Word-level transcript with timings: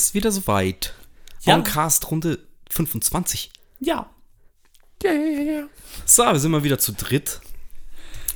ist 0.00 0.14
wieder 0.14 0.32
soweit. 0.32 0.94
Ja. 1.42 1.54
Oncast 1.54 2.10
Runde 2.10 2.40
25. 2.70 3.52
Ja. 3.80 4.10
So, 6.04 6.24
wir 6.24 6.38
sind 6.40 6.50
mal 6.50 6.64
wieder 6.64 6.78
zu 6.78 6.92
dritt. 6.92 7.40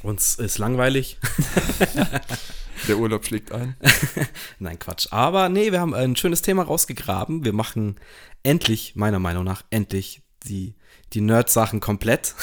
Uns 0.02 0.36
ist 0.36 0.58
langweilig. 0.58 1.18
Der 2.86 2.96
Urlaub 2.96 3.26
schlägt 3.26 3.50
ein. 3.50 3.76
Nein, 4.60 4.78
Quatsch. 4.78 5.08
Aber 5.10 5.48
nee, 5.48 5.72
wir 5.72 5.80
haben 5.80 5.94
ein 5.94 6.14
schönes 6.14 6.42
Thema 6.42 6.62
rausgegraben. 6.62 7.44
Wir 7.44 7.52
machen 7.52 7.96
endlich, 8.44 8.94
meiner 8.94 9.18
Meinung 9.18 9.42
nach, 9.42 9.62
endlich 9.70 10.22
die, 10.44 10.76
die 11.12 11.22
Nerd-Sachen 11.22 11.80
komplett. 11.80 12.36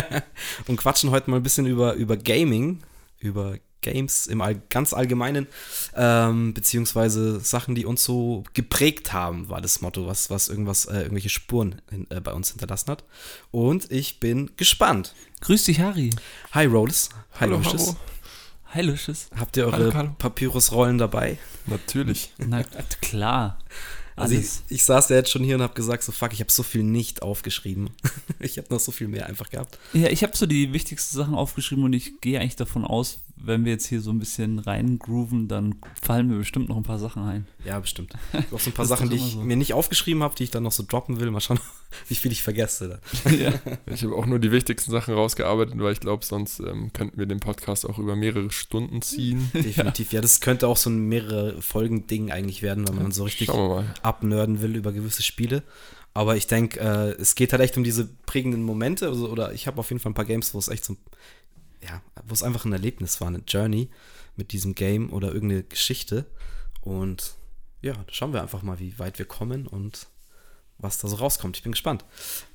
und 0.66 0.78
quatschen 0.78 1.12
heute 1.12 1.30
mal 1.30 1.36
ein 1.36 1.44
bisschen 1.44 1.66
über, 1.66 1.94
über 1.94 2.16
Gaming, 2.16 2.82
über 3.20 3.58
Games 3.80 4.26
im 4.26 4.40
All 4.40 4.60
ganz 4.70 4.92
Allgemeinen, 4.92 5.46
ähm, 5.94 6.54
beziehungsweise 6.54 7.40
Sachen, 7.40 7.74
die 7.74 7.86
uns 7.86 8.04
so 8.04 8.44
geprägt 8.54 9.12
haben, 9.12 9.48
war 9.48 9.60
das 9.60 9.80
Motto, 9.80 10.06
was, 10.06 10.30
was 10.30 10.48
irgendwas, 10.48 10.86
äh, 10.86 11.00
irgendwelche 11.00 11.28
Spuren 11.28 11.80
in, 11.90 12.06
äh, 12.10 12.20
bei 12.20 12.32
uns 12.32 12.50
hinterlassen 12.50 12.90
hat. 12.90 13.04
Und 13.50 13.90
ich 13.90 14.20
bin 14.20 14.50
gespannt. 14.56 15.14
Grüß 15.40 15.64
dich, 15.64 15.80
Harry. 15.80 16.10
Hi 16.52 16.66
Rolls. 16.66 17.10
Hi 17.34 17.40
Hallo, 17.40 17.58
Lucius. 17.58 17.86
hallo. 17.88 17.96
Hi, 18.70 18.82
Lucius. 18.82 19.30
Habt 19.34 19.56
ihr 19.56 19.66
eure. 19.66 20.14
Papyrusrollen 20.18 20.98
dabei? 20.98 21.38
Natürlich. 21.64 22.34
Na 22.36 22.62
klar. 23.00 23.58
Also 24.14 24.34
ich, 24.34 24.48
ich 24.68 24.84
saß 24.84 25.08
ja 25.08 25.16
jetzt 25.16 25.30
schon 25.30 25.44
hier 25.44 25.54
und 25.54 25.62
habe 25.62 25.74
gesagt, 25.74 26.02
so 26.02 26.12
fuck, 26.12 26.32
ich 26.32 26.40
habe 26.40 26.50
so 26.50 26.62
viel 26.62 26.82
nicht 26.82 27.22
aufgeschrieben. 27.22 27.90
ich 28.40 28.58
habe 28.58 28.68
noch 28.70 28.80
so 28.80 28.92
viel 28.92 29.08
mehr 29.08 29.26
einfach 29.26 29.48
gehabt. 29.48 29.78
Ja, 29.92 30.08
ich 30.08 30.22
habe 30.22 30.36
so 30.36 30.44
die 30.44 30.72
wichtigsten 30.72 31.16
Sachen 31.16 31.34
aufgeschrieben 31.34 31.84
und 31.84 31.92
ich 31.92 32.20
gehe 32.20 32.40
eigentlich 32.40 32.56
davon 32.56 32.84
aus, 32.84 33.20
wenn 33.42 33.64
wir 33.64 33.72
jetzt 33.72 33.86
hier 33.86 34.00
so 34.00 34.10
ein 34.10 34.18
bisschen 34.18 34.58
reingrooven, 34.58 35.48
dann 35.48 35.76
fallen 36.00 36.28
mir 36.28 36.36
bestimmt 36.36 36.68
noch 36.68 36.76
ein 36.76 36.82
paar 36.82 36.98
Sachen 36.98 37.22
ein. 37.22 37.46
Ja, 37.64 37.78
bestimmt. 37.78 38.12
Auch 38.52 38.60
so 38.60 38.70
ein 38.70 38.72
paar 38.72 38.86
Sachen, 38.86 39.10
die 39.10 39.16
ich 39.16 39.32
so. 39.32 39.40
mir 39.40 39.56
nicht 39.56 39.74
aufgeschrieben 39.74 40.22
habe, 40.22 40.34
die 40.34 40.44
ich 40.44 40.50
dann 40.50 40.62
noch 40.62 40.72
so 40.72 40.84
droppen 40.86 41.20
will. 41.20 41.30
Mal 41.30 41.40
schauen, 41.40 41.60
wie 42.08 42.14
viel 42.14 42.32
ich 42.32 42.42
vergesse. 42.42 43.00
Dann. 43.24 43.38
ja. 43.40 43.52
Ich 43.86 44.02
habe 44.02 44.14
auch 44.14 44.26
nur 44.26 44.38
die 44.38 44.52
wichtigsten 44.52 44.90
Sachen 44.90 45.14
rausgearbeitet, 45.14 45.74
weil 45.78 45.92
ich 45.92 46.00
glaube, 46.00 46.24
sonst 46.24 46.60
ähm, 46.60 46.92
könnten 46.92 47.18
wir 47.18 47.26
den 47.26 47.40
Podcast 47.40 47.88
auch 47.88 47.98
über 47.98 48.16
mehrere 48.16 48.50
Stunden 48.50 49.02
ziehen. 49.02 49.50
Definitiv. 49.54 50.12
Ja. 50.12 50.20
das 50.20 50.40
könnte 50.40 50.68
auch 50.68 50.76
so 50.76 50.90
ein 50.90 51.08
mehrere 51.08 51.60
Folgen-Ding 51.60 52.30
eigentlich 52.30 52.62
werden, 52.62 52.88
wenn 52.88 52.96
man 52.96 53.12
so 53.12 53.24
richtig 53.24 53.50
abnörden 54.02 54.62
will 54.62 54.76
über 54.76 54.92
gewisse 54.92 55.22
Spiele. 55.22 55.62
Aber 56.18 56.36
ich 56.36 56.48
denke, 56.48 56.80
äh, 56.80 57.20
es 57.20 57.36
geht 57.36 57.52
halt 57.52 57.62
echt 57.62 57.76
um 57.76 57.84
diese 57.84 58.06
prägenden 58.26 58.64
Momente. 58.64 59.06
Also, 59.06 59.28
oder 59.28 59.52
ich 59.52 59.68
habe 59.68 59.78
auf 59.78 59.90
jeden 59.90 60.00
Fall 60.00 60.10
ein 60.10 60.16
paar 60.16 60.24
Games, 60.24 60.52
wo 60.52 60.58
es 60.58 60.66
echt 60.66 60.84
so, 60.84 60.96
ja, 61.82 62.02
wo 62.26 62.34
es 62.34 62.42
einfach 62.42 62.64
ein 62.64 62.72
Erlebnis 62.72 63.20
war, 63.20 63.28
eine 63.28 63.42
Journey 63.46 63.88
mit 64.36 64.52
diesem 64.52 64.74
Game 64.74 65.12
oder 65.12 65.32
irgendeine 65.32 65.62
Geschichte. 65.64 66.26
Und 66.80 67.34
ja, 67.82 67.94
schauen 68.10 68.32
wir 68.32 68.42
einfach 68.42 68.62
mal, 68.62 68.78
wie 68.78 68.98
weit 68.98 69.18
wir 69.18 69.26
kommen 69.26 69.66
und 69.66 70.06
was 70.78 70.98
da 70.98 71.08
so 71.08 71.16
rauskommt. 71.16 71.56
Ich 71.56 71.62
bin 71.62 71.72
gespannt. 71.72 72.04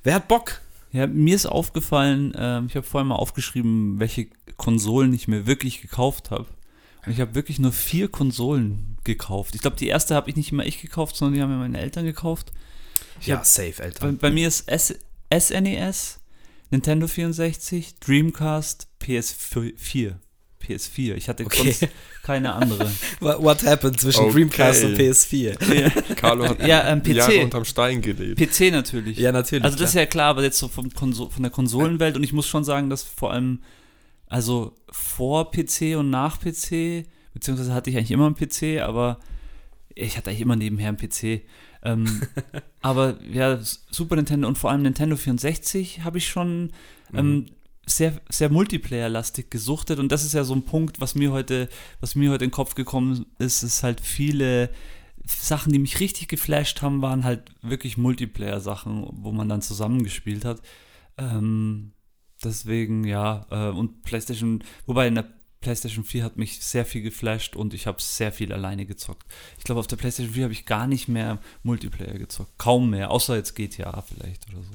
Wer 0.02 0.14
hat 0.14 0.28
Bock? 0.28 0.60
Ja, 0.92 1.06
mir 1.06 1.34
ist 1.34 1.46
aufgefallen, 1.46 2.32
ähm, 2.36 2.66
ich 2.68 2.76
habe 2.76 2.86
vorhin 2.86 3.08
mal 3.08 3.16
aufgeschrieben, 3.16 3.98
welche 3.98 4.28
Konsolen 4.56 5.12
ich 5.12 5.26
mir 5.28 5.46
wirklich 5.46 5.82
gekauft 5.82 6.30
habe. 6.30 6.46
Und 7.04 7.12
ich 7.12 7.20
habe 7.20 7.34
wirklich 7.34 7.58
nur 7.58 7.72
vier 7.72 8.08
Konsolen 8.08 8.96
gekauft. 9.04 9.54
Ich 9.54 9.60
glaube, 9.60 9.76
die 9.76 9.88
erste 9.88 10.14
habe 10.14 10.30
ich 10.30 10.36
nicht 10.36 10.52
immer 10.52 10.64
ich 10.64 10.80
gekauft, 10.80 11.16
sondern 11.16 11.34
die 11.34 11.42
haben 11.42 11.50
mir 11.50 11.58
meine 11.58 11.78
Eltern 11.80 12.04
gekauft. 12.06 12.52
Ich 13.20 13.26
ja, 13.26 13.36
hab- 13.36 13.44
safe, 13.46 13.74
Bei, 13.78 13.84
Alter. 13.84 14.12
bei 14.12 14.30
mir 14.30 14.48
ist 14.48 14.68
S 14.68 14.94
SNES, 15.36 16.20
Nintendo 16.70 17.06
64, 17.06 17.96
Dreamcast, 18.00 18.88
PS4. 19.02 20.14
PS4. 20.62 21.14
Ich 21.14 21.28
hatte 21.28 21.44
Okay. 21.44 21.72
sonst 21.72 21.88
keine 22.22 22.54
andere. 22.54 22.90
What, 23.20 23.64
happened 23.64 24.00
zwischen 24.00 24.24
Okay. 24.24 24.32
Dreamcast 24.32 24.84
und 24.84 24.96
PS4? 24.98 26.14
Carlo 26.14 26.48
hat 26.48 26.66
Ja, 26.66 26.88
ähm, 26.88 27.02
PC. 27.02 27.08
Jahre 27.16 27.44
unterm 27.44 27.64
Stein 27.66 28.00
gelebt. 28.00 28.38
PC 28.40 28.70
natürlich. 28.72 29.18
Ja, 29.18 29.30
natürlich. 29.30 29.62
Also 29.64 29.76
das 29.76 29.88
ist 29.90 29.92
klar. 29.92 30.02
ja 30.04 30.06
klar, 30.06 30.30
aber 30.30 30.42
jetzt 30.42 30.58
so 30.58 30.68
vom 30.68 30.90
Konso 30.90 31.28
von 31.28 31.42
der 31.42 31.52
Konsolenwelt 31.52 32.16
und 32.16 32.22
ich 32.24 32.32
muss 32.32 32.46
schon 32.48 32.64
sagen, 32.64 32.88
dass 32.88 33.02
vor 33.02 33.32
allem, 33.32 33.60
also 34.26 34.74
vor 34.90 35.50
PC 35.50 35.96
und 35.98 36.08
nach 36.08 36.40
PC, 36.40 37.04
beziehungsweise 37.34 37.74
hatte 37.74 37.90
ich 37.90 37.96
eigentlich 37.98 38.10
immer 38.12 38.26
einen 38.26 38.34
PC, 38.36 38.80
aber 38.80 39.18
ich 39.94 40.16
hatte 40.16 40.30
eigentlich 40.30 40.40
immer 40.40 40.56
nebenher 40.56 40.88
einen 40.88 40.96
PC. 40.96 41.42
Ähm, 41.84 42.22
aber 42.82 43.16
ja, 43.22 43.58
Super 43.90 44.16
Nintendo 44.16 44.48
und 44.48 44.58
vor 44.58 44.70
allem 44.70 44.82
Nintendo 44.82 45.16
64 45.16 46.02
habe 46.04 46.18
ich 46.18 46.28
schon 46.28 46.72
ähm, 47.12 47.46
sehr, 47.86 48.20
sehr 48.30 48.50
Multiplayer-lastig 48.50 49.50
gesuchtet 49.50 49.98
und 49.98 50.10
das 50.10 50.24
ist 50.24 50.34
ja 50.34 50.44
so 50.44 50.54
ein 50.54 50.64
Punkt, 50.64 51.00
was 51.00 51.14
mir 51.14 51.32
heute, 51.32 51.68
was 52.00 52.14
mir 52.14 52.30
heute 52.30 52.44
in 52.44 52.50
den 52.50 52.54
Kopf 52.54 52.74
gekommen 52.74 53.26
ist, 53.38 53.62
ist 53.62 53.82
halt 53.82 54.00
viele 54.00 54.70
Sachen, 55.26 55.72
die 55.72 55.78
mich 55.78 56.00
richtig 56.00 56.28
geflasht 56.28 56.82
haben, 56.82 57.02
waren 57.02 57.24
halt 57.24 57.50
wirklich 57.62 57.96
Multiplayer-Sachen, 57.96 59.06
wo 59.10 59.32
man 59.32 59.48
dann 59.48 59.62
zusammengespielt 59.62 60.44
hat. 60.44 60.60
Ähm, 61.16 61.92
deswegen, 62.42 63.04
ja, 63.04 63.46
äh, 63.50 63.70
und 63.70 64.02
PlayStation, 64.02 64.62
wobei 64.86 65.06
in 65.08 65.14
der 65.14 65.26
PlayStation 65.64 66.04
4 66.04 66.22
hat 66.22 66.36
mich 66.36 66.60
sehr 66.60 66.84
viel 66.84 67.02
geflasht 67.02 67.56
und 67.56 67.74
ich 67.74 67.86
habe 67.86 68.00
sehr 68.00 68.30
viel 68.32 68.52
alleine 68.52 68.86
gezockt. 68.86 69.26
Ich 69.58 69.64
glaube, 69.64 69.80
auf 69.80 69.86
der 69.86 69.96
PlayStation 69.96 70.34
4 70.34 70.44
habe 70.44 70.52
ich 70.52 70.66
gar 70.66 70.86
nicht 70.86 71.08
mehr 71.08 71.38
Multiplayer 71.62 72.18
gezockt. 72.18 72.56
Kaum 72.58 72.90
mehr, 72.90 73.10
außer 73.10 73.34
jetzt 73.34 73.54
GTA 73.56 74.02
vielleicht 74.02 74.46
oder 74.50 74.62
so. 74.62 74.74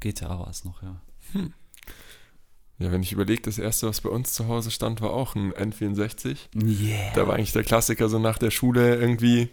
GTA 0.00 0.40
war 0.40 0.48
es 0.48 0.64
noch, 0.64 0.82
ja. 0.82 1.00
Ja, 2.78 2.90
wenn 2.90 3.02
ich 3.02 3.12
überlege, 3.12 3.42
das 3.42 3.58
erste, 3.58 3.86
was 3.86 4.00
bei 4.00 4.08
uns 4.08 4.32
zu 4.32 4.48
Hause 4.48 4.72
stand, 4.72 5.00
war 5.00 5.12
auch 5.12 5.36
ein 5.36 5.52
N64. 5.52 6.36
Yeah. 6.56 7.12
Da 7.14 7.28
war 7.28 7.36
eigentlich 7.36 7.52
der 7.52 7.62
Klassiker, 7.62 8.08
so 8.08 8.18
nach 8.18 8.38
der 8.38 8.50
Schule 8.50 8.96
irgendwie 8.96 9.48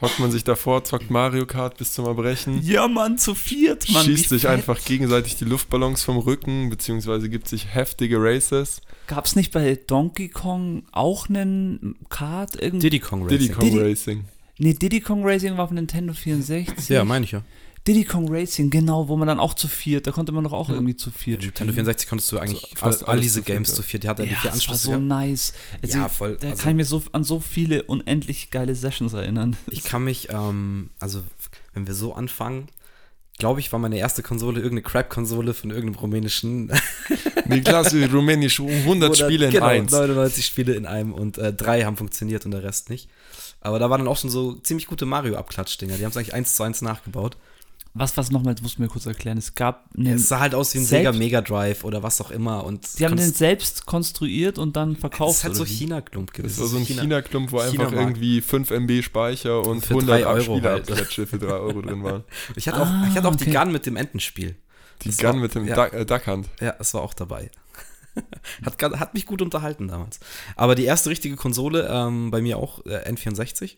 hockt 0.00 0.18
man 0.18 0.30
sich 0.30 0.44
davor, 0.44 0.84
zockt 0.84 1.10
Mario 1.10 1.46
Kart 1.46 1.78
bis 1.78 1.92
zum 1.94 2.04
Erbrechen. 2.06 2.60
Ja, 2.62 2.86
Mann, 2.88 3.18
zu 3.18 3.34
viert, 3.34 3.88
Mann. 3.90 4.04
schießt 4.04 4.28
sich 4.28 4.42
fett. 4.42 4.50
einfach 4.50 4.84
gegenseitig 4.84 5.36
die 5.36 5.44
Luftballons 5.44 6.02
vom 6.02 6.18
Rücken, 6.18 6.68
beziehungsweise 6.70 7.28
gibt 7.28 7.48
sich 7.48 7.74
heftige 7.74 8.16
Races. 8.20 8.80
Gab's 9.06 9.36
nicht 9.36 9.52
bei 9.52 9.76
Donkey 9.86 10.28
Kong 10.28 10.82
auch 10.92 11.28
einen 11.28 11.96
Kart 12.10 12.56
irgendwie? 12.60 12.90
Diddy 12.90 13.00
Kong 13.00 13.22
Racing. 13.22 13.38
Diddy 13.38 13.52
Kong 13.52 13.64
Diddy- 13.64 13.78
Racing. 13.80 14.24
Nee, 14.58 14.72
Diddy 14.72 15.00
Kong 15.00 15.22
Racing 15.22 15.56
war 15.58 15.66
von 15.68 15.74
Nintendo 15.76 16.14
64. 16.14 16.88
Ja, 16.88 17.04
meine 17.04 17.24
ich 17.26 17.32
ja. 17.32 17.42
Diddy 17.86 18.04
Kong 18.04 18.28
Racing, 18.28 18.70
genau, 18.70 19.08
wo 19.08 19.16
man 19.16 19.28
dann 19.28 19.38
auch 19.38 19.54
zu 19.54 19.68
viert, 19.68 20.06
da 20.06 20.10
konnte 20.12 20.32
man 20.32 20.42
doch 20.44 20.52
auch 20.52 20.68
irgendwie 20.68 20.96
zu 20.96 21.10
viert 21.10 21.42
Nintendo 21.42 21.72
64 21.72 22.08
konntest 22.08 22.32
du 22.32 22.38
eigentlich 22.38 22.64
Also 22.64 22.76
fast 22.76 23.08
all, 23.08 23.20
diese 23.20 23.40
zu 23.44 23.52
Games 23.52 23.68
ja. 23.68 23.74
zu 23.76 23.82
viert. 23.82 24.02
Die 24.02 24.08
hat 24.08 24.18
ja, 24.18 24.24
die 24.24 24.32
Ja, 24.32 24.38
vier 24.38 24.50
das 24.50 24.66
war 24.66 24.72
Anschlüsse. 24.74 24.82
so 24.84 24.90
gehabt. 24.90 25.04
nice. 25.04 25.52
Also, 25.82 25.98
Ja, 25.98 26.08
voll. 26.08 26.36
Da 26.40 26.48
Also- 26.50 26.62
kann 26.62 26.70
ich 26.72 26.76
mir 26.76 26.84
so 26.84 27.02
an 27.12 27.22
so 27.24 27.38
viele 27.40 27.82
unendlich 27.84 28.50
geile 28.50 28.74
Sessions 28.74 29.12
erinnern. 29.12 29.56
Ich 29.70 29.84
kann 29.84 30.02
mich, 30.04 30.28
ähm, 30.30 30.90
also 30.98 31.22
wenn 31.74 31.86
wir 31.86 31.94
so 31.94 32.12
anfangen, 32.14 32.66
glaube 33.38 33.60
ich, 33.60 33.70
war 33.72 33.78
meine 33.78 33.98
erste 33.98 34.22
Konsole 34.22 34.56
irgendeine 34.60 34.82
Crap-Konsole 34.82 35.54
von 35.54 35.70
irgendeinem 35.70 36.00
rumänischen. 36.00 36.72
Nee, 37.48 37.60
klasse, 37.60 38.10
rumänisch, 38.10 38.58
100 38.58 39.10
Oder- 39.10 39.24
Spiele 39.24 39.46
in 39.46 39.52
genau, 39.52 39.66
eins. 39.66 39.92
99 39.92 40.44
Spiele 40.44 40.74
in 40.74 40.84
einem 40.84 41.12
und 41.12 41.38
äh, 41.38 41.52
drei 41.52 41.84
haben 41.84 41.96
funktioniert 41.96 42.44
und 42.44 42.50
der 42.50 42.64
Rest 42.64 42.90
nicht. 42.90 43.08
Aber 43.60 43.78
da 43.78 43.88
waren 43.88 44.00
dann 44.00 44.08
auch 44.08 44.16
schon 44.16 44.30
so 44.30 44.54
ziemlich 44.54 44.88
gute 44.88 45.06
Mario-Abklatsch-Dinger. 45.06 45.96
Die 45.96 46.02
haben 46.04 46.10
es 46.10 46.16
eigentlich 46.16 46.34
eins 46.34 46.56
zu 46.56 46.64
eins 46.64 46.82
nachgebaut. 46.82 47.36
Was, 47.98 48.16
was 48.16 48.30
nochmal, 48.30 48.54
das 48.54 48.62
musst 48.62 48.76
du 48.78 48.82
mir 48.82 48.88
kurz 48.88 49.06
erklären. 49.06 49.38
Es 49.38 49.54
gab 49.54 49.88
einen, 49.96 50.14
Es 50.16 50.28
sah 50.28 50.40
halt 50.40 50.54
aus 50.54 50.74
wie 50.74 50.78
ein 50.78 50.84
Sega 50.84 51.12
Mega 51.12 51.40
Drive 51.40 51.82
oder 51.84 52.02
was 52.02 52.20
auch 52.20 52.30
immer. 52.30 52.64
Und 52.64 52.98
die 52.98 53.04
haben 53.06 53.16
den 53.16 53.32
selbst 53.32 53.86
konstruiert 53.86 54.58
und 54.58 54.76
dann 54.76 54.92
das 54.92 55.00
verkauft. 55.00 55.38
ist 55.38 55.44
halt 55.44 55.52
oder 55.52 55.64
so 55.64 55.66
wie? 55.70 55.74
China-Klump 55.74 56.32
gewesen. 56.34 56.52
Das 56.54 56.60
war 56.60 56.66
so 56.68 56.76
ein 56.76 56.84
China- 56.84 57.02
China-Klump, 57.02 57.52
wo 57.52 57.58
einfach 57.60 57.92
irgendwie 57.92 58.40
5 58.42 58.70
MB 58.70 59.02
Speicher 59.02 59.66
und 59.66 59.84
Für 59.84 59.94
100 59.94 60.08
drei 60.20 60.26
Euro 60.26 60.56
Spielerabklatsche 60.56 61.26
für 61.26 61.38
3 61.38 61.46
Euro 61.52 61.80
drin 61.82 62.04
waren. 62.04 62.24
Ich 62.54 62.68
hatte 62.68 62.82
auch, 62.82 62.86
Ah, 62.86 63.06
ich 63.10 63.16
hatte 63.16 63.28
auch 63.28 63.34
okay. 63.34 63.44
die 63.46 63.52
Gun 63.56 63.72
mit 63.72 63.86
dem 63.86 63.96
Entenspiel. 63.96 64.56
Die 65.02 65.08
Das 65.08 65.16
Gun 65.18 65.26
war- 65.26 65.34
mit 65.36 65.54
dem 65.54 65.66
äh, 65.66 66.04
Duckhand. 66.04 66.48
Ja, 66.60 66.74
es 66.78 66.92
war 66.94 67.02
auch 67.02 67.14
dabei. 67.14 67.50
hat, 68.64 68.82
hat 69.00 69.14
mich 69.14 69.26
gut 69.26 69.42
unterhalten 69.42 69.88
damals. 69.88 70.20
Aber 70.56 70.74
die 70.74 70.84
erste 70.84 71.10
richtige 71.10 71.36
Konsole, 71.36 71.88
ähm, 71.90 72.30
bei 72.30 72.40
mir 72.40 72.56
auch 72.58 72.84
äh, 72.86 73.10
N64. 73.10 73.76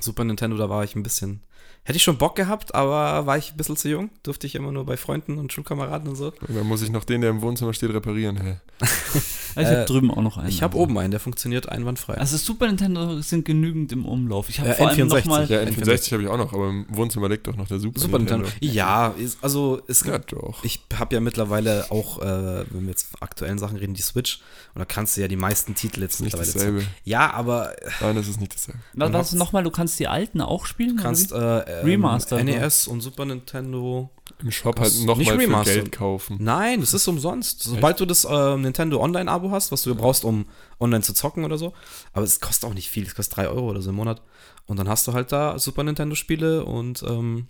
Super 0.00 0.24
Nintendo, 0.24 0.56
da 0.56 0.68
war 0.68 0.84
ich 0.84 0.96
ein 0.96 1.02
bisschen. 1.02 1.42
Hätte 1.82 1.96
ich 1.96 2.02
schon 2.02 2.18
Bock 2.18 2.36
gehabt, 2.36 2.74
aber 2.74 3.26
war 3.26 3.38
ich 3.38 3.52
ein 3.52 3.56
bisschen 3.56 3.76
zu 3.76 3.88
jung. 3.88 4.10
Durfte 4.22 4.46
ich 4.46 4.54
immer 4.54 4.70
nur 4.70 4.84
bei 4.84 4.96
Freunden 4.96 5.38
und 5.38 5.52
Schulkameraden 5.52 6.08
und 6.08 6.16
so. 6.16 6.32
Und 6.46 6.56
dann 6.56 6.66
muss 6.66 6.82
ich 6.82 6.90
noch 6.90 7.04
den, 7.04 7.22
der 7.22 7.30
im 7.30 7.40
Wohnzimmer 7.40 7.72
steht, 7.72 7.92
reparieren. 7.92 8.36
Hä? 8.36 8.56
Ich 9.56 9.66
habe 9.66 9.76
Äh, 9.82 9.84
drüben 9.86 10.10
auch 10.10 10.22
noch 10.22 10.36
einen. 10.38 10.48
Ich 10.48 10.62
habe 10.62 10.74
also. 10.74 10.82
oben 10.84 10.98
einen, 10.98 11.10
der 11.10 11.20
funktioniert 11.20 11.68
einwandfrei. 11.68 12.14
Also 12.14 12.36
Super 12.36 12.66
Nintendo 12.66 13.20
sind 13.20 13.44
genügend 13.44 13.92
im 13.92 14.04
Umlauf. 14.04 14.48
Ich 14.48 14.60
habe 14.60 14.70
Äh, 14.70 14.74
vor 14.74 14.88
allem 14.88 15.08
N64. 15.08 15.18
nochmal. 15.18 15.46
Ja, 15.46 15.60
N64. 15.60 15.84
N64 15.84 16.12
habe 16.12 16.22
ich 16.22 16.28
auch 16.28 16.36
noch, 16.38 16.52
aber 16.52 16.68
im 16.68 16.86
Wohnzimmer 16.88 17.28
liegt 17.28 17.46
doch 17.46 17.56
noch 17.56 17.66
der 17.68 17.78
Super, 17.80 18.00
Super 18.00 18.18
Nintendo. 18.18 18.46
Ja, 18.60 19.08
ist, 19.08 19.38
also 19.42 19.80
es 19.88 20.04
Ja, 20.04 20.18
gibt. 20.18 20.32
doch. 20.32 20.64
Ich 20.64 20.80
habe 20.98 21.14
ja 21.14 21.20
mittlerweile 21.20 21.90
auch, 21.90 22.20
äh, 22.20 22.64
wenn 22.70 22.82
wir 22.82 22.90
jetzt 22.90 23.08
von 23.10 23.22
aktuellen 23.22 23.58
Sachen 23.58 23.76
reden, 23.76 23.94
die 23.94 24.02
Switch. 24.02 24.40
Und 24.74 24.78
da 24.80 24.84
kannst 24.84 25.16
du 25.16 25.20
ja 25.20 25.28
die 25.28 25.36
meisten 25.36 25.74
Titel 25.74 26.00
jetzt 26.02 26.20
nicht 26.20 26.32
mittlerweile 26.36 26.52
dasselbe. 26.52 26.82
Ja, 27.04 27.32
aber 27.32 27.74
Nein, 28.00 28.16
das 28.16 28.28
ist 28.28 28.40
nicht 28.40 28.54
dasselbe. 28.54 28.80
Was, 28.94 29.12
was 29.12 29.32
nochmal, 29.34 29.62
du 29.64 29.70
kannst 29.70 29.98
die 29.98 30.06
alten 30.08 30.40
auch 30.40 30.66
spielen? 30.66 30.96
Du 30.96 31.02
kannst 31.02 31.32
äh, 31.32 31.36
ähm, 31.80 31.84
Remastered, 31.86 32.44
NES 32.44 32.86
und 32.88 33.00
Super 33.00 33.24
Nintendo 33.24 34.10
Im 34.42 34.50
Shop 34.50 34.78
halt 34.80 34.92
nochmal 35.04 35.36
nicht 35.36 35.48
für. 35.48 35.64
Geld 35.64 35.92
kaufen. 35.92 36.36
Nein, 36.40 36.80
es 36.82 36.94
ist 36.94 37.06
umsonst. 37.08 37.62
Sobald 37.62 38.00
du 38.00 38.06
das 38.06 38.24
äh, 38.24 38.56
Nintendo 38.56 39.00
Online-Abo 39.02 39.50
hast, 39.50 39.70
was 39.72 39.82
du 39.82 39.94
brauchst, 39.94 40.24
um 40.24 40.46
online 40.78 41.02
zu 41.02 41.12
zocken 41.14 41.44
oder 41.44 41.58
so. 41.58 41.72
Aber 42.12 42.24
es 42.24 42.40
kostet 42.40 42.68
auch 42.68 42.74
nicht 42.74 42.88
viel, 42.88 43.04
es 43.06 43.14
kostet 43.14 43.36
3 43.36 43.48
Euro 43.48 43.70
oder 43.70 43.82
so 43.82 43.90
im 43.90 43.96
Monat. 43.96 44.22
Und 44.66 44.78
dann 44.78 44.88
hast 44.88 45.06
du 45.08 45.12
halt 45.12 45.32
da 45.32 45.58
Super 45.58 45.82
Nintendo-Spiele 45.84 46.64
und 46.64 47.02
ähm, 47.02 47.46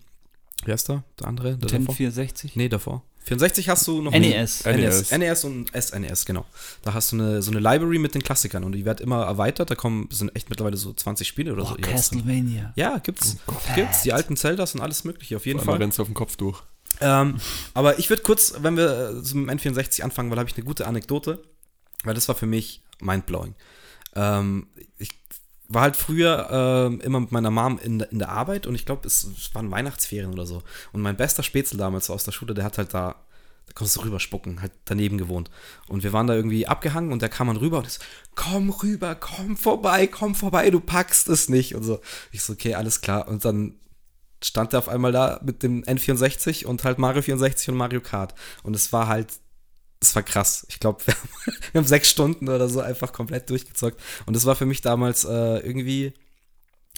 wie 0.65 0.73
heißt 0.73 0.89
der? 0.89 1.05
Der 1.19 1.29
andere? 1.29 1.49
Der 1.51 1.59
Nintendo 1.59 1.85
davor? 1.87 1.95
64? 1.97 2.57
Nee, 2.57 2.69
davor. 2.69 3.03
64 3.23 3.69
hast 3.69 3.87
du 3.87 4.01
noch 4.01 4.13
NES. 4.13 4.65
nie. 4.65 4.73
NES. 4.73 5.11
NES. 5.11 5.19
NES 5.19 5.45
und 5.45 5.71
SNES, 5.79 6.25
genau. 6.25 6.47
Da 6.83 6.95
hast 6.95 7.13
du 7.13 7.17
eine, 7.17 7.43
so 7.43 7.51
eine 7.51 7.61
Library 7.61 7.99
mit 7.99 8.15
den 8.15 8.23
Klassikern 8.23 8.65
und 8.65 8.73
die 8.73 8.87
wird 8.87 9.01
immer 9.03 9.25
erweitert. 9.25 9.71
Da 9.71 9.75
kommen, 9.75 10.09
sind 10.11 10.35
echt 10.35 10.49
mittlerweile 10.49 10.79
so 10.79 10.93
20 10.95 11.29
Spiele 11.29 11.53
oder 11.53 11.65
Oh, 11.65 11.67
so. 11.67 11.75
Castlevania. 11.77 12.73
Ja, 12.77 12.97
gibt's. 12.99 13.37
Oh 13.47 13.53
Gibt's. 13.75 14.03
Die 14.03 14.15
alten 14.15 14.39
Zeldas 14.39 14.75
und 14.75 14.81
alles 14.81 15.05
Mögliche, 15.05 15.37
auf 15.37 15.45
jeden 15.45 15.61
Einmal 15.61 15.75
Fall. 15.75 15.83
rennst 15.83 15.99
du 15.99 16.03
auf 16.03 16.09
den 16.09 16.15
Kopf 16.15 16.37
durch. 16.37 16.63
Ähm, 17.01 17.37
aber 17.75 17.99
ich 17.99 18.11
würde 18.11 18.23
kurz, 18.23 18.55
wenn 18.61 18.77
wir 18.77 19.17
äh, 19.19 19.23
zum 19.23 19.49
N64 19.49 20.03
anfangen, 20.03 20.31
weil 20.31 20.37
da 20.37 20.41
habe 20.41 20.51
ich 20.51 20.57
eine 20.57 20.65
gute 20.67 20.87
Anekdote, 20.87 21.43
weil 22.05 22.15
das 22.15 22.29
war 22.29 22.35
für 22.35 22.47
mich 22.47 22.83
mindblowing. 23.01 23.55
Ähm, 24.15 24.67
ich 24.99 25.11
war 25.69 25.83
halt 25.83 25.97
früher 25.97 26.49
ähm, 26.51 27.01
immer 27.01 27.21
mit 27.21 27.33
meiner 27.33 27.51
Mom 27.51 27.79
in, 27.83 28.01
der- 28.01 28.11
in 28.13 28.19
der 28.19 28.31
Arbeit 28.31 28.67
und 28.67 28.75
ich 28.75 28.85
glaube, 28.85 29.07
es, 29.07 29.25
es 29.25 29.55
waren 29.55 29.71
Weihnachtsferien 29.71 30.33
oder 30.33 30.45
so. 30.47 30.63
Und 30.93 31.01
mein 31.01 31.17
bester 31.17 31.43
Spätzle 31.43 31.79
damals 31.79 32.11
aus 32.11 32.25
der 32.25 32.33
Schule, 32.33 32.55
der 32.55 32.65
hat 32.65 32.77
halt 32.77 32.93
da, 32.93 33.15
da 33.67 33.73
kommst 33.75 33.95
du 33.97 34.01
rüber 34.01 34.19
spucken, 34.19 34.61
halt 34.61 34.73
daneben 34.85 35.17
gewohnt. 35.17 35.49
Und 35.87 36.03
wir 36.03 36.13
waren 36.13 36.27
da 36.27 36.35
irgendwie 36.35 36.67
abgehangen 36.67 37.13
und 37.13 37.23
der 37.23 37.29
kam 37.29 37.47
dann 37.47 37.57
rüber 37.57 37.79
und 37.79 37.87
ist, 37.87 38.05
komm 38.35 38.71
rüber, 38.71 39.15
komm 39.15 39.57
vorbei, 39.57 40.09
komm 40.09 40.35
vorbei, 40.35 40.71
du 40.71 40.81
packst 40.81 41.29
es 41.29 41.49
nicht. 41.49 41.77
Und 41.77 41.85
so. 41.85 42.01
Ich 42.33 42.43
so, 42.43 42.53
okay, 42.55 42.75
alles 42.75 43.01
klar. 43.01 43.29
Und 43.29 43.45
dann 43.45 43.77
stand 44.43 44.73
er 44.73 44.79
auf 44.81 44.89
einmal 44.89 45.13
da 45.13 45.41
mit 45.45 45.63
dem 45.63 45.83
N64 45.85 46.65
und 46.67 46.85
halt 46.85 46.99
Mario 46.99 47.23
64 47.23 47.69
und 47.71 47.77
Mario 47.77 48.01
Kart. 48.01 48.35
Und 48.63 48.75
es 48.75 48.93
war 48.93 49.07
halt, 49.09 49.29
es 50.01 50.15
war 50.15 50.23
krass. 50.23 50.67
Ich 50.71 50.81
glaube, 50.81 51.01
wir, 51.07 51.15
haben- 51.15 51.29
wir 51.73 51.79
haben 51.81 51.87
sechs 51.89 52.09
Stunden 52.11 52.49
oder 52.49 52.69
so 52.69 52.81
einfach 52.81 53.13
komplett 53.13 53.51
durchgezockt. 53.51 54.01
Und 54.27 54.37
es 54.37 54.47
war 54.47 54.57
für 54.57 54.67
mich 54.67 54.81
damals 54.81 55.25
äh, 55.25 55.59
irgendwie, 55.59 56.13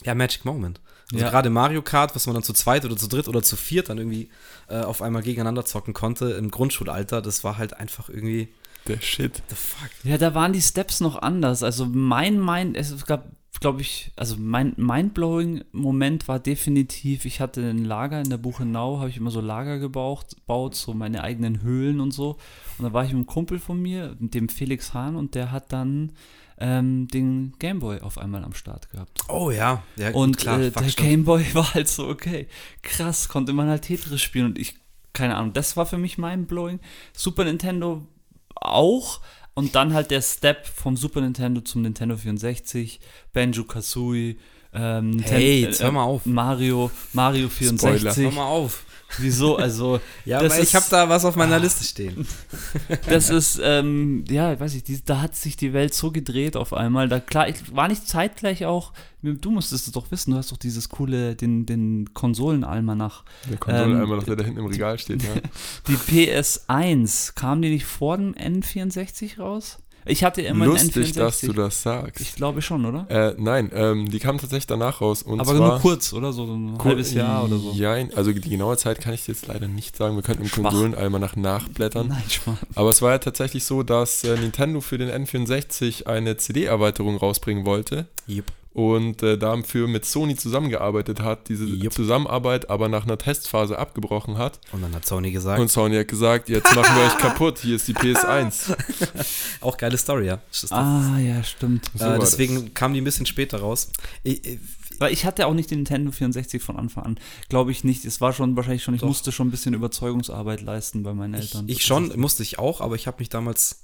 ja, 0.04 0.14
Magic 0.14 0.44
Moment. 0.44 0.80
Also 1.12 1.24
Ja. 1.24 1.30
gerade 1.30 1.50
Mario 1.50 1.82
Kart, 1.82 2.14
was 2.14 2.26
man 2.26 2.34
dann 2.34 2.42
zu 2.44 2.52
zweit 2.54 2.84
oder 2.84 2.96
zu 2.96 3.08
dritt 3.08 3.28
oder 3.28 3.42
zu 3.42 3.56
viert 3.56 3.88
dann 3.88 3.98
irgendwie 3.98 4.30
äh, 4.68 4.80
auf 4.80 5.02
einmal 5.02 5.22
gegeneinander 5.22 5.64
zocken 5.64 5.92
konnte 5.94 6.30
im 6.32 6.50
Grundschulalter, 6.50 7.20
das 7.20 7.44
war 7.44 7.58
halt 7.58 7.74
einfach 7.74 8.08
irgendwie, 8.08 8.48
Der 8.86 9.00
Shit. 9.00 9.42
the 9.48 9.54
fuck. 9.56 9.90
Ja, 10.04 10.16
da 10.16 10.34
waren 10.34 10.52
die 10.52 10.62
Steps 10.62 11.00
noch 11.00 11.16
anders. 11.20 11.62
Also 11.62 11.84
mein 11.86 12.42
Mind, 12.42 12.76
es 12.76 13.04
gab, 13.04 13.26
glaube 13.62 13.80
ich, 13.80 14.10
also 14.16 14.36
mein 14.38 14.74
mindblowing 14.76 15.62
Moment 15.70 16.26
war 16.26 16.40
definitiv, 16.40 17.24
ich 17.24 17.40
hatte 17.40 17.62
ein 17.62 17.84
Lager 17.84 18.20
in 18.20 18.28
der 18.28 18.36
Buchenau, 18.36 18.98
habe 18.98 19.08
ich 19.08 19.16
immer 19.16 19.30
so 19.30 19.40
Lager 19.40 19.78
gebaut, 19.78 20.36
baut, 20.46 20.74
so 20.74 20.92
meine 20.92 21.22
eigenen 21.22 21.62
Höhlen 21.62 22.00
und 22.00 22.10
so. 22.10 22.36
Und 22.76 22.84
da 22.84 22.92
war 22.92 23.04
ich 23.04 23.10
mit 23.10 23.18
einem 23.18 23.26
Kumpel 23.26 23.60
von 23.60 23.80
mir, 23.80 24.16
mit 24.18 24.34
dem 24.34 24.48
Felix 24.48 24.92
Hahn, 24.92 25.14
und 25.14 25.36
der 25.36 25.52
hat 25.52 25.72
dann 25.72 26.12
ähm, 26.58 27.06
den 27.08 27.54
Gameboy 27.60 28.00
auf 28.00 28.18
einmal 28.18 28.44
am 28.44 28.52
Start 28.52 28.90
gehabt. 28.90 29.20
Oh 29.28 29.52
ja, 29.52 29.82
ja 29.96 30.10
Und 30.10 30.38
klar, 30.38 30.60
äh, 30.60 30.72
der. 30.72 30.82
Gameboy 30.88 31.44
war 31.54 31.72
halt 31.72 31.88
so, 31.88 32.08
okay, 32.08 32.48
krass, 32.82 33.28
konnte 33.28 33.52
man 33.52 33.68
halt 33.68 33.82
Tetris 33.82 34.20
spielen 34.20 34.46
und 34.46 34.58
ich, 34.58 34.74
keine 35.12 35.36
Ahnung, 35.36 35.52
das 35.52 35.76
war 35.76 35.86
für 35.86 35.98
mich 35.98 36.18
mindblowing. 36.18 36.80
Super 37.12 37.44
Nintendo 37.44 38.06
auch. 38.56 39.20
Und 39.54 39.74
dann 39.74 39.92
halt 39.92 40.10
der 40.10 40.22
Step 40.22 40.66
vom 40.66 40.96
Super 40.96 41.20
Nintendo 41.20 41.60
zum 41.60 41.82
Nintendo 41.82 42.16
64, 42.16 43.00
Banjo 43.32 43.64
Kazooie, 43.64 44.36
ähm, 44.74 45.18
Hey, 45.20 45.62
jetzt 45.62 45.80
äh, 45.80 45.84
hör 45.84 45.92
mal 45.92 46.04
auf. 46.04 46.24
Mario, 46.26 46.90
Mario 47.12 47.48
64. 47.48 48.16
Hör 48.24 48.30
mal 48.32 48.44
auf. 48.46 48.84
Wieso? 49.18 49.56
Also, 49.56 50.00
Ja, 50.24 50.40
Das 50.40 50.52
aber 50.54 50.62
ich 50.62 50.68
ist- 50.68 50.74
habe 50.74 50.86
da 50.88 51.06
was 51.08 51.26
auf 51.26 51.36
meiner 51.36 51.58
Liste 51.58 51.84
stehen. 51.84 52.26
das 53.06 53.28
ist, 53.28 53.60
ähm, 53.62 54.24
ja, 54.30 54.58
weiß 54.58 54.74
ich, 54.74 54.84
die, 54.84 55.04
da 55.04 55.20
hat 55.20 55.36
sich 55.36 55.58
die 55.58 55.74
Welt 55.74 55.92
so 55.92 56.10
gedreht 56.10 56.56
auf 56.56 56.72
einmal. 56.72 57.10
Da 57.10 57.20
klar, 57.20 57.46
ich 57.46 57.56
war 57.76 57.88
nicht 57.88 58.08
zeitgleich 58.08 58.64
auch, 58.64 58.94
du 59.20 59.50
musstest 59.50 59.86
es 59.86 59.92
doch 59.92 60.10
wissen, 60.10 60.30
du 60.30 60.38
hast 60.38 60.50
doch 60.50 60.56
dieses 60.56 60.88
coole, 60.88 61.34
den, 61.36 61.66
den 61.66 62.14
Konsolenalmanach. 62.14 63.24
Der 63.50 63.58
Konsole 63.58 63.84
Ähm, 63.92 64.00
einmal 64.00 64.16
noch, 64.16 64.24
der 64.24 64.36
da 64.36 64.44
hinten 64.44 64.60
im 64.60 64.66
Regal 64.66 64.98
steht, 64.98 65.22
ja. 65.22 65.28
Die 65.88 65.96
PS1, 65.96 67.34
kam 67.34 67.60
die 67.60 67.68
nicht 67.68 67.84
vor 67.84 68.16
dem 68.16 68.32
N64 68.34 69.38
raus? 69.38 69.78
Ich 70.04 70.24
hatte 70.24 70.42
immer 70.42 70.66
Lustig, 70.66 70.96
einen 70.96 71.04
N64. 71.06 71.14
dass 71.18 71.40
du 71.40 71.52
das 71.52 71.74
Ich 71.76 71.80
sagst. 71.82 72.36
glaube 72.36 72.60
schon, 72.62 72.84
oder? 72.84 73.06
Äh, 73.08 73.34
nein, 73.38 73.70
ähm, 73.74 74.10
die 74.10 74.18
kam 74.18 74.38
tatsächlich 74.38 74.66
danach 74.66 75.00
raus. 75.00 75.22
Und 75.22 75.38
Aber 75.40 75.54
zwar, 75.56 75.68
nur 75.68 75.78
kurz, 75.80 76.12
oder? 76.12 76.32
So 76.32 76.44
ein 76.44 76.76
Kur- 76.78 76.90
halbes 76.90 77.14
Jahr 77.14 77.44
oder 77.44 77.56
so. 77.58 77.72
Jein, 77.72 78.12
also 78.14 78.32
die 78.32 78.40
genaue 78.50 78.76
Zeit 78.76 79.00
kann 79.00 79.14
ich 79.14 79.24
dir 79.24 79.32
jetzt 79.32 79.46
leider 79.46 79.68
nicht 79.68 79.96
sagen. 79.96 80.16
Wir 80.16 80.22
könnten 80.22 80.42
im 80.42 80.48
Schwach. 80.48 80.70
Konsolenalmanach 80.70 81.36
nachblättern. 81.36 82.08
Nein, 82.08 82.22
Schmarrn. 82.28 82.58
Aber 82.74 82.90
es 82.90 83.00
war 83.00 83.12
ja 83.12 83.18
tatsächlich 83.18 83.64
so, 83.64 83.82
dass 83.84 84.24
äh, 84.24 84.36
Nintendo 84.36 84.80
für 84.80 84.98
den 84.98 85.08
N64 85.10 86.06
eine 86.06 86.36
CD-Erweiterung 86.36 87.16
rausbringen 87.16 87.64
wollte 87.64 88.06
Jupp. 88.26 88.46
Und 88.74 89.22
äh, 89.22 89.36
dafür 89.36 89.86
mit 89.86 90.04
Sony 90.06 90.34
zusammengearbeitet 90.36 91.20
hat, 91.20 91.48
diese 91.48 91.64
Jupp. 91.66 91.92
Zusammenarbeit 91.92 92.70
aber 92.70 92.88
nach 92.88 93.04
einer 93.04 93.18
Testphase 93.18 93.78
abgebrochen 93.78 94.38
hat. 94.38 94.60
Und 94.72 94.80
dann 94.82 94.94
hat 94.94 95.04
Sony 95.04 95.30
gesagt, 95.30 95.60
Und 95.60 95.68
Sony 95.70 95.96
hat 95.96 96.08
gesagt, 96.08 96.48
jetzt 96.48 96.74
machen 96.74 96.96
wir 96.96 97.04
euch 97.04 97.18
kaputt, 97.18 97.58
hier 97.58 97.76
ist 97.76 97.86
die 97.88 97.94
PS1. 97.94 98.74
auch 99.60 99.76
geile 99.76 99.98
Story, 99.98 100.26
ja. 100.26 100.38
Das 100.50 100.72
Ah, 100.72 101.18
ja, 101.18 101.42
stimmt. 101.42 101.90
So 101.94 102.04
äh, 102.06 102.18
deswegen 102.18 102.72
kam 102.74 102.94
die 102.94 103.00
ein 103.00 103.04
bisschen 103.04 103.26
später 103.26 103.60
raus. 103.60 103.90
Ich, 104.22 104.44
ich, 104.46 104.58
Weil 104.98 105.12
ich 105.12 105.24
hatte 105.26 105.46
auch 105.46 105.54
nicht 105.54 105.70
den 105.70 105.78
Nintendo 105.80 106.10
64 106.10 106.62
von 106.62 106.76
Anfang 106.78 107.04
an. 107.04 107.18
Glaube 107.50 107.72
ich 107.72 107.84
nicht. 107.84 108.04
Es 108.06 108.20
war 108.22 108.32
schon 108.32 108.56
wahrscheinlich 108.56 108.82
schon, 108.82 108.94
ich 108.94 109.00
Doch. 109.02 109.08
musste 109.08 109.32
schon 109.32 109.48
ein 109.48 109.50
bisschen 109.50 109.74
Überzeugungsarbeit 109.74 110.62
leisten 110.62 111.02
bei 111.02 111.12
meinen 111.12 111.34
ich, 111.34 111.40
Eltern. 111.42 111.64
ich 111.68 111.84
schon, 111.84 112.12
musste 112.18 112.42
ich 112.42 112.58
auch, 112.58 112.80
aber 112.80 112.94
ich 112.94 113.06
habe 113.06 113.18
mich 113.18 113.28
damals. 113.28 113.82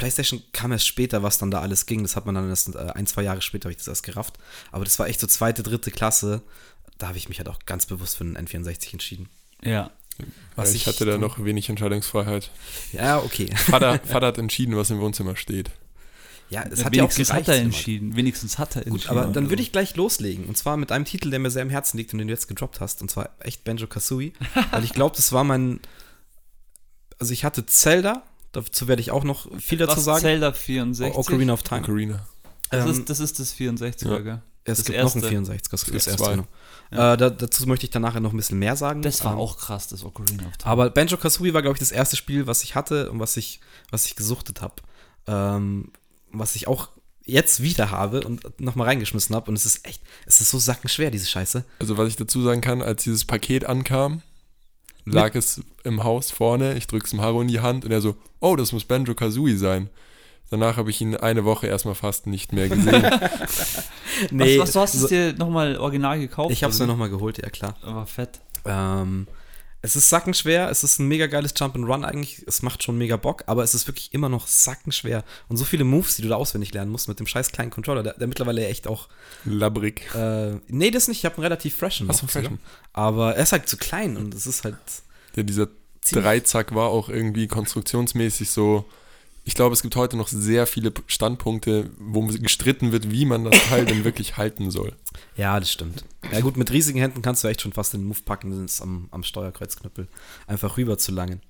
PlayStation 0.00 0.42
kam 0.52 0.72
erst 0.72 0.86
später, 0.86 1.22
was 1.22 1.38
dann 1.38 1.50
da 1.50 1.60
alles 1.60 1.86
ging. 1.86 2.02
Das 2.02 2.16
hat 2.16 2.26
man 2.26 2.34
dann 2.34 2.48
erst 2.48 2.74
äh, 2.74 2.78
ein, 2.78 3.06
zwei 3.06 3.22
Jahre 3.22 3.40
später, 3.42 3.64
habe 3.66 3.72
ich 3.72 3.78
das 3.78 3.88
erst 3.88 4.02
gerafft. 4.02 4.38
Aber 4.72 4.84
das 4.84 4.98
war 4.98 5.06
echt 5.08 5.20
so 5.20 5.26
zweite, 5.26 5.62
dritte 5.62 5.90
Klasse. 5.90 6.42
Da 6.98 7.08
habe 7.08 7.18
ich 7.18 7.28
mich 7.28 7.38
halt 7.38 7.48
auch 7.48 7.58
ganz 7.66 7.86
bewusst 7.86 8.16
für 8.16 8.24
den 8.24 8.36
N64 8.36 8.92
entschieden. 8.92 9.28
Ja. 9.62 9.90
Was 10.56 10.70
ich 10.74 10.82
ich- 10.82 10.86
hatte 10.86 11.04
da 11.06 11.16
noch 11.18 11.42
wenig 11.44 11.68
Entscheidungsfreiheit. 11.68 12.50
Ja, 12.92 13.18
okay. 13.18 13.54
Vater, 13.56 13.98
Vater 14.04 14.26
hat 14.26 14.38
entschieden, 14.38 14.76
was 14.76 14.90
im 14.90 15.00
Wohnzimmer 15.00 15.36
steht. 15.36 15.70
Ja, 16.50 16.64
es 16.64 16.84
hat 16.84 16.96
ja 16.96 17.04
auch 17.04 17.06
Wenigstens 17.08 17.28
gereicht. 17.28 17.46
hat 17.46 17.54
er 17.54 17.56
immer. 17.58 17.64
entschieden. 17.66 18.16
Wenigstens 18.16 18.58
hat 18.58 18.74
er 18.76 18.82
Gut, 18.82 18.92
entschieden. 18.92 19.18
aber 19.18 19.32
dann 19.32 19.50
würde 19.50 19.62
ich 19.62 19.70
gleich 19.70 19.94
loslegen. 19.96 20.46
Und 20.46 20.58
zwar 20.58 20.76
mit 20.76 20.90
einem 20.90 21.04
Titel, 21.04 21.30
der 21.30 21.38
mir 21.38 21.50
sehr 21.50 21.62
im 21.62 21.70
Herzen 21.70 21.96
liegt 21.96 22.12
und 22.12 22.18
den 22.18 22.26
du 22.26 22.34
jetzt 22.34 22.48
gedroppt 22.48 22.80
hast. 22.80 23.02
Und 23.02 23.10
zwar 23.10 23.30
echt 23.38 23.62
Banjo 23.62 23.86
Kazooie. 23.86 24.32
weil 24.72 24.82
ich 24.82 24.92
glaube, 24.92 25.14
das 25.16 25.30
war 25.32 25.44
mein. 25.44 25.78
Also 27.18 27.32
ich 27.32 27.44
hatte 27.44 27.66
Zelda. 27.66 28.22
Dazu 28.52 28.88
werde 28.88 29.00
ich 29.00 29.10
auch 29.10 29.24
noch 29.24 29.46
viel 29.60 29.78
dazu 29.78 29.96
Was, 29.98 30.04
sagen. 30.04 30.20
Zelda 30.20 30.52
64. 30.52 31.16
Ocarina 31.16 31.52
of 31.52 31.62
Time. 31.62 31.82
Ocarina. 31.82 32.26
Das, 32.70 32.84
Ähm, 32.84 32.90
ist, 32.92 33.10
das 33.10 33.20
ist 33.20 33.38
das 33.38 33.54
64er, 33.54 34.08
Ja. 34.10 34.18
gell? 34.18 34.42
es 34.64 34.78
das 34.78 34.86
gibt 34.86 34.98
noch 34.98 35.14
ein 35.14 35.22
erste. 35.22 35.28
64, 35.28 35.70
das, 35.70 35.80
Es 35.80 35.86
das 35.86 36.04
gibt 36.04 36.06
erste. 36.20 36.30
Genau. 36.30 36.46
Ja. 36.92 37.14
Äh, 37.14 37.16
da, 37.16 37.30
dazu 37.30 37.66
möchte 37.66 37.86
ich 37.86 37.90
dann 37.90 38.02
nachher 38.02 38.20
noch 38.20 38.32
ein 38.32 38.36
bisschen 38.36 38.58
mehr 38.58 38.76
sagen. 38.76 39.02
Das 39.02 39.24
war 39.24 39.32
Ähm, 39.32 39.38
auch 39.38 39.56
krass, 39.56 39.88
das 39.88 40.04
Ocarina 40.04 40.46
of 40.46 40.56
Time. 40.56 40.70
Aber 40.70 40.90
Banjo 40.90 41.16
Kazooie 41.16 41.54
war, 41.54 41.62
glaube 41.62 41.76
ich, 41.76 41.80
das 41.80 41.92
erste 41.92 42.16
Spiel, 42.16 42.46
was 42.46 42.62
ich 42.62 42.74
hatte 42.74 43.10
und 43.10 43.20
was 43.20 43.36
ich, 43.36 43.60
was 43.90 44.06
ich 44.06 44.16
gesuchtet 44.16 44.60
habe. 44.60 44.74
Ähm, 45.26 45.92
was 46.32 46.54
ich 46.56 46.66
auch 46.68 46.88
jetzt 47.24 47.62
wieder 47.62 47.90
habe 47.90 48.22
und 48.22 48.60
nochmal 48.60 48.88
reingeschmissen 48.88 49.34
habe. 49.36 49.50
Und 49.50 49.56
es 49.56 49.64
ist 49.64 49.86
echt, 49.86 50.02
es 50.26 50.40
ist 50.40 50.50
so 50.50 50.58
sackenschwer, 50.58 51.10
diese 51.10 51.26
Scheiße. 51.26 51.64
Also 51.78 51.96
was 51.96 52.08
ich 52.08 52.16
dazu 52.16 52.42
sagen 52.42 52.60
kann, 52.60 52.82
als 52.82 53.04
dieses 53.04 53.24
Paket 53.24 53.64
ankam, 53.64 54.22
lag 55.04 55.34
es 55.34 55.62
im 55.84 56.04
Haus 56.04 56.30
vorne, 56.30 56.74
ich 56.74 56.86
drück's 56.86 57.10
dem 57.10 57.20
Haro 57.20 57.40
in 57.40 57.48
die 57.48 57.60
Hand 57.60 57.84
und 57.84 57.92
er 57.92 58.00
so, 58.00 58.16
oh, 58.40 58.56
das 58.56 58.72
muss 58.72 58.84
Banjo 58.84 59.14
Kazooie 59.14 59.56
sein. 59.56 59.90
Danach 60.50 60.76
habe 60.76 60.90
ich 60.90 61.00
ihn 61.00 61.16
eine 61.16 61.44
Woche 61.44 61.68
erstmal 61.68 61.94
fast 61.94 62.26
nicht 62.26 62.52
mehr 62.52 62.68
gesehen. 62.68 63.02
was, 64.32 64.58
was, 64.58 64.72
du 64.72 64.80
hast 64.80 64.94
es 64.94 65.06
dir 65.06 65.32
nochmal 65.34 65.76
original 65.76 66.18
gekauft? 66.18 66.50
ich 66.50 66.64
habe 66.64 66.72
es 66.72 66.78
mir 66.78 66.86
oder 66.86 66.94
nochmal 66.94 67.10
geholt, 67.10 67.38
ja 67.38 67.48
klar. 67.50 67.76
Aber 67.82 68.04
fett. 68.06 68.40
Ähm, 68.64 69.28
es 69.82 69.96
ist 69.96 70.08
sackenschwer, 70.08 70.70
es 70.70 70.84
ist 70.84 70.98
ein 70.98 71.08
mega 71.08 71.26
geiles 71.26 71.54
Jump'n'Run 71.56 72.04
eigentlich, 72.04 72.44
es 72.46 72.62
macht 72.62 72.82
schon 72.82 72.98
mega 72.98 73.16
Bock, 73.16 73.44
aber 73.46 73.62
es 73.62 73.74
ist 73.74 73.86
wirklich 73.86 74.12
immer 74.12 74.28
noch 74.28 74.46
sackenschwer. 74.46 75.24
Und 75.48 75.56
so 75.56 75.64
viele 75.64 75.84
Moves, 75.84 76.16
die 76.16 76.22
du 76.22 76.28
da 76.28 76.36
auswendig 76.36 76.74
lernen 76.74 76.90
musst 76.90 77.08
mit 77.08 77.18
dem 77.18 77.26
scheiß 77.26 77.52
kleinen 77.52 77.70
Controller, 77.70 78.02
der, 78.02 78.14
der 78.14 78.26
mittlerweile 78.26 78.66
echt 78.66 78.86
auch. 78.86 79.08
Labbrig. 79.44 80.14
Äh, 80.14 80.56
nee, 80.68 80.90
das 80.90 81.08
nicht, 81.08 81.18
ich 81.18 81.24
habe 81.24 81.36
einen 81.36 81.44
relativ 81.44 81.76
freshen. 81.76 82.06
Noch 82.06 82.28
freshen? 82.28 82.58
Aber 82.92 83.36
er 83.36 83.42
ist 83.42 83.52
halt 83.52 83.68
zu 83.68 83.76
klein 83.76 84.16
und 84.16 84.34
es 84.34 84.46
ist 84.46 84.64
halt. 84.64 84.76
Der, 85.36 85.44
dieser 85.44 85.68
Dreizack 86.12 86.74
war 86.74 86.88
auch 86.88 87.08
irgendwie 87.08 87.46
konstruktionsmäßig 87.46 88.50
so. 88.50 88.84
Ich 89.44 89.54
glaube, 89.54 89.72
es 89.72 89.82
gibt 89.82 89.96
heute 89.96 90.16
noch 90.16 90.28
sehr 90.28 90.66
viele 90.66 90.92
Standpunkte, 91.06 91.90
wo 91.98 92.22
gestritten 92.26 92.92
wird, 92.92 93.10
wie 93.10 93.24
man 93.24 93.44
das 93.44 93.58
Teil 93.68 93.86
denn 93.86 94.04
wirklich 94.04 94.36
halten 94.36 94.70
soll. 94.70 94.92
Ja, 95.36 95.58
das 95.58 95.72
stimmt. 95.72 96.04
Ja, 96.30 96.40
gut, 96.40 96.56
mit 96.56 96.70
riesigen 96.70 96.98
Händen 97.00 97.22
kannst 97.22 97.42
du 97.42 97.48
echt 97.48 97.62
schon 97.62 97.72
fast 97.72 97.92
den 97.94 98.04
Move 98.04 98.20
packen, 98.24 98.50
das 98.50 98.74
ist 98.74 98.82
am, 98.82 99.08
am 99.10 99.22
Steuerkreuzknüppel 99.22 100.08
einfach 100.46 100.76
rüber 100.76 100.98
zu 100.98 101.12
langen. 101.12 101.40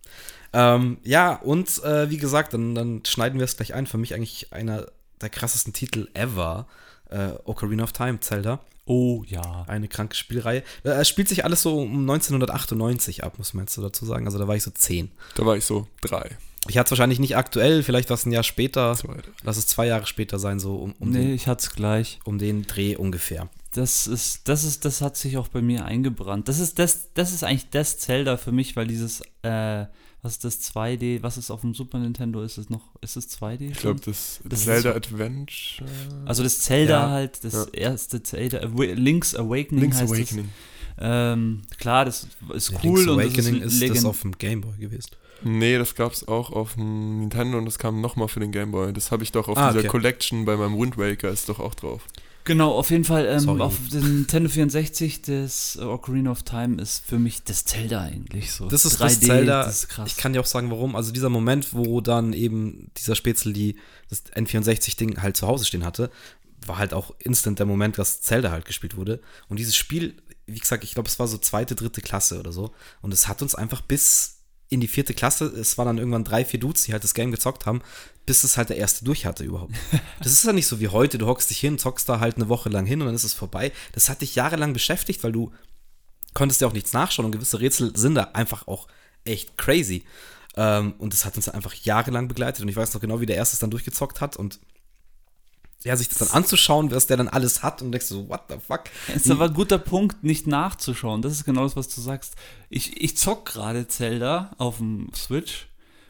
Ähm, 0.53 0.99
ja, 1.05 1.35
und 1.35 1.83
äh, 1.85 2.11
wie 2.11 2.19
gesagt, 2.19 2.55
dann, 2.55 2.75
dann 2.75 3.03
schneiden 3.05 3.39
wir 3.39 3.45
es 3.45 3.57
gleich 3.57 3.75
ein. 3.75 3.87
Für 3.87 3.99
mich 3.99 4.15
eigentlich 4.15 4.53
einer 4.53 4.87
der 5.21 5.29
krassesten 5.31 5.73
Titel 5.73 6.09
ever. 6.15 6.67
Äh, 7.09 7.31
Ocarina 7.45 7.83
of 7.85 7.93
Time, 7.93 8.21
Zelda. 8.21 8.61
Oh 8.87 9.23
ja. 9.27 9.65
Eine 9.69 9.89
kranke 9.89 10.17
Spielreihe. 10.17 10.63
Äh, 10.85 10.91
Es 10.91 11.09
spielt 11.09 11.29
sich 11.29 11.45
alles 11.45 11.63
so 11.63 11.81
um 11.83 12.01
1998 12.01 13.23
ab, 13.25 13.39
muss 13.39 13.55
man 13.55 13.65
jetzt 13.65 13.75
so 13.75 13.83
dazu 13.83 14.05
sagen. 14.07 14.27
Also 14.27 14.39
da 14.39 14.49
war 14.49 14.57
ich 14.57 14.63
so 14.63 14.71
10. 14.71 15.11
Da 15.35 15.45
war 15.47 15.57
ich 15.57 15.65
so 15.65 15.87
drei, 16.01 16.37
Ich 16.69 16.77
hatte 16.77 16.89
es 16.89 16.91
wahrscheinlich 16.93 17.19
nicht 17.19 17.37
aktuell, 17.37 17.83
vielleicht 17.83 18.11
war 18.11 18.15
es 18.17 18.27
ein 18.27 18.33
Jahr 18.33 18.43
später. 18.43 18.95
zwei. 18.95 19.17
Lass 19.43 19.57
es 19.57 19.67
zwei 19.67 19.87
Jahre 19.87 20.07
später 20.07 20.39
sein, 20.39 20.61
so 20.61 20.77
um, 20.77 20.93
um, 20.99 21.11
nee, 21.11 21.19
den, 21.19 21.35
ich 21.35 21.47
hatte 21.47 21.63
es 21.67 21.75
gleich. 21.75 22.21
um 22.25 22.39
den 22.39 22.63
Dreh 22.63 22.97
ungefähr. 22.97 23.49
Das 23.73 24.07
ist, 24.07 24.49
das 24.49 24.65
ist, 24.65 24.85
das 24.85 25.01
hat 25.01 25.17
sich 25.17 25.37
auch 25.39 25.49
bei 25.49 25.63
mir 25.63 25.85
eingebrannt. 25.85 26.49
Das 26.49 26.59
ist, 26.59 26.79
das, 26.79 27.09
das 27.15 27.33
ist 27.33 27.45
eigentlich 27.45 27.71
das 27.71 27.99
Zelda 27.99 28.37
für 28.37 28.53
mich, 28.53 28.77
weil 28.77 28.87
dieses, 28.89 29.23
äh, 29.43 29.87
was 30.23 30.33
ist 30.33 30.45
das 30.45 30.61
2D, 30.75 31.23
was 31.23 31.39
ist 31.39 31.51
auf 31.51 31.63
dem 31.63 31.73
Super 31.73 31.99
Nintendo, 31.99 32.43
ist 32.43 32.59
es 32.59 32.69
noch, 32.69 32.83
ist 33.01 33.17
es 33.17 33.31
2D? 33.41 33.71
Ich 33.71 33.79
glaube, 33.79 34.01
das, 34.05 34.41
Das 34.45 34.65
Zelda 34.65 34.91
Adventure. 34.93 35.89
Also 36.27 36.43
das 36.43 36.61
Zelda 36.61 37.05
Ja, 37.07 37.11
halt, 37.11 37.43
das 37.43 37.55
ja. 37.55 37.67
erste 37.73 38.23
Zelda, 38.23 38.61
Link's 38.77 39.35
Awakening 39.35 39.81
Link's 39.83 39.99
heißt 40.01 40.13
Awakening. 40.13 40.45
es. 40.47 40.51
Ähm, 41.01 41.63
klar, 41.79 42.05
das 42.05 42.27
ist 42.55 42.73
cool 42.85 42.99
Link's 42.99 43.11
und 43.11 43.21
Awakening 43.21 43.61
das 43.63 43.73
ist, 43.75 43.83
ist, 43.83 43.97
das 43.97 44.05
auf 44.05 44.21
dem 44.23 44.37
Gameboy 44.37 44.77
gewesen. 44.79 45.11
Nee, 45.43 45.79
das 45.79 45.95
gab 45.95 46.13
es 46.13 46.29
auch 46.29 46.51
auf 46.51 46.75
dem 46.75 47.21
Nintendo 47.21 47.57
und 47.59 47.65
das 47.65 47.79
kam 47.79 48.01
nochmal 48.01 48.29
für 48.29 48.41
den 48.41 48.53
Game 48.53 48.73
Boy. 48.73 48.93
Das 48.93 49.11
habe 49.11 49.23
ich 49.23 49.33
doch 49.33 49.49
auf 49.49 49.57
Ah, 49.57 49.69
dieser 49.69 49.81
okay. 49.81 49.89
Collection 49.89 50.45
bei 50.45 50.57
meinem 50.57 50.79
Wind 50.79 50.99
Waker 50.99 51.31
ist 51.31 51.49
doch 51.49 51.61
auch 51.61 51.75
drauf. 51.75 52.03
Genau, 52.45 52.73
auf 52.73 52.91
jeden 52.91 53.05
Fall 53.05 53.27
ähm, 53.27 53.61
auf 53.61 53.77
dem 53.93 54.17
Nintendo 54.17 54.49
64 54.49 55.23
das 55.23 55.79
Ocarina 55.79 56.31
of 56.31 56.43
Time 56.43 56.81
ist 56.81 57.05
für 57.07 57.19
mich 57.19 57.43
das 57.45 57.65
Zelda 57.65 58.01
eigentlich 58.03 58.53
so. 58.53 58.67
Das 58.67 58.85
ist 58.85 59.01
das 59.01 59.21
Zelda. 59.21 59.65
das 59.65 59.85
ist 59.85 59.89
krass. 59.89 60.11
Ich 60.11 60.17
kann 60.17 60.33
dir 60.33 60.41
auch 60.41 60.47
sagen, 60.47 60.71
warum. 60.71 60.97
Also 60.97 61.13
dieser 61.13 61.29
Moment, 61.29 61.75
wo 61.75 62.01
dann 62.01 62.33
eben 62.33 62.91
dieser 62.97 63.15
Spätzle 63.15 63.53
die 63.53 63.77
das 64.09 64.25
N64-Ding 64.35 65.23
halt 65.23 65.37
zu 65.37 65.47
Hause 65.47 65.65
stehen 65.67 65.85
hatte, 65.85 66.11
war 66.67 66.79
halt 66.79 66.93
auch 66.95 67.15
instant 67.19 67.59
der 67.59 67.67
Moment, 67.67 67.99
dass 67.99 68.23
Zelda 68.23 68.51
halt 68.51 68.65
gespielt 68.65 68.97
wurde. 68.97 69.21
Und 69.49 69.59
dieses 69.59 69.77
Spiel, 69.77 70.23
wie 70.47 70.59
gesagt, 70.59 70.85
ich 70.85 70.95
glaube, 70.95 71.09
es 71.09 71.19
war 71.19 71.27
so 71.27 71.39
zweite, 71.39 71.75
dritte 71.75 72.01
Klasse 72.01 72.39
oder 72.39 72.53
so. 72.53 72.75
Und 73.03 73.15
es 73.15 73.29
hat 73.29 73.43
uns 73.43 73.55
einfach 73.55 73.81
bis 73.81 74.41
in 74.69 74.81
die 74.81 74.89
vierte 74.89 75.15
Klasse, 75.15 75.47
es 75.47 75.77
waren 75.79 75.87
dann 75.87 75.99
irgendwann 75.99 76.25
drei, 76.25 76.45
vier 76.45 76.61
Dudes, 76.61 76.85
die 76.85 76.93
halt 76.93 77.03
das 77.03 77.15
Game 77.15 77.33
gezockt 77.33 77.67
haben, 77.67 77.83
bis 78.25 78.45
es 78.45 78.57
halt 78.57 78.69
der 78.69 78.77
erste 78.77 79.05
durch 79.05 79.27
hatte 79.27 79.43
überhaupt. 79.43 79.75
Das 80.23 80.33
ist 80.33 80.45
ja 80.45 80.53
nicht 80.53 80.69
so 80.69 80.79
wie 80.79 80.89
heute, 80.89 81.19
du 81.19 81.27
hockst 81.27 81.51
dich 81.51 81.59
hin, 81.59 81.79
zockst 81.79 82.09
da 82.09 82.21
halt 82.21 82.37
eine 82.37 82.49
Woche 82.49 82.69
lang 82.69 82.87
hin 82.87 83.01
und 83.01 83.07
dann 83.07 83.17
ist 83.17 83.25
es 83.25 83.35
vorbei. 83.35 83.73
Das 83.93 84.09
hat 84.09 84.21
dich 84.21 84.37
jahrelang 84.37 84.73
beschäftigt, 84.73 85.25
weil 85.25 85.33
du 85.33 85.53
konntest 86.35 86.61
ja 86.61 86.69
auch 86.69 86.73
nichts 86.73 86.93
nachschauen 86.93 87.27
und 87.27 87.33
gewisse 87.33 87.59
Rätsel 87.59 87.97
sind 87.97 88.15
da 88.15 88.31
einfach 88.35 88.69
auch 88.69 88.87
echt 89.25 89.59
crazy. 89.59 90.05
Ähm, 90.57 90.95
und 90.99 91.13
das 91.13 91.25
hat 91.25 91.37
uns 91.37 91.49
einfach 91.49 91.75
jahrelang 91.75 92.29
begleitet 92.29 92.63
und 92.63 92.69
ich 92.69 92.77
weiß 92.77 92.95
noch 92.95 93.01
genau, 93.01 93.21
wie 93.21 93.27
der 93.27 93.37
erste 93.37 93.55
es 93.55 93.61
dann 93.61 93.71
durchgezockt 93.71 94.21
hat 94.21 94.37
und 94.37 94.61
ja, 95.85 95.97
sich 95.97 96.09
das 96.09 96.19
dann 96.19 96.31
anzuschauen, 96.31 96.91
was 96.91 97.07
der 97.07 97.17
dann 97.17 97.29
alles 97.29 97.63
hat 97.63 97.81
und 97.83 97.93
denkst 97.93 98.07
so, 98.07 98.29
what 98.29 98.43
the 98.51 98.57
fuck? 98.65 98.83
Es 99.09 99.23
ist 99.25 99.31
aber 99.31 99.47
ein 99.47 99.55
guter 99.55 99.79
Punkt, 99.79 100.23
nicht 100.23 100.47
nachzuschauen. 100.47 101.23
Das 101.23 101.33
ist 101.33 101.45
genau 101.45 101.63
das, 101.63 101.77
was 101.77 101.89
du 101.89 102.01
sagst. 102.01 102.35
Ich, 102.69 103.01
ich 103.03 103.17
zock 103.17 103.47
gerade 103.47 103.89
Zelda 103.89 104.51
auf 104.59 104.77
dem 104.79 105.09
Switch 105.15 105.69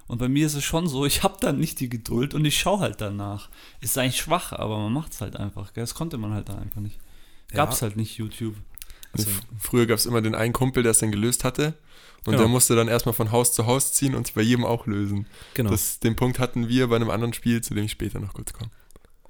und 0.09 0.19
bei 0.19 0.29
mir 0.29 0.47
ist 0.47 0.55
es 0.55 0.65
schon 0.65 0.89
so, 0.89 1.07
ich 1.07 1.23
habe 1.23 1.37
dann 1.41 1.59
nicht 1.61 1.79
die 1.79 1.89
Geduld 1.89 2.35
und 2.35 2.45
ich 2.45 2.59
schaue 2.59 2.81
halt 2.81 3.01
danach. 3.01 3.49
Ist 3.81 3.97
eigentlich 3.97 4.21
schwach, 4.21 4.53
aber 4.53 4.77
man 4.79 4.93
macht 4.93 5.13
es 5.13 5.21
halt 5.21 5.37
einfach. 5.37 5.73
Gell? 5.73 5.85
Das 5.85 5.95
konnte 5.95 6.19
man 6.19 6.33
halt 6.35 6.49
da 6.49 6.59
einfach 6.59 6.81
nicht. 6.81 6.99
Gab's 7.53 7.81
Ja. 7.81 7.87
halt 7.87 7.97
nicht 7.97 8.17
YouTube. 8.19 8.57
Also- 9.13 9.29
Früher 9.59 9.87
gab 9.87 9.99
es 9.99 10.07
immer 10.07 10.21
den 10.21 10.35
einen 10.35 10.53
Kumpel, 10.53 10.83
der 10.83 10.91
es 10.93 10.99
dann 10.99 11.13
gelöst 11.13 11.45
hatte. 11.45 11.75
Und 12.27 12.33
Genau. 12.33 12.39
der 12.39 12.49
musste 12.49 12.75
dann 12.77 12.89
erstmal 12.89 13.15
von 13.15 13.31
Haus 13.33 13.53
zu 13.55 13.67
Haus 13.67 13.93
ziehen 13.95 14.15
und 14.15 14.27
es 14.27 14.33
bei 14.35 14.43
jedem 14.43 14.65
auch 14.65 14.87
lösen. 14.87 15.27
Genau. 15.55 15.71
Das, 15.71 16.01
den 16.01 16.17
Punkt 16.17 16.39
hatten 16.39 16.69
wir 16.69 16.89
bei 16.89 16.97
einem 16.97 17.09
anderen 17.09 17.33
Spiel, 17.33 17.63
zu 17.63 17.73
dem 17.75 17.85
ich 17.85 17.93
später 17.93 18.19
noch 18.21 18.35
kurz 18.35 18.53
komme. 18.53 18.71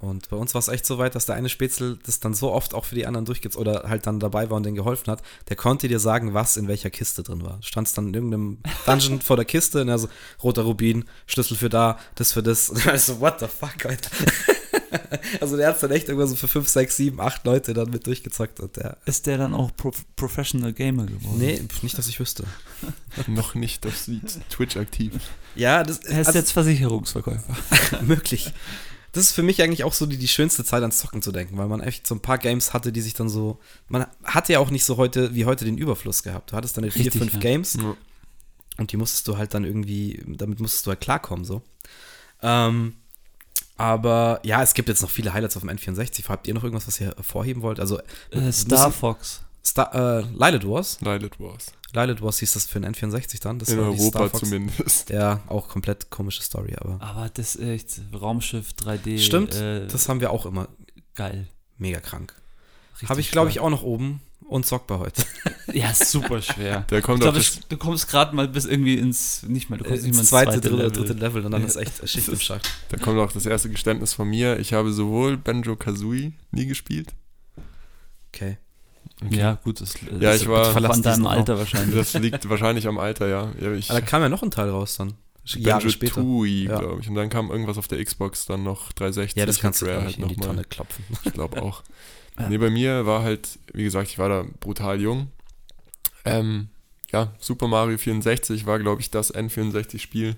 Und 0.01 0.29
bei 0.29 0.35
uns 0.35 0.55
war 0.55 0.59
es 0.59 0.67
echt 0.67 0.85
so 0.85 0.97
weit, 0.97 1.13
dass 1.13 1.27
der 1.27 1.35
eine 1.35 1.47
Spätzle 1.47 1.99
das 2.05 2.19
dann 2.19 2.33
so 2.33 2.51
oft 2.51 2.73
auch 2.73 2.85
für 2.85 2.95
die 2.95 3.05
anderen 3.05 3.25
durchgeht 3.25 3.55
oder 3.55 3.83
halt 3.87 4.07
dann 4.07 4.19
dabei 4.19 4.49
war 4.49 4.57
und 4.57 4.63
denen 4.63 4.75
geholfen 4.75 5.11
hat, 5.11 5.21
der 5.49 5.55
konnte 5.55 5.87
dir 5.87 5.99
sagen, 5.99 6.33
was 6.33 6.57
in 6.57 6.67
welcher 6.67 6.89
Kiste 6.89 7.21
drin 7.21 7.43
war. 7.43 7.57
Du 7.57 7.67
standst 7.67 7.97
dann 7.97 8.07
in 8.07 8.13
irgendeinem 8.15 8.57
Dungeon 8.87 9.21
vor 9.21 9.35
der 9.35 9.45
Kiste 9.45 9.81
und 9.81 9.89
er 9.89 9.99
so, 9.99 10.09
roter 10.41 10.63
Rubin, 10.63 11.05
Schlüssel 11.27 11.55
für 11.55 11.69
da, 11.69 11.99
das 12.15 12.33
für 12.33 12.41
das. 12.41 12.69
Und 12.69 12.83
er 12.85 12.97
so, 12.97 13.19
what 13.19 13.39
the 13.39 13.45
fuck, 13.45 13.85
Alter. 13.85 14.09
also 15.39 15.55
der 15.55 15.67
hat 15.67 15.83
dann 15.83 15.91
echt 15.91 16.07
irgendwann 16.07 16.29
so 16.29 16.35
für 16.35 16.47
5, 16.47 16.67
6, 16.67 16.97
7, 16.97 17.19
8 17.21 17.45
Leute 17.45 17.73
dann 17.73 17.91
mit 17.91 18.07
durchgezockt 18.07 18.59
und 18.59 18.75
der. 18.77 18.97
Ist 19.05 19.27
der 19.27 19.37
dann 19.37 19.53
auch 19.53 19.69
Pro 19.75 19.91
Professional 20.15 20.73
Gamer 20.73 21.05
geworden? 21.05 21.37
Nee, 21.37 21.61
nicht, 21.83 21.97
dass 21.97 22.07
ich 22.07 22.19
wüsste. 22.19 22.45
noch 23.27 23.53
nicht 23.53 23.85
auf 23.85 24.09
Twitch 24.49 24.77
aktiv. 24.77 25.13
Ja, 25.55 25.83
das 25.83 25.99
Er 25.99 26.21
ist 26.21 26.27
also, 26.27 26.39
jetzt 26.39 26.51
Versicherungsverkäufer. 26.53 27.55
möglich. 28.01 28.51
Das 29.13 29.23
ist 29.25 29.31
für 29.33 29.43
mich 29.43 29.61
eigentlich 29.61 29.83
auch 29.83 29.93
so 29.93 30.05
die, 30.05 30.17
die 30.17 30.27
schönste 30.29 30.63
Zeit 30.63 30.81
ans 30.81 30.99
Zocken 30.99 31.21
zu 31.21 31.31
denken, 31.33 31.57
weil 31.57 31.67
man 31.67 31.81
echt 31.81 32.07
so 32.07 32.15
ein 32.15 32.21
paar 32.21 32.37
Games 32.37 32.73
hatte, 32.73 32.91
die 32.93 33.01
sich 33.01 33.13
dann 33.13 33.27
so. 33.27 33.59
Man 33.89 34.05
hatte 34.23 34.53
ja 34.53 34.59
auch 34.59 34.69
nicht 34.69 34.85
so 34.85 34.95
heute 34.97 35.35
wie 35.35 35.45
heute 35.45 35.65
den 35.65 35.77
Überfluss 35.77 36.23
gehabt. 36.23 36.51
Du 36.51 36.55
hattest 36.55 36.77
deine 36.77 36.91
vier, 36.91 37.05
Richtig, 37.05 37.19
fünf 37.21 37.33
ja. 37.33 37.39
Games 37.39 37.73
Ja. 37.73 37.95
und 38.77 38.91
die 38.91 38.97
musstest 38.97 39.27
du 39.27 39.37
halt 39.37 39.53
dann 39.53 39.65
irgendwie, 39.65 40.23
damit 40.25 40.59
musstest 40.61 40.85
du 40.85 40.91
halt 40.91 41.01
klarkommen, 41.01 41.43
so. 41.43 41.61
Ähm, 42.41 42.95
aber 43.77 44.39
ja, 44.43 44.61
es 44.63 44.73
gibt 44.73 44.87
jetzt 44.89 45.01
noch 45.01 45.09
viele 45.09 45.33
Highlights 45.33 45.57
auf 45.57 45.63
dem 45.63 45.69
N64. 45.71 46.29
Habt 46.29 46.47
ihr 46.47 46.53
noch 46.53 46.63
irgendwas, 46.63 46.87
was 46.87 47.01
ihr 47.01 47.07
hervorheben 47.15 47.61
wollt? 47.63 47.79
Also, 47.79 47.99
Äh, 48.29 48.51
Star 48.51 48.87
müssen- 48.87 48.99
Fox. 48.99 49.41
Star, 49.65 49.93
äh, 49.93 50.21
Lilith 50.37 50.67
Wars. 50.67 50.97
Lilith 51.01 51.39
Wars. 51.39 51.67
Lilith 51.93 52.21
Wars 52.21 52.39
hieß 52.39 52.53
das 52.53 52.65
für 52.65 52.79
den 52.79 52.93
N64 52.95 53.41
dann. 53.41 53.59
Das 53.59 53.69
In 53.69 53.77
war 53.79 53.91
die 53.91 53.99
Europa 53.99 54.17
Star 54.19 54.29
Fox. 54.29 54.39
zumindest. 54.49 55.09
Ja, 55.09 55.41
auch 55.47 55.67
komplett 55.67 56.09
komische 56.09 56.41
Story, 56.41 56.75
aber. 56.79 56.97
Aber 57.01 57.29
das 57.33 57.55
ist 57.55 57.67
echt 57.67 58.01
Raumschiff 58.13 58.69
3D. 58.73 59.19
Stimmt, 59.19 59.55
Äh, 59.55 59.87
das 59.87 60.07
haben 60.09 60.21
wir 60.21 60.31
auch 60.31 60.45
immer 60.45 60.67
geil. 61.15 61.47
mega 61.77 61.99
krank. 61.99 62.33
Richtig 62.93 63.09
Habe 63.09 63.19
ich, 63.21 63.31
glaube 63.31 63.49
ich, 63.49 63.59
auch 63.59 63.69
noch 63.69 63.83
oben 63.83 64.21
und 64.47 64.65
zockbar 64.65 64.99
heute. 64.99 65.23
Ja, 65.73 65.93
super 65.93 66.41
schwer. 66.41 66.81
Der 66.89 66.97
Ich 66.99 67.03
kommt 67.05 67.19
auf 67.23 67.31
glaube, 67.33 67.37
das, 67.37 67.61
du 67.69 67.77
kommst 67.77 68.09
gerade 68.09 68.35
mal 68.35 68.45
bis 68.49 68.65
irgendwie 68.65 68.95
ins, 68.97 69.43
nicht 69.43 69.69
mal, 69.69 69.77
du 69.77 69.85
kommst 69.85 70.03
nicht 70.03 70.13
mal 70.15 70.19
Ins 70.19 70.19
ins 70.19 70.29
zweite, 70.29 70.51
zweite, 70.51 70.61
dritte, 70.69 70.75
Level. 70.83 70.91
dritte 70.91 71.13
Level 71.13 71.45
und 71.45 71.51
dann 71.51 71.61
Ja. 71.61 71.67
ist 71.67 71.75
echt 71.77 72.09
Schicht 72.09 72.27
im 72.27 72.39
Schacht. 72.41 72.69
da 72.89 72.97
kommt 72.97 73.17
auch 73.19 73.31
das 73.31 73.45
erste 73.45 73.69
Geständnis 73.69 74.13
von 74.13 74.27
mir. 74.27 74.59
Ich 74.59 74.73
habe 74.73 74.91
sowohl 74.91 75.37
Banjo 75.37 75.77
Kazooie 75.77 76.33
nie 76.51 76.65
gespielt. 76.65 77.13
Okay. 78.33 78.57
Ja, 79.29 79.59
gut, 79.63 79.81
das, 79.81 79.93
Ja, 80.01 80.17
das 80.19 80.41
ich 80.41 80.47
war- 80.47 80.71
verlass 80.71 81.01
deinem 81.01 81.27
Alter 81.27 81.57
wahrscheinlich. 81.59 81.95
Das 81.95 82.13
liegt 82.15 82.49
wahrscheinlich 82.49 82.87
am 82.87 82.97
Alter, 82.97 83.27
ja. 83.27 83.51
ja 83.61 83.71
ich, 83.73 83.89
Aber 83.91 83.99
da 84.01 84.05
kam 84.05 84.21
ja 84.21 84.29
noch 84.29 84.41
ein 84.41 84.51
Teil 84.51 84.69
raus 84.69 84.97
dann. 84.97 85.13
Jahre 85.45 85.89
später. 85.89 86.21
Tooie, 86.21 86.65
Ja. 86.65 86.79
glaube 86.79 87.01
ich. 87.01 87.09
Und 87.09 87.15
dann 87.15 87.29
kam 87.29 87.49
irgendwas 87.51 87.77
auf 87.77 87.87
der 87.87 88.03
Xbox, 88.03 88.45
dann 88.45 88.63
noch 88.63 88.91
360. 88.93 89.39
Ja, 89.39 89.45
das 89.45 89.59
kannst 89.59 89.81
du, 89.81 89.85
Rare 89.85 89.97
glaube 89.97 90.11
ich, 90.11 90.17
in 90.19 90.27
die 90.27 90.35
noch 90.35 90.41
mal. 90.41 90.45
Tonne 90.47 90.63
klopfen. 90.65 91.05
Ich 91.23 91.33
glaube 91.33 91.61
auch. 91.61 91.83
Ja. 92.39 92.47
Nee, 92.47 92.57
bei 92.59 92.69
mir 92.69 93.05
war 93.05 93.23
halt, 93.23 93.59
wie 93.73 93.83
gesagt, 93.83 94.07
ich 94.09 94.17
war 94.17 94.29
da 94.29 94.45
brutal 94.61 95.01
jung. 95.01 95.27
Ähm, 96.23 96.69
ja, 97.11 97.33
Super 97.39 97.67
Mario 97.67 97.97
64 97.97 98.65
war, 98.65 98.79
glaube 98.79 99.01
ich, 99.01 99.11
das 99.11 99.33
N64-Spiel, 99.35 100.37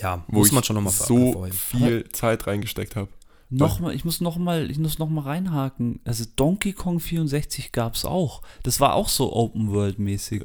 Ja, 0.00 0.24
wo 0.26 0.38
muss 0.38 0.48
ich 0.48 0.52
man 0.54 0.64
schon 0.64 0.74
nochmal 0.74 0.92
so 0.94 1.46
viel 1.52 2.08
Zeit 2.12 2.46
reingesteckt 2.46 2.96
habe. 2.96 3.08
Noch 3.58 3.80
mal, 3.80 3.94
ich 3.94 4.04
muss 4.04 4.20
noch 4.20 4.36
mal, 4.36 4.70
ich 4.70 4.78
muss 4.78 4.98
noch 4.98 5.08
mal 5.08 5.22
reinhaken. 5.22 6.00
Also 6.04 6.24
Donkey 6.36 6.72
Kong 6.72 7.00
64 7.00 7.72
gab 7.72 7.94
es 7.94 8.04
auch. 8.04 8.42
Das 8.62 8.80
war 8.80 8.94
auch 8.94 9.08
so 9.08 9.32
Open 9.32 9.70
World 9.72 9.98
mäßig. 9.98 10.42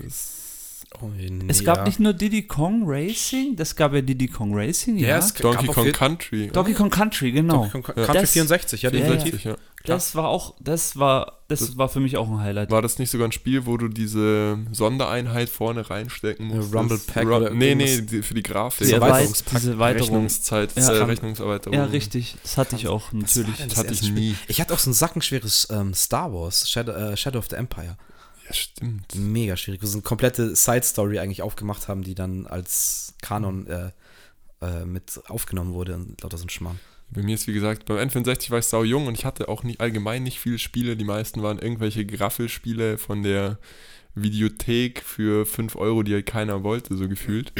Oh, 1.02 1.08
nee, 1.16 1.30
Es 1.48 1.64
gab 1.64 1.78
ja. 1.78 1.84
nicht 1.86 2.00
nur 2.00 2.14
Diddy 2.14 2.48
Kong 2.48 2.82
Racing, 2.86 3.56
das 3.56 3.76
gab 3.76 3.94
ja 3.94 4.02
Diddy 4.02 4.28
Kong 4.28 4.52
Racing, 4.56 4.98
ja. 4.98 5.10
Ja, 5.10 5.18
es 5.20 5.34
Donkey 5.34 5.68
Kong 5.68 5.92
Country. 5.92 6.48
Donkey 6.48 6.74
Kong 6.74 6.90
Country, 6.90 7.32
genau. 7.32 7.68
Donkey 7.72 7.72
Kong 7.84 7.84
Ja. 7.96 8.06
Country 8.06 8.22
Das- 8.22 8.32
64, 8.32 8.82
ja, 8.82 8.90
Ja, 8.90 8.98
ja. 8.98 9.02
definitiv. 9.06 9.42
64, 9.42 9.46
ja. 9.46 9.56
Das 9.86 10.16
war 10.16 10.28
auch, 10.28 10.56
das 10.60 10.98
war, 10.98 11.40
das, 11.48 11.60
Das- 11.60 11.78
war 11.78 11.90
für 11.90 12.00
mich 12.00 12.18
auch 12.18 12.28
ein 12.30 12.40
Highlight. 12.40 12.72
War 12.72 12.82
das 12.82 12.98
nicht 13.00 13.12
sogar 13.12 13.28
ein 13.28 13.32
Spiel, 13.32 13.66
wo 13.66 13.78
du 13.78 13.88
diese 13.88 14.58
Sondereinheit 14.72 15.48
vorne 15.50 15.90
reinstecken 15.90 16.48
musst? 16.48 16.74
Rumble 16.74 16.98
Pack 16.98 17.28
oder 17.28 17.52
Nee, 17.52 17.76
nee, 17.76 18.02
die, 18.02 18.22
für 18.24 18.34
die 18.34 18.44
Grafik. 18.44 18.88
Die 18.88 18.94
Erweiterungs- 18.96 19.00
Erweiterungs 19.00 19.44
diese 19.52 19.72
Erweiterung. 19.74 20.08
Rechnungszeit, 20.10 20.72
Ja. 20.76 20.92
äh, 20.92 21.04
Rechnungserweiterung. 21.04 21.78
Ja, 21.78 21.86
richtig. 21.86 22.36
Das 22.44 22.58
hatte 22.58 22.76
ich 22.76 22.88
auch 22.88 23.14
natürlich. 23.14 23.58
Das 23.58 23.68
Das 23.70 23.78
hatte 23.78 23.94
ich 23.94 24.12
nie. 24.12 24.36
Ich 24.48 24.60
hatte 24.60 24.74
auch 24.74 24.80
so 24.80 24.90
ein 24.90 24.94
sackenschweres 24.94 25.68
ähm, 25.72 25.94
Star 25.94 26.34
Wars, 26.34 26.68
Shadow, 26.70 26.92
äh, 26.92 27.16
Shadow 27.16 27.38
of 27.40 27.48
the 27.50 27.56
Empire. 27.56 27.96
Ja, 28.50 28.54
stimmt. 28.56 29.16
Mega 29.16 29.56
schwierig. 29.56 29.82
Wo 29.82 29.86
sie 29.86 29.94
eine 29.94 30.02
komplette 30.02 30.56
Side-Story 30.56 31.20
eigentlich 31.20 31.42
aufgemacht 31.42 31.88
haben, 31.88 32.04
die 32.04 32.16
dann 32.16 32.48
als 32.48 33.14
Kanon 33.22 33.68
äh, 33.68 33.92
äh, 34.62 34.86
mit 34.86 35.22
aufgenommen 35.28 35.74
wurde 35.74 35.96
und 35.96 36.22
lauter 36.22 36.38
so 36.38 36.46
ein 36.46 36.50
Schmarrn. 36.50 36.80
Bei 37.12 37.24
mir 37.24 37.36
ist, 37.36 37.48
wie 37.48 37.54
gesagt, 37.54 37.86
beim 37.86 37.98
N64 37.98 38.52
war 38.52 38.60
ich 38.60 38.66
sau 38.66 38.84
jung 38.84 39.08
und 39.08 39.16
ich 39.16 39.26
hatte 39.26 39.50
auch 39.50 39.64
nicht, 39.64 39.82
allgemein 39.82 40.24
nicht 40.24 40.40
viele 40.40 40.60
Spiele. 40.60 40.96
Die 40.96 41.06
meisten 41.06 41.42
waren 41.42 41.58
irgendwelche 41.58 42.06
Graffelspiele 42.06 42.98
von 42.98 43.24
der 43.24 43.58
Videothek 44.16 45.02
für 45.04 45.46
5 45.46 45.76
Euro, 45.76 46.04
die 46.04 46.14
halt 46.14 46.26
keiner 46.26 46.64
wollte, 46.64 46.96
so 46.98 47.08
gefühlt. 47.08 47.54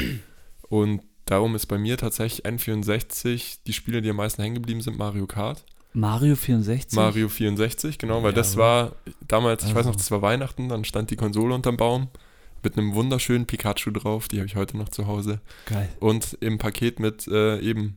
Und 0.68 1.02
darum 1.24 1.54
ist 1.56 1.66
bei 1.66 1.78
mir 1.78 1.96
tatsächlich 1.96 2.46
N64 2.46 3.58
die 3.66 3.72
Spiele, 3.72 4.02
die 4.02 4.10
am 4.10 4.16
meisten 4.16 4.42
hängen 4.42 4.56
geblieben 4.56 4.82
sind, 4.82 4.98
Mario 4.98 5.26
Kart. 5.26 5.64
Mario 5.92 6.36
64? 6.36 6.96
Mario 6.96 7.28
64, 7.28 7.98
genau, 7.98 8.22
weil 8.22 8.30
Ja, 8.30 8.36
das 8.36 8.56
war 8.56 8.92
damals, 9.26 9.64
ich 9.64 9.74
weiß 9.74 9.86
noch, 9.86 9.92
Also. 9.92 9.98
das 9.98 10.10
war 10.10 10.22
Weihnachten, 10.22 10.68
dann 10.68 10.84
stand 10.84 11.10
die 11.10 11.16
Konsole 11.16 11.54
unterm 11.54 11.76
Baum 11.76 12.08
mit 12.62 12.76
einem 12.76 12.94
wunderschönen 12.94 13.46
Pikachu 13.46 13.90
drauf, 13.90 14.28
die 14.28 14.36
habe 14.38 14.46
ich 14.46 14.54
heute 14.56 14.76
noch 14.76 14.88
zu 14.90 15.06
Hause. 15.06 15.40
Geil. 15.66 15.88
Und 15.98 16.36
im 16.40 16.58
Paket 16.58 17.00
mit 17.00 17.26
äh, 17.26 17.58
eben 17.60 17.96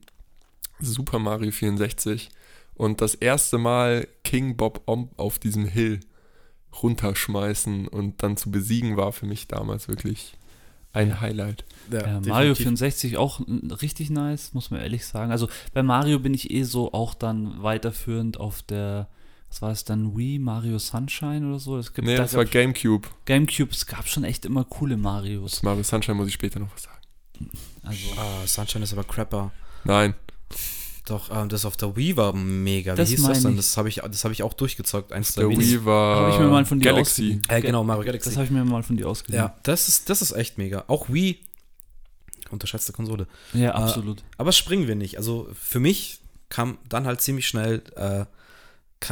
Super 0.80 1.20
Mario 1.20 1.52
64 1.52 2.30
und 2.76 3.02
das 3.02 3.14
erste 3.14 3.58
Mal 3.58 4.08
King 4.24 4.58
Bob 4.58 4.82
Omb 4.86 5.12
auf 5.18 5.38
diesem 5.40 5.66
Hill. 5.66 6.00
runterschmeißen 6.82 7.88
und 7.88 8.24
dann 8.24 8.36
zu 8.38 8.50
besiegen 8.50 8.98
war 8.98 9.12
für 9.12 9.28
mich 9.28 9.48
damals 9.48 9.88
wirklich 9.88 10.34
ein 10.94 11.20
Highlight. 11.20 11.66
Ja, 11.92 12.22
Mario 12.22 12.56
64 12.56 13.18
auch 13.18 13.42
richtig 13.82 14.10
nice, 14.10 14.54
muss 14.54 14.72
man 14.72 14.80
ehrlich 14.80 15.06
sagen. 15.06 15.32
Also 15.32 15.50
bei 15.74 15.84
Mario 15.84 16.20
bin 16.20 16.34
ich 16.34 16.52
eh 16.52 16.64
so 16.64 16.94
auch 16.94 17.14
dann 17.14 17.62
weiterführend 17.62 18.40
auf 18.40 18.62
der, 18.62 19.10
was 19.50 19.62
war 19.62 19.72
es 19.72 19.84
dann, 19.84 20.16
Wii, 20.16 20.40
Mario 20.40 20.78
Sunshine 20.78 21.48
oder 21.48 21.60
so? 21.60 21.78
Es 21.78 21.94
gibt, 21.94 22.08
nee, 22.08 22.16
da 22.16 22.24
das 22.24 22.36
war 22.36 22.46
Gamecube. 22.46 23.10
Gamecube, 23.26 23.72
es 23.72 23.88
gab 23.88 24.08
schon 24.08 24.24
echt 24.24 24.46
immer 24.46 24.64
coole 24.64 24.96
Marios. 24.96 25.64
Mario 25.64 25.84
Sunshine 25.84 26.16
muss 26.16 26.28
ich 26.28 26.36
später 26.36 26.60
noch 26.60 26.74
was 26.74 26.84
sagen. 26.84 27.02
Also, 27.82 28.08
ah, 28.18 28.48
Sunshine 28.48 28.84
ist 28.84 28.94
aber 28.94 29.04
crapper. 29.04 29.52
Nein. 29.84 30.14
Doch, 31.06 31.30
ähm, 31.32 31.50
das 31.50 31.66
auf 31.66 31.76
der 31.76 31.96
Wii 31.98 32.16
war 32.16 32.34
mega. 32.34 32.94
Wie 32.94 32.98
das 32.98 33.10
hieß 33.10 33.24
das 33.24 33.42
denn? 33.42 33.58
Das 33.58 33.76
habe 33.76 33.90
ich, 33.90 34.00
hab 34.00 34.32
ich 34.32 34.44
auch 34.44 34.54
durchgezockt. 34.54 35.12
Eins 35.12 35.34
der 35.34 35.50
Wii 35.50 35.84
war 35.84 36.22
habe 36.22 36.32
ich 36.32 36.40
mir 36.40 36.48
mal 36.48 36.66
von 36.66 36.80
dir 36.80 36.92
Galaxy. 36.92 37.42
Äh, 37.50 37.62
genau, 37.62 37.84
Mario 37.84 38.06
Galaxy. 38.06 38.30
Das 38.30 38.38
habe 38.38 38.46
ich 38.46 38.52
mir 38.52 38.64
mal 38.64 38.84
von 38.84 38.96
dir 38.96 39.10
ausgeliehen. 39.10 39.44
Ja, 39.44 39.56
das 39.64 39.90
ist, 39.90 40.10
das 40.10 40.22
ist 40.22 40.32
echt 40.32 40.58
mega. 40.58 40.86
Auch 40.88 41.10
Wii, 41.10 41.40
unterschätzte 42.52 42.94
Konsole. 42.94 43.28
Ja, 43.54 43.72
äh, 43.72 43.74
absolut. 43.74 44.22
Äh, 44.22 44.24
aber 44.38 44.54
springen 44.54 44.88
wir 44.88 44.96
nicht. 44.96 45.18
Also 45.18 45.50
für 45.60 45.82
mich 45.82 46.22
kam 46.48 46.78
dann 46.88 47.06
halt 47.06 47.20
ziemlich 47.20 47.48
schnell, 47.50 47.84
äh, 47.98 48.26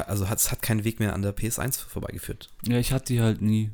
also 0.04 0.30
hat, 0.30 0.38
es 0.38 0.50
hat 0.50 0.62
keinen 0.62 0.86
Weg 0.86 1.02
mehr 1.02 1.14
an 1.14 1.22
der 1.22 1.36
PS1 1.36 1.78
vorbeigeführt. 1.90 2.50
Ja, 2.66 2.78
ich 2.78 2.94
hatte 2.94 3.14
die 3.14 3.22
halt 3.22 3.42
nie. 3.42 3.72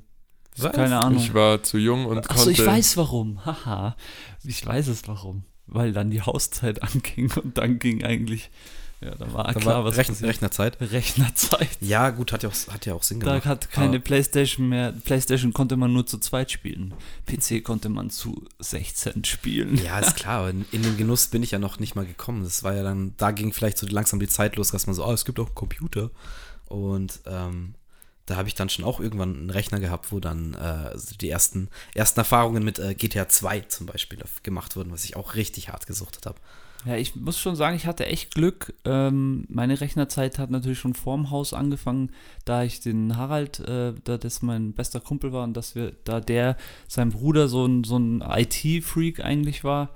Keine 0.60 1.00
Ahnung. 1.00 1.22
Ich 1.22 1.36
war 1.36 1.62
zu 1.62 1.78
jung 1.78 2.08
und 2.08 2.32
Achso, 2.32 2.50
ich 2.50 2.66
weiß 2.66 2.98
warum. 2.98 3.40
Haha. 3.46 3.96
Ich 4.44 4.66
weiß 4.66 4.88
es 4.88 5.08
warum 5.08 5.44
weil 5.68 5.94
dann 5.94 6.10
die 6.10 6.22
Hauszeit 6.22 6.82
anging 6.96 7.32
und 7.32 7.58
dann 7.58 7.80
ging 7.80 8.04
eigentlich, 8.04 8.50
ja, 9.02 9.14
da 9.14 9.32
war 9.32 9.44
da 9.44 9.54
klar, 9.54 9.76
war 9.76 9.86
was 9.86 9.98
Rechn 9.98 10.14
passiert. 10.14 10.30
Rechnerzeit. 10.30 10.78
Rechnerzeit. 10.82 11.78
Ja, 11.82 12.10
gut, 12.10 12.32
hat 12.32 12.42
ja 12.44 12.50
auch, 12.50 12.74
hat 12.74 12.86
ja 12.86 12.96
auch 12.96 13.04
Sinn 13.04 13.20
gemacht. 13.20 13.46
Da 13.46 13.50
hat 13.50 13.70
keine 13.70 14.00
Playstation 14.00 14.70
mehr, 14.70 14.92
Playstation 14.92 15.54
konnte 15.54 15.78
man 15.78 15.94
nur 15.94 16.08
zu 16.08 16.18
zweit 16.18 16.52
spielen. 16.52 16.94
PC 17.28 17.64
konnte 17.64 17.90
man 17.90 18.10
zu 18.10 18.44
16 18.60 19.24
spielen. 19.24 19.78
Ja, 19.84 20.00
ist 20.00 20.16
klar, 20.18 20.50
in, 20.50 20.66
in 20.72 20.82
den 20.82 20.98
Genuss 20.98 21.28
bin 21.28 21.44
ich 21.44 21.52
ja 21.52 21.60
noch 21.60 21.80
nicht 21.80 21.96
mal 21.96 22.06
gekommen. 22.06 22.44
Das 22.44 22.64
war 22.64 22.74
ja 22.74 22.82
dann, 22.82 23.14
da 23.18 23.32
ging 23.32 23.54
vielleicht 23.54 23.78
so 23.78 23.86
langsam 23.88 24.20
die 24.20 24.28
Zeit 24.28 24.56
los, 24.56 24.72
dass 24.72 24.88
man 24.88 24.96
so, 24.96 25.06
oh, 25.06 25.12
es 25.12 25.26
gibt 25.26 25.40
auch 25.40 25.48
einen 25.48 25.56
Computer. 25.56 26.10
Und 26.66 27.22
ähm, 27.26 27.76
da 28.28 28.36
habe 28.36 28.48
ich 28.48 28.56
dann 28.56 28.70
schon 28.70 28.86
auch 28.86 29.00
irgendwann 29.00 29.36
einen 29.36 29.50
Rechner 29.50 29.80
gehabt, 29.80 30.12
wo 30.12 30.20
dann 30.20 30.54
äh, 30.54 30.96
die 31.20 31.30
ersten, 31.30 31.70
ersten 31.96 32.20
Erfahrungen 32.20 32.64
mit 32.64 32.78
äh, 32.78 32.94
GTA 32.94 33.28
2 33.28 33.62
zum 33.62 33.88
Beispiel 33.88 34.20
gemacht 34.44 34.76
wurden, 34.76 34.92
was 34.92 35.06
ich 35.06 35.16
auch 35.16 35.36
richtig 35.36 35.70
hart 35.70 35.88
gesuchtet 35.88 36.26
habe. 36.26 36.38
Ja, 36.86 36.96
ich 36.96 37.16
muss 37.16 37.40
schon 37.40 37.56
sagen, 37.56 37.76
ich 37.76 37.88
hatte 37.88 38.06
echt 38.06 38.36
Glück. 38.36 38.74
Ähm, 38.86 39.46
meine 39.50 39.80
Rechnerzeit 39.82 40.40
hat 40.40 40.52
natürlich 40.52 40.78
schon 40.78 40.94
vorm 40.94 41.32
Haus 41.32 41.54
angefangen, 41.54 42.12
da 42.46 42.64
ich 42.64 42.82
den 42.82 43.18
Harald, 43.18 43.60
äh, 43.62 43.94
da 44.04 44.18
das 44.18 44.42
mein 44.42 44.74
bester 44.74 45.00
Kumpel 45.00 45.32
war 45.32 45.44
und 45.44 45.56
dass 45.56 45.74
wir, 45.74 45.94
da 46.04 46.20
der, 46.20 46.58
sein 46.88 47.10
Bruder 47.10 47.48
so 47.48 47.66
ein, 47.66 47.84
so 47.84 47.98
ein 47.98 48.22
IT-Freak 48.22 49.22
eigentlich 49.22 49.64
war, 49.64 49.90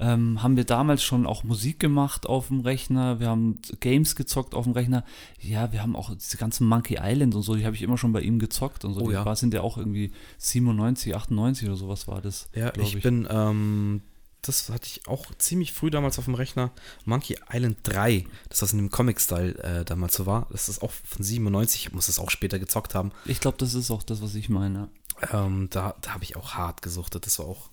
ähm, 0.00 0.42
haben 0.42 0.56
wir 0.56 0.64
damals 0.64 1.02
schon 1.02 1.26
auch 1.26 1.44
Musik 1.44 1.78
gemacht 1.78 2.26
auf 2.26 2.48
dem 2.48 2.60
Rechner, 2.60 3.20
wir 3.20 3.28
haben 3.28 3.60
Games 3.80 4.16
gezockt 4.16 4.54
auf 4.54 4.64
dem 4.64 4.72
Rechner. 4.72 5.04
Ja, 5.38 5.72
wir 5.72 5.82
haben 5.82 5.94
auch 5.94 6.14
diese 6.14 6.38
ganzen 6.38 6.66
Monkey 6.66 6.98
Island 7.00 7.34
und 7.34 7.42
so, 7.42 7.54
die 7.54 7.66
habe 7.66 7.76
ich 7.76 7.82
immer 7.82 7.98
schon 7.98 8.12
bei 8.12 8.22
ihm 8.22 8.38
gezockt 8.38 8.84
und 8.86 8.94
so. 8.94 9.02
Oh, 9.02 9.08
die 9.08 9.14
ja. 9.14 9.24
war, 9.24 9.36
sind 9.36 9.52
ja 9.52 9.60
auch 9.60 9.76
irgendwie 9.76 10.12
97, 10.38 11.14
98 11.14 11.68
oder 11.68 11.76
sowas 11.76 12.08
war 12.08 12.22
das. 12.22 12.48
Ja, 12.54 12.72
ich, 12.76 12.96
ich, 12.96 13.02
bin, 13.02 13.28
ähm, 13.30 14.00
das 14.40 14.70
hatte 14.70 14.86
ich 14.86 15.06
auch 15.06 15.26
ziemlich 15.36 15.74
früh 15.74 15.90
damals 15.90 16.18
auf 16.18 16.24
dem 16.24 16.34
Rechner. 16.34 16.70
Monkey 17.04 17.36
Island 17.52 17.76
3, 17.82 18.24
das 18.48 18.62
was 18.62 18.72
in 18.72 18.78
dem 18.78 18.90
Comic-Style 18.90 19.58
äh, 19.62 19.84
damals 19.84 20.14
so 20.14 20.24
war. 20.24 20.46
Das 20.50 20.70
ist 20.70 20.82
auch 20.82 20.92
von 20.92 21.22
97, 21.22 21.86
ich 21.86 21.92
muss 21.92 22.06
das 22.06 22.18
auch 22.18 22.30
später 22.30 22.58
gezockt 22.58 22.94
haben. 22.94 23.12
Ich 23.26 23.40
glaube, 23.40 23.58
das 23.58 23.74
ist 23.74 23.90
auch 23.90 24.02
das, 24.02 24.22
was 24.22 24.34
ich 24.34 24.48
meine. 24.48 24.88
Ähm, 25.32 25.68
da 25.70 25.94
da 26.00 26.14
habe 26.14 26.24
ich 26.24 26.36
auch 26.36 26.54
hart 26.54 26.80
gesuchtet. 26.80 27.26
Das 27.26 27.38
war 27.38 27.46
auch 27.46 27.69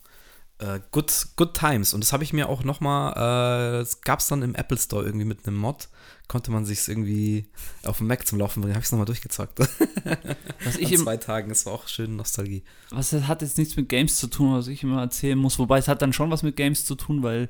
äh, 0.60 0.80
good, 0.92 1.12
good 1.36 1.54
Times. 1.54 1.94
Und 1.94 2.04
das 2.04 2.14
habe 2.14 2.24
ich 2.24 2.34
mir 2.34 2.50
auch 2.50 2.64
nochmal, 2.64 3.12
äh, 3.14 3.80
das 3.80 4.02
gab 4.02 4.20
es 4.20 4.28
dann 4.28 4.42
im 4.42 4.56
Apple 4.56 4.78
Store 4.78 5.06
irgendwie 5.06 5.26
mit 5.26 5.48
einem 5.48 5.58
Mod, 5.58 5.90
konnte 6.28 6.52
man 6.52 6.66
sich 6.66 6.88
irgendwie 6.88 7.50
auf 7.84 8.00
dem 8.00 8.08
Mac 8.08 8.26
zum 8.28 8.40
Laufen 8.40 8.62
bringen. 8.62 8.74
Habe 8.74 8.82
ich 8.82 8.88
es 8.88 8.92
nochmal 8.92 9.06
durchgezockt. 9.06 9.60
Was 10.64 10.78
ich 10.78 10.92
in 10.92 11.00
zwei 11.00 11.18
Tagen, 11.18 11.50
das 11.50 11.66
war 11.66 11.74
auch 11.74 11.88
schön 11.88 12.16
Nostalgie. 12.16 12.64
Was 12.90 13.14
hat 13.14 13.42
jetzt 13.42 13.58
nichts 13.58 13.76
mit 13.76 13.90
Games 13.90 14.18
zu 14.18 14.28
tun, 14.28 14.54
was 14.54 14.68
ich 14.68 14.84
immer 14.84 15.02
erzählen 15.02 15.38
muss. 15.38 15.60
Wobei 15.60 15.78
es 15.78 15.88
hat 15.88 16.02
dann 16.02 16.14
schon 16.14 16.32
was 16.32 16.44
mit 16.44 16.56
Games 16.56 16.86
zu 16.86 16.96
tun, 16.96 17.24
weil 17.24 17.50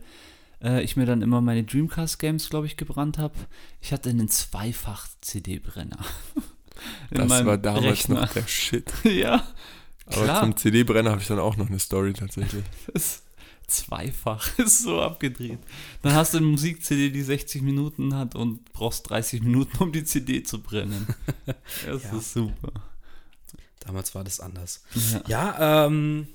äh, 0.61 0.83
ich 0.83 0.95
mir 0.95 1.05
dann 1.05 1.21
immer 1.21 1.41
meine 1.41 1.63
Dreamcast-Games, 1.63 2.49
glaube 2.49 2.67
ich, 2.67 2.77
gebrannt 2.77 3.17
habe. 3.17 3.35
Ich 3.81 3.93
hatte 3.93 4.09
einen 4.09 4.27
Zweifach-CD-Brenner. 4.27 5.99
das 7.11 7.45
war 7.45 7.57
damals 7.57 7.85
Rechner. 7.85 8.21
noch 8.21 8.33
der 8.33 8.47
Shit. 8.47 8.91
ja. 9.03 9.43
Aber 10.07 10.23
Klar. 10.23 10.41
zum 10.41 10.57
CD-Brenner 10.57 11.11
habe 11.11 11.21
ich 11.21 11.27
dann 11.27 11.39
auch 11.39 11.57
noch 11.57 11.67
eine 11.67 11.79
Story 11.79 12.13
tatsächlich. 12.13 12.63
Das 12.93 13.23
zweifach 13.67 14.57
ist 14.59 14.83
so 14.83 15.01
abgedreht. 15.01 15.59
Dann 16.01 16.13
hast 16.13 16.33
du 16.33 16.37
eine 16.37 16.47
Musik-CD, 16.47 17.09
die 17.09 17.21
60 17.21 17.61
Minuten 17.61 18.15
hat 18.15 18.33
und 18.33 18.71
brauchst 18.71 19.09
30 19.09 19.43
Minuten, 19.43 19.77
um 19.83 19.91
die 19.91 20.05
CD 20.05 20.43
zu 20.43 20.61
brennen. 20.61 21.07
Das 21.85 22.03
ja. 22.03 22.17
ist 22.17 22.33
super. 22.33 22.71
Damals 23.81 24.15
war 24.15 24.23
das 24.23 24.39
anders. 24.39 24.83
Ja, 25.27 25.55
ja 25.55 25.85
ähm, 25.85 26.27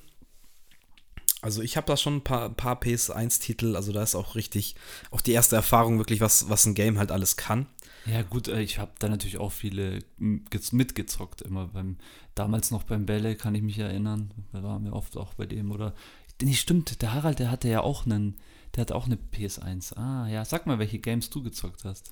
also 1.42 1.60
ich 1.60 1.76
habe 1.76 1.86
da 1.86 1.96
schon 1.96 2.16
ein 2.16 2.24
paar, 2.24 2.50
paar 2.50 2.80
PS1-Titel, 2.80 3.76
also 3.76 3.92
da 3.92 4.02
ist 4.02 4.14
auch 4.14 4.36
richtig, 4.36 4.76
auch 5.10 5.20
die 5.20 5.32
erste 5.32 5.56
Erfahrung 5.56 5.98
wirklich, 5.98 6.20
was, 6.20 6.48
was 6.48 6.66
ein 6.66 6.74
Game 6.74 6.98
halt 6.98 7.10
alles 7.10 7.36
kann. 7.36 7.66
Ja, 8.06 8.22
gut, 8.22 8.48
äh, 8.48 8.60
ich 8.60 8.78
habe 8.78 8.92
da 8.98 9.08
natürlich 9.08 9.38
auch 9.38 9.52
viele 9.52 10.00
mitgezockt, 10.18 11.42
immer 11.42 11.68
beim, 11.68 11.98
damals 12.34 12.70
noch 12.70 12.82
beim 12.82 13.06
Bälle, 13.06 13.36
kann 13.36 13.54
ich 13.54 13.62
mich 13.62 13.78
erinnern. 13.78 14.32
Da 14.52 14.62
waren 14.62 14.84
wir 14.84 14.92
oft 14.92 15.16
auch 15.16 15.34
bei 15.34 15.46
dem, 15.46 15.70
oder? 15.70 15.94
Nee, 16.40 16.54
stimmt, 16.54 17.02
der 17.02 17.14
Harald, 17.14 17.38
der 17.38 17.50
hatte 17.50 17.68
ja 17.68 17.82
auch 17.82 18.04
einen, 18.04 18.36
der 18.74 18.82
hatte 18.82 18.96
auch 18.96 19.06
eine 19.06 19.16
PS1. 19.16 19.96
Ah, 19.96 20.26
ja, 20.28 20.44
sag 20.44 20.66
mal, 20.66 20.78
welche 20.78 20.98
Games 20.98 21.30
du 21.30 21.42
gezockt 21.42 21.84
hast. 21.84 22.10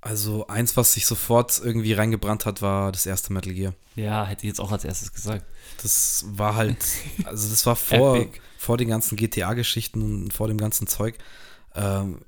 Also 0.00 0.48
eins, 0.48 0.76
was 0.76 0.94
sich 0.94 1.06
sofort 1.06 1.60
irgendwie 1.62 1.92
reingebrannt 1.92 2.44
hat, 2.44 2.60
war 2.60 2.90
das 2.90 3.06
erste 3.06 3.32
Metal 3.32 3.54
Gear. 3.54 3.72
Ja, 3.94 4.26
hätte 4.26 4.42
ich 4.42 4.48
jetzt 4.48 4.60
auch 4.60 4.72
als 4.72 4.84
erstes 4.84 5.12
gesagt. 5.12 5.46
Das 5.80 6.24
war 6.26 6.56
halt, 6.56 6.84
also 7.24 7.48
das 7.48 7.64
war 7.66 7.76
vor, 7.76 8.26
vor 8.58 8.78
den 8.78 8.88
ganzen 8.88 9.14
GTA-Geschichten 9.14 10.02
und 10.02 10.32
vor 10.32 10.48
dem 10.48 10.58
ganzen 10.58 10.88
Zeug. 10.88 11.18
Ähm, 11.76 12.22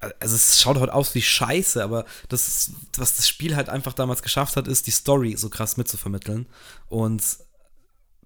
also 0.00 0.34
es 0.34 0.60
schaut 0.60 0.78
heute 0.78 0.94
aus 0.94 1.14
wie 1.14 1.22
Scheiße, 1.22 1.82
aber 1.82 2.04
das 2.28 2.72
was 2.96 3.16
das 3.16 3.28
Spiel 3.28 3.56
halt 3.56 3.68
einfach 3.68 3.92
damals 3.92 4.22
geschafft 4.22 4.56
hat, 4.56 4.68
ist 4.68 4.86
die 4.86 4.90
Story 4.92 5.36
so 5.36 5.48
krass 5.48 5.76
mitzuvermitteln. 5.76 6.46
Und 6.88 7.22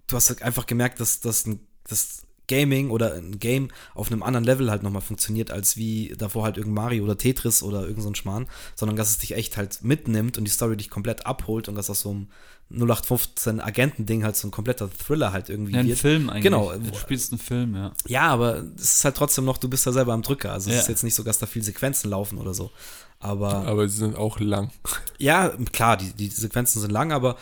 du 0.06 0.16
hast 0.16 0.28
halt 0.28 0.42
einfach 0.42 0.66
gemerkt, 0.66 1.00
dass 1.00 1.20
das 1.20 1.48
das 1.84 2.22
Gaming 2.50 2.90
oder 2.90 3.14
ein 3.14 3.38
Game 3.38 3.68
auf 3.94 4.10
einem 4.10 4.22
anderen 4.22 4.44
Level 4.44 4.70
halt 4.70 4.82
nochmal 4.82 5.02
funktioniert, 5.02 5.50
als 5.50 5.76
wie 5.76 6.14
davor 6.18 6.42
halt 6.42 6.56
irgendein 6.56 6.84
Mario 6.84 7.04
oder 7.04 7.16
Tetris 7.16 7.62
oder 7.62 7.86
irgend 7.86 8.02
so 8.02 8.10
ein 8.10 8.16
Schmarrn, 8.16 8.46
sondern 8.74 8.96
dass 8.96 9.10
es 9.10 9.18
dich 9.18 9.34
echt 9.34 9.56
halt 9.56 9.82
mitnimmt 9.82 10.36
und 10.36 10.44
die 10.44 10.50
Story 10.50 10.76
dich 10.76 10.90
komplett 10.90 11.26
abholt 11.26 11.68
und 11.68 11.76
dass 11.76 11.88
aus 11.88 12.00
so 12.00 12.10
einem 12.10 12.26
0815 12.72 13.60
Agenten-Ding 13.60 14.24
halt 14.24 14.36
so 14.36 14.46
ein 14.46 14.50
kompletter 14.50 14.88
Thriller 14.90 15.32
halt 15.32 15.48
irgendwie 15.48 15.72
ja, 15.72 15.80
ein 15.80 15.88
wird. 15.88 15.98
Film 15.98 16.30
eigentlich. 16.30 16.44
Genau. 16.44 16.72
Du 16.72 16.94
spielst 16.96 17.32
einen 17.32 17.40
Film, 17.40 17.74
ja. 17.74 17.92
Ja, 18.06 18.28
aber 18.28 18.64
es 18.76 18.96
ist 18.96 19.04
halt 19.04 19.16
trotzdem 19.16 19.44
noch, 19.44 19.58
du 19.58 19.68
bist 19.68 19.86
ja 19.86 19.92
selber 19.92 20.12
am 20.12 20.22
Drücker. 20.22 20.52
Also 20.52 20.70
ja. 20.70 20.76
es 20.76 20.82
ist 20.82 20.88
jetzt 20.88 21.04
nicht 21.04 21.14
so, 21.14 21.22
dass 21.22 21.38
da 21.38 21.46
viele 21.46 21.64
Sequenzen 21.64 22.10
laufen 22.10 22.38
oder 22.38 22.54
so. 22.54 22.70
Aber, 23.18 23.66
aber 23.66 23.88
sie 23.88 23.98
sind 23.98 24.16
auch 24.16 24.40
lang. 24.40 24.70
Ja, 25.18 25.52
klar, 25.72 25.98
die, 25.98 26.12
die 26.14 26.28
Sequenzen 26.28 26.80
sind 26.80 26.90
lang, 26.90 27.12
aber 27.12 27.36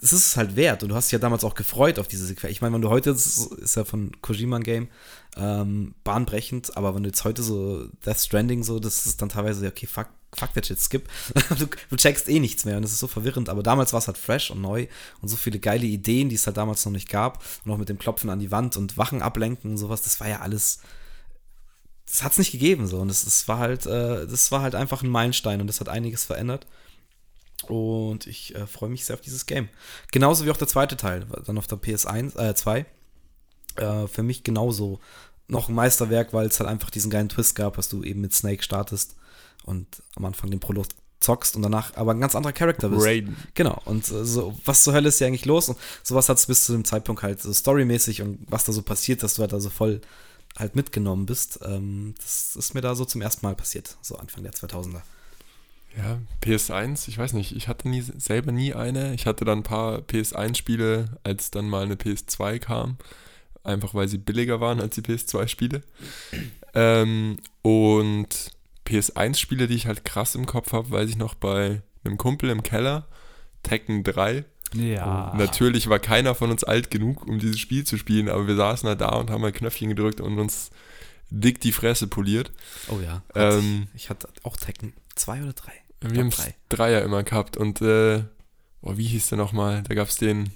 es 0.00 0.12
ist 0.12 0.36
halt 0.36 0.56
wert. 0.56 0.82
Und 0.82 0.90
du 0.90 0.94
hast 0.94 1.06
dich 1.06 1.12
ja 1.12 1.18
damals 1.18 1.44
auch 1.44 1.54
gefreut 1.54 1.98
auf 1.98 2.08
diese 2.08 2.26
Sequenz. 2.26 2.52
Ich 2.52 2.60
meine, 2.60 2.74
wenn 2.74 2.82
du 2.82 2.90
heute, 2.90 3.12
das 3.12 3.26
ist 3.26 3.76
ja 3.76 3.84
von 3.84 4.12
Kojima 4.22 4.56
ein 4.56 4.62
Game, 4.62 4.88
ähm, 5.36 5.94
bahnbrechend, 6.04 6.76
aber 6.76 6.94
wenn 6.94 7.02
du 7.02 7.08
jetzt 7.08 7.24
heute 7.24 7.42
so 7.42 7.86
Death 8.06 8.20
Stranding 8.20 8.62
so, 8.62 8.78
das 8.78 9.06
ist 9.06 9.20
dann 9.20 9.28
teilweise, 9.28 9.66
okay, 9.66 9.86
fuck, 9.86 10.08
fuck 10.34 10.52
that 10.54 10.66
shit, 10.66 10.80
skip. 10.80 11.08
du, 11.58 11.66
du, 11.90 11.96
checkst 11.96 12.28
eh 12.28 12.38
nichts 12.40 12.64
mehr 12.64 12.76
und 12.76 12.82
das 12.82 12.92
ist 12.92 13.00
so 13.00 13.08
verwirrend, 13.08 13.48
aber 13.48 13.62
damals 13.62 13.92
war 13.92 13.98
es 13.98 14.06
halt 14.06 14.18
fresh 14.18 14.50
und 14.50 14.60
neu 14.60 14.86
und 15.20 15.28
so 15.28 15.36
viele 15.36 15.58
geile 15.58 15.86
Ideen, 15.86 16.28
die 16.28 16.36
es 16.36 16.46
halt 16.46 16.56
damals 16.56 16.84
noch 16.84 16.92
nicht 16.92 17.08
gab 17.08 17.42
und 17.64 17.72
auch 17.72 17.78
mit 17.78 17.88
dem 17.88 17.98
Klopfen 17.98 18.30
an 18.30 18.38
die 18.38 18.50
Wand 18.50 18.76
und 18.76 18.96
Wachen 18.96 19.22
ablenken 19.22 19.72
und 19.72 19.78
sowas, 19.78 20.02
das 20.02 20.20
war 20.20 20.28
ja 20.28 20.40
alles, 20.40 20.80
das 22.06 22.22
hat 22.22 22.32
es 22.32 22.38
nicht 22.38 22.52
gegeben 22.52 22.86
so 22.86 22.98
und 22.98 23.08
das 23.08 23.48
war 23.48 23.58
halt, 23.58 23.86
äh, 23.86 24.26
das 24.26 24.50
war 24.50 24.62
halt 24.62 24.74
einfach 24.74 25.02
ein 25.02 25.10
Meilenstein 25.10 25.60
und 25.60 25.66
das 25.66 25.80
hat 25.80 25.88
einiges 25.88 26.24
verändert. 26.24 26.66
Und 27.68 28.26
ich 28.26 28.54
äh, 28.54 28.66
freue 28.66 28.90
mich 28.90 29.04
sehr 29.04 29.14
auf 29.14 29.20
dieses 29.20 29.46
Game. 29.46 29.68
Genauso 30.12 30.44
wie 30.44 30.50
auch 30.50 30.56
der 30.56 30.68
zweite 30.68 30.96
Teil, 30.96 31.26
dann 31.44 31.58
auf 31.58 31.66
der 31.66 31.78
PS1, 31.78 32.38
äh, 32.38 32.54
2. 32.54 32.86
Äh, 33.76 34.06
für 34.06 34.22
mich 34.22 34.42
genauso 34.42 35.00
noch 35.48 35.68
ein 35.68 35.74
Meisterwerk, 35.74 36.32
weil 36.32 36.46
es 36.46 36.60
halt 36.60 36.68
einfach 36.68 36.90
diesen 36.90 37.10
geilen 37.10 37.28
Twist 37.28 37.54
gab, 37.54 37.76
dass 37.76 37.88
du 37.88 38.02
eben 38.02 38.20
mit 38.20 38.34
Snake 38.34 38.62
startest 38.62 39.16
und 39.64 39.86
am 40.16 40.24
Anfang 40.24 40.50
den 40.50 40.60
Prolog 40.60 40.86
zockst 41.20 41.56
und 41.56 41.62
danach 41.62 41.96
aber 41.96 42.12
ein 42.12 42.20
ganz 42.20 42.34
anderer 42.34 42.52
Charakter 42.52 42.88
bist. 42.88 43.04
Raiden. 43.04 43.36
Genau. 43.54 43.80
Und 43.84 44.10
äh, 44.10 44.24
so, 44.24 44.56
was 44.64 44.84
zur 44.84 44.94
Hölle 44.94 45.08
ist 45.08 45.18
hier 45.18 45.26
eigentlich 45.26 45.46
los? 45.46 45.68
Und 45.68 45.78
sowas 46.02 46.28
hat 46.28 46.38
es 46.38 46.46
bis 46.46 46.64
zu 46.64 46.72
dem 46.72 46.84
Zeitpunkt 46.84 47.22
halt 47.22 47.40
so 47.42 47.52
storymäßig 47.52 48.22
und 48.22 48.38
was 48.48 48.64
da 48.64 48.72
so 48.72 48.82
passiert, 48.82 49.22
dass 49.22 49.34
du 49.34 49.42
halt 49.42 49.52
da 49.52 49.60
so 49.60 49.70
voll 49.70 50.00
halt 50.56 50.76
mitgenommen 50.76 51.26
bist. 51.26 51.60
Ähm, 51.64 52.14
das 52.18 52.56
ist 52.56 52.74
mir 52.74 52.80
da 52.80 52.94
so 52.94 53.04
zum 53.04 53.20
ersten 53.20 53.44
Mal 53.44 53.54
passiert, 53.54 53.96
so 54.00 54.16
Anfang 54.16 54.42
der 54.42 54.52
2000er. 54.52 55.02
Ja, 55.98 56.18
PS1, 56.44 57.08
ich 57.08 57.18
weiß 57.18 57.32
nicht, 57.32 57.56
ich 57.56 57.66
hatte 57.66 57.88
nie, 57.88 58.00
selber 58.00 58.52
nie 58.52 58.72
eine. 58.72 59.14
Ich 59.14 59.26
hatte 59.26 59.44
dann 59.44 59.58
ein 59.60 59.64
paar 59.64 59.98
PS1-Spiele, 59.98 61.18
als 61.24 61.50
dann 61.50 61.68
mal 61.68 61.84
eine 61.84 61.96
PS2 61.96 62.60
kam. 62.60 62.98
Einfach 63.64 63.94
weil 63.94 64.08
sie 64.08 64.18
billiger 64.18 64.60
waren 64.60 64.80
als 64.80 64.94
die 64.94 65.02
PS2-Spiele. 65.02 65.82
Ähm, 66.74 67.38
und 67.62 68.52
PS1-Spiele, 68.86 69.66
die 69.66 69.74
ich 69.74 69.86
halt 69.86 70.04
krass 70.04 70.36
im 70.36 70.46
Kopf 70.46 70.72
habe, 70.72 70.90
weiß 70.90 71.10
ich 71.10 71.16
noch 71.16 71.34
bei 71.34 71.82
einem 72.04 72.16
Kumpel 72.16 72.50
im 72.50 72.62
Keller, 72.62 73.06
Tekken 73.64 74.04
3. 74.04 74.44
Ja. 74.74 75.34
Natürlich 75.36 75.88
war 75.88 75.98
keiner 75.98 76.34
von 76.34 76.50
uns 76.50 76.62
alt 76.62 76.90
genug, 76.90 77.26
um 77.26 77.38
dieses 77.38 77.58
Spiel 77.58 77.84
zu 77.84 77.96
spielen, 77.96 78.28
aber 78.28 78.46
wir 78.46 78.56
saßen 78.56 78.88
halt 78.88 79.00
da 79.00 79.10
und 79.16 79.30
haben 79.30 79.42
halt 79.42 79.56
Knöpfchen 79.56 79.88
gedrückt 79.88 80.20
und 80.20 80.38
uns 80.38 80.70
dick 81.30 81.60
die 81.60 81.72
Fresse 81.72 82.06
poliert. 82.06 82.52
Oh 82.88 83.00
ja. 83.00 83.22
Ähm, 83.34 83.88
ich, 83.94 84.04
ich 84.04 84.10
hatte 84.10 84.28
auch 84.44 84.56
Tekken 84.56 84.92
2 85.16 85.42
oder 85.42 85.52
3. 85.52 85.72
Wir 86.00 86.20
haben 86.20 86.30
drei. 86.30 86.54
Dreier 86.68 87.02
immer 87.02 87.22
gehabt 87.22 87.56
und 87.56 87.80
äh, 87.82 88.22
oh, 88.82 88.96
wie 88.96 89.06
hieß 89.06 89.28
der 89.28 89.38
nochmal? 89.38 89.82
Da 89.88 89.94
gab 89.94 90.08
es 90.08 90.16
den 90.16 90.50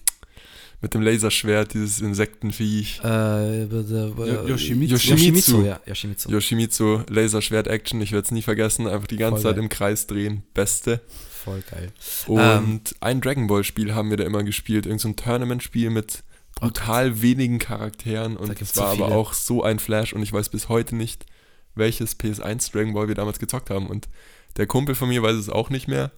mit 0.81 0.95
dem 0.95 1.03
Laserschwert, 1.03 1.75
dieses 1.75 2.01
Insektenviech. 2.01 3.01
Äh, 3.05 3.65
Yoshimitsu. 3.65 4.95
Yoshimitsu, 4.97 5.63
ja. 5.65 5.81
Yoshimitsu. 5.87 6.29
Yoshimitsu, 6.31 7.01
Laserschwert-Action, 7.09 8.01
ich 8.01 8.11
werde 8.13 8.25
es 8.25 8.31
nie 8.33 8.43
vergessen, 8.43 8.89
einfach 8.89 9.07
die 9.07 9.17
ganze 9.17 9.43
Voll 9.43 9.51
Zeit 9.51 9.57
geil. 9.57 9.63
im 9.65 9.69
Kreis 9.69 10.07
drehen, 10.09 10.43
beste. 10.55 11.01
Voll 11.31 11.63
geil. 11.71 11.93
Und 12.27 12.41
Ähm. 12.41 12.81
ein 13.01 13.21
Dragon 13.21 13.47
Ball 13.47 13.63
Spiel 13.65 13.95
haben 13.95 14.11
wir 14.11 14.17
da 14.17 14.25
immer 14.25 14.43
gespielt, 14.43 14.87
irgend 14.87 15.01
so 15.01 15.09
ein 15.09 15.17
Tournament-Spiel 15.17 15.91
mit 15.91 16.25
brutal 16.57 17.23
wenigen 17.23 17.59
Charakteren 17.59 18.37
und 18.37 18.61
es 18.61 18.77
war 18.77 18.97
so 18.97 19.05
aber 19.05 19.15
auch 19.15 19.33
so 19.33 19.63
ein 19.63 19.79
Flash 19.79 20.13
und 20.13 20.23
ich 20.23 20.33
weiß 20.33 20.49
bis 20.51 20.69
heute 20.69 20.97
nicht, 20.97 21.27
welches 21.75 22.19
PS1 22.19 22.73
Dragon 22.73 22.93
Ball 22.93 23.09
wir 23.09 23.15
damals 23.15 23.39
gezockt 23.39 23.71
haben 23.71 23.87
und 23.87 24.09
der 24.57 24.67
Kumpel 24.67 24.95
von 24.95 25.09
mir 25.09 25.23
weiß 25.23 25.37
es 25.37 25.49
auch 25.49 25.71
nicht 25.71 25.89
mehr. 25.89 26.11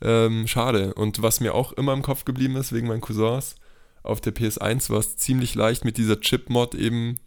Ähm, 0.00 0.46
schade. 0.46 0.94
Und 0.94 1.22
was 1.22 1.40
mir 1.40 1.54
auch 1.54 1.72
immer 1.72 1.92
im 1.92 2.02
Kopf 2.02 2.24
geblieben 2.24 2.56
ist, 2.56 2.72
wegen 2.72 2.88
meinen 2.88 3.00
Cousins, 3.00 3.56
auf 4.02 4.20
der 4.20 4.34
PS1 4.34 4.90
war 4.90 4.98
es 4.98 5.16
ziemlich 5.16 5.54
leicht 5.54 5.84
mit 5.84 5.96
dieser 5.96 6.20
Chip-Mod 6.20 6.74
eben 6.74 7.18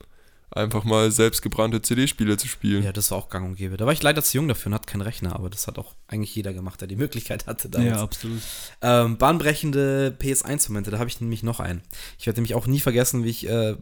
einfach 0.51 0.83
mal 0.83 1.11
selbstgebrannte 1.11 1.81
CD-Spiele 1.81 2.37
zu 2.37 2.47
spielen. 2.47 2.83
Ja, 2.83 2.91
das 2.91 3.11
war 3.11 3.17
auch 3.17 3.29
gang 3.29 3.45
und 3.45 3.55
gäbe. 3.55 3.77
Da 3.77 3.85
war 3.85 3.93
ich 3.93 4.01
leider 4.01 4.23
zu 4.23 4.37
jung 4.37 4.47
dafür 4.47 4.67
und 4.67 4.73
hatte 4.75 4.91
keinen 4.91 5.01
Rechner, 5.01 5.35
aber 5.35 5.49
das 5.49 5.67
hat 5.67 5.77
auch 5.77 5.93
eigentlich 6.07 6.35
jeder 6.35 6.53
gemacht, 6.53 6.81
der 6.81 6.87
die 6.87 6.95
Möglichkeit 6.95 7.45
hatte 7.47 7.69
damals. 7.69 7.91
Ja, 7.91 8.01
absolut. 8.01 8.41
Ähm, 8.81 9.17
bahnbrechende 9.17 10.15
PS1-Momente, 10.19 10.89
da 10.89 10.99
habe 10.99 11.09
ich 11.09 11.21
nämlich 11.21 11.43
noch 11.43 11.59
einen. 11.59 11.81
Ich 12.17 12.25
werde 12.25 12.39
nämlich 12.39 12.55
auch 12.55 12.65
nie 12.65 12.79
vergessen, 12.79 13.23
wie 13.23 13.29
ich 13.29 13.47
äh, 13.47 13.75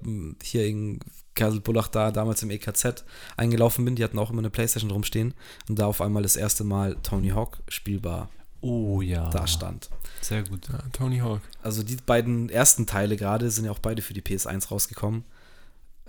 hier 0.44 0.66
in 0.66 1.00
Kaselbullach 1.38 1.88
da 1.88 2.12
damals 2.12 2.44
im 2.44 2.50
EKZ 2.50 3.06
eingelaufen 3.38 3.86
bin. 3.86 3.96
Die 3.96 4.04
hatten 4.04 4.20
auch 4.20 4.30
immer 4.30 4.40
eine 4.40 4.50
Playstation 4.50 4.92
rumstehen 4.92 5.34
und 5.70 5.80
da 5.80 5.86
auf 5.86 6.02
einmal 6.02 6.24
das 6.24 6.36
erste 6.36 6.66
Mal 6.66 6.98
Tony 7.04 7.30
Hawk 7.30 7.60
spielbar 7.70 8.30
Oh 8.62 9.02
ja. 9.02 9.30
da 9.30 9.48
stand. 9.48 9.90
Sehr 10.22 10.44
gut. 10.44 10.68
Ja, 10.68 10.80
Tony 10.92 11.20
Hawk. 11.20 11.42
Also 11.62 11.84
die 11.84 11.96
beiden 11.96 12.50
ersten 12.50 12.86
Teile 12.86 13.16
gerade 13.16 13.50
sind 13.52 13.66
ja 13.66 13.72
auch 13.72 13.80
beide 13.80 14.02
für 14.02 14.14
die 14.14 14.22
PS1 14.22 14.70
rausgekommen. 14.70 15.24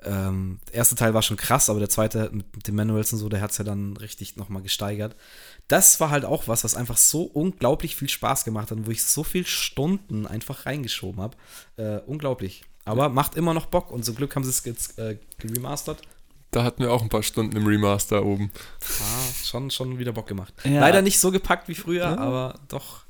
Ähm, 0.05 0.61
der 0.69 0.75
erste 0.77 0.95
Teil 0.95 1.13
war 1.13 1.23
schon 1.23 1.37
krass, 1.37 1.69
aber 1.69 1.81
der 1.81 1.89
zweite 1.89 2.31
mit 2.33 2.67
den 2.67 2.75
Manuals 2.75 3.13
und 3.13 3.19
so, 3.19 3.29
der 3.29 3.41
hat 3.41 3.51
es 3.51 3.59
ja 3.59 3.65
dann 3.65 3.97
richtig 3.97 4.37
nochmal 4.37 4.63
gesteigert. 4.63 5.17
Das 5.67 5.99
war 6.01 6.11
halt 6.11 6.25
auch 6.25 6.47
was, 6.47 6.65
was 6.65 6.77
einfach 6.77 6.97
so 6.97 7.23
unglaublich 7.23 7.97
viel 7.97 8.09
Spaß 8.09 8.45
gemacht 8.45 8.71
hat 8.71 8.79
und 8.79 8.87
wo 8.87 8.91
ich 8.91 9.03
so 9.03 9.25
viel 9.25 9.45
Stunden 9.45 10.27
einfach 10.27 10.67
reingeschoben 10.67 11.21
habe. 11.21 11.37
Äh, 11.77 11.99
unglaublich. 12.07 12.63
Aber 12.89 13.09
macht 13.09 13.37
immer 13.37 13.55
noch 13.55 13.67
Bock 13.67 13.91
und 13.91 14.05
zum 14.05 14.15
Glück 14.15 14.35
haben 14.37 14.45
sie 14.45 14.51
es 14.51 14.65
jetzt 14.65 14.99
äh, 14.99 15.19
geremastert. 15.39 16.03
Da 16.51 16.65
hatten 16.65 16.83
wir 16.83 16.93
auch 16.93 17.03
ein 17.03 17.11
paar 17.11 17.23
Stunden 17.23 17.55
im 17.57 17.67
Remaster 17.67 18.25
oben. 18.25 18.51
Ah, 18.81 19.45
schon, 19.45 19.71
schon 19.71 19.99
wieder 19.99 20.13
Bock 20.13 20.27
gemacht. 20.27 20.55
Ja. 20.65 20.81
Leider 20.81 21.03
nicht 21.03 21.19
so 21.21 21.31
gepackt 21.31 21.69
wie 21.69 21.75
früher, 21.75 22.05
Ja. 22.05 22.17
aber 22.19 22.59
doch. 22.69 23.05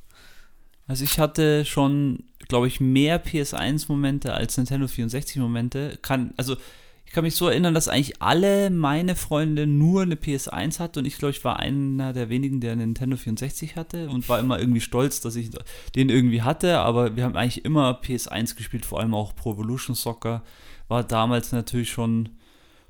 Also 0.89 1.05
ich 1.05 1.19
hatte 1.21 1.65
schon, 1.65 2.25
glaube 2.49 2.67
ich, 2.67 2.81
mehr 2.81 3.23
PS1-Momente 3.25 4.33
als 4.35 4.57
Nintendo 4.57 4.87
64-Momente. 4.87 5.99
Kann, 6.03 6.33
also 6.37 6.57
ich 7.09 7.15
kann 7.15 7.25
mich 7.25 7.37
so 7.37 7.49
erinnern, 7.49 7.73
dass 7.73 7.89
eigentlich 7.89 8.21
alle 8.21 8.69
meine 8.69 9.17
Freunde 9.17 9.67
nur 9.67 10.03
eine 10.03 10.17
PS1 10.17 10.79
hatten 10.79 10.99
und 10.99 11.05
ich 11.07 11.17
glaube, 11.17 11.31
ich 11.31 11.43
war 11.43 11.59
einer 11.59 12.13
der 12.13 12.29
wenigen, 12.29 12.61
der 12.61 12.73
eine 12.73 12.85
Nintendo 12.85 13.17
64 13.17 13.77
hatte 13.77 14.11
und 14.11 14.29
war 14.29 14.39
immer 14.39 14.61
irgendwie 14.61 14.83
stolz, 14.83 15.23
dass 15.23 15.35
ich 15.35 15.49
den 15.95 16.11
irgendwie 16.11 16.43
hatte, 16.43 16.81
aber 16.81 17.17
wir 17.17 17.25
haben 17.25 17.35
eigentlich 17.35 17.65
immer 17.65 17.99
PS1 17.99 18.57
gespielt, 18.57 18.85
vor 18.85 19.01
allem 19.01 19.15
auch 19.15 19.35
Pro 19.35 19.55
Evolution 19.55 19.97
Soccer. 19.97 20.43
War 20.89 21.03
damals 21.03 21.51
natürlich 21.51 21.91
schon 21.91 22.29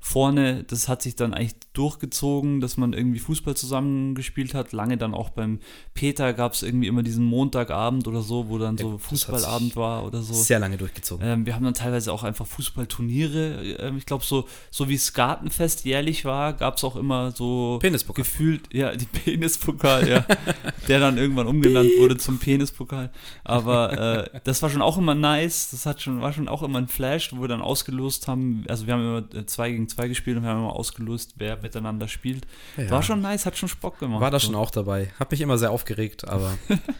vorne, 0.01 0.65
das 0.65 0.89
hat 0.89 1.01
sich 1.01 1.15
dann 1.15 1.33
eigentlich 1.33 1.55
durchgezogen, 1.73 2.61
dass 2.61 2.77
man 2.77 2.93
irgendwie 2.93 3.19
Fußball 3.19 3.55
zusammengespielt 3.55 4.53
hat. 4.53 4.71
Lange 4.71 4.97
dann 4.97 5.13
auch 5.13 5.29
beim 5.29 5.59
Peter 5.93 6.33
gab 6.33 6.53
es 6.53 6.63
irgendwie 6.63 6.87
immer 6.87 7.03
diesen 7.03 7.23
Montagabend 7.23 8.07
oder 8.07 8.21
so, 8.21 8.49
wo 8.49 8.57
dann 8.57 8.77
so 8.77 8.93
das 8.93 9.01
Fußballabend 9.03 9.75
war 9.75 10.03
oder 10.05 10.21
so. 10.21 10.33
Sehr 10.33 10.59
lange 10.59 10.77
durchgezogen. 10.77 11.25
Ähm, 11.25 11.45
wir 11.45 11.53
haben 11.53 11.63
dann 11.63 11.75
teilweise 11.75 12.11
auch 12.11 12.23
einfach 12.23 12.47
Fußballturniere. 12.47 13.77
Ähm, 13.79 13.97
ich 13.97 14.07
glaube, 14.07 14.25
so, 14.25 14.47
so 14.71 14.89
wie 14.89 14.95
es 14.95 15.13
Gartenfest 15.13 15.85
jährlich 15.85 16.25
war, 16.25 16.53
gab 16.53 16.77
es 16.77 16.83
auch 16.83 16.95
immer 16.95 17.31
so 17.31 17.77
Penispokal. 17.79 18.23
gefühlt, 18.23 18.73
ja, 18.73 18.95
die 18.95 19.05
Penispokal, 19.05 20.09
ja, 20.09 20.25
der 20.87 20.99
dann 20.99 21.19
irgendwann 21.19 21.47
umgenannt 21.47 21.91
wurde 21.99 22.17
zum 22.17 22.39
Penispokal. 22.39 23.11
Aber 23.43 24.25
äh, 24.33 24.39
das 24.43 24.63
war 24.63 24.71
schon 24.71 24.81
auch 24.81 24.97
immer 24.97 25.13
nice. 25.13 25.69
Das 25.69 25.85
hat 25.85 26.01
schon, 26.01 26.21
war 26.21 26.33
schon 26.33 26.47
auch 26.47 26.63
immer 26.63 26.79
ein 26.79 26.87
Flash, 26.87 27.31
wo 27.31 27.41
wir 27.41 27.47
dann 27.47 27.61
ausgelost 27.61 28.27
haben. 28.27 28.65
Also 28.67 28.87
wir 28.87 28.95
haben 28.95 29.01
immer 29.01 29.39
äh, 29.39 29.45
zwei 29.45 29.69
gegen 29.69 29.87
zwei 29.87 30.07
gespielt 30.07 30.37
und 30.37 30.43
wir 30.43 30.49
haben 30.49 30.59
immer 30.59 30.75
ausgelost, 30.75 31.35
wer 31.37 31.59
miteinander 31.69 32.07
spielt. 32.07 32.45
Ja. 32.77 32.89
War 32.89 33.03
schon 33.03 33.21
nice, 33.21 33.45
hat 33.45 33.57
schon 33.57 33.69
Spock 33.69 33.99
gemacht. 33.99 34.21
War 34.21 34.31
da 34.31 34.39
so. 34.39 34.47
schon 34.47 34.55
auch 34.55 34.71
dabei. 34.71 35.11
Hat 35.19 35.31
mich 35.31 35.41
immer 35.41 35.57
sehr 35.57 35.71
aufgeregt, 35.71 36.27
aber 36.27 36.57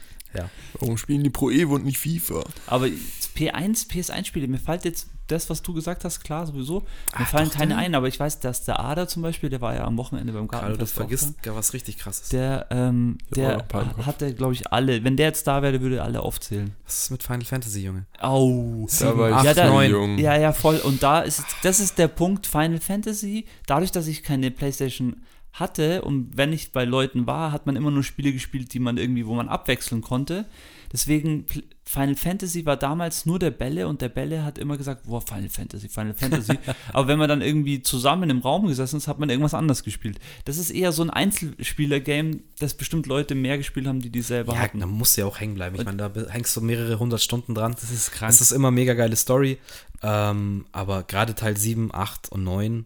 Warum 0.79 0.97
spielen 0.97 1.23
die 1.23 1.29
Pro 1.29 1.49
Evo 1.49 1.75
und 1.75 1.85
nicht 1.85 1.97
FIFA? 1.97 2.43
Aber 2.67 2.87
P1, 3.35 3.87
PS1-Spiele, 3.89 4.47
mir 4.47 4.57
fällt 4.57 4.85
jetzt 4.85 5.07
das, 5.27 5.49
was 5.49 5.61
du 5.61 5.73
gesagt 5.73 6.03
hast, 6.05 6.21
klar 6.21 6.47
sowieso. 6.47 6.79
Mir 6.79 6.85
Ah, 7.21 7.25
fallen 7.25 7.51
keine 7.51 7.77
ein, 7.77 7.93
aber 7.93 8.07
ich 8.07 8.19
weiß, 8.19 8.39
dass 8.39 8.65
der 8.65 8.79
Ada 8.79 9.07
zum 9.07 9.21
Beispiel, 9.21 9.49
der 9.49 9.61
war 9.61 9.75
ja 9.75 9.83
am 9.85 9.95
Wochenende 9.97 10.33
beim 10.33 10.47
Carlo, 10.47 10.69
du 10.69 10.71
Gartenfest. 10.79 10.93
auch 10.93 10.95
vergisst 10.97 11.43
gar 11.43 11.55
was 11.55 11.73
richtig 11.73 11.97
krasses. 11.99 12.29
Der, 12.29 12.65
ähm, 12.71 13.19
der 13.35 13.63
hatte, 14.05 14.33
glaube 14.33 14.53
ich, 14.53 14.71
alle. 14.71 15.03
Wenn 15.03 15.17
der 15.17 15.27
jetzt 15.27 15.45
da 15.45 15.61
wäre, 15.61 15.81
würde 15.81 16.01
alle 16.01 16.21
aufzählen. 16.21 16.71
Was 16.85 17.03
ist 17.03 17.11
mit 17.11 17.21
Final 17.23 17.45
Fantasy, 17.45 17.83
Junge? 17.83 18.05
Au. 18.19 18.87
Acht, 19.33 19.45
ja, 19.45 19.53
da, 19.53 19.83
ja, 19.83 20.35
ja, 20.37 20.51
voll. 20.51 20.77
Und 20.77 21.03
da 21.03 21.19
ist, 21.21 21.39
es- 21.39 21.45
das 21.61 21.79
ist 21.79 21.99
der 21.99 22.07
Punkt 22.07 22.47
Final 22.47 22.79
Fantasy. 22.79 23.45
Dadurch, 23.67 23.91
dass 23.91 24.07
ich 24.07 24.23
keine 24.23 24.49
Playstation 24.49 25.17
hatte 25.53 26.03
und 26.03 26.37
wenn 26.37 26.53
ich 26.53 26.71
bei 26.71 26.85
Leuten 26.85 27.27
war, 27.27 27.51
hat 27.51 27.65
man 27.65 27.75
immer 27.75 27.91
nur 27.91 28.03
Spiele 28.03 28.31
gespielt, 28.31 28.73
die 28.73 28.79
man 28.79 28.97
irgendwie, 28.97 29.25
wo 29.25 29.33
man 29.35 29.49
abwechseln 29.49 30.01
konnte. 30.01 30.45
Deswegen, 30.91 31.45
Final 31.85 32.15
Fantasy 32.15 32.65
war 32.65 32.77
damals 32.77 33.25
nur 33.25 33.37
der 33.39 33.51
Bälle 33.51 33.87
und 33.87 34.01
der 34.01 34.09
Bälle 34.09 34.43
hat 34.43 34.57
immer 34.57 34.77
gesagt, 34.77 35.05
boah, 35.05 35.21
Final 35.21 35.49
Fantasy, 35.49 35.87
Final 35.89 36.13
Fantasy. 36.13 36.57
Aber 36.93 37.07
wenn 37.07 37.19
man 37.19 37.29
dann 37.29 37.41
irgendwie 37.41 37.81
zusammen 37.81 38.29
im 38.29 38.39
Raum 38.39 38.67
gesessen 38.67 38.97
ist, 38.97 39.07
hat 39.07 39.19
man 39.19 39.29
irgendwas 39.29 39.53
anderes 39.53 39.83
gespielt. 39.83 40.19
Das 40.45 40.57
ist 40.57 40.71
eher 40.71 40.91
so 40.91 41.03
ein 41.03 41.09
Einzelspieler-Game, 41.09 42.41
das 42.59 42.73
bestimmt 42.75 43.05
Leute 43.05 43.35
mehr 43.35 43.57
gespielt 43.57 43.85
haben, 43.87 44.01
die 44.01 44.09
die 44.11 44.21
selber 44.21 44.53
Ja, 44.53 44.59
hatten. 44.59 44.79
da 44.79 44.87
musst 44.87 45.15
du 45.15 45.21
ja 45.21 45.27
auch 45.27 45.39
hängen 45.39 45.55
bleiben. 45.55 45.75
Ich 45.75 45.85
meine, 45.85 45.97
da 45.97 46.11
hängst 46.29 46.55
du 46.55 46.61
mehrere 46.61 46.97
hundert 46.99 47.21
Stunden 47.21 47.53
dran. 47.53 47.73
Das 47.73 47.91
ist 47.91 48.11
krank. 48.11 48.31
Es 48.31 48.41
ist 48.41 48.51
immer 48.51 48.71
mega 48.71 48.93
geile 48.93 49.15
Story. 49.15 49.59
Ähm, 50.01 50.65
aber 50.71 51.03
gerade 51.03 51.35
Teil 51.35 51.57
7, 51.57 51.93
8 51.93 52.29
und 52.29 52.43
9, 52.43 52.85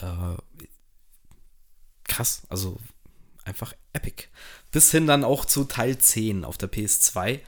äh, 0.00 0.06
krass. 2.04 2.42
Also 2.48 2.78
einfach 3.44 3.72
epic. 3.92 4.24
Bis 4.72 4.90
hin 4.90 5.06
dann 5.06 5.24
auch 5.24 5.44
zu 5.44 5.64
Teil 5.64 5.96
10 5.98 6.44
auf 6.44 6.58
der 6.58 6.70
PS2. 6.70 7.40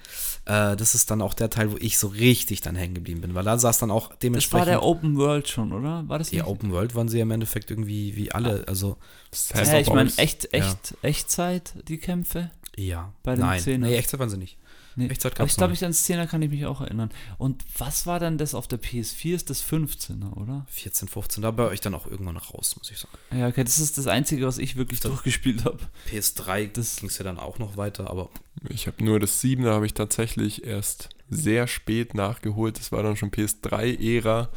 Äh, 0.49 0.77
das 0.77 0.95
ist 0.95 1.11
dann 1.11 1.21
auch 1.21 1.35
der 1.35 1.51
Teil, 1.51 1.73
wo 1.73 1.77
ich 1.77 1.99
so 1.99 2.07
richtig 2.07 2.63
dann 2.63 2.75
hängen 2.75 2.95
geblieben 2.95 3.21
bin, 3.21 3.35
weil 3.35 3.45
da 3.45 3.59
saß 3.59 3.79
dann 3.79 3.91
auch 3.91 4.05
das 4.05 4.11
war 4.11 4.19
dementsprechend. 4.23 4.69
der 4.69 4.83
Open 4.83 5.17
World 5.19 5.49
schon, 5.49 5.73
oder? 5.73 6.09
War 6.09 6.19
das 6.19 6.31
ja? 6.31 6.47
Open 6.47 6.73
World 6.73 6.95
waren 6.95 7.09
sie 7.09 7.19
ja 7.19 7.23
im 7.25 7.31
Endeffekt 7.31 7.71
irgendwie 7.71 8.17
wie 8.17 8.33
alle. 8.33 8.65
Also, 8.67 8.97
Sand 9.31 9.67
Ja, 9.67 9.79
ich 9.79 9.89
meine, 9.89 10.11
echt, 10.17 10.55
echt, 10.55 10.95
Echtzeit, 11.03 11.75
die 11.89 11.99
Kämpfe. 11.99 12.51
ja. 12.77 13.13
Bei 13.23 13.35
den 13.35 13.45
Nein, 13.45 13.61
Zehner. 13.61 13.89
nee, 13.89 13.97
Echtzeit 13.97 14.21
waren 14.21 14.31
sie 14.31 14.39
nicht. 14.39 14.57
Nee. 14.99 15.07
Echtzeit 15.09 15.33
Aber 15.33 15.39
gab's 15.39 15.53
ich 15.53 15.57
glaube, 15.57 15.73
ich 15.75 15.85
an 15.85 15.93
Szene 15.93 16.27
kann 16.27 16.43
ich 16.43 16.51
mich 16.51 16.67
auch 16.67 16.81
erinnern. 16.81 17.11
Und 17.39 17.65
was 17.79 18.07
war 18.07 18.19
dann 18.21 18.37
das 18.37 18.55
auf 18.55 18.67
der 18.67 18.81
PS4? 18.81 19.35
Ist 19.35 19.49
das 19.49 19.63
15er, 19.65 20.37
oder? 20.37 20.67
14, 20.71 21.09
15, 21.09 21.43
da 21.43 21.57
war 21.57 21.73
ich 21.73 21.81
dann 21.81 21.95
auch 21.95 22.07
irgendwann 22.07 22.35
noch 22.35 22.53
raus, 22.53 22.75
muss 22.77 22.91
ich 22.91 22.99
sagen. 22.99 23.17
Ja, 23.31 23.47
okay, 23.49 23.63
das 23.65 23.79
ist 23.79 23.97
das 23.97 24.07
Einzige, 24.09 24.45
was 24.47 24.59
ich 24.59 24.77
wirklich 24.77 25.01
Das- 25.01 25.11
durchgespielt 25.13 25.65
habe. 25.65 25.79
PS3 26.11 26.67
Das- 26.73 26.97
ging 26.97 27.09
es 27.09 27.19
ja 27.19 27.25
dann 27.25 27.39
auch 27.39 27.59
noch 27.59 27.77
weiter, 27.77 28.11
aber 28.11 28.29
Ich 28.69 28.87
habe 28.89 29.05
nur 29.05 29.21
das 29.21 29.41
7er 29.41 29.73
habe 29.73 29.87
ich 29.87 29.95
tatsächlich 29.95 30.65
erst 30.65 31.11
sehr 31.31 31.67
spät 31.69 32.15
nachgeholt. 32.15 32.79
Das 32.79 32.91
war 32.91 33.03
dann 33.05 33.17
schon 33.17 33.31
PS3-Ära, 33.31 34.49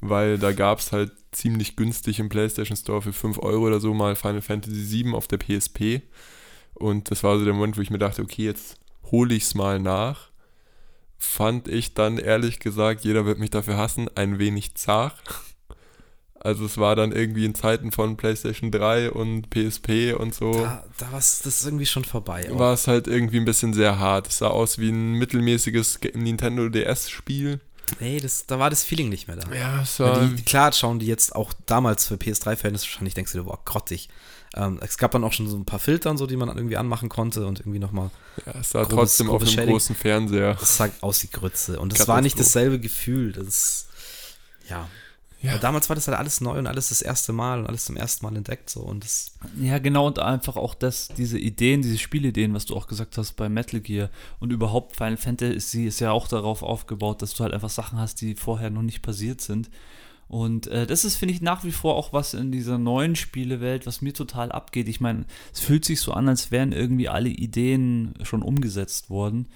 weil 0.00 0.38
da 0.38 0.52
gab 0.52 0.78
es 0.78 0.92
halt 0.92 1.10
ziemlich 1.32 1.74
günstig 1.76 2.20
im 2.20 2.28
PlayStation 2.28 2.76
Store 2.76 3.02
für 3.02 3.12
5 3.12 3.38
Euro 3.38 3.66
oder 3.66 3.80
so 3.80 3.94
mal 3.94 4.14
Final 4.16 4.42
Fantasy 4.42 4.84
7 4.84 5.14
auf 5.14 5.26
der 5.26 5.38
PSP. 5.38 6.02
Und 6.74 7.10
das 7.10 7.22
war 7.22 7.38
so 7.38 7.44
der 7.44 7.54
Moment, 7.54 7.76
wo 7.76 7.80
ich 7.80 7.90
mir 7.90 7.98
dachte, 7.98 8.22
okay, 8.22 8.44
jetzt 8.44 8.76
hole 9.12 9.34
ich 9.34 9.44
es 9.44 9.54
mal 9.54 9.78
nach. 9.78 10.30
Fand 11.18 11.68
ich 11.68 11.94
dann 11.94 12.18
ehrlich 12.18 12.58
gesagt, 12.58 13.04
jeder 13.04 13.24
wird 13.24 13.38
mich 13.38 13.50
dafür 13.50 13.76
hassen, 13.76 14.08
ein 14.16 14.40
wenig 14.40 14.74
zart. 14.74 15.22
Also 16.40 16.64
es 16.66 16.76
war 16.76 16.96
dann 16.96 17.12
irgendwie 17.12 17.44
in 17.44 17.54
Zeiten 17.54 17.92
von 17.92 18.16
PlayStation 18.16 18.72
3 18.72 19.12
und 19.12 19.48
PSP 19.50 20.12
und 20.18 20.34
so. 20.34 20.50
Da, 20.52 20.84
da 20.98 21.06
war 21.12 21.18
das 21.20 21.46
ist 21.46 21.64
irgendwie 21.64 21.86
schon 21.86 22.04
vorbei. 22.04 22.50
auch. 22.50 22.58
war 22.58 22.72
es 22.74 22.88
halt 22.88 23.06
irgendwie 23.06 23.36
ein 23.36 23.44
bisschen 23.44 23.72
sehr 23.74 24.00
hart. 24.00 24.26
Es 24.26 24.38
sah 24.38 24.48
aus 24.48 24.78
wie 24.78 24.88
ein 24.90 25.12
mittelmäßiges 25.12 26.00
Ge- 26.00 26.16
Nintendo 26.18 26.68
DS-Spiel. 26.68 27.60
Nee, 28.00 28.18
das, 28.18 28.46
da 28.46 28.58
war 28.58 28.70
das 28.70 28.82
Feeling 28.82 29.08
nicht 29.08 29.28
mehr 29.28 29.36
da. 29.36 29.54
Ja, 29.54 29.82
es 29.82 30.00
war. 30.00 30.26
die, 30.26 30.42
klar 30.42 30.72
schauen 30.72 30.98
die 30.98 31.06
jetzt 31.06 31.36
auch 31.36 31.52
damals 31.66 32.08
für 32.08 32.14
PS3-Verhältnisse 32.16 32.86
wahrscheinlich, 32.86 33.14
denkst 33.14 33.30
du 33.32 33.38
dir, 33.38 33.44
boah, 33.44 33.60
grottig. 33.64 34.08
Ähm, 34.54 34.78
es 34.82 34.98
gab 34.98 35.12
dann 35.12 35.24
auch 35.24 35.32
schon 35.32 35.48
so 35.48 35.56
ein 35.56 35.64
paar 35.64 35.78
Filter 35.78 36.10
und 36.10 36.18
so, 36.18 36.26
die 36.26 36.36
man 36.36 36.48
dann 36.48 36.58
irgendwie 36.58 36.76
anmachen 36.76 37.08
konnte 37.08 37.46
und 37.46 37.60
irgendwie 37.60 37.78
nochmal, 37.78 38.10
ja, 38.44 38.60
es 38.60 38.70
sah 38.70 38.82
grobes- 38.82 38.94
trotzdem 38.94 39.26
auf 39.28 39.38
grobes 39.38 39.48
einem 39.48 39.56
Shading. 39.56 39.72
großen 39.72 39.96
Fernseher. 39.96 40.54
das 40.54 40.76
sah 40.76 40.88
aus 41.00 41.22
wie 41.22 41.28
Grütze. 41.28 41.80
Und 41.80 41.92
das 41.98 42.06
war 42.06 42.20
nicht 42.20 42.38
dasselbe 42.38 42.78
Gefühl. 42.78 43.32
Das, 43.32 43.86
ja. 44.68 44.88
Ja. 45.40 45.58
Damals 45.58 45.88
war 45.88 45.96
das 45.96 46.06
halt 46.06 46.16
alles 46.16 46.40
neu 46.40 46.56
und 46.56 46.68
alles 46.68 46.90
das 46.90 47.02
erste 47.02 47.32
Mal 47.32 47.58
und 47.58 47.66
alles 47.66 47.86
zum 47.86 47.96
ersten 47.96 48.24
Mal 48.24 48.36
entdeckt 48.36 48.70
so 48.70 48.78
und 48.78 49.02
das, 49.02 49.32
Ja, 49.60 49.78
genau, 49.78 50.06
und 50.06 50.20
einfach 50.20 50.54
auch 50.54 50.72
das, 50.76 51.08
diese 51.08 51.36
Ideen, 51.36 51.82
diese 51.82 51.98
Spielideen, 51.98 52.54
was 52.54 52.64
du 52.66 52.76
auch 52.76 52.86
gesagt 52.86 53.18
hast 53.18 53.32
bei 53.32 53.48
Metal 53.48 53.80
Gear 53.80 54.08
und 54.38 54.52
überhaupt 54.52 54.94
Final 54.94 55.16
Fantasy 55.16 55.86
ist 55.86 55.98
ja 55.98 56.12
auch 56.12 56.28
darauf 56.28 56.62
aufgebaut, 56.62 57.22
dass 57.22 57.34
du 57.34 57.42
halt 57.42 57.52
einfach 57.54 57.70
Sachen 57.70 57.98
hast, 57.98 58.20
die 58.20 58.36
vorher 58.36 58.70
noch 58.70 58.82
nicht 58.82 59.02
passiert 59.02 59.40
sind. 59.40 59.68
Und 60.32 60.66
äh, 60.68 60.86
das 60.86 61.04
ist, 61.04 61.16
finde 61.16 61.34
ich, 61.34 61.42
nach 61.42 61.62
wie 61.62 61.72
vor 61.72 61.94
auch 61.94 62.14
was 62.14 62.32
in 62.32 62.52
dieser 62.52 62.78
neuen 62.78 63.16
Spielewelt, 63.16 63.86
was 63.86 64.00
mir 64.00 64.14
total 64.14 64.50
abgeht. 64.50 64.88
Ich 64.88 64.98
meine, 64.98 65.26
es 65.52 65.60
fühlt 65.60 65.84
sich 65.84 66.00
so 66.00 66.12
an, 66.12 66.26
als 66.26 66.50
wären 66.50 66.72
irgendwie 66.72 67.10
alle 67.10 67.28
Ideen 67.28 68.14
schon 68.22 68.40
umgesetzt 68.40 69.10
worden. 69.10 69.46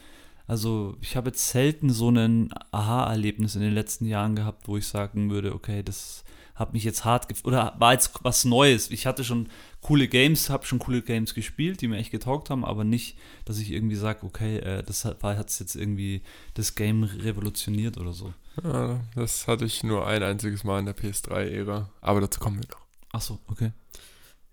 Also 0.46 0.98
ich 1.00 1.16
habe 1.16 1.30
jetzt 1.30 1.48
selten 1.48 1.88
so 1.88 2.10
ein 2.10 2.50
Aha-Erlebnis 2.72 3.54
in 3.54 3.62
den 3.62 3.72
letzten 3.72 4.04
Jahren 4.04 4.36
gehabt, 4.36 4.68
wo 4.68 4.76
ich 4.76 4.86
sagen 4.86 5.30
würde, 5.30 5.54
okay, 5.54 5.82
das 5.82 6.24
hat 6.54 6.74
mich 6.74 6.84
jetzt 6.84 7.06
hart 7.06 7.28
gef 7.28 7.46
oder 7.46 7.74
war 7.78 7.94
jetzt 7.94 8.10
was 8.22 8.44
Neues. 8.44 8.90
Ich 8.90 9.06
hatte 9.06 9.24
schon 9.24 9.48
coole 9.80 10.08
Games, 10.08 10.50
habe 10.50 10.66
schon 10.66 10.78
coole 10.78 11.00
Games 11.00 11.32
gespielt, 11.32 11.80
die 11.80 11.88
mir 11.88 11.96
echt 11.96 12.10
getaugt 12.10 12.50
haben, 12.50 12.66
aber 12.66 12.84
nicht, 12.84 13.16
dass 13.46 13.58
ich 13.58 13.70
irgendwie 13.72 13.96
sage, 13.96 14.26
okay, 14.26 14.58
äh, 14.58 14.82
das 14.82 15.06
hat 15.06 15.24
es 15.24 15.58
jetzt 15.58 15.74
irgendwie 15.74 16.20
das 16.52 16.74
Game 16.74 17.04
revolutioniert 17.04 17.96
oder 17.96 18.12
so. 18.12 18.34
Ja, 18.64 19.00
das 19.14 19.46
hatte 19.46 19.64
ich 19.64 19.82
nur 19.82 20.06
ein 20.06 20.22
einziges 20.22 20.64
Mal 20.64 20.78
in 20.80 20.86
der 20.86 20.96
PS3-Ära. 20.96 21.90
Aber 22.00 22.20
dazu 22.20 22.40
kommen 22.40 22.58
wir 22.60 22.68
noch. 22.68 22.86
Ach 23.12 23.20
so, 23.20 23.38
okay. 23.48 23.72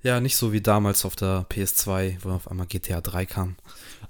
ja, 0.02 0.20
nicht 0.20 0.36
so 0.36 0.52
wie 0.54 0.62
damals 0.62 1.06
auf 1.06 1.16
der 1.16 1.46
PS2, 1.50 2.18
wo 2.22 2.32
auf 2.32 2.50
einmal 2.50 2.68
GTA 2.68 3.02
3 3.02 3.26
kam. 3.26 3.56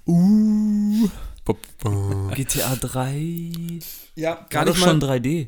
Uh, 0.05 1.09
Bop, 1.45 1.59
bop. 1.79 2.33
GTA 2.35 2.75
3. 2.75 3.79
Ja, 4.15 4.45
Gar 4.49 4.65
nicht 4.65 4.75
nicht 4.75 4.83
schon 4.83 4.99
mal. 4.99 5.17
3D. 5.17 5.47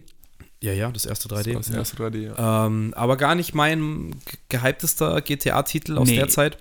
Ja, 0.62 0.74
ja, 0.74 0.92
das 0.92 1.06
erste 1.06 1.28
Das 1.28 1.42
3D. 1.46 1.54
war 1.54 1.62
das 1.62 1.70
erste 1.70 1.98
3D, 1.98 2.18
ja. 2.36 2.66
Ähm, 2.68 2.94
aber 2.96 3.18
gar 3.18 3.36
nicht 3.36 3.54
mein 3.54 4.12
ge- 4.26 4.40
gehyptester 4.50 5.22
GTA-Titel 5.22 5.98
aus 5.98 6.08
Nee. 6.08 6.16
der 6.16 6.28
Zeit. 6.30 6.58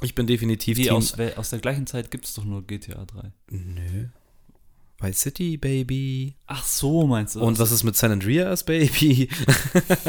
Ich 0.00 0.14
bin 0.14 0.26
definitiv 0.26 0.76
Wie 0.78 0.84
Team. 0.84 0.94
aus, 0.94 1.14
aus 1.36 1.50
der 1.50 1.58
gleichen 1.60 1.86
Zeit 1.86 2.10
gibt 2.10 2.24
es 2.26 2.34
doch 2.34 2.44
nur 2.44 2.62
GTA 2.66 3.04
3. 3.04 3.32
Nö. 3.50 4.08
Vice 5.02 5.20
City, 5.20 5.56
Baby. 5.56 6.36
Ach 6.46 6.64
so, 6.64 7.06
meinst 7.06 7.34
du? 7.34 7.40
Und 7.40 7.58
was 7.58 7.72
ist 7.72 7.82
mit 7.82 7.96
San 7.96 8.12
Andreas, 8.12 8.64
Baby? 8.64 9.28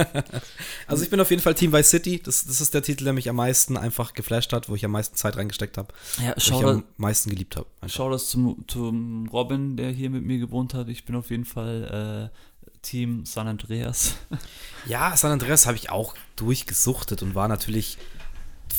also 0.87 1.03
ich 1.03 1.09
bin 1.09 1.19
auf 1.19 1.29
jeden 1.29 1.41
Fall 1.41 1.55
Team 1.55 1.73
Vice 1.73 1.89
City. 1.89 2.21
Das, 2.21 2.45
das 2.45 2.61
ist 2.61 2.73
der 2.73 2.83
Titel, 2.83 3.05
der 3.05 3.13
mich 3.13 3.29
am 3.29 3.35
meisten 3.35 3.77
einfach 3.77 4.13
geflasht 4.13 4.53
hat, 4.53 4.69
wo 4.69 4.75
ich 4.75 4.85
am 4.85 4.91
meisten 4.91 5.15
Zeit 5.15 5.35
reingesteckt 5.37 5.77
habe. 5.77 5.93
Ja, 6.17 6.29
Wo 6.29 6.33
ich 6.37 6.43
schau, 6.43 6.67
am 6.67 6.83
meisten 6.97 7.29
geliebt 7.29 7.57
habe. 7.57 7.67
schau 7.87 8.09
das 8.09 8.29
zum, 8.29 8.63
zum 8.67 9.27
Robin, 9.27 9.77
der 9.77 9.91
hier 9.91 10.09
mit 10.09 10.23
mir 10.23 10.37
gewohnt 10.37 10.73
hat. 10.73 10.89
Ich 10.89 11.05
bin 11.05 11.15
auf 11.15 11.29
jeden 11.29 11.45
Fall 11.45 12.29
äh, 12.31 12.77
Team 12.83 13.25
San 13.25 13.47
Andreas. 13.47 14.15
Ja, 14.85 15.15
San 15.15 15.31
Andreas 15.31 15.65
habe 15.65 15.77
ich 15.77 15.89
auch 15.89 16.13
durchgesuchtet 16.35 17.21
und 17.23 17.35
war 17.35 17.47
natürlich 17.47 17.97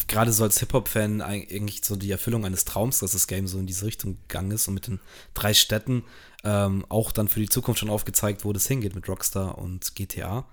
gerade 0.08 0.32
so 0.32 0.44
als 0.44 0.58
Hip-Hop-Fan 0.60 1.20
eigentlich 1.20 1.84
so 1.84 1.96
die 1.96 2.10
Erfüllung 2.10 2.44
eines 2.44 2.64
Traums, 2.64 3.00
dass 3.00 3.12
das 3.12 3.26
Game 3.26 3.46
so 3.46 3.58
in 3.58 3.66
diese 3.66 3.86
Richtung 3.86 4.18
gegangen 4.28 4.50
ist 4.50 4.68
und 4.68 4.74
mit 4.74 4.86
den 4.86 5.00
drei 5.34 5.54
Städten 5.54 6.04
ähm, 6.44 6.84
auch 6.88 7.12
dann 7.12 7.28
für 7.28 7.40
die 7.40 7.48
Zukunft 7.48 7.80
schon 7.80 7.90
aufgezeigt, 7.90 8.44
wo 8.44 8.52
das 8.52 8.66
hingeht 8.66 8.94
mit 8.94 9.08
Rockstar 9.08 9.58
und 9.58 9.94
GTA. 9.94 10.44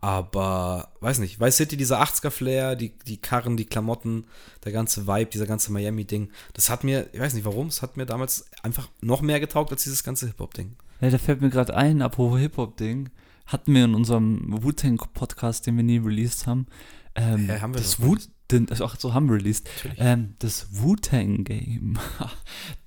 Aber, 0.00 0.88
weiß 0.98 1.20
nicht, 1.20 1.38
Vice 1.38 1.58
City, 1.58 1.76
dieser 1.76 2.02
80er-Flair, 2.02 2.74
die, 2.74 2.92
die 3.06 3.18
Karren, 3.18 3.56
die 3.56 3.66
Klamotten, 3.66 4.24
der 4.64 4.72
ganze 4.72 5.06
Vibe, 5.06 5.30
dieser 5.30 5.46
ganze 5.46 5.70
Miami-Ding, 5.70 6.30
das 6.54 6.70
hat 6.70 6.82
mir, 6.82 7.08
ich 7.12 7.20
weiß 7.20 7.34
nicht 7.34 7.44
warum, 7.44 7.68
es 7.68 7.82
hat 7.82 7.96
mir 7.96 8.04
damals 8.04 8.46
einfach 8.64 8.88
noch 9.00 9.22
mehr 9.22 9.38
getaugt 9.38 9.70
als 9.70 9.84
dieses 9.84 10.02
ganze 10.02 10.26
Hip-Hop-Ding. 10.26 10.74
Ja, 11.00 11.10
da 11.10 11.18
fällt 11.18 11.40
mir 11.40 11.50
gerade 11.50 11.76
ein, 11.76 12.02
apropos 12.02 12.40
Hip-Hop-Ding, 12.40 13.10
hatten 13.46 13.74
wir 13.74 13.84
in 13.84 13.94
unserem 13.94 14.62
Wu-Tang-Podcast, 14.64 15.68
den 15.68 15.76
wir 15.76 15.84
nie 15.84 15.98
released 15.98 16.48
haben, 16.48 16.66
ähm, 17.14 17.48
Hä, 17.48 17.60
haben 17.60 17.74
wir 17.74 17.80
das 17.80 18.00
Wu 18.00 18.16
den, 18.52 18.68
also 18.70 18.84
ach, 18.84 18.96
so 18.98 19.14
haben 19.14 19.28
wir 19.28 19.36
released. 19.36 19.68
Ähm, 19.96 20.34
das 20.38 20.68
Wu-Tang-Game. 20.72 21.98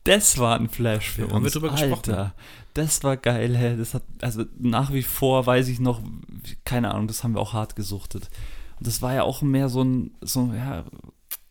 Das 0.04 0.38
war 0.38 0.60
ein 0.60 0.69
Flash 0.69 1.10
für 1.10 1.21
Ja, 1.21 1.25
uns. 1.25 1.34
haben 1.34 1.43
wir 1.45 1.49
drüber 1.51 1.69
gesprochen. 1.71 2.12
Alter, 2.12 2.36
das 2.75 3.04
war 3.04 3.17
geil, 3.17 3.58
hä. 3.58 3.75
Das 3.75 3.95
hat, 3.95 4.04
also 4.21 4.45
nach 4.60 4.93
wie 4.93 5.01
vor 5.01 5.47
weiß 5.47 5.67
ich 5.67 5.80
noch, 5.80 5.99
keine 6.63 6.91
Ahnung, 6.93 7.08
das 7.08 7.23
haben 7.23 7.34
wir 7.34 7.41
auch 7.41 7.54
hart 7.54 7.75
gesuchtet. 7.75 8.30
Und 8.78 8.86
das 8.86 9.01
war 9.01 9.15
ja 9.15 9.23
auch 9.23 9.41
mehr 9.41 9.67
so 9.67 9.84
ein, 9.84 10.12
so, 10.21 10.54
ja, 10.56 10.86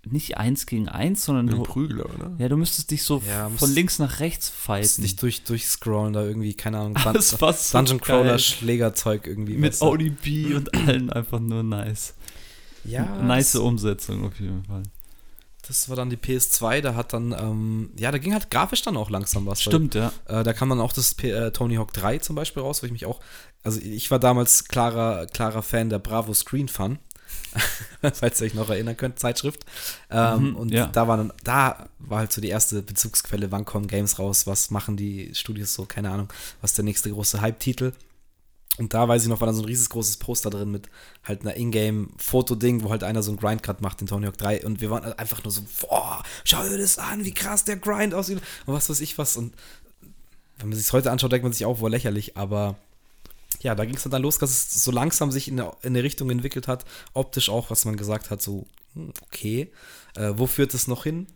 nicht 0.06 0.36
eins 0.38 0.66
gegen 0.66 0.88
eins, 0.88 1.24
sondern 1.24 1.48
Ein 1.48 1.56
du, 1.56 1.62
Prügler, 1.64 2.04
oder? 2.14 2.30
ja, 2.38 2.48
du 2.48 2.56
müsstest 2.56 2.92
dich 2.92 3.02
so 3.02 3.20
Ja, 3.26 3.48
musst- 3.48 3.58
von 3.58 3.72
links 3.74 3.98
nach 3.98 4.20
rechts 4.20 4.50
fighten. 4.50 5.02
nicht 5.02 5.20
durch, 5.20 5.42
durchscrollen, 5.42 6.12
da 6.12 6.22
irgendwie, 6.22 6.54
keine 6.54 6.78
Ahnung, 6.78 6.94
Dun 6.94 7.12
Das 7.14 7.40
war 7.40 7.52
so 7.54 7.76
Dungeon 7.76 8.00
Crawler. 8.00 8.38
Schlägerzeug 8.38 9.26
irgendwie. 9.26 9.56
Mit 9.56 9.80
du? 9.80 9.86
ODB 9.86 10.54
und 10.54 10.72
allen 10.76 11.10
einfach 11.10 11.40
nur 11.40 11.64
nice. 11.64 12.14
Ja, 12.84 13.04
nice 13.22 13.56
Umsetzung 13.56 14.26
auf 14.26 14.38
jeden 14.40 14.64
Fall. 14.64 14.82
das 15.66 15.88
war 15.88 15.96
dann 15.96 16.10
die 16.10 16.16
PS2, 16.18 16.82
da 16.82 16.94
hat 16.94 17.12
dann, 17.14 17.32
ähm, 17.32 17.90
ja, 17.98 18.12
da 18.12 18.18
ging 18.18 18.34
halt 18.34 18.50
grafisch 18.50 18.82
dann 18.82 18.96
auch 18.96 19.08
langsam 19.10 19.46
was. 19.46 19.62
Stimmt, 19.62 19.94
ja. 19.94 20.12
Weil, 20.26 20.40
äh, 20.40 20.44
da 20.44 20.52
kam 20.52 20.68
dann 20.68 20.80
auch 20.80 20.92
das 20.92 21.14
P 21.14 21.30
äh, 21.30 21.50
Tony 21.52 21.76
Hawk 21.76 21.92
3 21.94 22.18
zum 22.18 22.36
Beispiel 22.36 22.62
raus, 22.62 22.82
wo 22.82 22.86
ich 22.86 22.92
mich 22.92 23.06
auch, 23.06 23.20
also 23.62 23.80
ich 23.80 24.10
war 24.10 24.18
damals 24.18 24.64
klarer, 24.64 25.26
klarer 25.26 25.62
Fan 25.62 25.88
der 25.88 25.98
Bravo 25.98 26.34
Screen 26.34 26.68
Fun. 26.68 26.98
Falls 28.14 28.40
ihr 28.40 28.46
euch 28.46 28.54
noch 28.54 28.68
erinnern 28.68 28.96
könnt, 28.96 29.18
Zeitschrift. 29.18 29.64
Ähm, 30.10 30.50
Mhm, 30.50 30.56
und 30.56 30.72
ja. 30.72 30.86
da 30.88 31.08
war 31.08 31.16
dann, 31.16 31.32
da 31.44 31.88
war 32.00 32.18
halt 32.18 32.32
so 32.32 32.40
die 32.40 32.48
erste 32.48 32.82
Bezugsquelle, 32.82 33.50
wann 33.52 33.64
kommen 33.64 33.86
Games 33.86 34.18
raus, 34.18 34.46
was 34.46 34.70
machen 34.70 34.96
die 34.96 35.30
Studios 35.34 35.72
so, 35.72 35.86
keine 35.86 36.10
Ahnung, 36.10 36.28
was 36.60 36.72
ist 36.72 36.78
der 36.78 36.84
nächste 36.84 37.10
große 37.10 37.40
Hype-Titel. 37.40 37.92
Und 38.76 38.92
da 38.92 39.06
weiß 39.06 39.22
ich 39.22 39.28
noch, 39.28 39.40
war 39.40 39.46
dann 39.46 39.54
so 39.54 39.62
ein 39.62 39.68
riesengroßes 39.68 40.16
Poster 40.16 40.50
drin 40.50 40.70
mit 40.70 40.88
halt 41.22 41.42
einer 41.42 41.56
Ingame-Foto-Ding, 41.56 42.82
wo 42.82 42.90
halt 42.90 43.04
einer 43.04 43.22
so 43.22 43.30
einen 43.30 43.38
Grindcut 43.38 43.80
macht 43.80 44.00
in 44.00 44.08
Tony 44.08 44.26
Hawk 44.26 44.36
3 44.36 44.66
und 44.66 44.80
wir 44.80 44.90
waren 44.90 45.12
einfach 45.12 45.44
nur 45.44 45.52
so, 45.52 45.62
boah, 45.80 46.22
schau 46.42 46.62
dir 46.64 46.78
das 46.78 46.98
an, 46.98 47.24
wie 47.24 47.32
krass 47.32 47.64
der 47.64 47.76
Grind 47.76 48.14
aussieht. 48.14 48.40
Und 48.66 48.74
was 48.74 48.90
weiß 48.90 49.00
ich 49.00 49.16
was. 49.16 49.36
Und 49.36 49.54
wenn 50.58 50.70
man 50.70 50.78
sich 50.78 50.92
heute 50.92 51.12
anschaut, 51.12 51.30
denkt 51.30 51.44
man 51.44 51.52
sich 51.52 51.66
auch, 51.66 51.78
wohl 51.78 51.90
lächerlich, 51.90 52.36
aber 52.36 52.76
ja, 53.60 53.74
da 53.74 53.84
ging 53.84 53.94
es 53.94 54.02
dann 54.02 54.22
los, 54.22 54.38
dass 54.38 54.50
es 54.50 54.84
so 54.84 54.90
langsam 54.90 55.30
sich 55.30 55.48
in 55.48 55.60
eine, 55.60 55.70
in 55.82 55.90
eine 55.90 56.02
Richtung 56.02 56.28
entwickelt 56.30 56.66
hat, 56.66 56.84
optisch 57.12 57.48
auch, 57.48 57.70
was 57.70 57.84
man 57.84 57.96
gesagt 57.96 58.30
hat, 58.30 58.42
so, 58.42 58.66
hm, 58.94 59.12
okay, 59.22 59.70
äh, 60.16 60.32
wo 60.34 60.46
führt 60.46 60.74
es 60.74 60.88
noch 60.88 61.04
hin? 61.04 61.28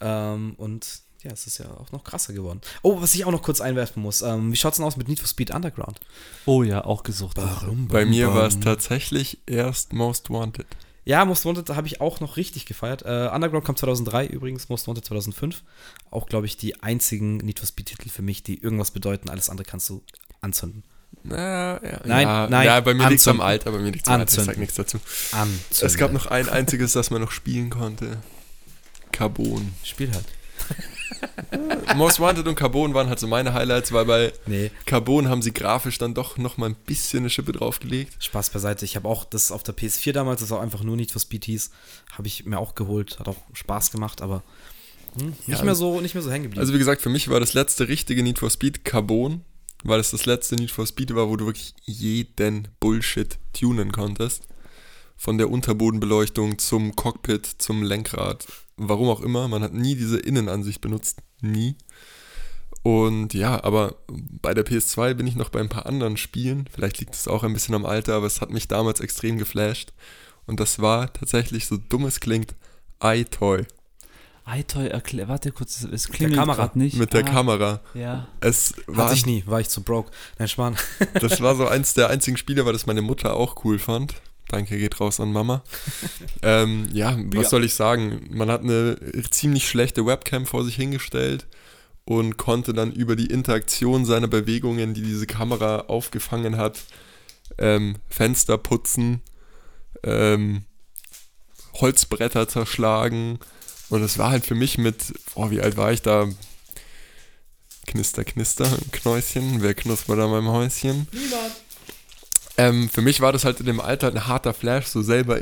Ähm, 0.00 0.54
und 0.56 1.02
ja, 1.24 1.30
es 1.30 1.46
ist 1.46 1.58
ja 1.58 1.66
auch 1.70 1.92
noch 1.92 2.04
krasser 2.04 2.32
geworden. 2.32 2.60
Oh, 2.82 3.00
was 3.00 3.14
ich 3.14 3.24
auch 3.24 3.32
noch 3.32 3.42
kurz 3.42 3.60
einwerfen 3.60 4.02
muss, 4.02 4.22
ähm, 4.22 4.52
wie 4.52 4.56
schaut's 4.56 4.76
denn 4.78 4.86
aus 4.86 4.96
mit 4.96 5.08
Need 5.08 5.20
for 5.20 5.28
Speed 5.28 5.50
Underground? 5.54 6.00
Oh 6.46 6.62
ja, 6.62 6.84
auch 6.84 7.02
gesucht. 7.02 7.36
Warum? 7.36 7.88
Bei 7.88 8.04
mir 8.04 8.34
war 8.34 8.46
es 8.46 8.60
tatsächlich 8.60 9.38
erst 9.46 9.92
Most 9.92 10.30
Wanted. 10.30 10.66
Ja, 11.04 11.24
Most 11.24 11.44
Wanted 11.44 11.68
habe 11.70 11.86
ich 11.86 12.00
auch 12.00 12.20
noch 12.20 12.36
richtig 12.36 12.64
gefeiert. 12.66 13.02
Äh, 13.02 13.28
Underground 13.32 13.64
kam 13.64 13.76
2003 13.76 14.26
übrigens, 14.26 14.68
Most 14.68 14.86
Wanted 14.86 15.04
2005. 15.04 15.62
Auch, 16.10 16.26
glaube 16.26 16.46
ich, 16.46 16.56
die 16.56 16.80
einzigen 16.82 17.38
Need 17.38 17.58
for 17.58 17.66
Speed-Titel 17.66 18.08
für 18.08 18.22
mich, 18.22 18.42
die 18.42 18.62
irgendwas 18.62 18.92
bedeuten. 18.92 19.28
Alles 19.28 19.48
andere 19.50 19.66
kannst 19.66 19.88
du 19.88 20.02
anzünden. 20.40 20.84
Na, 21.24 21.82
ja, 21.82 22.00
Nein, 22.04 22.26
ja, 22.26 22.48
nein, 22.48 22.66
Ja, 22.66 22.80
bei 22.80 22.94
mir 22.94 23.08
liegt 23.08 23.20
es 23.20 23.28
am. 23.28 23.40
Alter, 23.40 23.70
bei 23.72 23.78
mir 23.78 23.90
liegt 23.90 24.06
es 24.06 24.12
am 24.12 24.20
Alter, 24.20 24.38
ich 24.38 24.44
sag 24.44 24.56
nichts 24.58 24.74
dazu. 24.76 24.98
Anzünden. 25.32 25.86
Es 25.86 25.96
gab 25.96 26.12
noch 26.12 26.26
ein 26.26 26.48
einziges, 26.48 26.92
das 26.92 27.10
man 27.10 27.20
noch 27.20 27.32
spielen 27.32 27.70
konnte. 27.70 28.18
Carbon. 29.12 29.74
Spiel 29.84 30.12
halt. 30.12 30.24
Most 31.96 32.20
Wanted 32.20 32.46
und 32.48 32.54
Carbon 32.54 32.94
waren 32.94 33.08
halt 33.08 33.18
so 33.18 33.26
meine 33.26 33.52
Highlights, 33.54 33.92
weil 33.92 34.04
bei 34.04 34.32
Nee, 34.46 34.70
Carbon 34.86 35.28
haben 35.28 35.42
sie 35.42 35.52
grafisch 35.52 35.98
dann 35.98 36.14
doch 36.14 36.38
noch 36.38 36.56
mal 36.56 36.66
ein 36.70 36.74
bisschen 36.74 37.20
eine 37.20 37.30
Schippe 37.30 37.52
draufgelegt. 37.52 38.22
Spaß 38.22 38.50
beiseite. 38.50 38.84
Ich 38.84 38.96
habe 38.96 39.08
auch 39.08 39.24
das 39.24 39.52
auf 39.52 39.62
der 39.62 39.76
PS4 39.76 40.12
damals, 40.12 40.40
das 40.40 40.52
auch 40.52 40.60
einfach 40.60 40.82
nur 40.82 40.96
Need 40.96 41.10
for 41.12 41.20
Speed 41.20 41.44
hieß, 41.44 41.70
habe 42.12 42.26
ich 42.26 42.44
mir 42.46 42.58
auch 42.58 42.74
geholt. 42.74 43.18
Hat 43.18 43.28
auch 43.28 43.36
Spaß 43.52 43.90
gemacht, 43.90 44.22
aber 44.22 44.42
hm, 45.18 45.34
nicht, 45.46 45.58
Ja. 45.58 45.64
mehr 45.64 45.74
so, 45.74 46.00
nicht 46.00 46.14
mehr 46.14 46.22
so 46.22 46.30
hängen 46.30 46.44
geblieben. 46.44 46.60
Also 46.60 46.72
wie 46.74 46.78
gesagt, 46.78 47.02
für 47.02 47.10
mich 47.10 47.28
war 47.28 47.40
das 47.40 47.54
letzte 47.54 47.88
richtige 47.88 48.22
Need 48.22 48.38
for 48.38 48.50
Speed 48.50 48.84
Carbon, 48.84 49.42
weil 49.84 50.00
es 50.00 50.10
das 50.12 50.26
letzte 50.26 50.56
Need 50.56 50.70
for 50.70 50.86
Speed 50.86 51.14
war, 51.14 51.28
wo 51.28 51.36
du 51.36 51.46
wirklich 51.46 51.74
jeden 51.84 52.68
Bullshit 52.80 53.38
tunen 53.52 53.92
konntest. 53.92 54.44
Von 55.16 55.38
der 55.38 55.50
Unterbodenbeleuchtung 55.50 56.58
zum 56.58 56.96
Cockpit, 56.96 57.46
zum 57.58 57.82
Lenkrad. 57.84 58.46
Warum 58.88 59.08
auch 59.08 59.20
immer, 59.20 59.48
man 59.48 59.62
hat 59.62 59.72
nie 59.72 59.94
diese 59.94 60.18
Innenansicht 60.18 60.80
benutzt. 60.80 61.18
Nie. 61.40 61.76
Und 62.82 63.32
ja, 63.34 63.62
aber 63.62 63.94
bei 64.08 64.54
der 64.54 64.66
PS2 64.66 65.14
bin 65.14 65.26
ich 65.26 65.36
noch 65.36 65.50
bei 65.50 65.60
ein 65.60 65.68
paar 65.68 65.86
anderen 65.86 66.16
Spielen. 66.16 66.68
Vielleicht 66.72 66.98
liegt 66.98 67.14
es 67.14 67.28
auch 67.28 67.44
ein 67.44 67.52
bisschen 67.52 67.74
am 67.76 67.86
Alter, 67.86 68.14
aber 68.14 68.26
es 68.26 68.40
hat 68.40 68.50
mich 68.50 68.66
damals 68.68 68.98
extrem 69.00 69.38
geflasht. 69.38 69.92
Und 70.46 70.58
das 70.58 70.80
war 70.80 71.12
tatsächlich, 71.12 71.66
so 71.66 71.76
dumm 71.76 72.04
es 72.06 72.18
klingt, 72.18 72.56
iToy. 73.00 73.64
iToy, 74.44 74.88
erklär, 74.88 75.28
warte 75.28 75.52
kurz, 75.52 75.84
es 75.84 76.08
klingelt 76.08 76.36
Kamera. 76.40 76.56
grad 76.56 76.74
nicht. 76.74 76.96
Mit 76.96 77.12
der 77.12 77.20
Ah, 77.24 77.30
Kamera. 77.30 77.80
Ja. 77.94 78.26
Es 78.40 78.74
war, 78.88 79.04
Hatte 79.06 79.14
ich 79.14 79.26
nie, 79.26 79.44
war 79.46 79.60
ich 79.60 79.68
zu 79.68 79.82
broke. 79.82 80.10
Nein, 80.40 80.48
Schmarrn. 80.48 80.76
das 81.14 81.40
war 81.40 81.54
so 81.54 81.68
eins 81.68 81.94
der 81.94 82.08
einzigen 82.10 82.36
Spiele, 82.36 82.66
weil 82.66 82.72
das 82.72 82.86
meine 82.86 83.02
Mutter 83.02 83.34
auch 83.36 83.64
cool 83.64 83.78
fand. 83.78 84.14
Danke 84.52 84.78
geht 84.78 85.00
raus 85.00 85.18
an 85.18 85.32
Mama. 85.32 85.64
ähm, 86.42 86.88
ja, 86.92 87.16
was 87.32 87.44
Ja. 87.44 87.48
soll 87.50 87.64
ich 87.64 87.74
sagen? 87.74 88.28
Man 88.30 88.50
hat 88.50 88.60
eine 88.62 88.96
ziemlich 89.30 89.66
schlechte 89.66 90.04
Webcam 90.06 90.44
vor 90.46 90.64
sich 90.64 90.76
hingestellt 90.76 91.46
und 92.04 92.36
konnte 92.36 92.74
dann 92.74 92.92
über 92.92 93.16
die 93.16 93.26
Interaktion 93.26 94.04
seiner 94.04 94.28
Bewegungen, 94.28 94.92
die 94.92 95.02
diese 95.02 95.26
Kamera 95.26 95.80
aufgefangen 95.88 96.58
hat, 96.58 96.82
ähm, 97.58 97.96
Fenster 98.10 98.58
putzen, 98.58 99.22
ähm, 100.02 100.64
Holzbretter 101.74 102.46
zerschlagen. 102.46 103.38
Und 103.88 104.02
es 104.02 104.18
war 104.18 104.30
halt 104.30 104.44
für 104.44 104.54
mich 104.54 104.76
mit, 104.78 105.14
oh, 105.34 105.50
wie 105.50 105.60
alt 105.62 105.76
war 105.76 105.92
ich 105.92 106.02
da? 106.02 106.28
Knister, 107.86 108.24
knister, 108.24 108.68
Knäuschen. 108.92 109.62
Wer 109.62 109.74
knuspert 109.74 110.18
an 110.18 110.30
meinem 110.30 110.48
Häuschen? 110.48 111.08
Niemand. 111.12 111.52
Ähm, 112.56 112.88
für 112.88 113.00
mich 113.02 113.20
war 113.20 113.32
das 113.32 113.44
halt 113.44 113.60
in 113.60 113.66
dem 113.66 113.80
Alter 113.80 114.08
ein 114.08 114.26
harter 114.26 114.54
Flash, 114.54 114.86
so 114.86 115.02
selber 115.02 115.40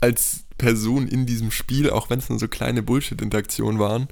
als 0.00 0.44
Person 0.58 1.06
in 1.08 1.26
diesem 1.26 1.50
Spiel, 1.50 1.90
auch 1.90 2.10
wenn 2.10 2.18
es 2.18 2.28
nur 2.28 2.38
so 2.38 2.48
kleine 2.48 2.82
Bullshit-Interaktionen 2.82 3.78
waren. 3.78 4.08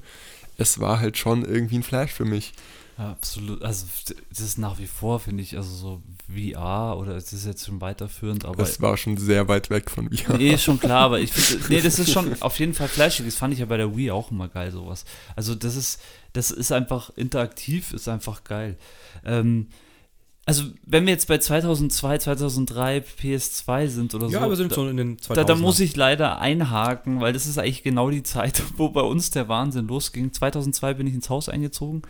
Es 0.57 0.79
war 0.79 0.99
halt 0.99 1.17
schon 1.17 1.45
irgendwie 1.45 1.77
ein 1.77 1.83
Flash 1.83 2.11
für 2.11 2.25
mich. 2.25 2.53
Ja, 2.97 3.11
absolut. 3.11 3.63
Also 3.63 3.85
das 4.29 4.41
ist 4.41 4.57
nach 4.57 4.77
wie 4.77 4.87
vor, 4.87 5.21
finde 5.21 5.41
ich, 5.41 5.55
also 5.55 5.69
so 5.73 6.01
VR 6.27 6.97
oder 6.97 7.15
es 7.15 7.31
ist 7.31 7.45
jetzt 7.45 7.65
schon 7.65 7.79
weiterführend, 7.79 8.43
aber 8.43 8.61
Es 8.61 8.81
war 8.81 8.97
schon 8.97 9.15
sehr 9.15 9.47
weit 9.47 9.69
weg 9.69 9.89
von 9.89 10.09
VR. 10.11 10.37
Nee, 10.37 10.53
ist 10.55 10.63
schon 10.63 10.79
klar, 10.79 11.03
aber 11.03 11.21
ich 11.21 11.31
finde, 11.31 11.65
nee, 11.69 11.79
das 11.81 11.97
ist 11.97 12.11
schon 12.11 12.41
auf 12.41 12.59
jeden 12.59 12.73
Fall 12.73 12.89
flashig. 12.89 13.25
Das 13.25 13.35
fand 13.35 13.53
ich 13.53 13.61
ja 13.61 13.67
bei 13.67 13.77
der 13.77 13.95
Wii 13.95 14.11
auch 14.11 14.31
immer 14.31 14.49
geil, 14.49 14.71
sowas. 14.71 15.05
Also 15.37 15.55
das 15.55 15.77
ist, 15.77 16.01
das 16.33 16.51
ist 16.51 16.73
einfach 16.73 17.09
interaktiv, 17.15 17.93
ist 17.93 18.09
einfach 18.09 18.43
geil. 18.43 18.77
Ähm, 19.23 19.67
also 20.49 20.63
wenn 20.83 21.05
wir 21.05 21.13
jetzt 21.13 21.27
bei 21.27 21.37
2002, 21.37 22.17
2003 22.17 23.03
PS2 23.21 23.87
sind 23.87 24.15
oder 24.15 24.27
Ja, 24.29 24.41
so, 24.41 24.49
wir 24.49 24.55
sind 24.55 24.71
da, 24.71 24.75
so 24.75 24.89
in 24.89 24.97
den 24.97 25.19
2000 25.19 25.37
da, 25.37 25.53
da 25.53 25.59
muss 25.59 25.79
ich 25.79 25.95
leider 25.95 26.41
einhaken, 26.41 27.21
weil 27.21 27.33
das 27.33 27.45
ist 27.45 27.59
eigentlich 27.59 27.83
genau 27.83 28.09
die 28.09 28.23
Zeit, 28.23 28.63
wo 28.77 28.89
bei 28.89 29.01
uns 29.01 29.29
der 29.29 29.47
Wahnsinn 29.47 29.87
losging. 29.87 30.33
2002 30.33 30.95
bin 30.95 31.05
ich 31.05 31.13
ins 31.13 31.29
Haus 31.29 31.49
eingezogen 31.49 32.01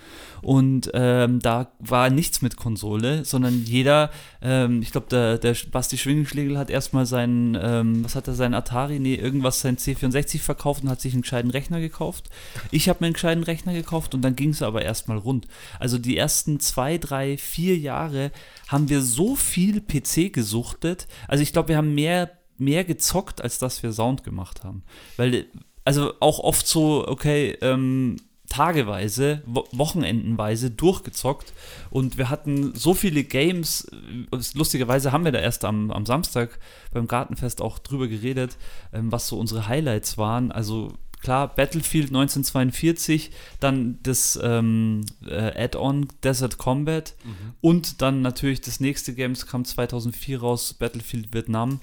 und 0.42 0.90
ähm, 0.94 1.40
da 1.40 1.68
war 1.80 2.10
nichts 2.10 2.42
mit 2.42 2.56
Konsole, 2.56 3.26
sondern 3.26 3.66
jeder, 3.66 4.10
ähm, 4.42 4.82
ich 4.82 4.92
glaube, 4.92 5.08
der, 5.10 5.38
der 5.38 5.58
Basti 5.72 5.98
Schwingenschlegel 5.98 6.58
hat 6.58 6.70
erstmal 6.70 7.06
seinen, 7.06 7.58
ähm, 7.62 8.06
was 8.06 8.16
hat 8.16 8.30
er, 8.30 8.36
seinen 8.36 8.54
Atari, 8.54 9.00
nee, 9.00 9.16
irgendwas, 9.16 9.60
sein 9.60 9.76
C64 9.76 10.40
verkauft 10.40 10.84
und 10.84 10.90
hat 10.90 11.02
sich 11.02 11.12
einen 11.12 11.24
gescheiten 11.24 11.52
Rechner 11.52 11.82
gekauft. 11.82 12.30
Ich 12.72 12.88
habe 12.88 13.00
mir 13.02 13.08
einen 13.08 13.14
gescheiten 13.16 13.44
Rechner 13.44 13.74
gekauft 13.74 14.16
und 14.16 14.22
dann 14.22 14.38
ging 14.38 14.52
es 14.52 14.62
aber 14.62 14.84
erstmal 14.84 15.18
rund. 15.18 15.46
Also 15.78 15.98
die 15.98 16.16
ersten 16.16 16.62
zwei, 16.62 16.98
drei, 16.98 17.38
vier 17.38 17.78
Jahre 17.78 18.29
haben 18.68 18.90
wir 18.90 19.02
so 19.02 19.36
viel 19.36 19.82
PC 19.82 20.34
gesuchtet. 20.34 21.08
Also 21.28 21.44
ich 21.44 21.54
glaube, 21.54 21.70
wir 21.70 21.78
haben 21.78 21.96
mehr, 21.96 22.32
mehr 22.58 22.84
gezockt, 22.84 23.42
als 23.42 23.60
dass 23.60 23.84
wir 23.84 23.94
Sound 23.94 24.24
gemacht 24.24 24.64
haben. 24.64 24.84
Weil, 25.18 25.46
also 25.86 26.14
auch 26.20 26.40
oft 26.40 26.68
so, 26.68 27.08
okay, 27.08 27.58
ähm, 27.62 28.18
tageweise, 28.50 29.44
wo 29.46 29.66
wochenendenweise 29.72 30.72
durchgezockt 30.72 31.54
und 31.92 32.18
wir 32.18 32.30
hatten 32.30 32.74
so 32.76 32.94
viele 32.96 33.24
Games, 33.24 33.88
äh, 34.32 34.38
lustigerweise 34.56 35.12
haben 35.12 35.24
wir 35.24 35.32
da 35.32 35.40
erst 35.40 35.64
am, 35.64 35.92
am 35.92 36.06
Samstag 36.06 36.60
beim 36.92 37.08
Gartenfest 37.08 37.62
auch 37.62 37.80
drüber 37.80 38.08
geredet, 38.08 38.58
ähm, 38.92 39.12
was 39.12 39.28
so 39.28 39.38
unsere 39.38 39.68
Highlights 39.68 40.18
waren, 40.18 40.52
also 40.52 40.92
klar, 41.22 41.54
Battlefield 41.54 42.08
1942, 42.08 43.32
dann 43.60 44.00
das 44.04 44.40
ähm, 44.42 45.06
äh, 45.28 45.64
Add-on 45.64 46.08
Desert 46.24 46.58
Combat 46.58 47.14
und 47.62 48.02
dann 48.02 48.22
natürlich 48.22 48.62
das 48.62 48.80
nächste 48.80 49.14
Game, 49.14 49.34
das 49.34 49.46
kam 49.48 49.66
2004 49.66 50.40
raus, 50.40 50.74
Battlefield 50.74 51.34
Vietnam. 51.34 51.82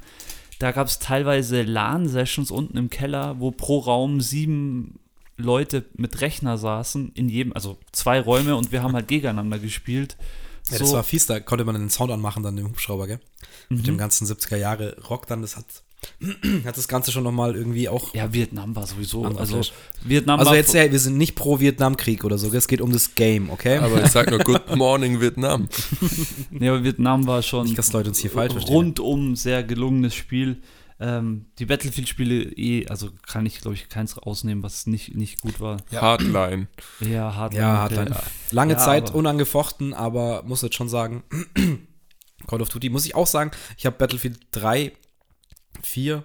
Da 0.59 0.73
gab 0.73 0.87
es 0.87 0.99
teilweise 0.99 1.63
LAN-Sessions 1.63 2.51
unten 2.51 2.79
im 2.79 2.89
Keller, 2.89 3.39
wo 3.41 3.51
pro 3.51 3.79
Raum 3.81 4.21
sieben 4.23 4.99
Leute 5.37 5.85
mit 5.97 6.23
Rechner 6.23 6.57
saßen, 6.57 7.13
in 7.15 7.29
jedem, 7.29 7.53
also 7.53 7.77
zwei 7.93 8.19
Räume 8.21 8.57
und 8.57 8.73
wir 8.73 8.83
haben 8.83 8.95
halt 8.95 9.07
gegeneinander 9.07 9.59
gespielt. 9.59 10.17
Ja, 10.71 10.79
das 10.79 10.93
war 10.95 11.05
fies, 11.05 11.27
da 11.27 11.41
konnte 11.41 11.65
man 11.67 11.75
den 11.75 11.91
Sound 11.91 12.11
anmachen 12.11 12.43
dann 12.43 12.57
im 12.57 12.69
Hubschrauber, 12.69 13.07
gell? 13.07 13.21
Mit 13.69 13.81
Mhm. 13.81 13.85
dem 13.85 13.99
ganzen 13.99 14.27
70er 14.27 14.57
Jahre 14.57 14.97
Rock 15.11 15.27
dann, 15.27 15.43
das 15.43 15.57
hat, 15.57 15.67
hat 16.65 16.77
das 16.77 16.89
Ganze 16.89 17.13
schon 17.13 17.25
nochmal 17.25 17.55
irgendwie 17.57 17.89
auch. 17.89 18.15
ja, 18.15 18.33
Vietnam 18.33 18.75
war 18.77 18.87
sowieso, 18.87 19.25
also. 19.25 19.61
Vietnam 20.05 20.39
Also 20.39 20.51
war 20.51 20.57
jetzt, 20.57 20.73
ja, 20.75 20.91
wir 20.91 20.99
sind 20.99 21.17
nicht 21.19 21.35
pro 21.35 21.61
Vietnamkrieg 21.61 22.25
oder 22.25 22.39
so, 22.39 22.53
es 22.53 22.69
geht 22.69 22.81
um 22.81 22.93
das 22.93 23.15
Game, 23.15 23.51
okay? 23.51 23.79
Aber 23.79 24.03
ich 24.05 24.11
sag 24.11 24.31
nur 24.31 24.39
Good 24.45 24.75
Morning 24.77 25.21
Vietnam. 25.21 25.69
Nee, 26.51 26.69
aber 26.69 26.85
Vietnam 26.85 27.27
war 27.27 27.43
schon 27.43 27.67
Nicht, 27.67 27.79
dass 27.79 27.93
Leute 27.93 28.09
uns 28.11 28.19
hier 28.19 28.31
falsch 28.31 28.53
verstehen. 28.53 28.75
rundum 28.75 29.37
sehr 29.37 29.63
gelungenes 29.63 30.15
Spiel. 30.15 30.63
Ähm, 30.99 31.47
die 31.59 31.67
Battlefield-Spiele 31.67 32.45
eh, 32.57 32.87
also 32.89 33.11
kann 33.27 33.45
ich, 33.45 33.61
glaube 33.61 33.75
ich, 33.75 33.89
keins 33.91 34.17
rausnehmen, 34.25 34.63
was 34.63 34.87
nicht, 34.87 35.15
nicht 35.15 35.41
gut 35.43 35.61
war. 35.61 35.77
Hardline. 35.95 36.69
Ja, 37.01 37.35
Hardline. 37.35 37.63
Ja, 37.63 37.83
hat 37.83 37.93
okay. 37.93 38.05
dann 38.07 38.17
lange 38.51 38.73
Ja, 38.75 38.79
Zeit 38.79 39.09
aber- 39.11 39.19
unangefochten, 39.19 39.93
aber 39.93 40.43
muss 40.47 40.63
jetzt 40.63 40.75
schon 40.77 40.89
sagen, 40.89 41.23
Call 42.47 42.63
of 42.63 42.69
Duty, 42.71 42.89
muss 42.91 43.05
ich 43.07 43.15
auch 43.15 43.27
sagen, 43.27 43.51
ich 43.77 43.85
habe 43.87 43.97
Battlefield 43.99 44.39
3, 44.53 44.93
4, 45.87 46.25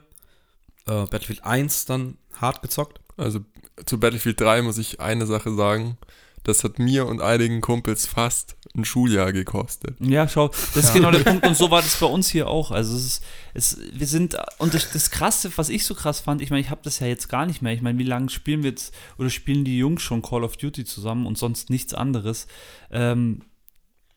äh, 0.88 1.06
Battlefield 1.06 1.44
1 1.44 1.86
dann 1.86 2.18
hart 2.34 2.62
gezockt. 2.62 3.00
Also 3.18 3.42
zu 3.86 4.00
Battlefield 4.00 4.40
3 4.42 4.62
muss 4.64 4.78
ich 4.78 5.00
eine 5.00 5.26
Sache 5.26 5.54
sagen. 5.54 5.98
Das 6.44 6.64
hat 6.64 6.80
mir 6.80 7.06
und 7.06 7.22
einigen 7.22 7.62
Kumpels 7.62 8.08
fast 8.08 8.56
ein 8.76 8.84
Schuljahr 8.84 9.32
gekostet. 9.32 9.96
Ja, 10.00 10.28
schau, 10.28 10.48
das 10.48 10.86
ist 10.86 10.94
genau 10.94 11.12
der 11.12 11.20
Punkt 11.24 11.46
und 11.46 11.56
so 11.56 11.70
war 11.70 11.84
das 11.84 12.00
bei 12.00 12.08
uns 12.08 12.30
hier 12.30 12.48
auch. 12.48 12.72
Also 12.72 12.96
es 12.98 13.06
ist, 13.06 13.24
es, 13.54 13.78
wir 13.94 14.08
sind, 14.08 14.36
und 14.58 14.74
das, 14.74 14.92
das 14.92 15.12
Krasse, 15.12 15.52
was 15.58 15.70
ich 15.70 15.86
so 15.86 15.94
krass 15.94 16.20
fand, 16.20 16.42
ich 16.42 16.50
meine, 16.50 16.62
ich 16.62 16.72
habe 16.72 16.82
das 16.84 17.00
ja 17.00 17.06
jetzt 17.06 17.30
gar 17.30 17.46
nicht 17.46 17.62
mehr. 17.62 17.74
Ich 17.74 17.84
meine, 17.84 18.00
wie 18.00 18.04
lange 18.04 18.32
spielen 18.32 18.64
wir 18.64 18.72
jetzt, 18.72 18.92
oder 19.20 19.30
spielen 19.30 19.66
die 19.66 19.78
Jungs 19.78 20.02
schon 20.02 20.24
Call 20.24 20.44
of 20.44 20.58
Duty 20.58 20.84
zusammen 20.84 21.28
und 21.28 21.38
sonst 21.38 21.70
nichts 21.70 21.94
anderes. 21.94 22.48
Ähm, 22.90 23.42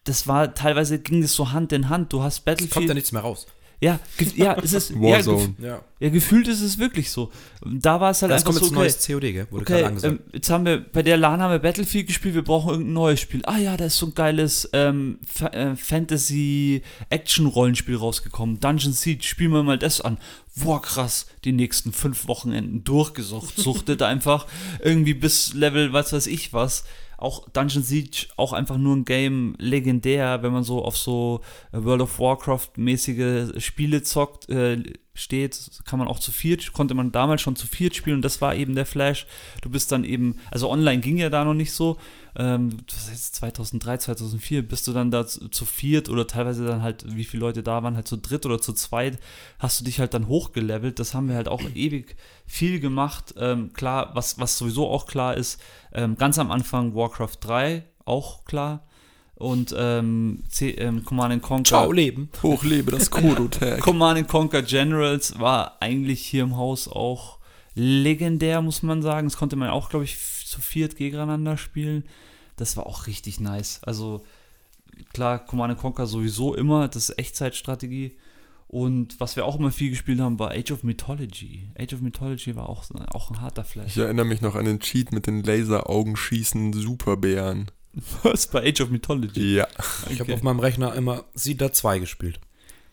das 0.05 0.27
war, 0.27 0.55
teilweise 0.55 0.99
ging 1.01 1.21
das 1.21 1.35
so 1.35 1.53
Hand 1.53 1.73
in 1.73 1.91
Hand. 1.91 2.13
Du 2.15 2.23
hast 2.23 2.39
Es 2.39 2.45
kommt 2.45 2.61
ja 2.61 2.67
Battlefield. 2.71 2.95
nichts 2.95 3.13
mehr 3.13 3.23
raus. 3.23 3.47
Ja, 3.81 3.99
ge- 4.17 4.29
ja, 4.37 4.57
es 4.63 4.73
ist, 4.73 4.91
ja, 4.95 4.97
Warzone. 5.01 5.55
gef- 5.59 5.65
Ja. 5.67 5.83
ja, 6.01 6.09
gefühlt 6.09 6.47
ist 6.49 6.61
es 6.63 6.79
wirklich 6.79 7.11
so. 7.11 7.31
Da 7.65 8.01
war 8.01 8.13
es 8.13 8.23
halt 8.23 8.33
Es 8.33 8.47
einfach 8.47 8.61
kommt 8.61 8.75
so, 8.75 8.83
jetzt 8.85 9.09
ein 9.11 9.17
okay, 9.17 9.21
neues 9.21 9.25
COD, 9.25 9.33
gell? 9.33 9.47
Wurde 9.51 9.63
Okay, 9.63 9.73
gerade 9.75 9.87
angesagt. 9.87 10.15
ähm, 10.15 10.21
jetzt 10.33 10.51
haben 10.51 10.65
wir 10.65 10.79
bei 10.79 11.03
der 11.03 11.17
LAN 11.17 11.41
haben 11.43 11.51
wir 11.51 11.59
Battlefield 11.59 12.07
gespielt, 12.07 12.35
wir 12.35 12.45
brauchen 12.45 12.71
irgendein 12.71 12.93
neues 12.95 13.21
Spiel. 13.21 13.43
Ah 13.45 13.59
ja, 13.59 13.77
da 13.77 13.87
ist 13.87 13.97
so 13.99 14.07
ein 14.07 14.15
geiles 14.15 14.71
ähm, 14.73 15.19
Fa 15.27 15.49
äh, 15.49 15.75
Fantasy-Action-Rollenspiel 15.77 17.97
rausgekommen. 17.97 18.61
Dungeon 18.61 18.93
Siege, 18.93 19.23
spielen 19.25 19.53
wir 19.53 19.63
mal 19.63 19.79
das 19.79 20.01
an. 20.01 20.19
Boah, 20.57 20.81
krass, 20.81 21.27
die 21.45 21.53
nächsten 21.53 21.93
fünf 21.93 22.29
Wochenenden 22.29 22.85
durchgesucht, 22.85 23.57
suchtet 23.57 24.03
einfach 24.03 24.47
irgendwie 24.83 25.15
bis 25.15 25.53
Level, 25.55 25.93
was 25.93 26.13
weiß 26.13 26.27
ich 26.29 26.53
was. 26.53 26.85
Auch 27.25 27.49
Dungeon 27.49 27.83
Siege, 27.83 28.27
auch 28.37 28.53
einfach 28.53 28.77
nur 28.77 28.95
ein 28.95 29.07
Game, 29.07 29.55
legendär, 29.59 30.43
wenn 30.43 30.53
man 30.53 30.63
so 30.63 30.85
auf 30.85 30.99
so 30.99 31.41
World 31.73 32.03
of 32.03 32.19
Warcraft-mäßige 32.19 33.63
Spiele 33.65 34.03
zockt, 34.03 34.51
äh, 34.51 34.83
steht, 35.15 35.71
kann 35.85 36.01
man 36.01 36.09
auch 36.09 36.19
zu 36.19 36.33
viert, 36.33 36.73
konnte 36.73 36.95
man 36.95 37.13
damals 37.13 37.41
schon 37.41 37.55
zu 37.55 37.69
viert 37.69 37.95
spielen 37.95 38.17
und 38.17 38.25
das 38.25 38.41
war 38.41 38.55
eben 38.57 38.75
der 38.75 38.85
Flash. 38.85 39.27
Du 39.63 39.71
bist 39.71 39.93
dann 39.93 40.03
eben, 40.05 40.39
also 40.51 40.69
online 40.69 41.01
ging 41.01 41.17
ja 41.17 41.31
da 41.31 41.45
noch 41.45 41.55
nicht 41.55 41.73
so, 41.73 41.99
ähm, 42.37 42.79
das 42.89 43.11
heißt 43.11 43.37
2003, 43.37 43.99
2004, 43.99 44.67
bist 44.67 44.89
du 44.89 44.93
dann 44.93 45.13
da 45.13 45.25
zu, 45.25 45.49
zu 45.49 45.65
viert 45.65 46.09
oder 46.09 46.27
teilweise 46.27 46.67
dann 46.67 46.83
halt, 46.83 47.05
wie 47.15 47.25
viele 47.25 47.43
Leute 47.43 47.63
da 47.63 47.83
waren, 47.85 47.95
halt 47.95 48.09
zu 48.09 48.19
dritt 48.19 48.45
oder 48.45 48.61
zu 48.61 48.73
zweit, 48.73 49.19
hast 49.61 49.81
du 49.81 49.85
dich 49.85 50.01
halt 50.01 50.15
dann 50.15 50.27
hochgelevelt. 50.27 50.99
Das 50.99 51.15
haben 51.15 51.29
wir 51.29 51.37
halt 51.37 51.49
auch 51.49 51.63
ewig 51.75 52.17
viel 52.45 52.81
gemacht. 52.81 53.35
Ähm, 53.39 53.73
klar, 53.73 54.11
was, 54.15 54.41
was 54.41 54.59
sowieso 54.59 54.89
auch 54.89 55.07
klar 55.07 55.37
ist, 55.37 55.61
ähm, 55.93 56.17
ganz 56.17 56.39
am 56.41 56.51
Anfang 56.51 56.95
Warcraft 56.95 57.39
3, 57.41 57.85
auch 58.05 58.45
klar. 58.45 58.85
Und 59.45 59.75
ähm, 59.77 60.43
C, 60.49 60.71
ähm, 60.71 61.05
Command 61.05 61.35
and 61.35 61.43
Conquer. 61.43 61.65
Ciao, 61.65 61.93
Leben. 61.93 62.31
Hochlebe 62.43 62.91
das 62.91 63.11
Kodo-Tag. 63.11 63.81
Command 63.83 64.19
and 64.19 64.29
Conquer 64.29 64.63
Generals 64.63 65.39
war 65.39 65.77
eigentlich 65.81 66.23
hier 66.23 66.45
im 66.45 66.57
Haus 66.57 66.89
auch 66.89 67.37
legendär, 67.75 68.63
muss 68.63 68.83
man 68.83 69.03
sagen. 69.03 69.29
Das 69.29 69.37
konnte 69.37 69.57
man 69.57 69.69
auch, 69.69 69.91
glaube 69.91 70.07
ich, 70.07 70.17
zu 70.47 70.63
viert 70.63 70.97
gegeneinander 70.97 71.59
spielen. 71.59 72.05
Das 72.57 72.79
war 72.79 72.87
auch 72.87 73.07
richtig 73.07 73.39
nice. 73.39 73.81
Also 73.83 74.25
klar, 75.13 75.45
Command 75.45 75.73
and 75.73 75.81
Conquer 75.81 76.07
sowieso 76.07 76.55
immer, 76.55 76.89
das 76.89 77.11
ist 77.11 77.19
Echtzeitstrategie. 77.19 78.17
Und 78.67 79.21
was 79.21 79.37
wir 79.37 79.45
auch 79.45 79.59
immer 79.59 79.73
viel 79.73 79.91
gespielt 79.91 80.21
haben, 80.21 80.39
war 80.39 80.53
Age 80.53 80.71
of 80.71 80.85
Mythology. 80.85 81.69
Age 81.79 81.93
of 81.93 82.01
Mythology 82.01 82.57
war 82.57 82.71
auch, 82.71 82.85
auch 83.13 83.31
ein 83.31 83.43
harter 83.43 83.65
Flash. 83.65 83.89
Ich 83.89 83.99
erinnere 83.99 84.25
mich 84.25 84.41
noch 84.41 84.55
an 84.55 84.65
den 84.65 84.81
Cheat 84.81 85.13
mit 85.13 85.27
den 85.27 85.43
Laseraugen 85.43 86.17
schießenden 86.17 86.81
Superbären. 86.81 87.71
Was? 88.23 88.47
Bei 88.49 88.67
Age 88.69 88.81
of 88.83 88.91
Mythology? 88.91 89.57
Ja. 89.57 89.67
Ich 90.11 90.19
habe 90.21 90.25
Okay. 90.25 90.35
auf 90.35 90.43
meinem 90.43 90.61
Rechner 90.61 90.95
immer 90.95 91.25
Siedler 91.35 91.73
2 91.73 91.99
gespielt. 92.01 92.41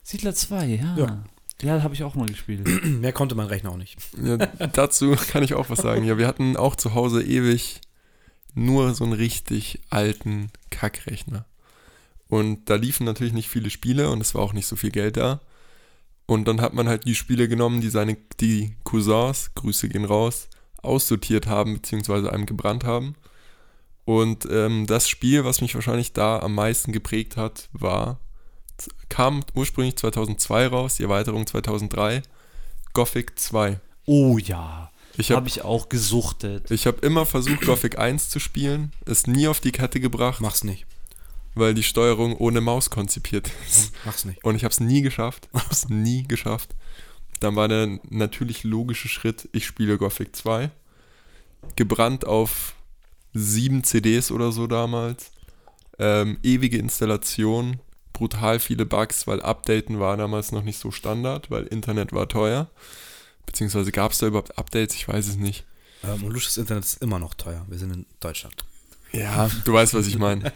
Siedler 0.03 0.33
2, 0.35 0.65
ja. 0.65 0.95
Ja. 0.97 1.23
Ja, 1.61 1.83
habe 1.83 1.93
ich 1.93 2.03
auch 2.03 2.15
mal 2.15 2.25
gespielt. 2.27 2.67
Mehr 2.85 3.13
konnte 3.13 3.35
mein 3.35 3.47
Rechner 3.47 3.71
auch 3.71 3.77
nicht. 3.77 3.97
ja. 4.21 4.37
Dazu 4.37 5.15
kann 5.31 5.43
ich 5.43 5.53
auch 5.53 5.69
was 5.69 5.79
sagen. 5.79 6.03
Ja, 6.05 6.17
wir 6.17 6.27
hatten 6.27 6.57
auch 6.57 6.75
zu 6.75 6.93
Hause 6.95 7.21
ewig 7.23 7.81
nur 8.55 8.93
so 8.95 9.03
einen 9.03 9.13
richtig 9.13 9.79
alten 9.89 10.49
Kackrechner. 10.71 11.45
Und 12.27 12.69
da 12.69 12.75
liefen 12.75 13.05
natürlich 13.05 13.33
nicht 13.33 13.49
viele 13.49 13.69
Spiele 13.69 14.09
und 14.09 14.21
es 14.21 14.33
war 14.35 14.41
auch 14.41 14.53
nicht 14.53 14.65
so 14.67 14.75
viel 14.75 14.91
Geld 14.91 15.17
da. 15.17 15.39
Und 16.25 16.47
dann 16.47 16.61
hat 16.61 16.73
man 16.73 16.87
halt 16.87 17.05
die 17.05 17.15
Spiele 17.15 17.47
genommen, 17.47 17.81
die 17.81 17.89
seine, 17.89 18.17
die 18.39 18.73
Cousins, 18.83 19.51
Grüße 19.55 19.89
gehen 19.89 20.05
raus, 20.05 20.47
aussortiert 20.81 21.45
haben, 21.47 21.73
beziehungsweise 21.75 22.31
einem 22.31 22.45
gebrannt 22.45 22.83
haben. 22.85 23.15
Und 24.11 24.45
ähm, 24.51 24.87
das 24.87 25.07
Spiel, 25.07 25.45
was 25.45 25.61
mich 25.61 25.73
wahrscheinlich 25.73 26.11
da 26.11 26.39
am 26.39 26.53
meisten 26.53 26.91
geprägt 26.91 27.37
hat, 27.37 27.69
war, 27.71 28.19
kam 29.07 29.41
ursprünglich 29.53 29.95
2002 29.95 30.67
raus, 30.67 30.95
die 30.95 31.03
Erweiterung 31.03 31.47
2003, 31.47 32.21
Gothic 32.91 33.39
2. 33.39 33.79
Oh 34.05 34.37
ja. 34.37 34.91
Ich 35.15 35.29
Habe 35.29 35.37
habe 35.37 35.47
ich 35.47 35.61
auch 35.61 35.87
gesuchtet. 35.87 36.71
ich 36.71 36.87
hab 36.87 37.05
immer 37.05 37.25
versucht, 37.25 37.61
Gothic 37.65 37.99
1 37.99 38.29
zu 38.29 38.39
spielen, 38.39 38.91
es 39.05 39.27
nie 39.27 39.47
auf 39.47 39.61
die 39.61 39.71
Kette 39.71 40.01
gebracht, 40.01 40.41
Mach's 40.41 40.65
nicht. 40.65 40.85
weil 41.55 41.73
die 41.73 41.83
Steuerung 41.83 42.35
ohne 42.35 42.59
Maus 42.59 42.89
konzipiert 42.89 43.49
ist. 43.69 43.93
Mach's 44.03 44.25
nicht. 44.25 44.43
Und 44.43 44.55
ich 44.55 44.65
habe 44.65 44.73
es 44.73 44.79
nie 44.81 45.01
geschafft. 45.01 45.47
Ich 45.53 45.61
habe 45.61 45.71
es 45.73 45.87
nie 45.89 46.23
geschafft. 46.23 46.75
Dann 47.39 47.55
war 47.55 47.69
der 47.69 47.99
natürlich 48.09 48.65
logische 48.65 49.07
Schritt, 49.07 49.47
ich 49.53 49.65
spiele 49.65 49.97
Gothic 49.97 50.35
2. 50.35 50.69
Gebrannt 51.77 52.25
auf 52.25 52.75
sieben 53.33 53.83
CDs 53.83 54.31
oder 54.31 54.51
so 54.51 54.67
damals. 54.67 55.31
Ähm, 55.99 56.37
ewige 56.43 56.77
Installation, 56.77 57.79
brutal 58.13 58.59
viele 58.59 58.85
Bugs, 58.85 59.27
weil 59.27 59.41
Updaten 59.41 59.99
war 59.99 60.17
damals 60.17 60.51
noch 60.51 60.63
nicht 60.63 60.79
so 60.79 60.91
Standard, 60.91 61.51
weil 61.51 61.67
Internet 61.67 62.13
war 62.13 62.27
teuer. 62.27 62.69
Beziehungsweise 63.45 63.91
gab 63.91 64.11
es 64.11 64.19
da 64.19 64.27
überhaupt 64.27 64.57
Updates? 64.57 64.95
Ich 64.95 65.07
weiß 65.07 65.27
es 65.27 65.35
nicht. 65.35 65.65
Ähm, 66.03 66.23
und 66.23 66.31
Lusches 66.31 66.57
Internet 66.57 66.85
ist 66.85 67.01
immer 67.01 67.19
noch 67.19 67.33
teuer. 67.33 67.65
Wir 67.67 67.77
sind 67.77 67.93
in 67.93 68.05
Deutschland. 68.19 68.65
Ja, 69.11 69.49
du 69.65 69.73
weißt, 69.73 69.93
was 69.93 70.07
ich 70.07 70.17
meine. 70.17 70.53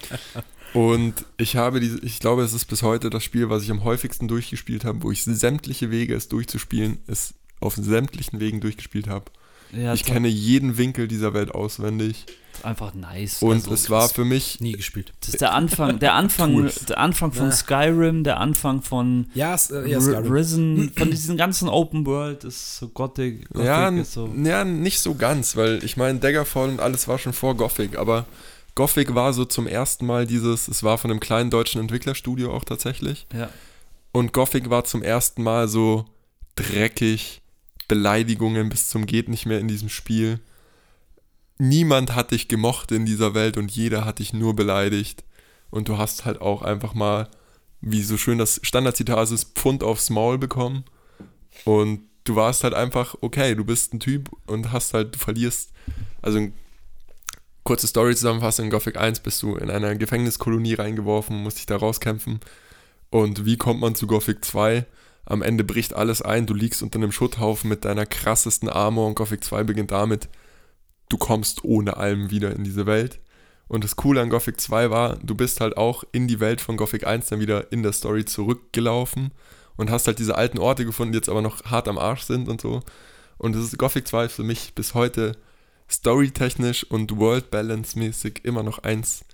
Und 0.73 1.25
ich 1.37 1.55
habe 1.55 1.79
diese, 1.79 1.99
ich 1.99 2.19
glaube, 2.19 2.43
es 2.43 2.53
ist 2.53 2.65
bis 2.65 2.81
heute 2.81 3.09
das 3.09 3.23
Spiel, 3.23 3.49
was 3.49 3.63
ich 3.63 3.71
am 3.71 3.83
häufigsten 3.83 4.27
durchgespielt 4.27 4.83
habe, 4.83 5.03
wo 5.03 5.11
ich 5.11 5.23
sämtliche 5.23 5.91
Wege, 5.91 6.15
es 6.15 6.27
durchzuspielen, 6.27 6.97
es 7.07 7.33
auf 7.59 7.75
sämtlichen 7.75 8.39
Wegen 8.39 8.59
durchgespielt 8.59 9.07
habe. 9.07 9.31
Ja, 9.71 9.93
ich 9.93 10.03
kenne 10.05 10.27
jeden 10.27 10.77
Winkel 10.77 11.07
dieser 11.07 11.33
Welt 11.33 11.53
auswendig. 11.53 12.25
einfach 12.63 12.93
nice. 12.93 13.41
Und 13.43 13.55
Also, 13.57 13.73
es 13.73 13.89
war 13.89 14.07
für 14.09 14.23
mich, 14.25 14.59
Nie 14.61 14.71
gespielt. 14.71 15.13
das 15.19 15.29
ist 15.29 15.41
der 15.41 15.53
Anfang, 15.53 15.99
der 15.99 16.13
Anfang, 16.21 16.71
der 16.87 16.97
Anfang 16.97 17.31
von 17.33 17.47
Ja. 17.47 17.51
Skyrim, 17.51 18.23
der 18.23 18.39
Anfang 18.39 18.81
von 18.81 19.27
Ja, 19.33 19.53
es, 19.53 19.69
äh, 19.71 19.87
ja. 19.87 19.99
Risen, 19.99 20.91
von 20.97 21.11
diesen 21.11 21.35
ganzen 21.37 21.67
Open 21.69 22.05
World 22.05 22.43
ist 22.45 22.77
so 22.77 22.87
Gothic. 22.87 23.49
Gothic 23.49 23.65
ja, 23.67 23.89
ist 23.89 24.13
so. 24.13 24.33
ja, 24.43 24.63
nicht 24.63 24.99
so 24.99 25.15
ganz, 25.15 25.55
weil 25.57 25.83
ich 25.83 25.97
meine, 25.97 26.19
Daggerfall 26.19 26.69
und 26.69 26.79
alles 26.79 27.07
war 27.07 27.19
schon 27.19 27.33
vor 27.33 27.55
Gothic, 27.55 27.97
aber 27.97 28.25
Gothic 28.75 29.13
war 29.15 29.33
so 29.33 29.45
zum 29.45 29.67
ersten 29.67 30.05
Mal 30.05 30.25
dieses, 30.25 30.67
es 30.67 30.81
war 30.83 30.97
von 30.97 31.11
einem 31.11 31.19
kleinen 31.19 31.49
deutschen 31.49 31.79
Entwicklerstudio 31.81 32.51
auch 32.53 32.63
tatsächlich. 32.63 33.27
Ja. 33.33 33.49
Und 34.11 34.31
Gothic 34.33 34.69
war 34.69 34.85
zum 34.85 35.01
ersten 35.03 35.43
Mal 35.43 35.67
so 35.67 36.05
dreckig, 36.55 37.41
Beleidigungen 37.87 38.69
bis 38.69 38.89
zum 38.89 39.05
geht 39.05 39.29
nicht 39.29 39.45
mehr 39.45 39.59
in 39.59 39.67
diesem 39.67 39.89
Spiel. 39.89 40.39
Niemand 41.57 42.15
hat 42.15 42.31
dich 42.31 42.47
gemocht 42.47 42.91
in 42.91 43.05
dieser 43.05 43.33
Welt 43.33 43.57
und 43.57 43.71
jeder 43.71 44.05
hat 44.05 44.19
dich 44.19 44.33
nur 44.33 44.55
beleidigt. 44.55 45.23
Und 45.69 45.87
du 45.87 45.97
hast 45.97 46.25
halt 46.25 46.41
auch 46.41 46.61
einfach 46.61 46.93
mal, 46.93 47.29
wie 47.81 48.01
so 48.01 48.17
schön 48.17 48.37
das 48.37 48.59
Standardzitat 48.63 49.31
ist, 49.31 49.55
Pfund 49.55 49.83
aufs 49.83 50.09
Maul 50.09 50.37
bekommen. 50.37 50.85
Und 51.63 52.01
du 52.23 52.35
warst 52.35 52.63
halt 52.63 52.73
einfach, 52.73 53.15
okay, 53.21 53.55
du 53.55 53.63
bist 53.63 53.93
ein 53.93 53.99
Typ 53.99 54.29
und 54.47 54.71
hast 54.71 54.93
halt, 54.93 55.15
du 55.15 55.19
verlierst. 55.19 55.71
Also, 56.21 56.49
kurze 57.63 57.87
Story 57.87 58.15
zusammenfassung: 58.15 58.65
in 58.65 58.71
Gothic 58.71 58.97
1 58.97 59.21
bist 59.21 59.41
du 59.41 59.55
in 59.55 59.69
einer 59.69 59.95
Gefängniskolonie 59.95 60.73
reingeworfen, 60.73 61.41
musst 61.41 61.57
dich 61.57 61.65
da 61.65 61.77
rauskämpfen. 61.77 62.39
Und 63.09 63.45
wie 63.45 63.57
kommt 63.57 63.79
man 63.79 63.95
zu 63.95 64.07
Gothic 64.07 64.43
2? 64.43 64.85
Am 65.25 65.41
Ende 65.41 65.63
bricht 65.63 65.93
alles 65.93 66.21
ein, 66.21 66.45
du 66.45 66.53
liegst 66.53 66.83
unter 66.83 66.99
einem 66.99 67.11
Schutthaufen 67.11 67.69
mit 67.69 67.83
deiner 67.83 68.05
krassesten 68.05 68.69
Armor 68.69 69.07
und 69.07 69.15
Gothic 69.15 69.43
2 69.43 69.63
beginnt 69.63 69.91
damit, 69.91 70.29
du 71.09 71.17
kommst 71.17 71.63
ohne 71.63 71.97
allem 71.97 72.29
wieder 72.29 72.55
in 72.55 72.63
diese 72.63 72.85
Welt. 72.85 73.19
Und 73.67 73.83
das 73.83 73.95
Coole 73.95 74.21
an 74.21 74.29
Gothic 74.29 74.61
2 74.61 74.91
war, 74.91 75.17
du 75.17 75.33
bist 75.33 75.59
halt 75.59 75.77
auch 75.77 76.03
in 76.11 76.27
die 76.27 76.39
Welt 76.39 76.61
von 76.61 76.77
Gothic 76.77 77.07
1 77.07 77.27
dann 77.27 77.39
wieder 77.39 77.71
in 77.71 77.81
der 77.81 77.93
Story 77.93 78.25
zurückgelaufen 78.25 79.31
und 79.75 79.89
hast 79.89 80.05
halt 80.05 80.19
diese 80.19 80.35
alten 80.35 80.59
Orte 80.59 80.85
gefunden, 80.85 81.13
die 81.13 81.17
jetzt 81.17 81.29
aber 81.29 81.41
noch 81.41 81.63
hart 81.65 81.87
am 81.87 81.97
Arsch 81.97 82.21
sind 82.21 82.47
und 82.47 82.61
so. 82.61 82.81
Und 83.37 83.55
das 83.55 83.63
ist 83.63 83.77
Gothic 83.79 84.07
2 84.07 84.25
ist 84.25 84.33
für 84.33 84.43
mich 84.43 84.75
bis 84.75 84.93
heute 84.93 85.35
storytechnisch 85.89 86.83
und 86.83 87.17
World 87.17 87.49
Balance 87.51 87.97
mäßig 87.97 88.41
immer 88.43 88.63
noch 88.63 88.79
eins 88.79 89.25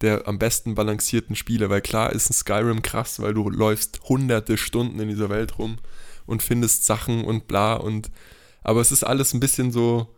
der 0.00 0.28
am 0.28 0.38
besten 0.38 0.74
balancierten 0.74 1.36
Spiele, 1.36 1.70
weil 1.70 1.80
klar 1.80 2.12
ist 2.12 2.30
ein 2.30 2.34
Skyrim 2.34 2.82
krass, 2.82 3.20
weil 3.20 3.34
du 3.34 3.48
läufst 3.50 4.00
hunderte 4.08 4.56
Stunden 4.56 5.00
in 5.00 5.08
dieser 5.08 5.28
Welt 5.28 5.58
rum 5.58 5.78
und 6.26 6.42
findest 6.42 6.84
Sachen 6.84 7.24
und 7.24 7.48
bla 7.48 7.74
und 7.74 8.10
aber 8.62 8.80
es 8.80 8.92
ist 8.92 9.04
alles 9.04 9.34
ein 9.34 9.40
bisschen 9.40 9.72
so 9.72 10.08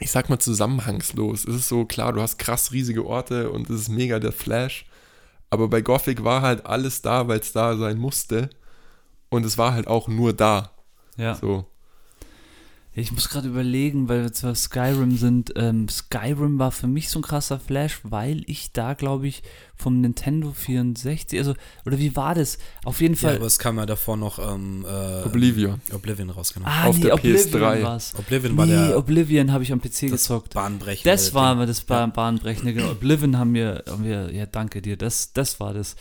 ich 0.00 0.10
sag 0.10 0.28
mal 0.28 0.38
zusammenhangslos. 0.38 1.44
Es 1.44 1.54
ist 1.54 1.68
so 1.68 1.84
klar, 1.84 2.12
du 2.12 2.20
hast 2.20 2.38
krass 2.38 2.72
riesige 2.72 3.06
Orte 3.06 3.50
und 3.50 3.70
es 3.70 3.82
ist 3.82 3.88
mega 3.88 4.18
der 4.18 4.32
Flash, 4.32 4.86
aber 5.50 5.68
bei 5.68 5.80
Gothic 5.80 6.24
war 6.24 6.42
halt 6.42 6.66
alles 6.66 7.02
da, 7.02 7.28
weil 7.28 7.40
es 7.40 7.52
da 7.52 7.76
sein 7.76 7.98
musste 7.98 8.50
und 9.28 9.44
es 9.44 9.56
war 9.56 9.72
halt 9.72 9.86
auch 9.86 10.08
nur 10.08 10.32
da. 10.32 10.72
ja. 11.16 11.34
So. 11.34 11.66
Ich 12.96 13.10
muss 13.10 13.28
gerade 13.28 13.48
überlegen, 13.48 14.08
weil 14.08 14.22
wir 14.22 14.32
zwar 14.32 14.54
Skyrim 14.54 15.16
sind. 15.16 15.52
Ähm, 15.56 15.88
Skyrim 15.88 16.60
war 16.60 16.70
für 16.70 16.86
mich 16.86 17.08
so 17.08 17.18
ein 17.18 17.22
krasser 17.22 17.58
Flash, 17.58 17.98
weil 18.04 18.42
ich 18.46 18.70
da, 18.72 18.94
glaube 18.94 19.26
ich, 19.26 19.42
vom 19.76 20.00
Nintendo 20.00 20.52
64, 20.52 21.36
also, 21.40 21.54
oder 21.84 21.98
wie 21.98 22.14
war 22.14 22.36
das? 22.36 22.58
Auf 22.84 23.00
jeden 23.00 23.14
Ja, 23.14 23.20
Fall. 23.20 23.36
aber 23.36 23.46
es 23.46 23.58
kam 23.58 23.78
ja 23.78 23.86
davor 23.86 24.16
noch 24.16 24.38
ähm, 24.38 24.86
äh, 24.88 25.26
Oblivion. 25.26 25.80
Oblivion 25.92 26.30
raus, 26.30 26.54
genau. 26.54 26.66
ah, 26.68 26.84
auf 26.84 26.96
nee, 26.96 27.02
der 27.02 27.14
Oblivion 27.14 27.62
PS3. 27.62 27.82
war's. 27.82 28.12
Oblivion 28.16 28.56
war 28.56 28.66
Nee, 28.66 28.72
der 28.88 28.96
Oblivion 28.98 29.50
habe 29.52 29.64
ich 29.64 29.72
am 29.72 29.80
PC 29.80 30.02
das 30.02 30.10
gezockt. 30.10 30.54
bahnbrechende 30.54 31.10
Das 31.10 31.34
war 31.34 31.66
das 31.66 31.80
ba 31.80 32.06
Bahnbrechende. 32.06 32.74
Genau. 32.74 32.92
Oblivion 32.92 33.36
haben 33.38 33.54
wir, 33.54 33.82
haben 33.88 34.04
wir, 34.04 34.32
ja, 34.32 34.46
danke 34.46 34.80
dir. 34.80 34.96
Das, 34.96 35.32
das 35.32 35.58
war 35.58 35.74
das. 35.74 35.96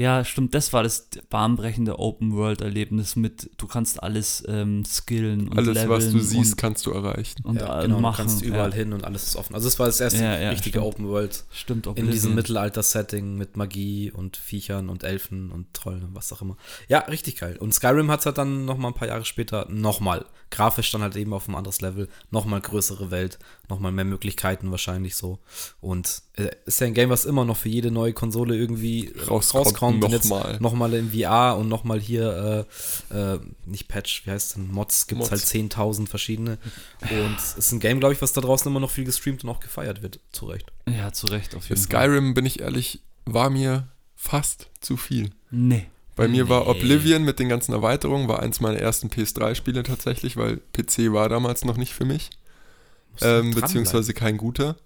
Ja, 0.00 0.24
stimmt, 0.24 0.54
das 0.54 0.72
war 0.72 0.82
das 0.82 1.10
bahnbrechende 1.28 1.98
Open-World-Erlebnis 1.98 3.16
mit, 3.16 3.50
du 3.58 3.66
kannst 3.66 4.02
alles 4.02 4.42
ähm, 4.48 4.82
skillen 4.82 5.48
und 5.48 5.58
Alles, 5.58 5.86
was 5.90 6.10
du 6.10 6.18
siehst, 6.20 6.52
und, 6.52 6.56
kannst 6.56 6.86
du 6.86 6.92
erreichen. 6.92 7.44
und 7.44 7.60
ja, 7.60 7.82
genau, 7.82 8.00
machen. 8.00 8.24
du 8.24 8.30
kannst 8.30 8.42
überall 8.42 8.70
ja. 8.70 8.76
hin 8.76 8.94
und 8.94 9.04
alles 9.04 9.24
ist 9.24 9.36
offen. 9.36 9.54
Also 9.54 9.68
es 9.68 9.78
war 9.78 9.84
das 9.84 10.00
erste 10.00 10.22
Ja, 10.22 10.40
ja, 10.40 10.50
richtige 10.52 10.78
stimmt. 10.78 10.86
Open 10.86 11.08
World 11.08 11.44
Stimmt, 11.50 11.86
in 11.86 12.10
diesem 12.10 12.34
Mittelalter-Setting 12.34 13.36
mit 13.36 13.58
Magie 13.58 14.10
und 14.10 14.38
Viechern 14.38 14.88
und 14.88 15.04
Elfen 15.04 15.50
und 15.50 15.74
Trollen 15.74 16.02
und 16.02 16.14
was 16.14 16.32
auch 16.32 16.40
immer. 16.40 16.56
Ja, 16.88 17.00
richtig 17.00 17.36
geil. 17.36 17.58
Und 17.58 17.74
Skyrim 17.74 18.10
hat 18.10 18.20
es 18.20 18.26
halt 18.26 18.38
dann 18.38 18.64
noch 18.64 18.78
mal 18.78 18.88
ein 18.88 18.94
paar 18.94 19.08
Jahre 19.08 19.26
später 19.26 19.66
nochmal, 19.68 20.24
grafisch 20.50 20.90
dann 20.90 21.02
halt 21.02 21.16
eben 21.16 21.32
auf 21.32 21.48
ein 21.48 21.54
anderes 21.54 21.80
Level, 21.80 22.08
nochmal 22.30 22.60
größere 22.60 23.10
Welt, 23.10 23.38
nochmal 23.68 23.92
mehr 23.92 24.04
Möglichkeiten 24.04 24.70
wahrscheinlich 24.70 25.16
so. 25.16 25.38
Und 25.80 26.22
äh, 26.34 26.50
ist 26.66 26.80
ja 26.80 26.86
ein 26.86 26.94
Game, 26.94 27.10
was 27.10 27.24
immer 27.24 27.44
noch 27.44 27.56
für 27.56 27.68
jede 27.68 27.90
neue 27.90 28.12
Konsole 28.12 28.56
irgendwie 28.56 29.12
Rauskommt, 29.28 29.66
rauskommt. 29.66 30.04
und 30.04 30.10
jetzt 30.10 30.28
nochmal. 30.28 30.58
Nochmal 30.60 30.94
in 30.94 31.12
VR 31.12 31.56
und 31.56 31.68
nochmal 31.68 32.00
hier, 32.00 32.66
äh, 33.10 33.34
äh, 33.34 33.40
nicht 33.64 33.88
Patch, 33.88 34.26
wie 34.26 34.30
heißt 34.30 34.56
denn, 34.56 34.70
Mods, 34.70 35.06
gibt 35.06 35.22
es 35.22 35.30
halt 35.30 35.42
10.000 35.42 36.08
verschiedene. 36.08 36.58
Und 37.02 37.38
es 37.38 37.54
ist 37.54 37.72
ein 37.72 37.80
Game, 37.80 38.00
glaube 38.00 38.14
ich, 38.14 38.22
was 38.22 38.32
da 38.32 38.40
draußen 38.40 38.70
immer 38.70 38.80
noch 38.80 38.90
viel 38.90 39.04
gestreamt 39.04 39.44
und 39.44 39.50
auch 39.50 39.60
gefeiert 39.60 40.02
wird, 40.02 40.20
zu 40.32 40.46
Recht. 40.46 40.70
Ja, 40.88 41.12
zu 41.12 41.26
Recht 41.26 41.54
auf 41.54 41.68
jeden 41.68 41.80
Fall. 41.80 42.02
Skyrim, 42.02 42.34
bin 42.34 42.46
ich 42.46 42.60
ehrlich, 42.60 43.00
war 43.24 43.50
mir 43.50 43.88
fast 44.16 44.68
zu 44.80 44.96
viel. 44.96 45.30
Nee. 45.50 45.86
Bei 46.20 46.28
mir 46.28 46.50
war 46.50 46.64
Nee. 46.64 46.70
Oblivion 46.72 47.24
mit 47.24 47.38
den 47.38 47.48
ganzen 47.48 47.72
Erweiterungen, 47.72 48.28
war 48.28 48.40
eins 48.40 48.60
meiner 48.60 48.78
ersten 48.78 49.08
PS3-Spiele 49.08 49.82
tatsächlich, 49.82 50.36
weil 50.36 50.58
PC 50.74 51.14
war 51.14 51.30
damals 51.30 51.64
noch 51.64 51.78
nicht 51.78 51.94
für 51.94 52.04
mich, 52.04 52.28
ähm, 53.22 53.54
beziehungsweise 53.54 54.12
kein 54.12 54.36
guter. 54.36 54.76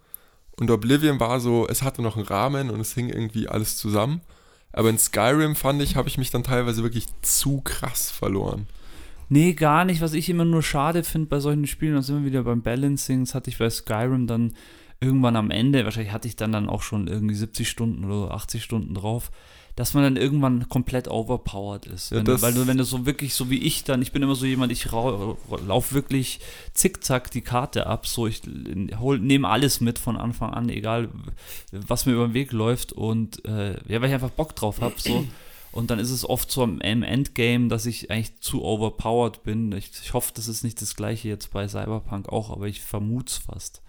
Und 0.57 0.70
Oblivion 0.70 1.18
war 1.18 1.41
so, 1.41 1.66
es 1.66 1.82
hatte 1.82 2.03
noch 2.03 2.16
einen 2.16 2.24
Rahmen 2.24 2.70
und 2.70 2.78
es 2.78 2.95
hing 2.95 3.09
irgendwie 3.09 3.49
alles 3.49 3.78
zusammen. 3.78 4.20
Aber 4.72 4.91
in 4.91 4.97
Skyrim 4.97 5.57
fand 5.57 5.82
ich, 5.82 5.97
habe 5.97 6.09
ich 6.09 6.18
mich 6.18 6.30
dann 6.30 6.45
teilweise 6.45 6.85
wirklich 6.85 7.07
zu 7.22 7.62
krass 7.62 8.12
verloren. 8.12 8.68
Nee, 9.28 9.55
gar 9.55 9.85
nicht. 9.85 10.01
Was 10.01 10.12
ich 10.12 10.28
immer 10.28 10.45
nur 10.45 10.62
schade 10.62 11.03
finde 11.03 11.26
bei 11.26 11.41
solchen 11.41 11.66
Spielen, 11.66 11.97
das 11.97 12.11
wir 12.11 12.24
wieder 12.24 12.45
beim 12.45 12.62
Balancing, 12.62 13.24
das 13.24 13.35
hatte 13.35 13.51
ich 13.51 13.59
bei 13.59 13.70
Skyrim 13.70 14.28
dann 14.28 14.55
irgendwann 15.01 15.35
am 15.35 15.51
Ende, 15.51 15.85
wahrscheinlich 15.85 16.12
hatte 16.12 16.28
ich 16.28 16.37
dann, 16.37 16.53
dann 16.53 16.68
auch 16.68 16.82
schon 16.82 17.09
irgendwie 17.09 17.35
70 17.35 17.68
Stunden 17.68 18.05
oder 18.05 18.32
80 18.35 18.62
Stunden 18.62 18.95
drauf, 18.95 19.32
dass 19.77 19.93
man 19.95 20.05
dann 20.05 20.16
irgendwann 20.16 20.68
komplett 20.68 21.09
overpowered 21.09 21.87
ist. 21.87 22.11
Ja, 22.11 22.18
Wenn, 22.18 22.25
du- 22.27 22.43
weil 22.43 22.55
du, 22.55 22.66
wenn 22.66 22.77
du 22.77 22.85
so 22.85 23.07
wirklich, 23.07 23.35
so 23.35 23.51
wie 23.51 23.59
ich 23.59 23.83
dann, 23.85 24.03
ich 24.03 24.12
bin 24.12 24.22
immer 24.22 24.35
so 24.37 24.47
jemand, 24.47 24.70
ich 24.72 24.87
laufe 24.93 25.95
wirklich 25.95 26.41
zickzack 26.75 27.31
die 27.31 27.41
Karte 27.41 27.87
ab, 27.87 28.07
so 28.07 28.27
ich 28.27 28.43
nehme 28.47 29.49
alles 29.49 29.81
mit 29.81 29.99
von 29.99 30.16
Anfang 30.16 30.55
an, 30.55 30.68
egal 30.68 31.09
was 31.72 32.07
mir 32.07 32.12
über 32.12 32.27
den 32.29 32.35
Weg 32.35 32.53
läuft 32.53 32.93
und 32.93 33.45
äh, 33.45 33.72
ja, 33.89 34.01
weil 34.01 34.09
ich 34.09 34.14
einfach 34.14 34.31
Bock 34.31 34.55
drauf 34.55 34.81
habe, 34.81 34.95
so. 34.99 35.25
Und 35.72 35.91
dann 35.91 35.99
ist 35.99 36.11
es 36.12 36.25
oft 36.29 36.53
so 36.53 36.62
am 36.62 36.81
im 36.81 37.03
Endgame, 37.03 37.66
dass 37.66 37.85
ich 37.87 38.09
eigentlich 38.09 38.39
zu 38.41 38.62
overpowered 38.62 39.43
bin. 39.43 39.72
Ich, 39.72 39.91
ich 40.05 40.12
hoffe, 40.14 40.31
das 40.33 40.47
ist 40.47 40.62
nicht 40.62 40.81
das 40.81 40.95
gleiche 40.95 41.27
jetzt 41.29 41.51
bei 41.53 41.66
Cyberpunk 41.66 42.29
auch, 42.29 42.51
aber 42.51 42.68
ich 42.68 42.81
vermute 42.81 43.33
es 43.33 43.39
fast. 43.39 43.83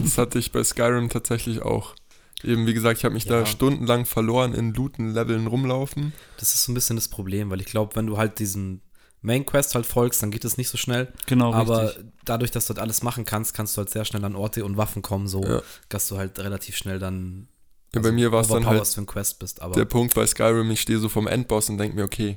Das 0.00 0.16
hatte 0.18 0.38
ich 0.38 0.52
bei 0.52 0.62
Skyrim 0.62 1.08
tatsächlich 1.08 1.60
auch. 1.62 1.96
Eben, 2.44 2.66
wie 2.66 2.74
gesagt, 2.74 2.98
ich 2.98 3.04
habe 3.04 3.14
mich 3.14 3.24
da 3.26 3.40
Ja. 3.40 3.46
stundenlang 3.46 4.04
verloren 4.06 4.52
in 4.54 4.74
Looten-Leveln 4.74 5.46
rumlaufen. 5.46 6.12
Das 6.38 6.54
ist 6.54 6.64
so 6.64 6.72
ein 6.72 6.74
bisschen 6.74 6.96
das 6.96 7.08
Problem, 7.08 7.50
weil 7.50 7.60
ich 7.60 7.66
glaube, 7.66 7.94
wenn 7.96 8.06
du 8.06 8.16
halt 8.18 8.38
diesen 8.38 8.80
Main 9.20 9.46
Quest 9.46 9.74
halt 9.76 9.86
folgst, 9.86 10.22
dann 10.22 10.32
geht 10.32 10.44
es 10.44 10.56
nicht 10.56 10.68
so 10.68 10.76
schnell. 10.76 11.12
Genau, 11.26 11.52
aber 11.54 11.84
richtig. 11.90 12.04
dadurch, 12.24 12.50
dass 12.50 12.66
du 12.66 12.70
halt 12.70 12.80
alles 12.80 13.02
machen 13.02 13.24
kannst, 13.24 13.54
kannst 13.54 13.76
du 13.76 13.78
halt 13.78 13.90
sehr 13.90 14.04
schnell 14.04 14.24
an 14.24 14.34
Orte 14.34 14.64
und 14.64 14.76
Waffen 14.76 15.02
kommen, 15.02 15.28
so 15.28 15.44
Ja. 15.44 15.62
dass 15.88 16.08
du 16.08 16.16
halt 16.18 16.38
relativ 16.40 16.76
schnell 16.76 16.98
dann 16.98 17.46
Ja, 17.94 18.00
bei 18.00 18.10
mir 18.10 18.32
war 18.32 18.40
es 18.40 18.48
dann 18.48 18.66
halt 18.66 19.06
Quest 19.06 19.38
bist. 19.38 19.62
Aber 19.62 19.74
der 19.74 19.84
Punkt 19.84 20.14
bei 20.14 20.26
Skyrim, 20.26 20.70
ich 20.72 20.80
stehe 20.80 20.98
so 20.98 21.08
vom 21.08 21.26
Endboss 21.28 21.68
und 21.68 21.78
denke 21.78 21.94
mir, 21.94 22.04
okay, 22.04 22.36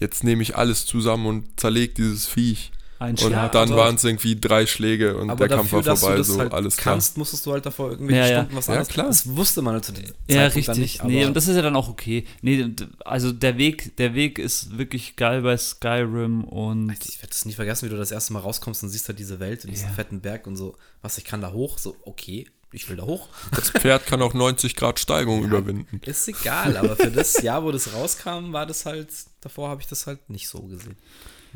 jetzt 0.00 0.24
nehme 0.24 0.42
ich 0.42 0.56
alles 0.56 0.86
zusammen 0.86 1.26
und 1.26 1.60
zerleg 1.60 1.94
dieses 1.96 2.26
Viech. 2.26 2.70
Ein 2.98 3.10
Und 3.10 3.30
Ja, 3.30 3.48
dann 3.48 3.68
aber- 3.72 3.76
waren 3.82 3.94
es 3.96 4.04
irgendwie 4.04 4.40
drei 4.40 4.64
Schläge 4.66 5.18
und 5.18 5.28
aber 5.28 5.46
der 5.48 5.56
Kampf 5.58 5.70
dafür, 5.70 5.78
war 5.78 5.82
dass 5.92 6.00
vorbei, 6.00 6.14
du 6.14 6.18
das 6.20 6.26
so 6.28 6.38
halt 6.38 6.52
alles 6.54 6.76
klar. 6.78 6.94
kannst, 6.94 7.18
musstest 7.18 7.44
du 7.44 7.52
halt 7.52 7.66
davor 7.66 7.90
irgendwelche 7.90 8.20
Ja, 8.22 8.26
ja. 8.28 8.36
Stunden 8.40 8.56
was 8.56 8.66
Ja, 8.68 8.72
anderes. 8.72 8.88
klar. 8.88 9.06
Das 9.08 9.36
wusste 9.36 9.60
man 9.62 9.82
zu 9.82 9.92
Ja, 10.28 10.44
richtig. 10.44 10.64
dann 10.66 10.78
nicht. 10.78 11.04
Nee, 11.04 11.26
und 11.26 11.34
das 11.34 11.46
ist 11.46 11.56
ja 11.56 11.62
dann 11.62 11.76
auch 11.76 11.88
okay. 11.88 12.24
Nee, 12.40 12.66
also 13.04 13.32
der 13.32 13.58
Weg, 13.58 13.96
der 13.98 14.14
Weg 14.14 14.38
ist 14.38 14.78
wirklich 14.78 15.16
geil 15.16 15.42
bei 15.42 15.56
Skyrim 15.58 16.44
und 16.44 16.88
Alter, 16.90 17.06
ich 17.08 17.18
werde 17.18 17.28
das 17.28 17.44
nie 17.44 17.52
vergessen, 17.52 17.86
wie 17.86 17.90
du 17.90 17.98
das 17.98 18.10
erste 18.12 18.32
Mal 18.32 18.38
rauskommst 18.40 18.82
und 18.82 18.88
siehst 18.88 19.08
halt 19.08 19.18
diese 19.18 19.40
Welt 19.40 19.64
und 19.64 19.70
diesen 19.72 19.88
Ja. 19.88 19.94
fetten 19.94 20.20
Berg 20.20 20.46
und 20.46 20.56
so, 20.56 20.74
was, 21.02 21.18
ich 21.18 21.24
kann 21.24 21.42
da 21.42 21.52
hoch? 21.52 21.76
So, 21.78 21.96
okay, 22.04 22.46
ich 22.72 22.88
will 22.88 22.96
da 22.96 23.04
hoch. 23.04 23.28
Das 23.54 23.70
Pferd 23.70 24.06
kann 24.06 24.20
auch 24.22 24.32
90 24.34 24.74
Grad 24.74 24.98
Steigung 24.98 25.44
überwinden. 25.44 26.00
Ist 26.04 26.28
egal, 26.28 26.76
aber 26.78 26.96
für 26.96 27.10
das 27.10 27.42
Jahr, 27.42 27.62
wo 27.62 27.72
das 27.72 27.92
rauskam, 27.92 28.52
war 28.52 28.64
das 28.66 28.86
halt, 28.86 29.08
davor 29.42 29.68
habe 29.68 29.82
ich 29.82 29.86
das 29.86 30.06
halt 30.06 30.30
nicht 30.30 30.48
so 30.48 30.62
gesehen. 30.62 30.96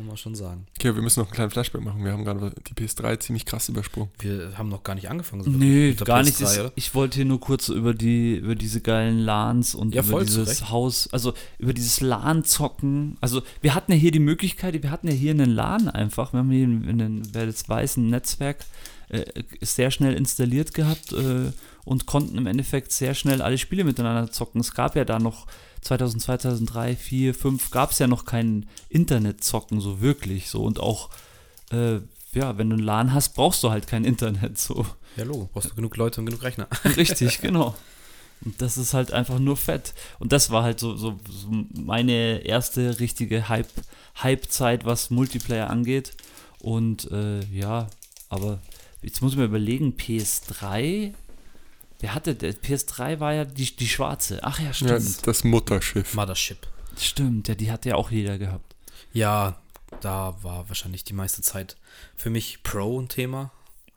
Muss 0.00 0.08
man 0.08 0.16
schon 0.16 0.34
sagen. 0.34 0.66
Okay, 0.78 0.94
wir 0.94 1.02
müssen 1.02 1.20
noch 1.20 1.26
einen 1.26 1.34
kleinen 1.34 1.50
Flashback 1.50 1.82
machen. 1.82 2.02
Wir 2.04 2.12
haben 2.12 2.24
gerade 2.24 2.52
die 2.68 2.74
PS3 2.74 3.20
ziemlich 3.20 3.44
krass 3.44 3.68
übersprungen. 3.68 4.10
Wir 4.18 4.52
haben 4.56 4.68
noch 4.70 4.82
gar 4.82 4.94
nicht 4.94 5.10
angefangen. 5.10 5.42
so 5.42 5.50
der 5.50 5.94
gar 6.06 6.22
nicht. 6.22 6.36
PS3, 6.36 6.40
Das, 6.40 6.58
oder? 6.58 6.72
ich 6.74 6.94
wollte 6.94 7.16
hier 7.16 7.24
nur 7.26 7.40
kurz 7.40 7.68
über 7.68 7.92
die, 7.92 8.36
über 8.36 8.54
diese 8.54 8.80
geilen 8.80 9.18
LANs 9.18 9.74
und 9.74 9.94
Ja, 9.94 10.02
über 10.02 10.24
dieses 10.24 10.48
Recht. 10.48 10.70
Haus, 10.70 11.08
also 11.12 11.34
über 11.58 11.74
dieses 11.74 12.00
LAN-Zocken. 12.00 13.18
Also 13.20 13.42
wir 13.60 13.74
hatten 13.74 13.92
ja 13.92 13.98
hier 13.98 14.10
die 14.10 14.18
Möglichkeit, 14.20 14.82
wir 14.82 14.90
hatten 14.90 15.08
ja 15.08 15.14
hier 15.14 15.32
einen 15.32 15.50
LAN 15.50 15.88
einfach. 15.88 16.32
Wir 16.32 16.38
haben 16.40 16.50
hier 16.50 16.64
in, 16.64 16.88
in 16.88 16.98
den, 16.98 17.22
wer 17.34 17.46
das 17.46 17.68
weiß, 17.68 17.98
ein 17.98 18.08
Netzwerk 18.08 18.64
äh, 19.10 19.24
sehr 19.60 19.90
schnell 19.90 20.14
installiert 20.14 20.72
gehabt 20.74 21.12
äh, 21.12 21.52
und 21.84 22.06
konnten 22.06 22.38
im 22.38 22.46
Endeffekt 22.46 22.92
sehr 22.92 23.14
schnell 23.14 23.42
alle 23.42 23.58
Spiele 23.58 23.84
miteinander 23.84 24.30
zocken. 24.30 24.60
Es 24.60 24.72
gab 24.72 24.96
ja 24.96 25.04
da 25.04 25.18
noch 25.18 25.46
2000, 25.82 26.22
2003, 26.22 26.96
4, 26.96 27.34
5 27.34 27.70
gab 27.70 27.92
es 27.92 27.98
ja 27.98 28.06
noch 28.06 28.24
kein 28.24 28.66
Internetzocken 28.88 29.80
so 29.80 30.00
wirklich 30.00 30.50
so 30.50 30.62
und 30.62 30.80
auch 30.80 31.10
äh, 31.72 32.00
ja, 32.32 32.58
wenn 32.58 32.70
du 32.70 32.76
einen 32.76 32.84
LAN 32.84 33.12
hast, 33.12 33.34
brauchst 33.34 33.62
du 33.62 33.70
halt 33.70 33.86
kein 33.86 34.04
Internet 34.04 34.58
so. 34.58 34.86
Ja, 35.16 35.24
Logo. 35.24 35.48
Brauchst 35.52 35.70
du 35.70 35.74
genug 35.74 35.96
Leute 35.96 36.20
und 36.20 36.26
genug 36.26 36.42
Rechner. 36.42 36.68
Richtig, 36.96 37.40
genau. 37.42 37.74
Und 38.44 38.60
das 38.62 38.78
ist 38.78 38.94
halt 38.94 39.12
einfach 39.12 39.38
nur 39.38 39.56
fett. 39.56 39.92
Und 40.18 40.32
das 40.32 40.50
war 40.50 40.62
halt 40.62 40.80
so, 40.80 40.96
so, 40.96 41.18
so 41.28 41.48
meine 41.74 42.38
erste 42.38 43.00
richtige 43.00 43.48
Hype, 43.48 43.68
Hype-Zeit, 44.22 44.84
was 44.84 45.10
Multiplayer 45.10 45.68
angeht. 45.68 46.12
Und 46.60 47.10
äh, 47.10 47.40
ja, 47.46 47.88
aber 48.28 48.60
jetzt 49.02 49.20
muss 49.20 49.32
ich 49.32 49.38
mir 49.38 49.44
überlegen, 49.44 49.94
PS3, 49.98 51.12
wer 52.00 52.14
hatte 52.14 52.34
der? 52.34 52.54
PS3 52.54 53.20
war 53.20 53.32
ja 53.34 53.44
die, 53.44 53.74
die 53.76 53.88
schwarze. 53.88 54.40
Ach 54.42 54.58
ja, 54.58 54.66
Ja, 54.66 54.72
stimmt. 54.72 55.26
das 55.26 55.44
Mutterschiff. 55.44 56.14
Mothership. 56.14 56.66
Stimmt, 56.98 57.48
ja, 57.48 57.54
die 57.54 57.70
hatte 57.70 57.90
ja 57.90 57.94
auch 57.94 58.10
jeder 58.10 58.36
gehabt. 58.38 58.74
Ja, 59.12 59.60
da 60.00 60.36
war 60.42 60.68
wahrscheinlich 60.68 61.04
die 61.04 61.12
meiste 61.14 61.42
Zeit 61.42 61.76
für 62.16 62.30
mich 62.30 62.62
Pro 62.62 63.00
ein 63.00 63.08
Thema. 63.08 63.50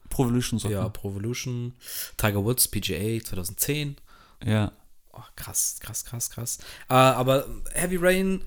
Pro 0.09 0.25
Evolution 0.25 0.59
Soccer. 0.59 0.73
Ja, 0.75 0.89
Pro 0.89 1.09
Evolution, 1.09 1.73
Tiger 2.17 2.43
Woods, 2.43 2.67
PGA 2.67 3.23
2010. 3.23 3.97
ja. 4.45 4.71
Oh, 5.15 5.21
krass, 5.35 5.77
krass, 5.79 6.05
krass, 6.05 6.31
krass. 6.31 6.57
Äh, 6.89 6.93
aber 6.95 7.45
Heavy 7.73 7.97
Rain 7.97 8.41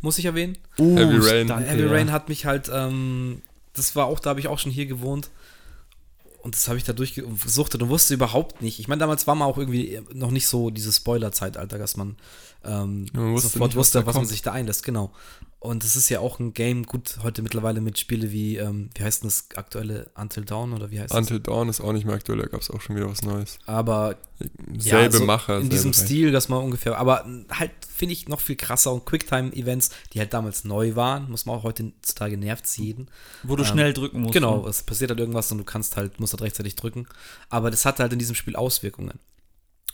muss 0.00 0.16
ich 0.16 0.24
erwähnen. 0.24 0.56
Uh, 0.78 0.96
Heavy 0.96 1.18
Rain. 1.18 1.46
Danke, 1.46 1.68
Heavy 1.68 1.82
ja. 1.84 1.90
Rain 1.90 2.10
hat 2.10 2.30
mich 2.30 2.46
halt, 2.46 2.70
ähm, 2.72 3.42
das 3.74 3.94
war 3.96 4.06
auch, 4.06 4.18
da 4.18 4.30
habe 4.30 4.40
ich 4.40 4.48
auch 4.48 4.58
schon 4.58 4.72
hier 4.72 4.86
gewohnt. 4.86 5.28
Und 6.46 6.54
das 6.54 6.68
habe 6.68 6.78
ich 6.78 6.84
da 6.84 6.92
durchgesuchtet 6.92 7.82
und 7.82 7.88
wusste 7.88 8.14
überhaupt 8.14 8.62
nicht. 8.62 8.78
Ich 8.78 8.86
meine, 8.86 9.00
damals 9.00 9.26
war 9.26 9.34
man 9.34 9.48
auch 9.48 9.58
irgendwie 9.58 10.00
noch 10.14 10.30
nicht 10.30 10.46
so 10.46 10.70
dieses 10.70 10.98
Spoiler-Zeitalter, 10.98 11.76
dass 11.76 11.96
man, 11.96 12.14
ähm, 12.64 13.06
Man 13.12 13.32
wusste 13.32 13.48
sofort 13.48 13.70
nicht, 13.70 13.76
was 13.76 13.80
wusste, 13.80 14.06
was 14.06 14.14
man 14.14 14.26
sich 14.26 14.42
da 14.42 14.52
einlässt, 14.52 14.84
genau. 14.84 15.10
Und 15.58 15.84
es 15.84 15.96
ist 15.96 16.10
ja 16.10 16.20
auch 16.20 16.38
ein 16.38 16.52
Game, 16.52 16.84
gut, 16.84 17.18
heute 17.22 17.42
mittlerweile 17.42 17.80
mit 17.80 17.98
Spiele 17.98 18.30
wie, 18.30 18.56
ähm, 18.56 18.90
wie 18.94 19.02
heißt 19.02 19.22
denn 19.22 19.28
das 19.28 19.48
aktuelle 19.56 20.10
Until 20.14 20.44
Dawn 20.44 20.72
oder 20.74 20.90
wie 20.90 21.00
heißt 21.00 21.10
das? 21.10 21.18
Until 21.18 21.40
Dawn 21.40 21.68
ist 21.68 21.80
auch 21.80 21.92
nicht 21.92 22.04
mehr 22.04 22.14
aktuell, 22.14 22.38
da 22.38 22.46
gab 22.46 22.60
es 22.60 22.70
auch 22.70 22.80
schon 22.80 22.94
wieder 22.94 23.08
was 23.10 23.22
Neues. 23.22 23.58
Aber 23.66 24.16
Selbe 24.78 24.80
ja, 24.80 25.10
so 25.10 25.24
Macher. 25.24 25.58
In 25.60 25.70
diesem 25.70 25.94
selbe 25.94 26.06
Stil, 26.06 26.32
dass 26.32 26.50
man 26.50 26.62
ungefähr, 26.62 26.98
aber 26.98 27.26
halt 27.50 27.72
finde 27.88 28.12
ich 28.12 28.28
noch 28.28 28.40
viel 28.40 28.56
krasser 28.56 28.92
und 28.92 29.06
Quicktime-Events, 29.06 29.90
die 30.12 30.18
halt 30.18 30.34
damals 30.34 30.64
neu 30.64 30.94
waren, 30.94 31.30
muss 31.30 31.46
man 31.46 31.56
auch 31.56 31.62
heutzutage 31.62 32.36
nervt 32.36 32.66
jeden. 32.76 33.08
Wo 33.42 33.56
du 33.56 33.62
Ähm, 33.62 33.68
schnell 33.68 33.92
drücken 33.94 34.20
musst. 34.20 34.34
Genau, 34.34 34.62
ne? 34.62 34.68
es 34.68 34.82
passiert 34.82 35.10
halt 35.10 35.20
irgendwas 35.20 35.50
und 35.50 35.58
du 35.58 35.64
kannst 35.64 35.96
halt, 35.96 36.20
musst 36.20 36.34
halt 36.34 36.42
rechtzeitig 36.42 36.76
drücken. 36.76 37.06
Aber 37.48 37.70
das 37.70 37.86
hat 37.86 37.98
halt 37.98 38.12
in 38.12 38.18
diesem 38.18 38.34
Spiel 38.34 38.56
Auswirkungen. 38.56 39.18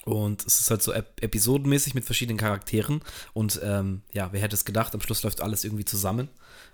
Und 0.04 0.44
es 0.44 0.58
ist 0.60 0.70
halt 0.70 0.82
so 0.82 0.92
ep 0.92 1.22
episodenmäßig 1.22 1.94
mit 1.94 2.04
verschiedenen 2.04 2.38
Charakteren. 2.38 3.00
Und 3.34 3.60
ähm, 3.62 4.02
ja, 4.12 4.32
wer 4.32 4.40
hätte 4.40 4.54
es 4.56 4.64
gedacht, 4.64 4.94
am 4.94 5.00
Schluss 5.00 5.22
läuft 5.22 5.40
alles 5.40 5.64
irgendwie 5.64 5.84
zusammen. 5.84 6.28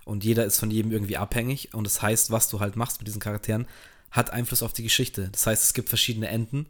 Und 0.05 0.23
jeder 0.23 0.45
ist 0.45 0.59
von 0.59 0.71
jedem 0.71 0.91
irgendwie 0.91 1.17
abhängig. 1.17 1.73
Und 1.73 1.83
das 1.83 2.01
heißt, 2.01 2.31
was 2.31 2.49
du 2.49 2.59
halt 2.59 2.75
machst 2.75 2.99
mit 2.99 3.07
diesen 3.07 3.21
Charakteren, 3.21 3.67
hat 4.11 4.31
Einfluss 4.31 4.63
auf 4.63 4.73
die 4.73 4.83
Geschichte. 4.83 5.29
Das 5.31 5.45
heißt, 5.45 5.63
es 5.63 5.73
gibt 5.73 5.89
verschiedene 5.89 6.27
Enden. 6.27 6.65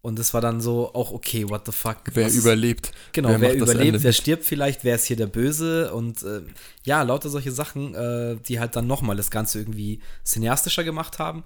Und 0.00 0.18
das 0.18 0.32
war 0.32 0.40
dann 0.40 0.60
so 0.60 0.94
auch, 0.94 1.10
okay, 1.10 1.48
what 1.48 1.66
the 1.66 1.72
fuck. 1.72 1.98
Wer 2.12 2.26
was- 2.26 2.34
überlebt? 2.36 2.92
Genau, 3.12 3.30
Wer 3.30 3.40
wer, 3.40 3.54
überlebt, 3.56 4.02
wer 4.02 4.12
stirbt 4.12 4.44
vielleicht, 4.44 4.84
wer 4.84 4.94
ist 4.94 5.06
hier 5.06 5.16
der 5.16 5.26
Böse 5.26 5.92
und 5.92 6.22
äh, 6.22 6.42
ja, 6.84 7.02
lauter 7.02 7.30
solche 7.30 7.50
Sachen, 7.50 7.94
äh, 7.94 8.36
die 8.46 8.60
halt 8.60 8.76
dann 8.76 8.86
nochmal 8.86 9.16
das 9.16 9.30
Ganze 9.30 9.58
irgendwie 9.58 10.00
cineastischer 10.24 10.84
gemacht 10.84 11.18
haben, 11.18 11.42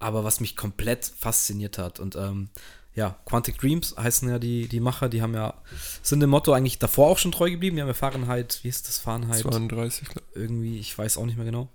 aber 0.00 0.24
was 0.24 0.40
mich 0.40 0.56
komplett 0.56 1.12
fasziniert 1.16 1.78
hat 1.78 2.00
und 2.00 2.16
ähm, 2.16 2.48
ja, 2.94 3.18
Quantic 3.24 3.58
Dreams 3.58 3.94
heißen 3.96 4.28
ja 4.28 4.38
die, 4.38 4.68
die 4.68 4.80
Macher, 4.80 5.08
die 5.08 5.22
haben 5.22 5.34
ja, 5.34 5.54
sind 6.02 6.20
dem 6.20 6.30
Motto 6.30 6.52
eigentlich 6.52 6.78
davor 6.78 7.08
auch 7.08 7.18
schon 7.18 7.32
treu 7.32 7.50
geblieben, 7.50 7.76
die 7.76 7.82
haben 7.82 7.88
ja 7.88 7.94
Fahrenheit, 7.94 8.60
wie 8.62 8.68
ist 8.68 8.86
das 8.88 8.98
Fahrenheit? 8.98 9.40
32, 9.40 10.08
glaub 10.08 10.24
Irgendwie, 10.34 10.78
ich 10.78 10.96
weiß 10.96 11.16
auch 11.16 11.24
nicht 11.26 11.36
mehr 11.36 11.46
genau, 11.46 11.68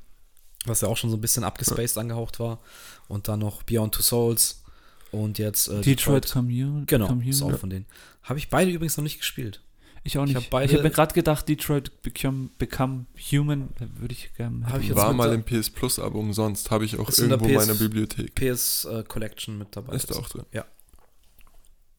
was 0.65 0.81
ja 0.81 0.87
auch 0.87 0.97
schon 0.97 1.09
so 1.09 1.17
ein 1.17 1.21
bisschen 1.21 1.43
abgespaced 1.43 1.97
angehaucht 1.97 2.39
war 2.39 2.59
und 3.07 3.27
dann 3.27 3.39
noch 3.39 3.63
Beyond 3.63 3.95
Two 3.95 4.03
Souls 4.03 4.63
und 5.11 5.39
jetzt 5.39 5.69
äh, 5.69 5.81
Detroit 5.81 6.29
Come 6.31 6.51
Human. 6.51 6.85
Genau, 6.85 7.07
Come 7.07 7.27
ist 7.27 7.41
Human. 7.41 7.55
auch 7.55 7.59
von 7.59 7.69
denen. 7.69 7.85
Habe 8.23 8.39
ich 8.39 8.49
beide 8.49 8.69
übrigens 8.71 8.97
noch 8.97 9.03
nicht 9.03 9.17
gespielt. 9.19 9.61
Ich 10.03 10.17
auch 10.17 10.25
Ich 10.25 10.35
nicht. 10.35 10.51
hab 10.51 10.63
Ich, 10.63 10.71
habe 10.73 10.83
mir 10.83 10.91
gerade 10.91 11.13
gedacht, 11.13 11.49
Detroit 11.49 12.01
Become, 12.01 12.49
Become 12.57 13.05
Human 13.31 13.69
würde 13.95 14.13
ich 14.13 14.33
gerne. 14.35 14.65
Hab 14.67 14.79
ich 14.81 14.89
jetzt 14.89 14.97
War 14.97 15.13
mal 15.13 15.33
im 15.33 15.43
PS 15.43 15.69
Plus, 15.69 15.99
aber 15.99 16.19
umsonst. 16.19 16.71
Habe 16.71 16.85
ich 16.85 16.97
auch 16.97 17.09
Ist 17.09 17.19
in 17.19 17.29
der 17.29 17.37
irgendwo 17.37 17.53
in 17.53 17.59
PS 17.59 17.67
meiner 17.67 17.79
Bibliothek. 17.79 18.35
PS 18.35 18.85
äh, 18.85 19.03
Collection 19.07 19.57
mit 19.57 19.75
dabei. 19.75 19.95
Ist 19.95 20.11
da 20.11 20.15
auch 20.15 20.29
drin. 20.29 20.45
Ja. 20.53 20.65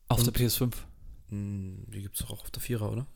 Auf 0.08 0.18
Und- 0.20 0.26
der 0.26 0.32
PS5. 0.34 0.72
Hm, 1.30 1.84
Die 1.92 2.02
gibt 2.02 2.16
es 2.18 2.26
auch 2.26 2.40
auf 2.42 2.50
der 2.50 2.62
Vierer, 2.62 2.90
oder? 2.90 3.06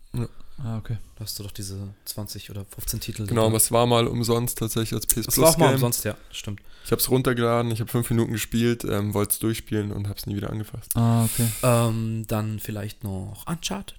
Ah, 0.62 0.76
okay. 0.76 0.99
Da 1.16 1.24
hast 1.24 1.38
du 1.38 1.43
doch 1.43 1.51
diese 1.53 1.95
20 2.05 2.51
oder 2.51 2.66
15 2.66 3.01
Titel. 3.01 3.26
Genau, 3.26 3.47
aber 3.47 3.57
es 3.57 3.72
war 3.72 3.86
mal 3.86 4.07
umsonst 4.07 4.59
tatsächlich 4.59 4.93
als 4.93 5.07
PS 5.07 5.22
Plus 5.26 5.38
war 5.38 5.49
auch 5.49 5.57
mal 5.57 5.66
Game. 5.68 5.74
umsonst, 5.76 6.05
ja, 6.05 6.14
stimmt. 6.30 6.61
Ich 6.84 6.90
habe 6.93 7.01
es 7.01 7.09
runtergeladen, 7.11 7.70
ich 7.72 7.80
habe 7.80 7.90
fünf 7.90 8.11
Minuten 8.11 8.32
gespielt, 8.32 8.84
ähm, 8.84 9.14
wollte 9.14 9.32
es 9.32 9.38
durchspielen 9.38 9.90
und 9.93 10.09
habe 10.09 10.18
es 10.18 10.26
nie 10.26 10.36
wieder 10.36 10.51
angefasst. 10.51 10.90
Ah, 10.95 11.24
okay. 11.24 11.49
Ähm, 11.62 12.26
dann 12.28 12.59
vielleicht 12.61 13.03
noch 13.05 13.47
Uncharted. 13.49 13.99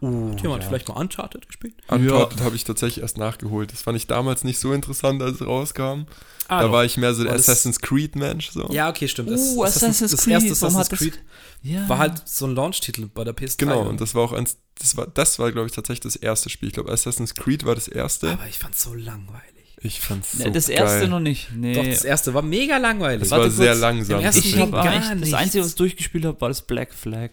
Uh, 0.00 0.32
Hat 0.32 0.42
jemand 0.42 0.64
vielleicht 0.64 0.88
noch 0.88 0.96
Uncharted 0.96 1.46
gespielt? 1.46 1.74
Uncharted 1.86 2.40
habe 2.40 2.56
ich 2.56 2.64
tatsächlich 2.64 3.02
erst 3.02 3.18
nachgeholt. 3.18 3.72
Das 3.72 3.82
fand 3.82 3.96
ich 3.96 4.08
damals 4.08 4.42
nicht 4.42 4.58
so 4.58 4.72
interessant, 4.72 5.22
als 5.22 5.40
es 5.40 5.46
rauskam. 5.46 6.06
Ah, 6.48 6.62
da 6.62 6.72
war 6.72 6.84
ich 6.84 6.96
mehr 6.96 7.14
so 7.14 7.22
der 7.24 7.32
das- 7.32 7.48
Assassin's 7.48 7.80
Creed 7.80 8.16
Mensch. 8.16 8.50
So. 8.50 8.68
Ja, 8.72 8.90
okay, 8.90 9.08
stimmt. 9.08 9.30
Uh, 9.30 9.64
Assassin's 9.64 10.10
das 10.10 10.22
Creed, 10.22 10.34
erste 10.34 10.60
warum 10.60 10.76
Assassin's 10.76 10.84
hat 10.84 10.92
das- 10.92 10.98
Creed 10.98 11.18
ja. 11.62 11.88
war 11.88 11.98
halt 11.98 12.28
so 12.28 12.46
ein 12.46 12.54
Launch-Titel 12.54 13.08
bei 13.12 13.24
der 13.24 13.34
PS3. 13.34 13.56
Genau, 13.58 13.82
und 13.82 14.00
das 14.00 14.14
war 14.14 14.22
auch 14.22 14.32
eins, 14.32 14.56
das 14.78 14.96
war, 14.96 15.06
das 15.06 15.38
war, 15.38 15.50
glaube 15.52 15.66
ich, 15.68 15.72
tatsächlich 15.72 16.00
das 16.00 16.16
erste 16.16 16.50
Spiel. 16.50 16.68
Ich 16.68 16.74
glaube, 16.74 16.90
Assassin's 16.92 17.34
Creed 17.34 17.64
war 17.64 17.74
das 17.74 17.88
erste. 17.88 18.30
Aber 18.32 18.46
ich 18.48 18.58
fand's 18.58 18.82
so 18.82 18.92
langweilig. 18.94 19.42
Ich 19.84 20.00
fand's 20.00 20.32
so 20.32 20.44
Ne, 20.44 20.52
das 20.52 20.68
erste 20.68 21.00
geil. 21.00 21.08
noch 21.08 21.20
nicht. 21.20 21.50
Nee. 21.56 21.74
Doch, 21.74 21.84
das 21.84 22.04
erste 22.04 22.34
war 22.34 22.42
mega 22.42 22.76
langweilig. 22.76 23.20
Das 23.20 23.30
Warte 23.30 23.44
war 23.44 23.50
sehr 23.50 23.70
kurz. 23.72 23.80
langsam. 23.80 24.18
Im 24.20 24.24
ersten 24.24 24.40
ich 24.48 24.56
gar 24.56 24.84
eigentlich, 24.84 25.08
das 25.08 25.18
nichts. 25.20 25.34
Einzige, 25.34 25.64
was 25.64 25.70
ich 25.70 25.76
durchgespielt 25.76 26.24
habe, 26.24 26.40
war 26.40 26.48
das 26.48 26.62
Black 26.62 26.92
Flag. 26.94 27.30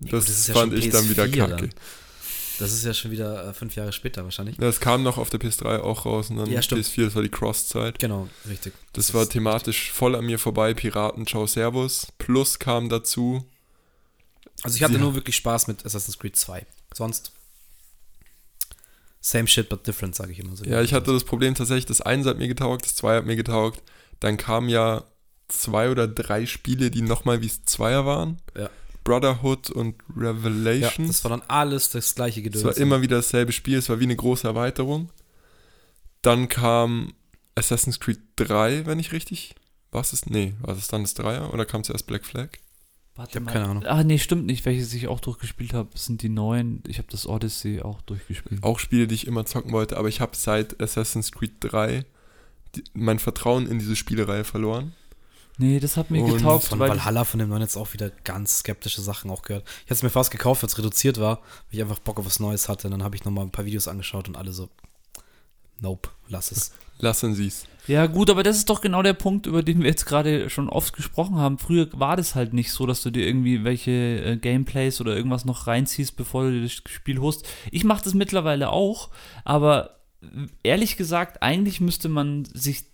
Das, 0.00 0.24
das 0.26 0.38
ist 0.38 0.48
ja 0.48 0.54
fand 0.54 0.72
schon 0.72 0.82
ich 0.82 0.90
dann 0.90 1.08
wieder 1.08 1.24
PS4 1.24 1.36
kacke. 1.36 1.56
dann. 1.56 1.70
Das 2.58 2.72
ist 2.72 2.84
ja 2.84 2.94
schon 2.94 3.10
wieder 3.10 3.48
äh, 3.48 3.54
fünf 3.54 3.74
Jahre 3.76 3.92
später 3.92 4.24
wahrscheinlich. 4.24 4.56
Das 4.56 4.80
kam 4.80 5.02
noch 5.02 5.18
auf 5.18 5.30
der 5.30 5.40
PS3 5.40 5.80
auch 5.80 6.04
raus 6.06 6.30
und 6.30 6.36
dann 6.36 6.50
Ja, 6.50 6.62
stimmt. 6.62 6.84
PS4, 6.84 7.04
das 7.06 7.14
war 7.14 7.22
die 7.22 7.28
Cross-Zeit. 7.30 7.98
Genau, 7.98 8.28
richtig. 8.48 8.72
Das 8.92 9.12
war 9.14 9.22
ist 9.22 9.32
thematisch 9.32 9.90
voll 9.92 10.14
an 10.14 10.24
mir 10.26 10.38
vorbei. 10.38 10.74
Piraten, 10.74 11.26
ciao, 11.26 11.46
servus. 11.46 12.06
Plus 12.18 12.58
kam 12.58 12.88
dazu. 12.88 13.44
Also 14.62 14.76
ich 14.76 14.82
hatte 14.82 14.94
Sie- 14.94 15.00
nur 15.00 15.14
wirklich 15.14 15.36
Spaß 15.36 15.66
mit 15.66 15.84
Assassin's 15.84 16.18
Creed 16.18 16.36
2. 16.36 16.64
Sonst 16.94 17.32
same 19.20 19.46
shit 19.46 19.68
but 19.68 19.86
different, 19.86 20.14
sage 20.14 20.32
ich 20.32 20.38
immer 20.38 20.54
so. 20.56 20.64
Ja, 20.64 20.82
ich 20.82 20.92
hatte 20.92 21.12
das 21.12 21.24
Problem 21.24 21.54
tatsächlich, 21.54 21.86
das 21.86 22.00
1 22.00 22.26
hat 22.26 22.38
mir 22.38 22.48
getaugt, 22.48 22.84
das 22.84 22.94
2 22.96 23.16
hat 23.16 23.26
mir 23.26 23.36
getaugt. 23.36 23.82
Dann 24.20 24.36
kamen 24.36 24.68
ja 24.68 25.04
zwei 25.48 25.90
oder 25.90 26.06
drei 26.08 26.46
Spiele, 26.46 26.90
die 26.90 27.02
nochmal 27.02 27.40
wie 27.42 27.46
es 27.46 27.64
Zweier 27.64 28.06
waren. 28.06 28.38
Ja. 28.56 28.70
Brotherhood 29.04 29.70
und 29.70 29.96
ja, 30.16 30.30
Revelations. 30.30 31.08
das 31.08 31.24
war 31.24 31.30
dann 31.30 31.42
alles 31.48 31.90
das 31.90 32.14
gleiche 32.14 32.42
Gedöns. 32.42 32.64
Es 32.64 32.66
war 32.66 32.76
immer 32.78 33.02
wieder 33.02 33.16
dasselbe 33.16 33.52
Spiel, 33.52 33.78
es 33.78 33.88
war 33.88 34.00
wie 34.00 34.04
eine 34.04 34.16
große 34.16 34.46
Erweiterung. 34.46 35.10
Dann 36.22 36.48
kam 36.48 37.12
Assassin's 37.54 38.00
Creed 38.00 38.20
3, 38.36 38.86
wenn 38.86 38.98
ich 38.98 39.12
richtig. 39.12 39.54
Was 39.92 40.12
ist? 40.12 40.28
Nee, 40.30 40.54
war 40.60 40.76
es 40.76 40.88
dann 40.88 41.02
das 41.02 41.14
Dreier 41.14 41.52
oder 41.54 41.64
kam 41.66 41.84
zuerst 41.84 42.06
Black 42.06 42.24
Flag? 42.24 42.48
Warte 43.14 43.30
Ich 43.30 43.36
hab 43.36 43.44
mal. 43.44 43.52
keine 43.52 43.66
Ahnung. 43.66 43.84
Ah, 43.86 44.02
nee, 44.02 44.18
stimmt 44.18 44.46
nicht. 44.46 44.64
Welches 44.64 44.92
ich 44.92 45.06
auch 45.06 45.20
durchgespielt 45.20 45.72
habe, 45.72 45.90
sind 45.96 46.22
die 46.22 46.28
neuen. 46.28 46.82
Ich 46.88 46.98
habe 46.98 47.06
das 47.10 47.28
Odyssey 47.28 47.80
auch 47.80 48.00
durchgespielt. 48.02 48.62
Auch 48.64 48.80
Spiele, 48.80 49.06
die 49.06 49.14
ich 49.14 49.26
immer 49.28 49.46
zocken 49.46 49.70
wollte, 49.70 49.96
aber 49.96 50.08
ich 50.08 50.20
habe 50.20 50.34
seit 50.34 50.80
Assassin's 50.82 51.30
Creed 51.30 51.52
3 51.60 52.04
die, 52.74 52.82
mein 52.92 53.20
Vertrauen 53.20 53.68
in 53.68 53.78
diese 53.78 53.94
Spielereihe 53.94 54.42
verloren. 54.42 54.94
Nee, 55.58 55.78
das 55.78 55.96
hat 55.96 56.10
mir 56.10 56.22
Und 56.22 56.36
getaugt, 56.36 56.64
Von 56.64 56.78
weil 56.80 56.90
Valhalla 56.90 57.24
von 57.24 57.38
dem 57.38 57.48
neuen 57.48 57.62
jetzt 57.62 57.76
auch 57.76 57.92
wieder 57.92 58.10
ganz 58.24 58.58
skeptische 58.58 59.00
Sachen 59.00 59.30
auch 59.30 59.42
gehört. 59.42 59.64
Ich 59.66 59.84
hätte 59.84 59.94
es 59.94 60.02
mir 60.02 60.10
fast 60.10 60.30
gekauft, 60.32 60.64
als 60.64 60.72
es 60.72 60.78
reduziert 60.78 61.20
war, 61.20 61.38
weil 61.38 61.78
ich 61.78 61.82
einfach 61.82 62.00
Bock 62.00 62.18
auf 62.18 62.26
was 62.26 62.40
Neues 62.40 62.68
hatte. 62.68 62.88
Und 62.88 62.92
dann 62.92 63.04
habe 63.04 63.14
ich 63.14 63.24
nochmal 63.24 63.44
ein 63.44 63.52
paar 63.52 63.64
Videos 63.64 63.86
angeschaut 63.86 64.26
und 64.26 64.36
alle 64.36 64.52
so, 64.52 64.68
nope, 65.80 66.08
lass 66.28 66.50
es. 66.50 66.72
Lassen 66.98 67.34
Sie 67.34 67.48
es. 67.48 67.66
Ja, 67.86 68.06
gut, 68.06 68.30
aber 68.30 68.42
das 68.42 68.56
ist 68.56 68.70
doch 68.70 68.80
genau 68.80 69.02
der 69.02 69.12
Punkt, 69.12 69.46
über 69.46 69.62
den 69.62 69.80
wir 69.80 69.88
jetzt 69.88 70.06
gerade 70.06 70.48
schon 70.48 70.70
oft 70.70 70.94
gesprochen 70.94 71.36
haben. 71.36 71.58
Früher 71.58 71.88
war 71.92 72.16
das 72.16 72.34
halt 72.34 72.54
nicht 72.54 72.72
so, 72.72 72.86
dass 72.86 73.02
du 73.02 73.10
dir 73.10 73.26
irgendwie 73.26 73.62
welche 73.62 73.90
äh, 73.90 74.36
Gameplays 74.36 75.00
oder 75.00 75.14
irgendwas 75.14 75.44
noch 75.44 75.66
reinziehst, 75.66 76.16
bevor 76.16 76.44
du 76.44 76.52
dir 76.52 76.62
das 76.62 76.72
Spiel 76.72 77.20
holst. 77.20 77.46
Ich 77.70 77.84
mache 77.84 78.02
das 78.04 78.14
mittlerweile 78.14 78.70
auch, 78.70 79.10
aber 79.44 79.98
äh, 80.22 80.46
ehrlich 80.62 80.96
gesagt, 80.96 81.42
eigentlich 81.42 81.80
müsste 81.80 82.08
man 82.08 82.46
sich, 82.46 82.84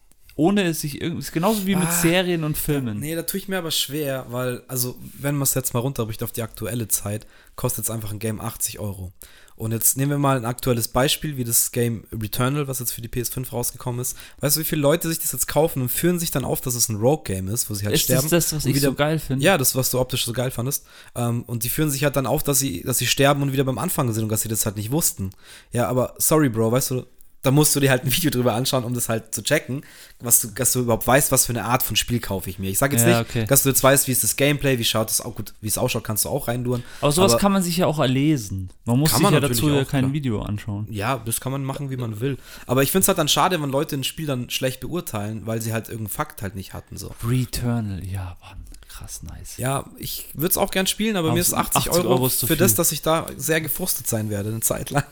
ohne 0.40 0.62
es 0.64 0.80
sich 0.80 1.00
irgendwie, 1.02 1.20
ist 1.20 1.32
genauso 1.32 1.66
wie 1.66 1.76
mit 1.76 1.86
Ah, 1.88 1.92
Serien 2.00 2.44
und 2.44 2.56
Filmen. 2.56 2.98
Nee, 2.98 3.14
da 3.14 3.22
tue 3.22 3.38
ich 3.38 3.48
mir 3.48 3.58
aber 3.58 3.70
schwer, 3.70 4.26
weil, 4.30 4.62
also, 4.68 4.96
wenn 5.18 5.34
man 5.34 5.42
es 5.42 5.54
jetzt 5.54 5.74
mal 5.74 5.80
runterbricht 5.80 6.22
auf 6.22 6.32
die 6.32 6.42
aktuelle 6.42 6.88
Zeit, 6.88 7.26
kostet 7.56 7.84
es 7.84 7.90
einfach 7.90 8.10
ein 8.12 8.18
Game 8.18 8.40
80 8.40 8.78
Euro. 8.78 9.12
Und 9.56 9.72
jetzt 9.72 9.98
nehmen 9.98 10.12
wir 10.12 10.18
mal 10.18 10.38
ein 10.38 10.46
aktuelles 10.46 10.88
Beispiel, 10.88 11.36
wie 11.36 11.44
das 11.44 11.70
Game 11.70 12.04
Returnal, 12.18 12.66
was 12.66 12.78
jetzt 12.78 12.92
für 12.92 13.02
die 13.02 13.08
PS5 13.10 13.50
rausgekommen 13.52 14.00
ist. 14.00 14.16
Weißt 14.40 14.56
du, 14.56 14.60
wie 14.60 14.64
viele 14.64 14.80
Leute 14.80 15.06
sich 15.08 15.18
das 15.18 15.32
jetzt 15.32 15.46
kaufen 15.48 15.82
und 15.82 15.90
führen 15.90 16.18
sich 16.18 16.30
dann 16.30 16.46
auf, 16.46 16.62
dass 16.62 16.74
es 16.74 16.88
ein 16.88 16.96
Rogue-Game 16.96 17.46
ist, 17.48 17.68
wo 17.68 17.74
sie 17.74 17.84
halt 17.84 17.94
ist 17.94 18.04
sterben? 18.04 18.30
das 18.30 18.48
das, 18.48 18.56
was 18.56 18.64
ich 18.64 18.74
wieder- 18.74 18.88
so 18.88 18.94
geil 18.94 19.18
finde? 19.18 19.44
Ja, 19.44 19.58
das, 19.58 19.74
was 19.76 19.90
du 19.90 20.00
optisch 20.00 20.24
so 20.24 20.32
geil 20.32 20.50
fandest. 20.50 20.86
Ähm, 21.14 21.42
und 21.42 21.64
die 21.64 21.68
führen 21.68 21.90
sich 21.90 22.04
halt 22.04 22.16
dann 22.16 22.24
auf, 22.26 22.42
dass 22.42 22.58
sie, 22.58 22.82
dass 22.84 22.96
sie 22.96 23.06
sterben 23.06 23.42
und 23.42 23.52
wieder 23.52 23.64
beim 23.64 23.76
Anfang 23.78 24.10
sind 24.14 24.22
und 24.22 24.32
dass 24.32 24.40
sie 24.40 24.48
das 24.48 24.64
halt 24.64 24.76
nicht 24.76 24.90
wussten. 24.92 25.28
Ja, 25.72 25.88
aber 25.88 26.14
sorry, 26.16 26.48
Bro, 26.48 26.72
weißt 26.72 26.92
du, 26.92 27.04
da 27.42 27.50
musst 27.50 27.74
du 27.74 27.80
dir 27.80 27.90
halt 27.90 28.04
ein 28.04 28.12
Video 28.16 28.30
drüber 28.30 28.54
anschauen, 28.54 28.84
um 28.84 28.92
das 28.94 29.08
halt 29.08 29.34
zu 29.34 29.42
checken, 29.42 29.82
was 30.20 30.40
du, 30.42 30.48
dass 30.48 30.72
du 30.72 30.80
überhaupt 30.80 31.06
weißt, 31.06 31.32
was 31.32 31.46
für 31.46 31.52
eine 31.52 31.64
Art 31.64 31.82
von 31.82 31.96
Spiel 31.96 32.20
kaufe 32.20 32.50
ich 32.50 32.58
mir. 32.58 32.68
Ich 32.70 32.78
sage 32.78 32.96
jetzt 32.96 33.06
Ja, 33.06 33.20
nicht, 33.20 33.30
okay. 33.30 33.46
dass 33.46 33.62
du 33.62 33.70
jetzt 33.70 33.82
weißt, 33.82 34.06
wie 34.08 34.12
ist 34.12 34.22
das 34.22 34.36
Gameplay, 34.36 34.78
wie 34.78 34.84
schaut 34.84 35.10
es 35.10 35.20
auch 35.20 35.34
gut, 35.34 35.54
wie 35.60 35.68
es 35.68 35.78
ausschaut, 35.78 36.04
kannst 36.04 36.24
du 36.24 36.28
auch 36.28 36.48
reinduren. 36.48 36.82
Aber 37.00 37.12
sowas 37.12 37.32
Aber- 37.32 37.40
kann 37.40 37.52
man 37.52 37.62
sich 37.62 37.78
ja 37.78 37.86
auch 37.86 37.98
erlesen. 37.98 38.70
Man 38.84 38.98
muss 38.98 39.12
sich 39.12 39.20
man 39.20 39.32
ja 39.32 39.40
dazu 39.40 39.68
ja 39.70 39.84
kein 39.84 40.04
klar. 40.04 40.12
Video 40.12 40.42
anschauen. 40.42 40.86
Ja, 40.90 41.16
das 41.18 41.40
kann 41.40 41.52
man 41.52 41.64
machen, 41.64 41.90
wie 41.90 41.96
man 41.96 42.20
will. 42.20 42.36
Aber 42.66 42.82
ich 42.82 42.90
finde 42.92 43.02
es 43.02 43.08
halt 43.08 43.18
dann 43.18 43.28
schade, 43.28 43.60
wenn 43.62 43.70
Leute 43.70 43.96
ein 43.96 44.04
Spiel 44.04 44.26
dann 44.26 44.50
schlecht 44.50 44.80
beurteilen, 44.80 45.46
weil 45.46 45.62
sie 45.62 45.72
halt 45.72 45.88
irgendeinen 45.88 46.08
Fakt 46.14 46.42
halt 46.42 46.56
nicht 46.56 46.74
hatten. 46.74 46.96
So. 46.96 47.10
Returnal, 47.26 48.04
ja, 48.04 48.36
Mann, 48.42 48.64
krass 49.00 49.22
nice. 49.22 49.56
Ja, 49.56 49.84
ich 49.98 50.28
würde 50.34 50.48
es 50.48 50.56
auch 50.56 50.70
gern 50.70 50.86
spielen, 50.86 51.16
aber 51.16 51.28
Aber 51.28 51.34
mir 51.34 51.40
ist 51.40 51.54
80, 51.54 51.76
80 51.88 51.92
Euro, 51.92 52.08
Euro 52.10 52.26
ist 52.26 52.40
für 52.40 52.48
viel. 52.48 52.56
das, 52.56 52.74
dass 52.74 52.92
ich 52.92 53.02
da 53.02 53.26
sehr 53.36 53.60
gefrustet 53.60 54.06
sein 54.06 54.30
werde, 54.30 54.50
eine 54.50 54.60
Zeit 54.60 54.90
lang. 54.90 55.04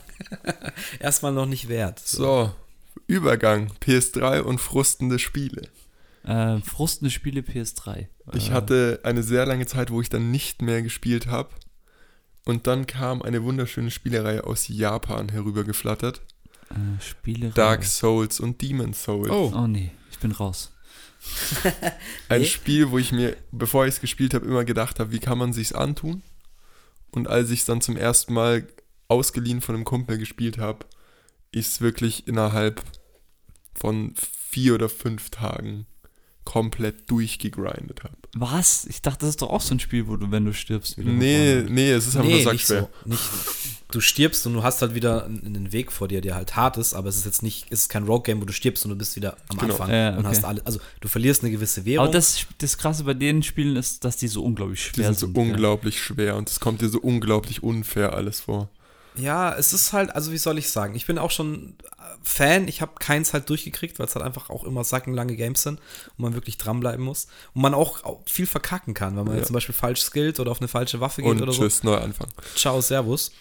Erstmal 0.99 1.31
noch 1.33 1.45
nicht 1.45 1.67
wert. 1.69 1.99
So, 1.99 2.51
Übergang. 3.07 3.71
PS3 3.81 4.41
und 4.41 4.59
frustende 4.59 5.17
Spiele. 5.19 5.63
Äh, 6.23 6.59
frustende 6.59 7.09
Spiele 7.11 7.41
PS3. 7.41 8.07
Ich 8.33 8.49
äh, 8.49 8.51
hatte 8.53 8.99
eine 9.03 9.23
sehr 9.23 9.45
lange 9.45 9.65
Zeit, 9.65 9.89
wo 9.91 10.01
ich 10.01 10.09
dann 10.09 10.31
nicht 10.31 10.61
mehr 10.61 10.81
gespielt 10.81 11.27
habe. 11.27 11.49
Und 12.45 12.67
dann 12.67 12.87
kam 12.87 13.21
eine 13.21 13.43
wunderschöne 13.43 13.91
Spielereihe 13.91 14.43
aus 14.43 14.67
Japan 14.67 15.29
herübergeflattert. 15.29 16.21
äh, 16.71 17.01
Spiele. 17.03 17.49
Dark 17.49 17.83
Souls 17.83 18.39
und 18.39 18.61
Demon 18.61 18.93
Souls. 18.93 19.29
Oh. 19.29 19.51
Oh 19.55 19.67
nee, 19.67 19.91
ich 20.11 20.19
bin 20.19 20.31
raus. 20.31 20.71
Ein 22.29 22.41
Nee. 22.41 22.47
Spiel, 22.47 22.91
wo 22.91 22.97
ich 22.97 23.11
mir, 23.11 23.37
bevor 23.51 23.85
ich 23.85 23.95
es 23.95 24.01
gespielt 24.01 24.33
habe, 24.33 24.45
immer 24.45 24.65
gedacht 24.65 24.99
habe, 24.99 25.11
wie 25.11 25.19
kann 25.19 25.37
man 25.37 25.53
sich's 25.53 25.73
antun? 25.73 26.23
Und 27.11 27.27
als 27.27 27.49
ich 27.49 27.61
es 27.61 27.65
dann 27.65 27.81
zum 27.81 27.97
ersten 27.97 28.33
Mal 28.33 28.67
ausgeliehen 29.07 29.61
von 29.61 29.75
einem 29.75 29.85
Kumpel 29.85 30.17
gespielt 30.17 30.57
habe, 30.57 30.85
ich 31.51 31.65
es 31.65 31.81
wirklich 31.81 32.27
innerhalb 32.27 32.83
von 33.73 34.13
vier 34.15 34.75
oder 34.75 34.89
fünf 34.89 35.29
Tagen 35.29 35.87
komplett 36.45 37.09
durchgegrindet 37.09 38.03
habe. 38.03 38.17
Was? 38.35 38.85
Ich 38.85 39.01
dachte, 39.01 39.19
das 39.21 39.29
ist 39.29 39.41
doch 39.41 39.49
auch 39.49 39.61
so 39.61 39.73
ein 39.73 39.79
Spiel, 39.79 40.07
wo 40.07 40.15
du, 40.15 40.29
wenn 40.31 40.45
du 40.45 40.53
stirbst, 40.53 40.97
wieder. 40.97 41.11
Nee, 41.11 41.63
nee, 41.67 41.91
es 41.91 42.07
ist 42.07 42.15
einfach 42.15 42.29
Nee, 42.29 42.43
nur 42.43 42.53
nicht 42.53 42.67
so. 42.67 42.87
Nicht, 43.05 43.21
du 43.91 44.01
stirbst 44.01 44.45
und 44.45 44.53
du 44.53 44.61
hast 44.61 44.81
halt 44.83 44.93
wieder 44.93 45.25
einen 45.25 45.71
Weg 45.71 45.91
vor 45.91 46.07
dir, 46.07 46.21
der 46.21 46.35
halt 46.35 46.55
hart 46.55 46.77
ist, 46.77 46.93
aber 46.93 47.09
es 47.09 47.17
ist 47.17 47.25
jetzt 47.25 47.41
nicht, 47.41 47.65
es 47.71 47.81
ist 47.83 47.89
kein 47.89 48.03
Rogue-Game, 48.03 48.39
wo 48.39 48.45
du 48.45 48.53
stirbst 48.53 48.85
und 48.85 48.91
du 48.91 48.95
bist 48.95 49.15
wieder 49.15 49.35
am 49.47 49.57
Genau. 49.57 49.73
Anfang 49.73 49.89
Ja, 49.89 50.09
und 50.11 50.19
okay. 50.19 50.27
hast 50.27 50.45
alle, 50.45 50.61
also 50.65 50.79
du 51.01 51.07
verlierst 51.07 51.41
eine 51.43 51.51
gewisse 51.51 51.85
Währung. 51.85 52.05
Aber 52.05 52.13
das, 52.13 52.45
das 52.59 52.77
Krasse 52.77 53.03
bei 53.03 53.15
den 53.15 53.41
Spielen 53.41 53.75
ist, 53.75 54.03
dass 54.05 54.17
die 54.17 54.27
so 54.27 54.43
unglaublich 54.43 54.91
Die 54.93 54.99
schwer 55.01 55.13
sind 55.13 55.19
so 55.19 55.27
ja. 55.27 55.33
unglaublich 55.47 55.99
schwer 55.99 56.35
und 56.35 56.49
es 56.51 56.59
kommt 56.59 56.81
dir 56.81 56.89
so 56.89 56.99
unglaublich 56.99 57.63
unfair 57.63 58.13
alles 58.13 58.41
vor. 58.41 58.69
Ja, 59.15 59.53
es 59.55 59.73
ist 59.73 59.91
halt, 59.93 60.11
also 60.15 60.31
wie 60.31 60.37
soll 60.37 60.57
ich 60.57 60.69
sagen, 60.69 60.95
ich 60.95 61.05
bin 61.05 61.17
auch 61.17 61.31
schon 61.31 61.75
äh, 61.97 62.03
Fan, 62.23 62.67
ich 62.67 62.81
habe 62.81 62.93
keins 62.99 63.33
halt 63.33 63.49
durchgekriegt, 63.49 63.99
weil 63.99 64.05
es 64.05 64.15
halt 64.15 64.23
einfach 64.25 64.49
auch 64.49 64.63
immer 64.63 64.83
sackenlange 64.83 65.35
Games 65.35 65.63
sind 65.63 65.79
und 65.79 66.19
man 66.19 66.33
wirklich 66.35 66.57
dranbleiben 66.57 67.03
muss 67.03 67.27
und 67.53 67.61
man 67.61 67.73
auch, 67.73 68.19
viel 68.27 68.45
verkacken 68.45 68.93
kann, 68.93 69.17
wenn 69.17 69.23
man 69.25 69.33
Ja. 69.33 69.39
jetzt 69.39 69.47
zum 69.47 69.55
Beispiel 69.55 69.75
falsch 69.75 70.01
skillt 70.01 70.39
oder 70.39 70.51
auf 70.51 70.59
eine 70.61 70.67
falsche 70.67 70.99
Waffe 71.01 71.21
geht 71.21 71.31
Und 71.31 71.41
oder 71.41 71.51
so. 71.51 71.63
tschüss, 71.63 71.83
Neuanfang. 71.83 72.27
Ciao, 72.55 72.79
Servus. 72.81 73.31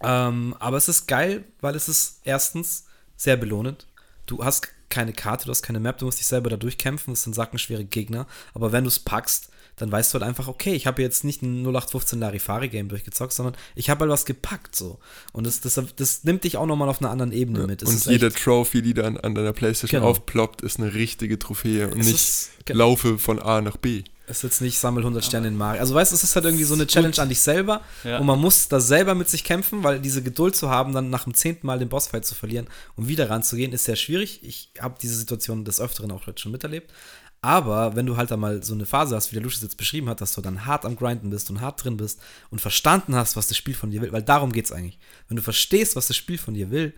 Ähm, 0.00 0.54
aber 0.60 0.76
es 0.76 0.88
ist 0.88 1.06
geil, 1.08 1.44
weil 1.60 1.74
es 1.74 1.88
ist 1.88 2.20
erstens 2.24 2.84
sehr 3.16 3.36
belohnend. 3.36 3.86
Du 4.26 4.44
hast 4.44 4.68
keine 4.90 5.12
Karte, 5.12 5.46
du 5.46 5.50
hast 5.50 5.62
keine 5.62 5.80
Map, 5.80 5.98
du 5.98 6.04
musst 6.04 6.18
dich 6.18 6.26
selber 6.26 6.50
da 6.50 6.56
durchkämpfen, 6.56 7.12
es 7.14 7.22
sind 7.24 7.34
sackenschwere 7.34 7.84
Gegner. 7.84 8.26
Aber 8.54 8.72
wenn 8.72 8.84
du 8.84 8.88
es 8.88 8.98
packst, 9.00 9.50
dann 9.78 9.90
weißt 9.90 10.12
du 10.12 10.18
halt 10.18 10.28
einfach, 10.28 10.48
okay, 10.48 10.74
ich 10.74 10.86
habe 10.86 11.00
jetzt 11.02 11.24
nicht 11.24 11.42
ein 11.42 11.62
0815 11.62 12.20
Larifari-Game 12.20 12.88
durchgezockt, 12.88 13.32
sondern 13.32 13.56
ich 13.74 13.90
habe 13.90 14.00
halt 14.00 14.10
was 14.10 14.24
gepackt 14.26 14.76
so. 14.76 14.98
Und 15.32 15.46
das, 15.46 15.60
das, 15.60 15.80
das 15.96 16.24
nimmt 16.24 16.44
dich 16.44 16.56
auch 16.56 16.66
nochmal 16.66 16.88
auf 16.88 17.00
einer 17.00 17.10
anderen 17.10 17.32
Ebene 17.32 17.66
mit. 17.66 17.82
Es 17.82 17.88
und 17.88 18.06
jede 18.12 18.26
echt- 18.28 18.42
Trophy, 18.42 18.82
die 18.82 18.94
dann 18.94 19.16
an 19.16 19.34
deiner 19.34 19.52
Playstation 19.52 20.00
Genau. 20.00 20.10
aufploppt, 20.10 20.62
ist 20.62 20.78
eine 20.78 20.92
richtige 20.94 21.38
Trophäe 21.38 21.86
und 21.90 22.00
Es 22.00 22.06
nicht 22.06 22.14
ist- 22.16 22.50
genau. 22.64 22.78
laufe 22.90 23.18
von 23.18 23.38
A 23.40 23.60
nach 23.60 23.76
B. 23.76 24.04
Es 24.30 24.38
ist 24.38 24.42
jetzt 24.42 24.60
nicht 24.60 24.78
sammel 24.78 25.02
100 25.04 25.24
Sterne 25.24 25.48
in 25.48 25.56
Mario. 25.56 25.80
Also 25.80 25.94
weißt 25.94 26.12
du, 26.12 26.16
es 26.16 26.22
ist 26.22 26.36
halt 26.36 26.44
irgendwie 26.44 26.64
so 26.64 26.74
eine 26.74 26.86
Challenge 26.86 27.16
an 27.18 27.30
dich 27.30 27.40
selber 27.40 27.80
Ja. 28.04 28.18
und 28.18 28.26
man 28.26 28.38
muss 28.38 28.68
da 28.68 28.78
selber 28.78 29.14
mit 29.14 29.30
sich 29.30 29.42
kämpfen, 29.42 29.82
weil 29.84 30.00
diese 30.00 30.22
Geduld 30.22 30.54
zu 30.54 30.68
haben, 30.68 30.92
dann 30.92 31.08
nach 31.08 31.24
dem 31.24 31.32
zehnten 31.32 31.66
Mal 31.66 31.78
den 31.78 31.88
Bossfight 31.88 32.26
zu 32.26 32.34
verlieren 32.34 32.66
und 32.94 33.08
wieder 33.08 33.30
ranzugehen, 33.30 33.72
ist 33.72 33.84
sehr 33.84 33.96
schwierig. 33.96 34.40
Ich 34.42 34.68
habe 34.80 34.96
diese 35.00 35.16
Situation 35.16 35.64
des 35.64 35.80
Öfteren 35.80 36.10
auch 36.10 36.26
jetzt 36.26 36.40
schon 36.42 36.52
miterlebt. 36.52 36.92
Aber 37.40 37.94
wenn 37.94 38.06
du 38.06 38.16
halt 38.16 38.30
da 38.30 38.36
mal 38.36 38.62
so 38.62 38.74
eine 38.74 38.86
Phase 38.86 39.14
hast, 39.14 39.30
wie 39.30 39.36
der 39.36 39.42
Lucius 39.42 39.62
jetzt 39.62 39.76
beschrieben 39.76 40.08
hat, 40.08 40.20
dass 40.20 40.34
du 40.34 40.40
dann 40.40 40.66
hart 40.66 40.84
am 40.84 40.96
Grinden 40.96 41.30
bist 41.30 41.50
und 41.50 41.60
hart 41.60 41.84
drin 41.84 41.96
bist 41.96 42.20
und 42.50 42.60
verstanden 42.60 43.14
hast, 43.14 43.36
was 43.36 43.46
das 43.46 43.56
Spiel 43.56 43.74
von 43.74 43.90
dir 43.90 44.00
will, 44.02 44.12
weil 44.12 44.22
darum 44.22 44.52
geht 44.52 44.64
es 44.64 44.72
eigentlich. 44.72 44.98
Wenn 45.28 45.36
du 45.36 45.42
verstehst, 45.42 45.94
was 45.94 46.08
das 46.08 46.16
Spiel 46.16 46.38
von 46.38 46.54
dir 46.54 46.70
will, 46.70 46.94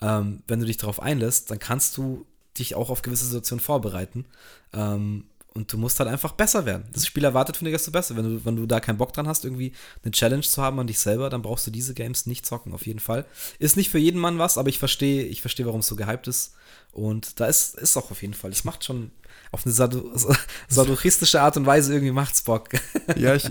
ähm, 0.00 0.42
wenn 0.48 0.60
du 0.60 0.66
dich 0.66 0.76
darauf 0.76 1.00
einlässt, 1.00 1.50
dann 1.50 1.60
kannst 1.60 1.96
du 1.96 2.26
dich 2.58 2.74
auch 2.74 2.90
auf 2.90 3.02
gewisse 3.02 3.26
Situationen 3.26 3.62
vorbereiten. 3.62 4.24
Ähm, 4.72 5.24
und 5.56 5.72
du 5.72 5.78
musst 5.78 5.98
halt 5.98 6.10
einfach 6.10 6.32
besser 6.32 6.66
werden. 6.66 6.84
Das 6.92 7.06
Spiel 7.06 7.24
erwartet 7.24 7.56
von 7.56 7.64
dir, 7.64 7.72
dass 7.72 7.86
du 7.86 7.90
besser. 7.90 8.14
Wenn 8.14 8.24
du, 8.24 8.44
wenn 8.44 8.56
du 8.56 8.66
da 8.66 8.78
keinen 8.78 8.98
Bock 8.98 9.14
dran 9.14 9.26
hast, 9.26 9.42
irgendwie 9.42 9.72
eine 10.04 10.10
Challenge 10.12 10.42
zu 10.42 10.62
haben 10.62 10.78
an 10.78 10.86
dich 10.86 10.98
selber, 10.98 11.30
dann 11.30 11.40
brauchst 11.40 11.66
du 11.66 11.70
diese 11.70 11.94
Games 11.94 12.26
nicht 12.26 12.44
zocken, 12.44 12.74
auf 12.74 12.86
jeden 12.86 12.98
Fall. 12.98 13.24
Ist 13.58 13.76
nicht 13.76 13.88
für 13.88 13.98
jeden 13.98 14.20
Mann 14.20 14.38
was, 14.38 14.58
aber 14.58 14.68
ich 14.68 14.78
verstehe, 14.78 15.22
ich 15.22 15.40
verstehe, 15.40 15.64
warum 15.64 15.80
es 15.80 15.86
so 15.86 15.96
gehypt 15.96 16.28
ist. 16.28 16.54
Und 16.96 17.40
da 17.40 17.46
ist, 17.46 17.74
ist 17.76 17.96
auch 17.96 18.10
auf 18.10 18.22
jeden 18.22 18.32
Fall. 18.34 18.50
Es 18.50 18.64
macht 18.64 18.82
schon 18.84 19.10
auf 19.52 19.64
eine 19.66 19.72
sado 19.74 20.10
sadochistische 20.68 21.40
Art 21.42 21.56
und 21.58 21.66
Weise 21.66 21.92
irgendwie 21.92 22.12
macht's 22.12 22.42
Bock. 22.42 22.70
Ja, 23.16 23.34
ich, 23.34 23.48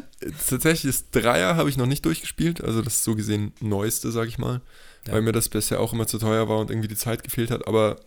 tatsächlich 0.50 0.96
das 0.96 1.10
Dreier 1.12 1.56
habe 1.56 1.70
ich 1.70 1.78
noch 1.78 1.86
nicht 1.86 2.04
durchgespielt, 2.06 2.62
also 2.62 2.82
das 2.82 2.96
ist 2.96 3.04
so 3.04 3.16
gesehen 3.16 3.54
neueste, 3.62 4.12
sag 4.12 4.28
ich 4.28 4.38
mal, 4.38 4.62
Ja. 5.08 5.14
weil 5.14 5.22
mir 5.22 5.32
das 5.32 5.48
bisher 5.50 5.80
auch 5.80 5.94
immer 5.94 6.08
zu 6.08 6.18
teuer 6.18 6.50
war 6.50 6.58
und 6.58 6.70
irgendwie 6.72 6.88
die 6.90 6.96
Zeit 6.98 7.24
gefehlt 7.24 7.52
hat, 7.52 7.68
aber 7.68 8.00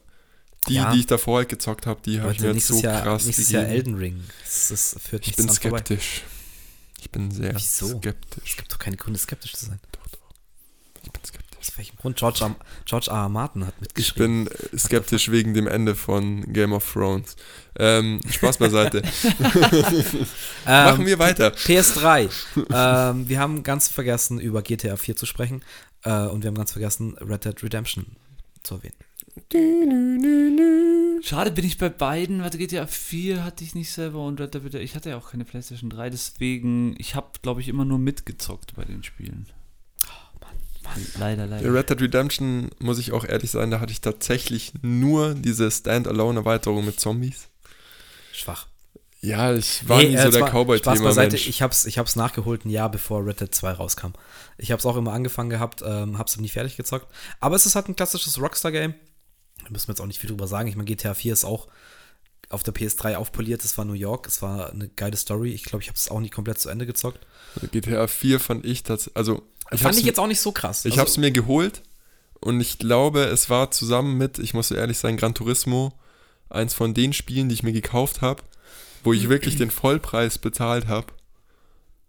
die, 0.69 0.75
Ja. 0.75 0.93
die 0.93 0.99
ich 1.01 1.07
davor 1.07 1.39
halt 1.39 1.49
gezockt 1.49 1.87
habe, 1.87 2.01
die 2.05 2.21
habe 2.21 2.33
ich 2.33 2.41
mir 2.41 2.47
jetzt 2.49 2.55
nächstes 2.57 2.77
so 2.79 2.83
Jahr, 2.83 3.03
krass 3.03 3.25
nächstes 3.25 3.51
Jahr 3.51 3.63
gegeben. 3.65 3.77
Elden 3.79 3.95
Ring. 3.97 4.25
Das, 4.45 4.69
das 4.69 4.97
führt 5.01 5.27
Ich 5.27 5.37
bin 5.37 5.47
dran 5.47 5.57
vorbei. 5.57 5.79
skeptisch. 5.79 6.23
Ich 7.01 7.11
bin 7.11 7.31
sehr 7.31 7.55
Wieso? 7.55 7.97
skeptisch. 7.99 8.51
Es 8.51 8.57
gibt 8.57 8.73
doch 8.73 8.79
keine 8.81 8.97
Gründe, 8.97 9.19
skeptisch 9.21 9.55
zu 9.55 9.67
sein. 9.67 9.79
Doch, 9.93 10.07
doch. 10.09 10.19
Ich 11.05 11.11
bin 11.13 11.23
skeptisch. 11.25 11.38
Aus 11.69 11.79
welchem 11.79 11.97
Grund? 11.97 12.17
George, 12.17 12.41
R. 12.43 12.55
George 12.85 13.09
R. 13.11 13.17
R. 13.17 13.29
Martin 13.29 13.67
hat 13.67 13.75
Ich 13.77 13.81
mitgeschrieben. 13.83 14.45
bin 14.45 14.55
äh, 14.73 14.79
skeptisch 14.79 15.31
wegen 15.31 15.55
dem 15.55 15.67
Ende 15.67 15.95
von 15.95 16.53
Game 16.53 16.73
of 16.73 16.91
Thrones. 16.93 17.37
Ähm, 17.79 18.21
Spaß 18.29 18.59
beiseite. 18.59 19.03
Machen 20.65 21.07
wir 21.07 21.19
weiter. 21.19 21.49
PS3. 21.55 22.31
ähm, 22.73 23.29
wir 23.29 23.39
haben 23.39 23.63
ganz 23.63 23.89
vergessen, 23.89 24.41
über 24.41 24.63
GTA 24.63 24.97
4 24.97 25.17
zu 25.17 25.27
sprechen. 25.27 25.63
Äh, 26.05 26.27
und 26.27 26.43
wir 26.43 26.49
haben 26.49 26.57
ganz 26.57 26.73
vergessen, 26.73 27.17
Red 27.19 27.45
Dead 27.45 27.63
Redemption 27.63 28.07
zu 28.63 28.77
erwähnen. 28.77 28.95
Schade 31.23 31.51
bin 31.53 31.65
ich 31.65 31.79
bei 31.79 31.89
beiden. 31.89 32.43
Warte, 32.43 32.59
GTA 32.59 32.87
4 32.87 33.45
hatte 33.45 33.63
ich 33.65 33.75
nicht 33.75 33.91
selber 33.93 34.25
und 34.25 34.41
Red 34.41 34.55
Dead 34.55 34.63
Redemption- 34.65 34.83
ich 34.83 34.95
hatte 34.97 35.11
ja 35.11 35.17
auch 35.19 35.31
keine 35.31 35.45
PlayStation 35.45 35.91
3, 35.91 36.11
deswegen, 36.11 36.95
ich 36.99 37.15
habe, 37.15 37.29
glaube 37.43 37.61
ich, 37.61 37.69
immer 37.69 37.85
nur 37.85 37.99
mitgezockt 37.99 38.75
bei 38.75 38.85
den 38.85 39.03
Spielen. 39.05 39.47
Leider, 41.19 41.47
Der 41.47 41.61
leider. 41.63 41.75
Red 41.75 41.91
Dead 41.91 42.01
Redemption, 42.01 42.71
muss 42.79 42.99
ich 42.99 43.13
auch 43.13 43.25
ehrlich 43.25 43.51
sein, 43.51 43.71
da 43.71 43.81
hatte 43.81 43.93
ich 43.93 44.01
tatsächlich 44.01 44.73
nur 44.83 45.35
diese 45.35 45.71
Standalone-Erweiterung 45.71 46.85
mit 46.85 46.99
Zombies. 47.01 47.49
Schwach. 48.33 48.67
Ja, 49.21 49.53
ich 49.53 49.89
war 49.89 49.99
Nee, 49.99 50.11
nie 50.11 50.15
äh, 50.15 50.23
so 50.25 50.31
der 50.31 50.47
Cowboy-Thema. 50.49 51.33
Ich 51.35 51.61
hab's, 51.63 51.87
ich 51.87 51.99
hab's 51.99 52.15
nachgeholt 52.15 52.65
ein 52.65 52.71
Jahr 52.71 52.89
bevor 52.91 53.27
Red 53.27 53.41
Dead 53.41 53.53
2 53.53 53.73
rauskam. 53.73 54.13
Ich 54.59 54.71
hab's 54.71 54.87
auch 54.87 54.97
immer 54.97 55.13
angefangen 55.13 55.51
gehabt, 55.51 55.83
ähm, 55.85 56.19
hab's 56.19 56.37
nie 56.39 56.49
fertig 56.49 56.77
gezockt. 56.77 57.13
Aber 57.41 57.57
es 57.57 57.67
ist 57.67 57.75
halt 57.75 57.89
ein 57.89 57.97
klassisches 57.97 58.41
Rockstar-Game. 58.41 58.95
Da 59.65 59.71
müssen 59.71 59.89
wir 59.89 59.93
jetzt 59.93 60.01
auch 60.01 60.07
nicht 60.07 60.21
viel 60.21 60.31
drüber 60.31 60.47
sagen. 60.47 60.69
Ich 60.69 60.77
meine, 60.77 60.87
GTA 60.87 61.15
4 61.15 61.33
ist 61.33 61.45
auch 61.45 61.67
auf 62.51 62.63
der 62.63 62.75
PS3 62.75 63.17
aufpoliert. 63.17 63.65
Es 63.65 63.77
war 63.77 63.85
New 63.85 63.93
York. 63.93 64.27
Es 64.27 64.41
war 64.43 64.71
eine 64.71 64.89
geile 64.89 65.17
Story. 65.17 65.51
Ich 65.53 65.65
glaube, 65.65 65.83
ich 65.83 65.89
habe 65.89 65.97
es 65.97 66.09
auch 66.11 66.21
nicht 66.21 66.33
komplett 66.33 66.59
zu 66.59 66.69
Ende 66.69 66.87
gezockt. 66.87 67.27
GTA 67.73 68.07
4 68.07 68.41
fand 68.41 68.65
ich 68.65 68.83
tatsächlich, 68.83 69.17
also 69.17 69.43
ich 69.71 69.83
Fand 69.83 69.99
ich 69.99 70.05
jetzt 70.05 70.19
auch 70.19 70.27
nicht 70.27 70.41
so 70.41 70.53
krass. 70.53 70.85
Ich 70.87 70.93
Also, 70.93 71.01
habe 71.01 71.11
es 71.11 71.17
mir 71.19 71.31
geholt 71.31 71.83
und 72.41 72.61
ich 72.61 72.79
glaube, 72.79 73.25
es 73.25 73.51
war 73.51 73.71
zusammen 73.71 74.17
mit, 74.17 74.39
ich 74.39 74.55
muss 74.55 74.69
so 74.69 74.75
ehrlich 74.75 74.97
sein, 74.99 75.19
Gran 75.19 75.35
Turismo, 75.35 75.93
eins 76.49 76.73
von 76.73 76.95
den 76.95 77.13
Spielen, 77.13 77.51
die 77.51 77.55
ich 77.55 77.63
mir 77.63 77.73
gekauft 77.73 78.23
habe, 78.23 78.43
wo 79.05 79.13
ich 79.13 79.29
wirklich 79.29 79.57
den 79.57 79.71
Vollpreis 79.71 80.39
bezahlt 80.39 80.87
habe 80.87 81.13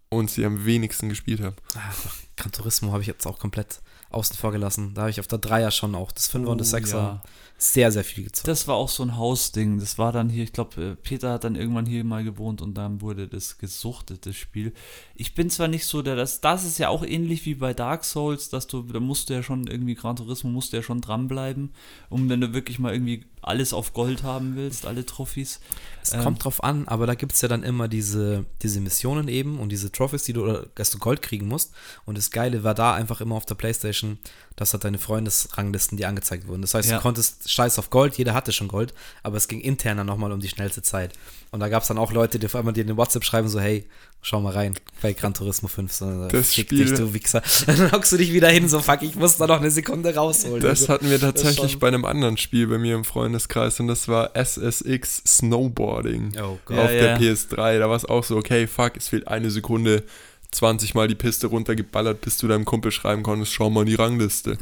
und 0.10 0.32
sie 0.32 0.46
am 0.46 0.66
wenigsten 0.66 1.10
gespielt 1.10 1.42
habe. 1.42 1.58
Ah, 1.76 1.92
Gran 2.38 2.54
Turismo 2.54 2.94
habe 2.94 3.02
ich 3.02 3.08
jetzt 3.08 3.28
auch 3.28 3.40
komplett 3.40 3.82
außen 4.12 4.38
vor 4.38 4.52
gelassen. 4.54 4.94
Da 4.94 5.02
habe 5.02 5.12
ich 5.12 5.20
auf 5.20 5.28
der 5.28 5.40
Dreier 5.40 5.72
schon 5.72 5.96
auch 5.96 6.12
das 6.14 6.28
Fünfer 6.28 6.52
und 6.52 6.60
das 6.62 6.70
Oh, 6.70 6.72
Sechser 6.72 6.98
ja. 6.98 7.24
Sehr, 7.62 7.92
sehr 7.92 8.06
viel 8.06 8.24
gezockt. 8.24 8.48
Das 8.48 8.68
war 8.70 8.76
auch 8.76 8.88
so 8.88 9.04
ein 9.04 9.18
Hausding. 9.18 9.80
Das 9.80 9.98
war 9.98 10.14
dann 10.14 10.30
hier, 10.30 10.46
ich 10.46 10.54
glaube, 10.54 10.98
Peter 11.04 11.34
hat 11.34 11.44
dann 11.44 11.56
irgendwann 11.56 11.86
hier 11.86 12.06
mal 12.06 12.24
gewohnt 12.24 12.62
und 12.62 12.76
dann 12.76 13.02
wurde 13.02 13.28
das 13.28 13.58
gesuchtet, 13.58 14.26
das 14.26 14.38
Spiel. 14.38 14.74
Ich 15.14 15.36
bin 15.36 15.50
zwar 15.50 15.68
nicht 15.68 15.86
so 15.86 16.02
der, 16.02 16.16
das, 16.16 16.40
das 16.40 16.64
ist 16.64 16.80
ja 16.80 16.88
auch 16.88 17.04
ähnlich 17.04 17.46
wie 17.46 17.56
bei 17.56 17.74
Dark 17.74 18.06
Souls, 18.06 18.50
dass 18.50 18.68
du, 18.68 18.84
da 18.84 19.02
musst 19.02 19.30
du 19.30 19.34
ja 19.34 19.44
schon 19.44 19.68
irgendwie, 19.68 19.96
Gran 19.96 20.16
Turismo 20.16 20.50
musst 20.50 20.72
du 20.72 20.78
ja 20.78 20.84
schon 20.84 21.02
dranbleiben, 21.02 21.74
um 22.10 22.30
wenn 22.30 22.40
du 22.40 22.54
wirklich 22.54 22.80
mal 22.80 22.94
irgendwie 22.94 23.26
alles 23.42 23.74
auf 23.74 23.94
Gold 23.94 24.24
haben 24.24 24.56
willst, 24.56 24.86
alle 24.86 25.06
Trophys. 25.06 25.60
Es 26.02 26.14
Ähm, 26.14 26.22
kommt 26.22 26.44
drauf 26.44 26.64
an, 26.64 26.88
aber 26.88 27.08
da 27.08 27.16
gibt 27.16 27.34
es 27.34 27.42
ja 27.42 27.48
dann 27.48 27.64
immer 27.64 27.88
diese, 27.88 28.46
diese 28.62 28.82
Missionen 28.82 29.28
eben 29.28 29.60
und 29.60 29.70
diese 29.70 29.92
Trophies, 29.92 30.24
die 30.24 30.34
du, 30.34 30.44
oder, 30.44 30.68
dass 30.76 30.92
du 30.92 30.98
Gold 30.98 31.22
kriegen 31.22 31.48
musst. 31.48 31.74
Und 32.06 32.18
das 32.18 32.32
Geile 32.32 32.64
war 32.64 32.74
da 32.74 32.94
einfach 32.94 33.22
immer 33.22 33.36
auf 33.36 33.46
der 33.46 33.56
Playstation, 33.56 34.18
dass 34.60 34.74
halt 34.74 34.84
deine 34.84 34.98
Freundesranglisten 35.00 35.98
dir 35.98 36.08
angezeigt 36.08 36.48
wurden. 36.48 36.62
Das 36.62 36.74
heißt, 36.74 36.90
Ja. 36.90 36.98
du 36.98 37.02
konntest 37.02 37.50
scheiß 37.50 37.80
auf 37.80 37.90
Gold, 37.90 38.18
jeder 38.18 38.34
hatte 38.34 38.52
schon 38.52 38.68
Gold, 38.68 38.94
aber 39.24 39.38
es 39.38 39.48
ging 39.48 39.62
intern 39.62 39.98
dann 39.98 40.08
nochmal 40.08 40.32
um 40.32 40.40
die 40.40 40.50
schnellste 40.50 40.82
Zeit. 40.82 41.14
Und 41.52 41.62
da 41.62 41.70
gab 41.70 41.82
es 41.82 41.88
dann 41.88 41.98
auch 41.98 42.12
Leute, 42.12 42.38
die 42.40 42.46
auf 42.46 42.56
einmal 42.56 42.74
dir 42.74 42.82
in 42.82 42.88
den 42.88 42.98
WhatsApp 42.98 43.24
schreiben, 43.24 43.48
so, 43.48 43.60
hey, 43.60 43.86
schau 44.22 44.42
mal 44.42 44.52
rein, 44.54 44.76
bei 45.02 45.14
Gran 45.14 45.34
Turismo 45.34 45.68
5. 45.70 45.92
So, 45.94 46.28
Das 46.28 46.54
fick 46.54 46.66
Spiel- 46.66 46.86
dich, 46.86 46.94
du 46.94 47.14
Wichser. 47.14 47.42
Dann 47.66 47.92
hockst 47.94 48.12
du 48.12 48.18
dich 48.18 48.34
wieder 48.34 48.50
hin, 48.50 48.68
so, 48.68 48.82
fuck, 48.82 49.02
ich 49.02 49.16
muss 49.16 49.38
da 49.38 49.48
noch 49.48 49.60
eine 49.62 49.72
Sekunde 49.72 50.14
rausholen. 50.14 50.62
Das 50.62 50.82
Also, 50.82 50.94
hatten 50.94 51.10
wir 51.10 51.20
tatsächlich 51.20 51.80
bei 51.80 51.88
einem 51.88 52.04
anderen 52.06 52.38
Spiel 52.38 52.68
bei 52.68 52.78
mir 52.78 52.96
im 52.96 53.06
Freundeskreis 53.06 53.80
und 53.80 53.88
das 53.88 54.08
war 54.10 54.36
SSX 54.36 55.24
Snowboarding 55.26 56.34
Oh 56.42 56.60
Gott. 56.66 56.78
Ja, 56.78 56.84
auf 56.84 56.90
der 56.92 57.06
ja. 57.14 57.18
PS3. 57.18 57.80
Da 57.80 57.90
war 57.90 57.96
es 57.96 58.06
auch 58.06 58.24
so, 58.24 58.36
okay, 58.38 58.68
fuck, 58.68 58.98
es 58.98 59.08
fehlt 59.08 59.28
eine 59.28 59.50
Sekunde, 59.52 60.04
20 60.52 60.94
Mal 60.96 61.08
die 61.08 61.16
Piste 61.16 61.48
runtergeballert, 61.48 62.22
bis 62.22 62.38
du 62.38 62.48
deinem 62.48 62.66
Kumpel 62.66 62.92
schreiben 62.92 63.24
konntest, 63.24 63.54
schau 63.54 63.70
mal 63.70 63.82
in 63.82 63.88
die 63.88 63.96
Rangliste. 63.96 64.58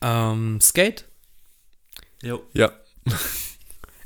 Ähm, 0.00 0.60
Skate? 0.60 1.04
Jo. 2.22 2.42
Ja. 2.52 2.72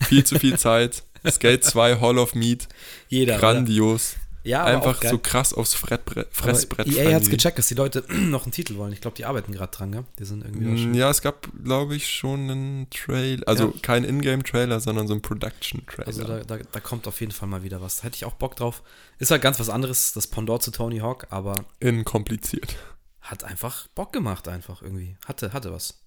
viel 0.03 0.25
zu 0.25 0.39
viel 0.39 0.59
Zeit. 0.59 1.03
Skate 1.31 1.63
2, 1.65 2.01
Hall 2.01 2.19
of 2.19 2.35
Meat, 2.35 2.69
Jeder. 3.09 3.35
oder? 3.35 3.41
grandios. 3.41 4.17
Ja, 4.45 4.63
aber 4.65 4.71
auch 4.71 4.87
Einfach 4.89 5.01
geil. 5.01 5.11
so 5.13 5.19
krass 5.19 5.55
aufs 5.55 5.75
Frettbrett, 5.75 6.27
Aber 6.27 6.35
Fressbrett. 6.35 6.89
EA 6.89 7.05
fallen 7.05 7.15
hat's 7.15 7.25
die. 7.27 7.31
gecheckt, 7.31 7.59
dass 7.59 7.69
die 7.69 7.75
Leute 7.75 8.05
noch 8.09 8.43
einen 8.43 8.51
Titel 8.53 8.77
wollen. 8.77 8.93
Ich 8.93 9.01
glaube, 9.01 9.17
die 9.17 9.25
arbeiten 9.25 9.53
gerade 9.53 9.71
dran, 9.77 9.93
gell? 9.93 10.05
Die 10.19 10.25
sind 10.25 10.45
irgendwie 10.45 10.67
Mm, 10.67 10.77
schon. 10.79 10.95
Ja, 10.95 11.11
es 11.11 11.23
gab, 11.23 11.47
glaube 11.65 11.95
ich, 11.95 12.09
schon 12.11 12.51
einen 12.51 12.91
Trailer. 12.91 13.47
Also 13.47 13.67
Ja. 13.67 13.81
kein 13.83 14.03
Ingame-Trailer, 14.05 14.81
sondern 14.81 15.07
so 15.07 15.15
ein 15.15 15.23
Production-Trailer. 15.23 16.07
Also 16.09 16.25
da, 16.25 16.41
da, 16.43 16.59
da 16.59 16.81
kommt 16.81 17.07
auf 17.07 17.21
jeden 17.21 17.33
Fall 17.33 17.49
mal 17.49 17.63
wieder 17.63 17.81
was. 17.81 17.99
Da 17.99 18.05
hätte 18.05 18.17
ich 18.17 18.25
auch 18.25 18.35
Bock 18.35 18.57
drauf. 18.57 18.83
Ist 19.19 19.31
halt 19.31 19.43
ganz 19.43 19.61
was 19.61 19.69
anderes, 19.69 20.13
das 20.13 20.27
Pendant 20.27 20.63
zu 20.63 20.73
Tony 20.73 20.99
Hawk, 20.99 21.29
aber 21.31 21.65
In 21.79 22.05
kompliziert. 22.05 22.75
hat 23.21 23.45
einfach 23.45 23.87
Bock 23.95 24.13
gemacht, 24.13 24.49
einfach 24.49 24.83
irgendwie. 24.83 25.17
Hatte, 25.27 25.53
hatte 25.53 25.73
was. 25.73 26.01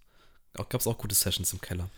Auch, 0.57 0.67
gab's 0.67 0.87
auch 0.87 0.97
gute 0.97 1.15
Sessions 1.15 1.53
im 1.53 1.61
Keller. 1.61 1.89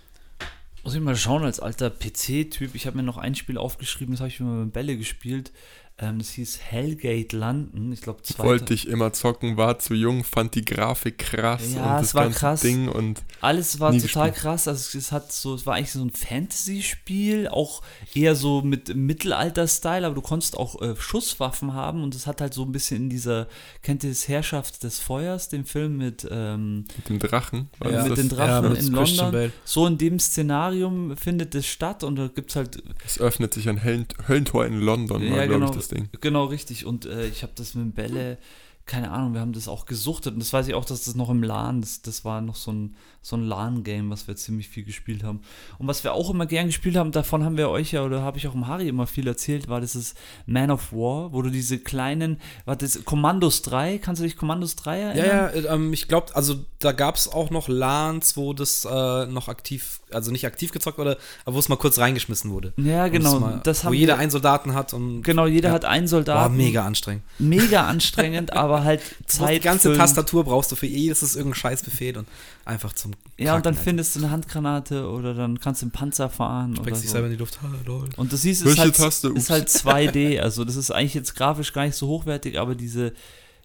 Muss 0.84 0.94
ich 0.94 1.02
mal 1.02 1.16
schauen, 1.16 1.44
als 1.44 1.60
alter 1.60 1.90
PC-Typ. 1.90 2.74
Ich 2.76 2.86
habe 2.88 2.96
mir 2.98 3.04
noch 3.04 3.18
ein 3.18 3.36
Spiel 3.36 3.58
aufgeschrieben, 3.58 4.14
das 4.14 4.22
habe 4.22 4.30
ich 4.30 4.40
mal 4.40 4.66
mit 4.66 4.74
Bälle 4.74 4.96
gespielt. 4.96 5.52
Ähm, 6.00 6.20
das 6.20 6.30
hieß 6.30 6.60
Hellgate 6.62 7.36
London. 7.36 7.92
Ich 7.92 8.02
glaube, 8.02 8.22
zwei. 8.22 8.44
Wollte 8.44 8.74
ich 8.76 8.88
immer 8.88 9.14
zocken, 9.14 9.58
war 9.58 9.80
zu 9.80 9.96
jung, 9.96 10.24
fand 10.24 10.54
die 10.54 10.64
Grafik 10.64 11.18
krass 11.18 11.74
Ja, 11.74 11.96
und 11.96 11.96
es 11.96 12.02
das 12.10 12.16
war 12.16 12.24
ganze 12.26 12.40
krass. 12.40 12.62
Ding 12.62 12.88
und 12.88 13.24
Alles 13.42 13.80
war 13.80 13.92
total 13.94 14.30
gespielt. 14.30 14.36
krass. 14.36 14.68
Also 14.68 14.96
es 14.96 15.12
hat 15.12 15.32
so, 15.32 15.56
es 15.56 15.66
war 15.66 15.74
eigentlich 15.76 15.92
so 15.94 16.04
ein 16.04 16.12
Fantasy-Spiel, 16.12 17.48
auch 17.48 17.82
eher 18.14 18.36
so 18.36 18.62
mit 18.62 18.96
Mittelalter-Style, 18.96 20.06
aber 20.06 20.16
du 20.16 20.22
konntest 20.22 20.58
auch 20.58 20.82
äh, 20.82 20.96
Schusswaffen 20.98 21.74
haben 21.74 22.04
und 22.04 22.14
es 22.16 22.28
hat 22.28 22.42
halt 22.42 22.54
so 22.54 22.64
ein 22.64 22.72
bisschen 22.72 23.04
in 23.04 23.10
dieser, 23.10 23.48
kennt 23.82 24.04
ihr 24.04 24.12
das 24.12 24.28
Herrschaft 24.28 24.84
des 24.84 25.00
Feuers, 25.00 25.50
den 25.50 25.66
Film 25.66 25.98
mit, 25.98 26.28
ähm, 26.30 26.86
mit 26.96 27.10
dem 27.10 27.20
Drachen. 27.20 27.70
Ja, 27.84 28.04
mit 28.04 28.18
den 28.18 28.30
Drachen 28.30 28.70
mit 28.70 28.80
in 28.80 28.88
London. 28.94 29.52
So 29.66 29.88
in 29.88 29.98
dem 29.98 30.20
Szenarium 30.20 31.16
findet 31.18 31.56
es 31.56 31.66
statt 31.66 32.04
und 32.04 32.18
da 32.18 32.28
gibt 32.28 32.52
es 32.52 32.56
halt 32.56 32.84
Es 33.06 33.20
öffnet 33.20 33.54
sich 33.54 33.68
ein 33.70 33.84
Höllen 33.84 34.06
Höllentor 34.28 34.66
in 34.66 34.80
London, 34.80 35.22
war, 35.22 35.38
Ja, 35.38 35.46
glaube 35.46 35.54
genau. 35.62 35.70
ich, 35.72 35.76
das 35.78 35.87
Ding. 35.88 36.10
Genau, 36.22 36.46
richtig. 36.46 36.86
Und 36.86 37.06
äh, 37.06 37.28
ich 37.28 37.44
habe 37.44 37.54
das 37.56 37.76
mit 37.76 37.96
Bälle, 37.96 38.38
keine 38.86 39.12
Ahnung, 39.12 39.34
wir 39.34 39.42
haben 39.42 39.54
das 39.54 39.68
auch 39.68 39.86
gesuchtet. 39.86 40.34
Und 40.34 40.40
das 40.40 40.54
weiß 40.54 40.68
ich 40.68 40.74
auch, 40.74 40.86
dass 40.86 41.06
das 41.06 41.16
noch 41.16 41.30
im 41.30 41.44
LAN, 41.44 41.82
das, 41.82 42.02
das 42.02 42.26
war 42.26 42.42
noch 42.42 42.56
so 42.56 42.72
ein, 42.72 42.96
so 43.28 43.36
ein 43.36 43.44
LAN-Game, 43.44 44.10
was 44.10 44.28
wir 44.30 44.36
ziemlich 44.38 44.70
viel 44.70 44.84
gespielt 44.84 45.22
haben. 45.24 45.42
Und 45.80 45.88
was 45.88 46.04
wir 46.06 46.14
auch 46.14 46.30
immer 46.30 46.46
gern 46.46 46.68
gespielt 46.68 46.96
haben, 46.96 47.12
davon 47.12 47.44
haben 47.44 47.58
wir 47.58 47.70
euch 47.70 47.92
ja, 47.92 48.04
oder 48.06 48.22
habe 48.22 48.38
ich 48.38 48.48
auch 48.48 48.56
im 48.56 48.68
Harry 48.68 48.88
immer 48.88 49.06
viel 49.06 49.28
erzählt, 49.28 49.68
war 49.68 49.82
dieses 49.82 50.16
Man 50.46 50.72
of 50.72 50.94
War, 50.94 51.34
wo 51.34 51.42
du 51.42 51.50
diese 51.50 51.78
kleinen, 51.78 52.40
war 52.64 52.78
das 52.78 53.04
Kommandos 53.04 53.64
3, 53.64 53.98
kannst 53.98 54.22
du 54.22 54.24
dich 54.24 54.38
Kommandos 54.38 54.78
3 54.78 55.00
Ja, 55.00 55.08
erinnern? 55.10 55.64
ja, 55.66 55.74
ähm, 55.74 55.92
ich 55.92 56.08
glaube, 56.08 56.34
also 56.36 56.56
da 56.80 56.94
gab 56.94 57.16
es 57.18 57.28
auch 57.28 57.50
noch 57.50 57.68
LANs, 57.68 58.38
wo 58.38 58.54
das 58.54 58.86
äh, 58.86 59.26
noch 59.26 59.50
aktiv, 59.50 60.00
also 60.12 60.32
nicht 60.32 60.46
aktiv 60.46 60.72
gezockt 60.72 60.98
wurde, 60.98 61.18
aber 61.44 61.56
wo 61.56 61.60
es 61.60 61.68
mal 61.68 61.76
kurz 61.76 62.00
reingeschmissen 62.00 62.50
wurde. 62.52 62.72
Ja, 62.78 63.08
genau. 63.10 63.40
Mal, 63.42 63.60
das 63.66 63.84
wo 63.84 63.92
jeder 63.92 64.14
wir, 64.14 64.20
einen 64.20 64.32
Soldaten 64.32 64.74
hat 64.74 64.94
und 64.94 65.24
Genau, 65.24 65.48
jeder 65.48 65.70
Ja. 65.70 65.76
hat 65.76 65.84
einen 65.86 66.06
war 66.06 66.10
Soldaten. 66.10 66.56
mega 66.56 66.86
anstrengend. 66.86 67.24
Mega 67.40 67.86
anstrengend, 67.88 68.54
aber 68.54 68.86
halt 68.86 69.02
Zeit. 69.28 69.56
die 69.58 69.60
ganze. 69.60 69.94
Tastatur 69.98 70.46
brauchst 70.46 70.72
du 70.72 70.76
für 70.78 70.86
jedes 70.88 71.24
ist 71.24 71.36
irgendein 71.36 71.60
Scheißbefehl 71.60 72.18
und 72.18 72.28
einfach 72.68 72.94
zum 72.94 73.14
Ja, 73.38 73.56
und 73.56 73.66
dann 73.66 73.74
Kacken, 73.74 73.86
findest 73.86 74.16
du 74.16 74.20
eine 74.20 74.32
Handgranate 74.32 75.10
oder 75.10 75.34
dann 75.34 75.60
kannst 75.60 75.82
du 75.82 75.86
einen 75.86 75.92
Panzer 75.92 76.30
fahren. 76.30 76.72
Alter. 76.72 76.82
Oder 76.82 76.92
dich 76.92 77.02
so. 77.02 77.12
selber 77.14 77.28
in 77.28 77.34
die 77.34 77.40
Luft. 77.40 77.60
Lol. 77.86 78.10
Und 78.18 78.32
du 78.32 78.38
siehst, 78.38 78.66
ist 78.66 78.78
halt, 78.78 78.96
Taste? 78.96 79.30
ist 79.30 79.50
halt 79.50 79.70
2D, 79.70 80.40
also 80.42 80.64
das 80.66 80.76
ist 80.76 80.92
eigentlich 80.92 81.14
jetzt 81.14 81.36
grafisch 81.36 81.74
gar 81.74 81.86
nicht 81.86 81.96
so 81.96 82.08
hochwertig, 82.08 82.60
aber 82.60 82.76
diese 82.76 83.14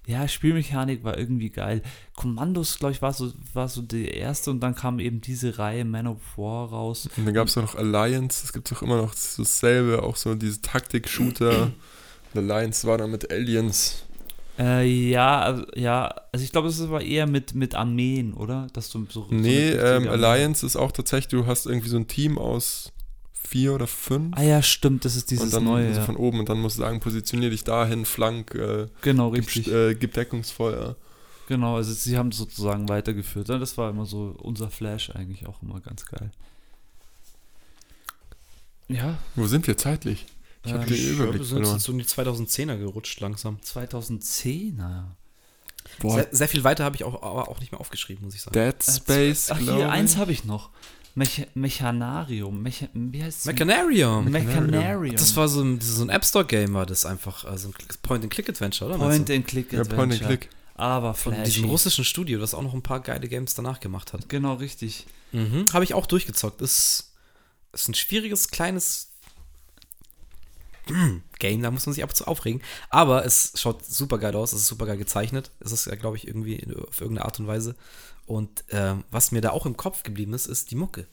ja, 0.07 0.27
Spielmechanik 0.27 1.05
war 1.05 1.17
irgendwie 1.17 1.51
geil. 1.51 1.83
Kommandos, 2.17 2.79
glaube 2.79 2.93
ich, 2.93 3.03
war 3.03 3.13
so, 3.13 3.33
war 3.53 3.69
so 3.69 3.83
die 3.83 4.09
erste 4.09 4.51
und 4.51 4.61
dann 4.61 4.75
kam 4.75 4.99
eben 4.99 5.21
diese 5.21 5.59
Reihe 5.59 5.85
Man 5.85 6.09
of 6.09 6.19
War 6.37 6.71
raus. 6.71 7.09
Und 7.17 7.25
dann 7.25 7.35
gab 7.35 7.47
es 7.47 7.57
auch 7.57 7.63
noch 7.63 7.75
Alliance, 7.77 8.45
es 8.45 8.53
gibt 8.53 8.73
auch 8.73 8.83
immer 8.83 8.97
noch 8.97 9.15
dasselbe, 9.15 10.03
auch 10.03 10.17
so 10.17 10.35
diese 10.35 10.61
Taktik-Shooter. 10.61 11.71
Alliance 12.35 12.87
war 12.87 12.99
dann 12.99 13.11
mit 13.11 13.31
Aliens. 13.31 14.05
Äh, 14.59 14.87
ja, 14.87 15.41
also, 15.41 15.65
ja, 15.75 16.15
also 16.31 16.45
ich 16.45 16.53
glaube, 16.53 16.69
es 16.69 16.79
ist 16.79 16.83
aber 16.87 17.03
eher 17.03 17.27
mit, 17.27 17.55
mit 17.55 17.75
Armeen, 17.75 18.35
oder? 18.35 18.67
Dass 18.75 18.91
du 18.91 19.07
so, 19.09 19.23
so 19.23 19.27
Nee, 19.31 19.71
richtige 19.71 19.87
ähm, 19.97 20.09
Alliance 20.09 20.65
ist 20.67 20.77
auch 20.77 20.93
tatsächlich, 20.93 21.29
du 21.29 21.47
hast 21.47 21.67
irgendwie 21.67 21.89
so 21.89 21.97
ein 21.97 22.07
Team 22.07 22.37
aus 22.39 22.93
vier 23.33 23.75
oder 23.75 23.87
fünf. 23.87 24.37
Ah 24.37 24.43
ja, 24.43 24.63
stimmt, 24.63 25.05
das 25.05 25.17
ist 25.17 25.31
dieses 25.31 25.45
und 25.45 25.53
dann 25.55 25.65
neue. 25.65 25.93
so 25.95 26.01
Ja. 26.01 26.07
von 26.07 26.17
oben 26.17 26.39
und 26.41 26.49
dann 26.49 26.61
musst 26.61 26.77
du 26.77 26.83
sagen, 26.83 27.01
positionier 27.01 27.51
dich 27.51 27.65
dahin, 27.65 28.05
flank, 28.05 28.55
äh, 28.55 28.87
Genau, 29.01 29.31
gib, 29.31 29.47
richtig. 29.47 29.69
äh, 29.73 29.95
gib 29.95 30.13
Deckungsfeuer. 30.15 30.97
Genau, 31.49 31.77
also 31.77 31.93
sie 31.93 32.17
haben 32.17 32.31
sozusagen 32.33 32.89
weitergeführt. 32.89 33.49
Ja, 33.49 33.59
Das 33.59 33.77
war 33.77 33.91
immer 33.91 34.07
so 34.07 34.35
unser 34.39 34.71
Flash 34.71 35.11
eigentlich 35.11 35.47
auch 35.47 35.61
immer 35.63 35.81
ganz 35.81 36.07
geil. 36.07 36.31
Ja, 38.89 39.19
Wo 39.35 39.47
sind 39.47 39.67
wir 39.67 39.77
zeitlich? 39.77 40.27
Ich 40.65 40.73
habe 40.73 40.83
Ähm, 40.85 40.89
den 40.89 40.97
Ja, 41.07 41.13
Überblick 41.15 41.41
wir 41.41 41.45
sind 41.47 41.65
jetzt 41.67 41.81
so 41.85 41.93
in 41.93 41.99
die 41.99 42.05
2010er 42.05 42.79
gerutscht 42.79 43.21
langsam. 43.21 43.59
2010er. 43.65 45.05
Boah, 45.99 46.15
Sehr, 46.15 46.29
sehr 46.31 46.49
viel 46.49 46.65
weiter 46.65 46.85
habe 46.85 46.97
ich 46.97 47.05
auch, 47.05 47.23
aber 47.23 47.49
auch 47.49 47.61
nicht 47.61 47.73
mehr 47.73 47.81
aufgeschrieben, 47.81 48.25
muss 48.25 48.35
ich 48.35 48.43
sagen. 48.43 48.55
Dead 48.55 48.83
Space, 48.83 49.51
Ach, 49.51 49.59
glaube 49.59 49.79
hier, 49.79 49.87
ich. 49.87 49.93
eins 49.93 50.17
habe 50.17 50.33
ich 50.33 50.45
noch. 50.45 50.71
Mech 51.15 51.47
Mechanarium. 51.55 52.63
Mecha 52.63 52.87
wie 52.95 53.23
heißt 53.23 53.41
es? 53.41 53.45
Mechanarium. 53.45 54.25
Mechanarium. 54.31 55.17
Das 55.17 55.37
war 55.37 55.49
so 55.49 55.61
ein, 55.63 55.79
so 55.81 56.03
ein 56.05 56.09
App 56.09 56.25
Store 56.25 56.45
Game, 56.47 56.73
war 56.73 56.87
das 56.87 57.05
einfach. 57.05 57.45
Also 57.45 57.69
ein 57.69 57.75
Point-and-Click-Adventure, 58.03 58.89
oder? 58.91 58.99
meinst 58.99 59.17
Point 59.17 59.29
du? 59.29 59.35
and 59.35 59.47
Click 59.47 59.73
Ja, 59.73 59.81
Adventure. 59.81 59.97
Point 60.09 60.13
and 60.15 60.23
Click. 60.41 60.49
Aber 60.75 61.13
Von 61.13 61.35
flashy. 61.35 61.51
diesem 61.53 61.69
russischen 61.69 62.05
Studio, 62.05 62.39
das 62.41 62.55
auch 62.55 62.63
noch 62.63 62.73
ein 62.73 62.83
paar 62.83 63.01
geile 63.01 63.29
Games 63.29 63.55
danach 63.55 63.79
gemacht 63.81 64.15
hat. 64.15 64.29
Genau, 64.31 64.55
richtig. 64.55 65.07
Mhm. 65.33 65.67
Habe 65.73 65.85
ich 65.85 65.93
auch 65.93 66.07
durchgezockt. 66.07 66.63
Ist, 66.63 67.13
ist 67.75 67.89
ein 67.89 67.95
schwieriges, 67.95 68.49
kleines 68.49 69.12
Game, 71.39 71.63
da 71.63 71.71
muss 71.71 71.87
man 71.87 71.95
sich 71.95 72.03
ab 72.03 72.11
und 72.11 72.17
zu 72.17 72.27
aufregen. 72.27 72.63
Aber 72.91 73.25
es 73.25 73.53
schaut 73.57 73.85
super 73.85 74.19
geil 74.19 74.35
aus, 74.37 74.53
es 74.53 74.63
ist 74.63 74.67
super 74.69 74.87
geil 74.87 74.99
gezeichnet. 74.99 75.51
Es 75.61 75.73
ist 75.73 75.87
ja, 75.87 75.95
glaube 75.95 76.17
ich, 76.17 76.27
irgendwie 76.27 76.65
auf 76.89 77.01
irgendeine 77.01 77.25
Art 77.27 77.39
und 77.41 77.47
Weise. 77.47 77.75
Und 78.27 78.65
ähm, 78.71 79.05
was 79.11 79.33
mir 79.33 79.41
da 79.41 79.51
auch 79.51 79.67
im 79.67 79.77
Kopf 79.77 80.03
geblieben 80.03 80.33
ist, 80.35 80.47
ist 80.47 80.71
die 80.71 80.77
Mucke. 80.77 81.07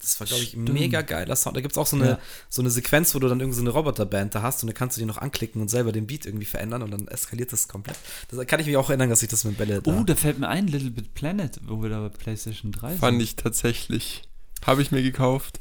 Das 0.00 0.18
war, 0.20 0.26
glaube 0.26 0.42
ich, 0.42 0.50
ein 0.54 0.62
Stimmt. 0.64 0.72
mega 0.78 1.02
geiler 1.02 1.34
Sound. 1.36 1.56
Da 1.56 1.60
gibt 1.60 1.72
es 1.72 1.78
auch 1.78 1.86
so 1.86 1.96
eine, 1.96 2.06
Ja. 2.10 2.18
so 2.50 2.60
eine 2.60 2.70
Sequenz, 2.70 3.14
wo 3.14 3.20
du 3.20 3.28
dann 3.28 3.40
irgendwie 3.40 3.56
so 3.56 3.62
eine 3.62 3.70
Roboterband 3.70 4.34
da 4.34 4.42
hast 4.42 4.62
und 4.62 4.66
dann 4.66 4.74
kannst 4.74 4.96
du 4.96 5.00
die 5.00 5.06
noch 5.06 5.18
anklicken 5.18 5.62
und 5.62 5.68
selber 5.68 5.92
den 5.92 6.06
Beat 6.06 6.26
irgendwie 6.26 6.44
verändern 6.44 6.82
und 6.82 6.90
dann 6.90 7.08
eskaliert 7.08 7.52
das 7.52 7.68
komplett. 7.68 7.96
Da 8.30 8.44
kann 8.44 8.60
ich 8.60 8.66
mich 8.66 8.76
auch 8.76 8.90
erinnern, 8.90 9.08
dass 9.08 9.22
ich 9.22 9.28
das 9.30 9.44
mit 9.44 9.56
Bälle 9.56 9.80
da. 9.80 9.90
Oh, 9.98 10.02
da 10.04 10.14
fällt 10.14 10.38
mir 10.38 10.48
ein, 10.48 10.66
Little 10.66 10.90
Bit 10.90 11.14
Planet, 11.14 11.58
wo 11.66 11.82
wir 11.82 11.88
da 11.90 12.00
bei 12.00 12.08
PlayStation 12.10 12.72
3 12.72 12.96
Fand 12.96 13.14
sind. 13.14 13.20
ich 13.22 13.36
tatsächlich. 13.36 14.22
Habe 14.66 14.82
ich 14.82 14.90
mir 14.90 15.02
gekauft. 15.02 15.58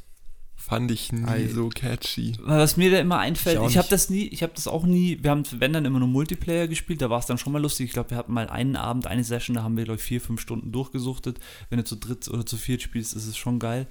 Fand 0.65 0.91
ich 0.91 1.11
nie 1.11 1.25
Ei. 1.25 1.49
so 1.49 1.67
catchy. 1.67 2.37
Was 2.39 2.77
mir 2.77 2.89
da 2.89 2.99
immer 2.99 3.19
einfällt, 3.19 3.59
Ich 3.61 3.71
ich, 3.71 3.77
habe 3.77 3.89
das 3.89 4.09
nie, 4.09 4.27
ich 4.27 4.43
habe 4.43 4.53
das 4.55 4.65
auch 4.65 4.85
nie, 4.85 5.19
wir 5.21 5.29
haben, 5.29 5.43
wenn 5.57 5.73
dann 5.73 5.83
immer 5.83 5.99
nur 5.99 6.07
Multiplayer 6.07 6.69
gespielt, 6.69 7.01
da 7.01 7.09
war 7.09 7.19
es 7.19 7.25
dann 7.25 7.37
schon 7.37 7.51
mal 7.51 7.61
lustig. 7.61 7.87
Ich 7.87 7.91
glaube, 7.91 8.11
wir 8.11 8.17
hatten 8.17 8.31
mal 8.31 8.47
einen 8.47 8.77
Abend, 8.77 9.05
eine 9.05 9.25
Session, 9.25 9.55
da 9.55 9.63
haben 9.63 9.75
wir, 9.75 9.83
glaube 9.83 9.99
ich, 9.99 10.05
vier, 10.05 10.21
fünf 10.21 10.39
Stunden 10.39 10.71
durchgesuchtet. 10.71 11.37
Wenn 11.69 11.79
du 11.79 11.83
zu 11.83 11.97
dritt 11.97 12.29
oder 12.29 12.45
zu 12.45 12.55
viert 12.55 12.81
spielst, 12.81 13.13
ist 13.13 13.27
es 13.27 13.35
schon 13.35 13.59
geil. 13.59 13.87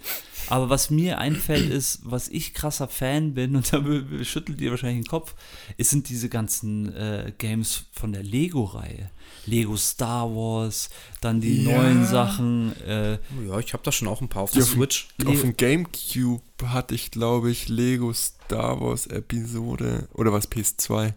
Aber 0.48 0.70
was 0.70 0.88
mir 0.88 1.18
einfällt, 1.18 1.70
ist, 1.70 2.00
was 2.04 2.28
ich 2.28 2.54
krasser 2.54 2.88
Fan 2.88 3.34
bin, 3.34 3.54
und 3.54 3.70
da 3.70 3.84
schüttelt 4.24 4.58
ihr 4.62 4.70
wahrscheinlich 4.70 5.04
den 5.04 5.10
Kopf, 5.10 5.34
es 5.76 5.90
sind 5.90 6.08
diese 6.08 6.30
ganzen 6.30 6.90
äh, 6.94 7.34
Games 7.36 7.84
von 7.92 8.14
der 8.14 8.22
Lego-Reihe. 8.22 9.10
Lego 9.46 9.76
Star 9.76 10.28
Wars, 10.30 10.88
dann 11.20 11.40
die 11.40 11.64
Ja. 11.64 11.76
neuen 11.76 12.04
Sachen, 12.06 12.74
äh, 12.86 13.12
ja, 13.48 13.58
ich 13.58 13.72
habe 13.72 13.82
da 13.82 13.90
schon 13.92 14.08
auch 14.08 14.20
ein 14.20 14.28
paar 14.28 14.42
auf 14.44 14.52
der 14.52 14.62
Switch. 14.62 15.08
Auf 15.26 15.40
dem 15.40 15.56
Gamecube 15.56 16.42
hatte 16.64 16.94
ich, 16.94 17.10
glaube 17.10 17.50
ich, 17.50 17.68
Lego 17.68 18.12
Star 18.12 18.80
Wars 18.80 19.06
Episode 19.08 20.08
oder 20.14 20.32
was 20.32 20.48
PS2. 20.50 21.14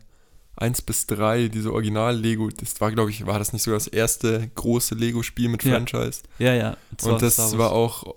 1 0.57 0.81
bis 0.83 1.05
3, 1.07 1.49
diese 1.49 1.73
Original-Lego, 1.73 2.49
das 2.49 2.79
war, 2.79 2.89
glaube 2.91 3.11
ich, 3.11 3.25
war 3.25 3.37
das 3.39 3.51
nicht 3.51 3.63
sogar 3.63 3.77
das 3.77 3.87
erste 3.87 4.49
große 4.55 4.95
Lego-Spiel 4.95 5.49
mit 5.49 5.63
Ja. 5.65 5.73
Franchise? 5.73 6.21
ja, 6.39 6.53
ja. 6.53 6.77
Und 7.03 7.21
das 7.21 7.33
Star 7.33 7.45
Wars. 7.51 7.57
war 7.57 7.71
auch, 7.73 8.15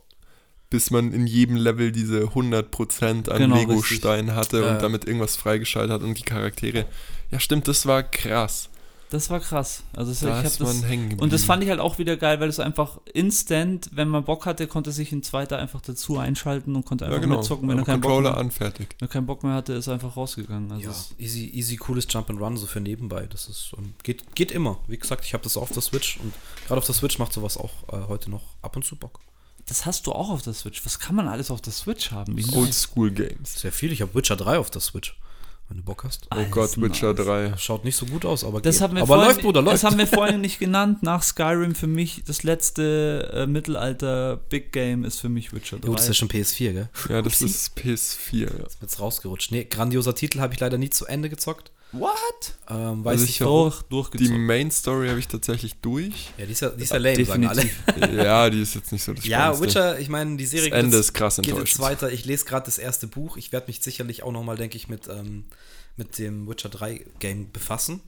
bis 0.71 0.91
man 0.93 1.13
in 1.13 1.27
jedem 1.27 1.57
Level 1.57 1.91
diese 1.91 2.35
100% 2.35 3.29
an 3.29 3.39
Genau, 3.39 3.57
Lego-Steinen 3.57 4.37
hatte 4.37 4.61
Ja. 4.63 4.73
und 4.75 4.83
damit 4.83 5.05
irgendwas 5.07 5.35
freigeschaltet 5.37 5.91
hat 5.93 6.03
und 6.03 6.17
die 6.17 6.23
Charaktere. 6.23 6.87
Ja, 7.33 7.41
stimmt, 7.41 7.67
das 7.67 7.87
war 7.87 8.05
krass. 8.05 8.69
Das 9.11 9.31
war 9.31 9.41
krass. 9.41 9.83
Also 9.95 10.11
das, 10.11 10.21
Da 10.21 10.41
ich 10.41 10.47
ist 10.47 10.61
das, 10.61 10.83
hängen 10.85 11.05
geblieben. 11.05 11.23
Und 11.23 11.33
das 11.33 11.45
fand 11.45 11.63
ich 11.63 11.71
halt 11.71 11.81
auch 11.81 11.99
wieder 11.99 12.17
geil, 12.19 12.41
weil 12.41 12.49
es 12.49 12.61
einfach 12.61 13.01
instant, 13.15 13.89
wenn 13.93 14.09
man 14.09 14.25
Bock 14.25 14.45
hatte, 14.45 14.67
konnte 14.67 14.93
sich 14.93 15.13
ein 15.13 15.23
zweiter 15.23 15.59
einfach 15.59 15.81
dazu 15.81 16.19
einschalten 16.19 16.77
und 16.77 16.85
konnte 16.85 17.07
einfach 17.07 17.17
ja, 17.17 17.23
genau. 17.23 17.39
mitzocken. 17.39 17.69
Wenn 17.69 17.79
er, 17.79 17.85
keinen 17.85 18.01
Bock 18.03 18.11
Controller 18.11 18.33
mehr, 18.33 18.41
anfertigt. 18.41 18.95
wenn 18.99 19.09
er 19.09 19.11
keinen 19.11 19.27
Bock 19.27 19.43
mehr 19.43 19.55
hatte, 19.55 19.73
ist 19.73 19.87
er 19.87 19.95
einfach 19.95 20.17
rausgegangen. 20.17 20.71
Also 20.73 20.89
Ja, 20.89 20.95
easy, 21.25 21.51
easy, 21.55 21.77
cooles 21.77 22.07
Jump 22.11 22.29
and 22.29 22.41
Run, 22.41 22.57
so 22.59 22.67
für 22.67 22.81
nebenbei. 22.81 23.27
Das 23.27 23.49
ist, 23.49 23.73
geht, 24.03 24.35
geht 24.35 24.53
immer. 24.53 24.79
Wie 24.87 24.99
gesagt, 24.99 25.25
ich 25.25 25.33
habe 25.33 25.43
das 25.43 25.57
auf 25.57 25.73
der 25.73 25.83
Switch 25.83 26.19
und 26.23 26.35
gerade 26.67 26.79
auf 26.79 26.87
der 26.87 26.95
Switch 26.95 27.19
macht 27.19 27.33
sowas 27.33 27.57
auch 27.57 27.73
äh, 27.93 28.09
heute 28.09 28.31
noch 28.31 28.43
ab 28.61 28.77
und 28.77 28.85
zu 28.85 28.97
Bock. 28.97 29.21
das 29.67 29.87
hast 29.87 30.07
du 30.07 30.13
auch 30.13 30.29
auf 30.29 30.43
der 30.43 30.53
Switch. 30.55 30.85
Was 30.85 30.99
kann 30.99 31.17
man 31.17 31.29
alles 31.29 31.51
auf 31.51 31.63
der 31.63 31.73
Switch 31.73 32.11
haben? 32.11 32.37
Wie 32.37 32.43
nice. 32.45 32.55
Oldschool-Games. 32.55 33.61
Sehr 33.61 33.73
viel. 33.73 33.91
Ich 33.93 34.03
habe 34.03 34.15
Witcher 34.15 34.37
3 34.37 34.59
auf 34.59 34.71
der 34.71 34.81
Switch, 34.83 35.17
wenn 35.69 35.77
du 35.79 35.83
Bock 35.83 36.05
hast. 36.05 36.27
Oh 36.31 36.37
Alles 36.37 36.51
Gott, 36.51 36.81
Witcher 36.81 37.13
nice. 37.13 37.27
3. 37.27 37.55
Schaut 37.59 37.85
nicht 37.85 37.97
so 37.97 38.07
gut 38.07 38.25
aus, 38.25 38.43
aber 38.45 38.61
Das 38.61 38.77
geht. 38.77 38.83
haben 38.83 38.95
wir 38.97 39.03
aber 39.03 39.15
vorhin, 39.17 39.29
läuft, 39.29 39.43
Bruder, 39.43 39.63
läuft. 39.63 39.75
Das 39.75 39.85
haben 39.85 39.99
wir 39.99 40.07
vorhin 40.09 40.41
nicht 40.41 40.59
genannt. 40.59 41.03
Nach 41.03 41.23
Skyrim 41.23 41.75
für 41.75 41.87
mich 41.87 42.23
das 42.27 42.43
letzte 42.43 43.31
äh, 43.35 43.47
Mittelalter 43.47 44.37
Big 44.49 44.73
Game 44.73 45.05
ist 45.05 45.21
für 45.21 45.29
mich 45.29 45.53
Witcher 45.53 45.79
3. 45.79 45.87
Jo, 45.87 45.93
das 45.95 46.03
ist 46.03 46.09
ja 46.09 46.15
schon 46.15 46.29
PS4, 46.29 46.73
gell? 46.73 46.89
Ja, 47.09 47.23
das 47.23 47.35
Upsi. 47.35 47.45
ist 47.45 47.79
PS4. 47.79 48.59
Ja. 48.59 48.67
Ist 48.67 48.79
jetzt 48.81 49.01
rausgerutscht. 49.01 49.53
Nee, 49.53 49.65
grandioser 49.65 50.15
Titel 50.15 50.41
habe 50.41 50.55
ich 50.55 50.61
leider 50.61 50.79
nie 50.79 50.91
zu 50.91 51.07
Ende 51.07 51.29
gezockt. 51.29 51.71
What? 51.93 52.13
Ähm, 52.69 53.03
weiß 53.05 53.13
Also 53.13 53.25
ich 53.25 53.31
ich 53.31 53.41
warum. 53.41 53.71
Durch, 53.71 53.81
Die 53.83 53.89
durchgezogen. 54.19 54.47
Main 54.47 54.71
Story 54.71 55.09
habe 55.09 55.19
ich 55.19 55.27
tatsächlich 55.29 55.75
durch. 55.81 56.31
Ja, 56.37 56.45
die 56.45 56.53
ist 56.53 56.61
ja, 56.61 56.69
die 56.71 56.83
ist 56.83 56.91
ja 56.93 56.99
lame, 56.99 57.25
sagen 57.25 57.47
alle. 57.47 57.63
Definitiv. 57.63 58.15
ja, 58.25 58.51
die 58.51 58.61
ist 58.63 58.75
jetzt 58.75 58.93
nicht 58.93 59.03
so 59.03 59.15
das 59.15 59.25
Ja, 59.25 59.55
Spannendste. 59.55 59.67
Witcher, 59.67 59.99
ich 59.99 60.09
meine, 60.11 60.37
die 60.37 60.45
Serie 60.47 60.69
Das 60.71 60.79
Ende 60.79 60.97
jetzt- 60.99 61.07
ist 61.07 61.15
krass 61.15 61.37
geht 61.37 61.47
jetzt 61.57 61.79
weiter. 61.81 62.13
Ich 62.13 62.25
lese 62.27 62.45
gerade 62.45 62.67
das 62.67 62.77
erste 62.79 63.07
Buch. 63.07 63.37
Ich 63.39 63.53
werde 63.53 63.69
mich 63.69 63.81
sicherlich 63.81 64.23
auch 64.23 64.33
nochmal, 64.33 64.57
denke 64.57 64.77
ich, 64.77 64.89
mit, 64.89 65.09
ähm, 65.09 65.45
mit 65.97 66.19
dem 66.19 66.47
Witcher 66.49 66.69
3 66.69 67.05
Game 67.21 67.51
befassen. 67.53 68.01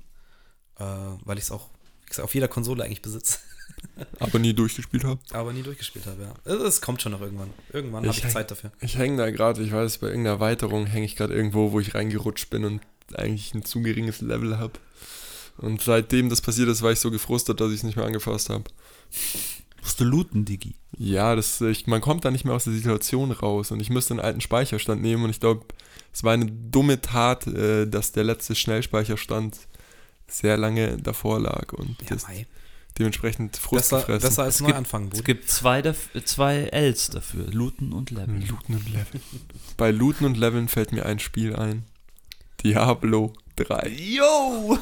Äh, 0.78 0.84
weil 1.24 1.38
ich 1.38 1.44
es 1.44 1.50
auch, 1.50 1.68
wie 2.04 2.08
gesagt, 2.10 2.24
auf 2.24 2.34
jeder 2.34 2.48
Konsole 2.48 2.84
eigentlich 2.84 3.02
besitze. 3.02 3.38
Aber 4.18 4.38
nie 4.38 4.52
durchgespielt 4.52 5.04
habe. 5.04 5.20
Aber 5.32 5.54
nie 5.54 5.62
durchgespielt 5.62 6.04
habe, 6.04 6.22
ja. 6.22 6.52
Es, 6.66 6.82
kommt 6.82 7.00
schon 7.00 7.12
noch 7.12 7.22
irgendwann. 7.22 7.48
Irgendwann 7.72 8.04
habe 8.06 8.14
Ich- 8.14 8.22
ich 8.24 8.30
Zeit 8.30 8.50
dafür. 8.50 8.72
Ich 8.80 8.98
hänge 8.98 9.16
da 9.16 9.30
gerade, 9.30 9.62
ich 9.62 9.72
weiß, 9.72 9.98
bei 9.98 10.08
irgendeiner 10.08 10.34
Erweiterung 10.34 10.84
hänge 10.86 11.06
ich 11.06 11.16
gerade 11.16 11.32
irgendwo, 11.34 11.72
wo 11.72 11.80
ich 11.80 11.94
reingerutscht 11.94 12.50
bin 12.50 12.64
und 12.66 12.80
eigentlich 13.16 13.54
ein 13.54 13.64
zu 13.64 13.80
geringes 13.82 14.20
Level 14.20 14.58
habe. 14.58 14.74
Und 15.58 15.82
seitdem 15.82 16.30
das 16.30 16.40
passiert 16.40 16.68
ist, 16.68 16.82
war 16.82 16.92
ich 16.92 17.00
so 17.00 17.10
gefrustet, 17.10 17.60
dass 17.60 17.68
ich 17.70 17.76
es 17.78 17.82
nicht 17.82 17.96
mehr 17.96 18.06
angefasst 18.06 18.48
habe. 18.50 18.64
Musst 19.82 19.98
du 20.00 20.04
looten, 20.04 20.44
Digi. 20.44 20.74
Ja, 20.96 21.34
das, 21.34 21.60
ich, 21.60 21.86
man 21.86 22.00
kommt 22.00 22.24
da 22.24 22.30
nicht 22.30 22.44
mehr 22.44 22.54
aus 22.54 22.64
der 22.64 22.72
Situation 22.74 23.30
raus 23.30 23.70
und 23.70 23.80
ich 23.80 23.90
müsste 23.90 24.12
einen 24.14 24.20
alten 24.20 24.40
Speicherstand 24.40 25.00
nehmen 25.02 25.24
und 25.24 25.30
ich 25.30 25.40
glaube, 25.40 25.64
es 26.12 26.22
war 26.24 26.32
eine 26.32 26.46
dumme 26.46 27.00
Tat, 27.00 27.46
äh, 27.46 27.86
dass 27.86 28.12
der 28.12 28.24
letzte 28.24 28.54
Schnellspeicherstand 28.54 29.58
sehr 30.28 30.56
lange 30.56 30.96
davor 30.98 31.40
lag 31.40 31.72
und 31.72 31.96
Ja, 32.02 32.08
das 32.10 32.24
mei. 32.24 32.46
dementsprechend 32.98 33.56
Frust 33.56 33.90
Besser, 33.90 33.98
gefressen. 34.00 34.28
besser 34.28 34.42
als 34.44 34.54
Es 34.56 34.60
neu 34.60 34.72
gibt- 34.72 35.14
Es 35.14 35.24
gibt 35.24 35.48
zwei, 35.50 35.80
äh, 35.80 35.94
zwei 36.24 36.56
Ls 36.72 37.10
dafür. 37.10 37.46
Looten 37.50 37.92
und 37.92 38.10
Leveln. 38.10 38.46
Looten 38.46 38.74
und 38.76 38.86
Leveln. 38.86 39.22
Bei 39.76 39.90
Looten 39.90 40.24
und 40.26 40.36
Leveln 40.36 40.68
fällt 40.68 40.92
mir 40.92 41.06
ein 41.06 41.18
Spiel 41.18 41.56
ein. 41.56 41.84
Diablo 42.62 43.32
3. 43.56 43.88
Yo! 43.88 44.78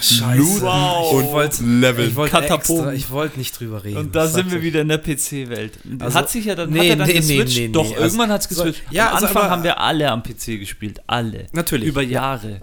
Scheiße. 0.00 0.38
Looten 0.38 0.62
Wow. 0.62 1.12
und 1.12 1.24
Ich 1.24 1.30
wollte- 1.32 1.62
Leveln. 1.64 2.08
Ich 2.08 2.16
wollte 2.16 2.32
Katapult. 2.32 2.60
extra, 2.78 2.92
ich 2.94 3.10
wollte 3.10 3.38
nicht 3.38 3.58
drüber 3.58 3.84
reden. 3.84 3.98
Und 3.98 4.14
da 4.14 4.26
sind 4.26 4.50
wir 4.50 4.62
wieder 4.62 4.80
in 4.80 4.88
der 4.88 4.98
PC-Welt. 4.98 5.78
Also- 5.98 6.18
hat 6.18 6.30
sich 6.30 6.46
ja 6.46 6.54
dann, 6.54 6.70
Nee, 6.70 6.78
hat 6.80 6.86
er 6.86 6.96
dann 6.96 7.06
nee, 7.08 7.12
nee, 7.14 7.18
geswitcht? 7.20 7.56
nee, 7.58 7.66
nee. 7.66 7.72
Doch, 7.72 7.84
Also- 7.90 7.96
irgendwann 8.02 8.30
hat 8.32 8.40
es 8.48 8.56
so- 8.56 8.64
geswitcht. 8.64 8.82
ja, 8.90 9.08
Am 9.08 9.14
also 9.16 9.26
Anfang 9.26 9.42
aber- 9.42 9.50
haben 9.50 9.62
wir 9.62 9.80
alle 9.80 10.10
am 10.10 10.22
PC 10.22 10.58
gespielt. 10.58 11.00
Alle. 11.06 11.48
Natürlich. 11.52 11.86
Über 11.88 12.02
ja. 12.02 12.08
Jahre. 12.10 12.62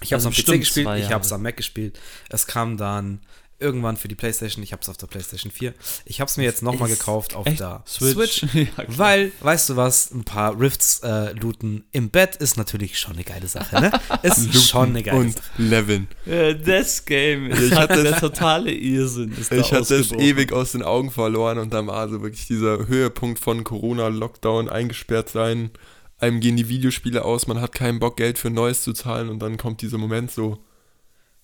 Ich 0.00 0.12
habe 0.12 0.18
es 0.20 0.26
Also 0.26 0.28
am 0.28 0.32
PC 0.32 0.58
gespielt, 0.60 0.88
ich 0.98 1.12
habe 1.12 1.24
es 1.24 1.32
am 1.32 1.42
Mac 1.42 1.56
gespielt. 1.56 1.98
Es 2.30 2.46
kam 2.46 2.76
dann 2.76 3.20
irgendwann 3.62 3.96
für 3.96 4.08
die 4.08 4.14
PlayStation, 4.14 4.62
ich 4.62 4.72
habe 4.72 4.82
es 4.82 4.88
auf 4.88 4.96
der 4.98 5.06
PlayStation 5.06 5.50
4. 5.50 5.72
Ich 6.04 6.20
habe 6.20 6.28
es 6.28 6.36
mir 6.36 6.42
jetzt 6.44 6.62
nochmal 6.62 6.88
gekauft 6.90 7.34
auf 7.34 7.44
der 7.46 7.82
Switch. 7.86 8.40
Switch. 8.40 8.42
Ja, 8.54 8.84
weil, 8.88 9.32
weißt 9.40 9.70
du 9.70 9.76
was, 9.76 10.10
ein 10.10 10.24
paar 10.24 10.58
Rifts 10.60 10.98
äh, 11.04 11.32
looten 11.32 11.84
im 11.92 12.10
Bett 12.10 12.36
ist 12.36 12.56
natürlich 12.56 12.98
schon 12.98 13.14
eine 13.14 13.24
geile 13.24 13.46
Sache, 13.48 13.80
ne? 13.80 13.92
Ist 14.22 14.68
schon 14.68 14.90
eine 14.90 15.02
geile 15.02 15.18
und 15.18 15.32
Sache. 15.34 15.44
Leveln. 15.58 16.08
Äh, 16.26 16.54
das 16.56 17.04
Game 17.04 17.50
ist 17.50 17.60
Ich 17.62 17.74
hatte- 17.74 18.02
der 18.02 18.18
totale 18.18 18.72
Irrsinn. 18.72 19.32
Ist 19.32 19.50
da 19.52 19.56
Ich 19.56 19.72
hatte 19.72 19.94
es 19.96 20.12
ewig 20.12 20.52
aus 20.52 20.72
den 20.72 20.82
Augen 20.82 21.10
verloren 21.10 21.58
und 21.58 21.72
dann 21.72 21.86
war 21.86 22.08
so 22.08 22.20
wirklich 22.22 22.46
dieser 22.46 22.86
Höhepunkt 22.88 23.38
von 23.38 23.64
Corona, 23.64 24.08
Lockdown, 24.08 24.68
eingesperrt 24.68 25.28
sein. 25.30 25.70
Einem 26.18 26.40
gehen 26.40 26.56
die 26.56 26.68
Videospiele 26.68 27.24
aus, 27.24 27.46
man 27.46 27.60
hat 27.60 27.72
keinen 27.74 27.98
Bock, 27.98 28.16
Geld 28.16 28.38
für 28.38 28.50
Neues 28.50 28.82
zu 28.82 28.92
zahlen 28.92 29.28
und 29.28 29.40
dann 29.40 29.56
kommt 29.56 29.82
dieser 29.82 29.98
Moment 29.98 30.30
so, 30.30 30.58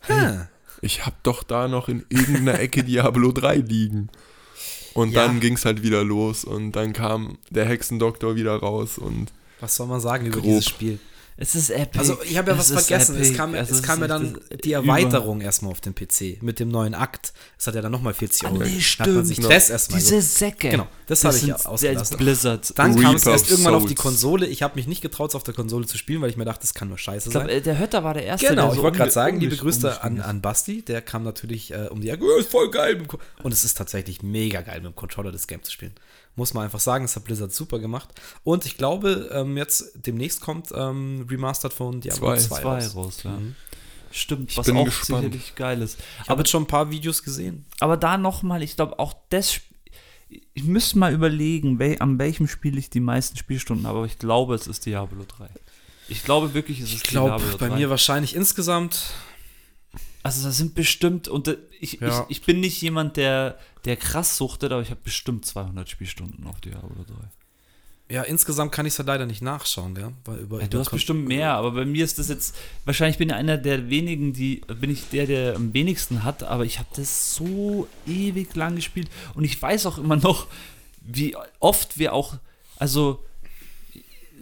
Hm. 0.00 0.46
Ich 0.83 1.05
hab 1.07 1.22
doch 1.22 1.43
da 1.43 1.68
noch 1.68 1.89
in 1.89 2.05
irgendeiner 2.09 2.59
Ecke 2.61 2.85
Diablo 2.85 3.33
3 3.33 3.57
liegen. 3.57 4.09
Und 4.95 5.12
Ja. 5.12 5.26
dann 5.26 5.41
ging 5.41 5.55
es 5.55 5.64
halt 5.64 5.83
wieder 5.83 6.03
los 6.05 6.45
und 6.45 6.72
dann 6.72 6.93
kam 6.93 7.39
der 7.51 7.66
Hexendoktor 7.66 8.35
wieder 8.37 8.57
raus 8.57 8.99
und 8.99 9.33
Was 9.61 9.76
soll 9.76 9.87
man 9.87 10.01
sagen 10.01 10.26
über 10.26 10.37
Grob. 10.37 10.45
dieses 10.45 10.66
Spiel? 10.66 10.99
Es 11.41 11.55
ist 11.55 11.70
epic. 11.70 12.01
Also 12.01 12.18
ich 12.24 12.36
habe 12.36 12.51
ja 12.51 12.59
was 12.59 12.68
Es 12.70 12.84
vergessen. 12.84 13.16
Es 13.20 13.32
kam, 13.32 13.55
Also 13.55 13.72
es 13.72 13.82
kam 13.82 14.01
ja 14.01 14.09
dann 14.09 14.34
das- 14.51 14.59
die 14.64 14.72
Erweiterung 14.72 15.41
erstmal 15.41 15.70
auf 15.70 15.80
den 15.80 15.95
PC 15.95 16.39
mit 16.43 16.59
dem 16.59 16.68
neuen 16.68 16.95
Akt. 16.95 17.32
Es 17.57 17.68
hat 17.68 17.76
ja 17.76 17.80
dann 17.80 17.93
nochmal 17.93 18.12
40 18.12 18.43
Ah, 18.45 18.51
Euro. 18.51 18.64
nee, 18.64 18.80
Hat 18.80 19.07
man 19.07 19.24
sich 19.24 19.36
stimmt. 19.36 19.53
das 19.53 19.70
erstmal 19.70 20.01
Diese 20.01 20.20
Säcke. 20.20 20.68
Genau, 20.70 20.89
das 21.07 21.22
habe 21.22 21.36
ich 21.36 21.55
ausgelassen. 21.64 22.16
der 22.18 22.24
Blizzard. 22.24 22.72
Dann 22.76 23.01
kam 23.01 23.14
es 23.14 23.24
erst 23.24 23.51
irgendwann 23.51 23.74
auf 23.74 23.82
die 23.84 23.89
Souls. 23.91 24.01
Konsole. 24.01 24.47
Ich 24.49 24.62
habe 24.64 24.74
mich 24.74 24.89
nicht 24.89 25.01
getraut, 25.01 25.30
es 25.30 25.36
auf 25.36 25.45
der 25.45 25.55
Konsole 25.55 25.86
zu 25.86 25.97
spielen, 25.97 26.20
weil 26.22 26.30
ich 26.30 26.36
mir 26.36 26.45
dachte, 26.45 26.62
das 26.62 26.74
kann 26.74 26.89
nur 26.89 26.99
scheiße 26.99 27.28
ich 27.28 27.32
glaube, 27.32 27.49
sein. 27.53 27.62
der 27.62 27.78
Hötter 27.78 28.03
war 28.03 28.14
der 28.14 28.24
erste. 28.24 28.49
Genau, 28.49 28.62
der 28.62 28.70
ich 28.72 28.76
so 28.78 28.82
wollte 28.82 28.99
gerade 28.99 29.11
sagen, 29.12 29.39
liebe 29.39 29.57
Grüße 29.57 30.03
an, 30.03 30.20
an 30.20 30.41
Basti. 30.43 30.82
Der 30.82 31.03
kam 31.03 31.22
natürlich 31.22 31.72
äh, 31.72 31.86
um 31.91 32.01
die 32.01 32.09
Ecke, 32.11 32.24
"Ja, 32.24 32.41
ist 32.41 32.51
voll 32.51 32.68
geil. 32.70 32.97
dem 32.97 33.07
Ko-" 33.07 33.18
Und 33.45 33.53
es 33.53 33.62
ist 33.62 33.76
tatsächlich 33.78 34.22
mega 34.24 34.61
geil, 34.62 34.80
mit 34.80 34.86
dem 34.93 34.97
Controller 34.97 35.30
das 35.30 35.47
Game 35.47 35.62
zu 35.62 35.70
spielen. 35.70 35.93
Muss 36.39 36.55
man 36.55 36.64
einfach 36.64 36.80
sagen, 36.80 37.05
das 37.05 37.16
hat 37.16 37.24
Blizzard 37.24 37.53
super 37.53 37.78
gemacht. 37.80 38.09
Und 38.45 38.64
ich 38.64 38.76
glaube, 38.78 39.28
ähm, 39.32 39.57
jetzt 39.57 39.91
demnächst 40.07 40.41
kommt 40.41 40.68
ähm, 40.74 41.26
Remastered 41.28 41.72
von 41.74 42.01
Diablo 42.01 42.28
Zwei. 42.28 42.36
2, 42.39 42.61
Zwei 42.61 42.62
raus. 42.78 42.95
raus, 42.97 43.22
ja. 43.24 43.30
Mhm. 43.32 43.57
Stimmt, 44.11 44.53
Ich 44.53 44.57
was 44.57 44.66
bin 44.66 44.76
auch 44.76 44.84
gespannt. 44.86 45.24
sicherlich 45.24 45.55
geil 45.57 45.82
ist. 45.82 45.99
Ich 46.22 46.28
habe 46.30 46.41
jetzt 46.41 46.51
schon 46.51 46.62
ein 46.62 46.66
paar 46.68 46.91
Videos 46.91 47.22
gesehen. 47.22 47.66
Aber 47.80 47.97
da 47.99 48.16
nochmal, 48.16 48.62
ich 48.62 48.76
glaube 48.76 48.99
auch 49.01 49.14
das, 49.28 49.61
ich 50.30 50.62
müsste 50.64 50.97
mal 50.99 51.12
überlegen, 51.12 51.78
wel, 51.78 51.97
an 52.01 52.18
welchem 52.18 52.47
Spiel 52.49 52.78
ich 52.78 52.89
die 52.89 53.01
meisten 53.01 53.36
Spielstunden 53.36 53.86
habe, 53.86 53.99
aber 53.99 54.07
ich 54.07 54.18
glaube, 54.18 54.55
es 54.55 54.66
ist 54.66 54.86
Diablo 54.86 55.24
3. 55.26 55.49
Ich 56.09 56.22
glaube 56.24 56.55
wirklich, 56.55 56.78
es 56.80 56.91
ist 56.91 56.95
Ich 56.95 57.03
glaube, 57.03 57.36
Diablo 57.43 57.59
bei 57.59 57.68
3. 57.68 57.74
mir 57.76 57.91
wahrscheinlich 57.91 58.34
insgesamt. 58.34 59.11
also 60.22 60.43
da 60.47 60.53
sind 60.53 60.74
bestimmt, 60.74 61.28
und 61.28 61.49
äh, 61.49 61.59
ich, 61.80 61.95
Ja. 62.01 62.24
ich, 62.28 62.39
ich 62.39 62.47
bin 62.47 62.61
nicht 62.61 62.80
jemand, 62.80 63.16
der, 63.18 63.59
der 63.85 63.97
krass 63.97 64.37
suchtet, 64.37 64.72
aber 64.72 64.83
ich 64.83 64.91
habe 64.91 65.01
bestimmt 65.03 65.47
200 65.47 65.89
Spielstunden 65.89 66.47
auf 66.47 66.61
Diablo 66.61 67.05
3. 67.07 67.14
Ja, 68.11 68.22
insgesamt 68.22 68.72
kann 68.72 68.87
ich 68.87 68.95
es 68.95 68.99
ja 68.99 69.05
leider 69.05 69.26
nicht 69.26 69.43
nachschauen, 69.43 69.95
gell? 69.95 70.12
Weil 70.24 70.39
über, 70.39 70.61
Ja, 70.61 70.66
du 70.66 70.79
über 70.79 70.85
hast 70.85 70.91
bestimmt 70.91 71.29
mehr, 71.29 71.53
aber 71.53 71.72
bei 71.72 71.85
mir 71.85 72.05
ist 72.05 72.18
das 72.18 72.29
jetzt, 72.29 72.57
wahrscheinlich 72.87 73.18
bin 73.18 73.29
ich 73.29 73.35
einer 73.35 73.59
der 73.59 73.91
wenigen, 73.91 74.33
die, 74.33 74.62
bin 74.81 74.91
ich 74.91 75.11
der, 75.11 75.26
der 75.26 75.57
am 75.57 75.74
wenigsten 75.74 76.24
hat, 76.24 76.43
aber 76.43 76.64
ich 76.64 76.79
habe 76.79 76.89
das 76.97 77.35
so 77.35 77.87
ewig 78.07 78.55
lang 78.55 78.76
gespielt 78.76 79.11
und 79.35 79.45
ich 79.45 79.61
weiß 79.61 79.85
auch 79.85 79.99
immer 79.99 80.16
noch, 80.16 80.47
wie 81.03 81.37
oft 81.61 81.99
wir 81.99 82.14
auch, 82.14 82.39
also 82.79 83.22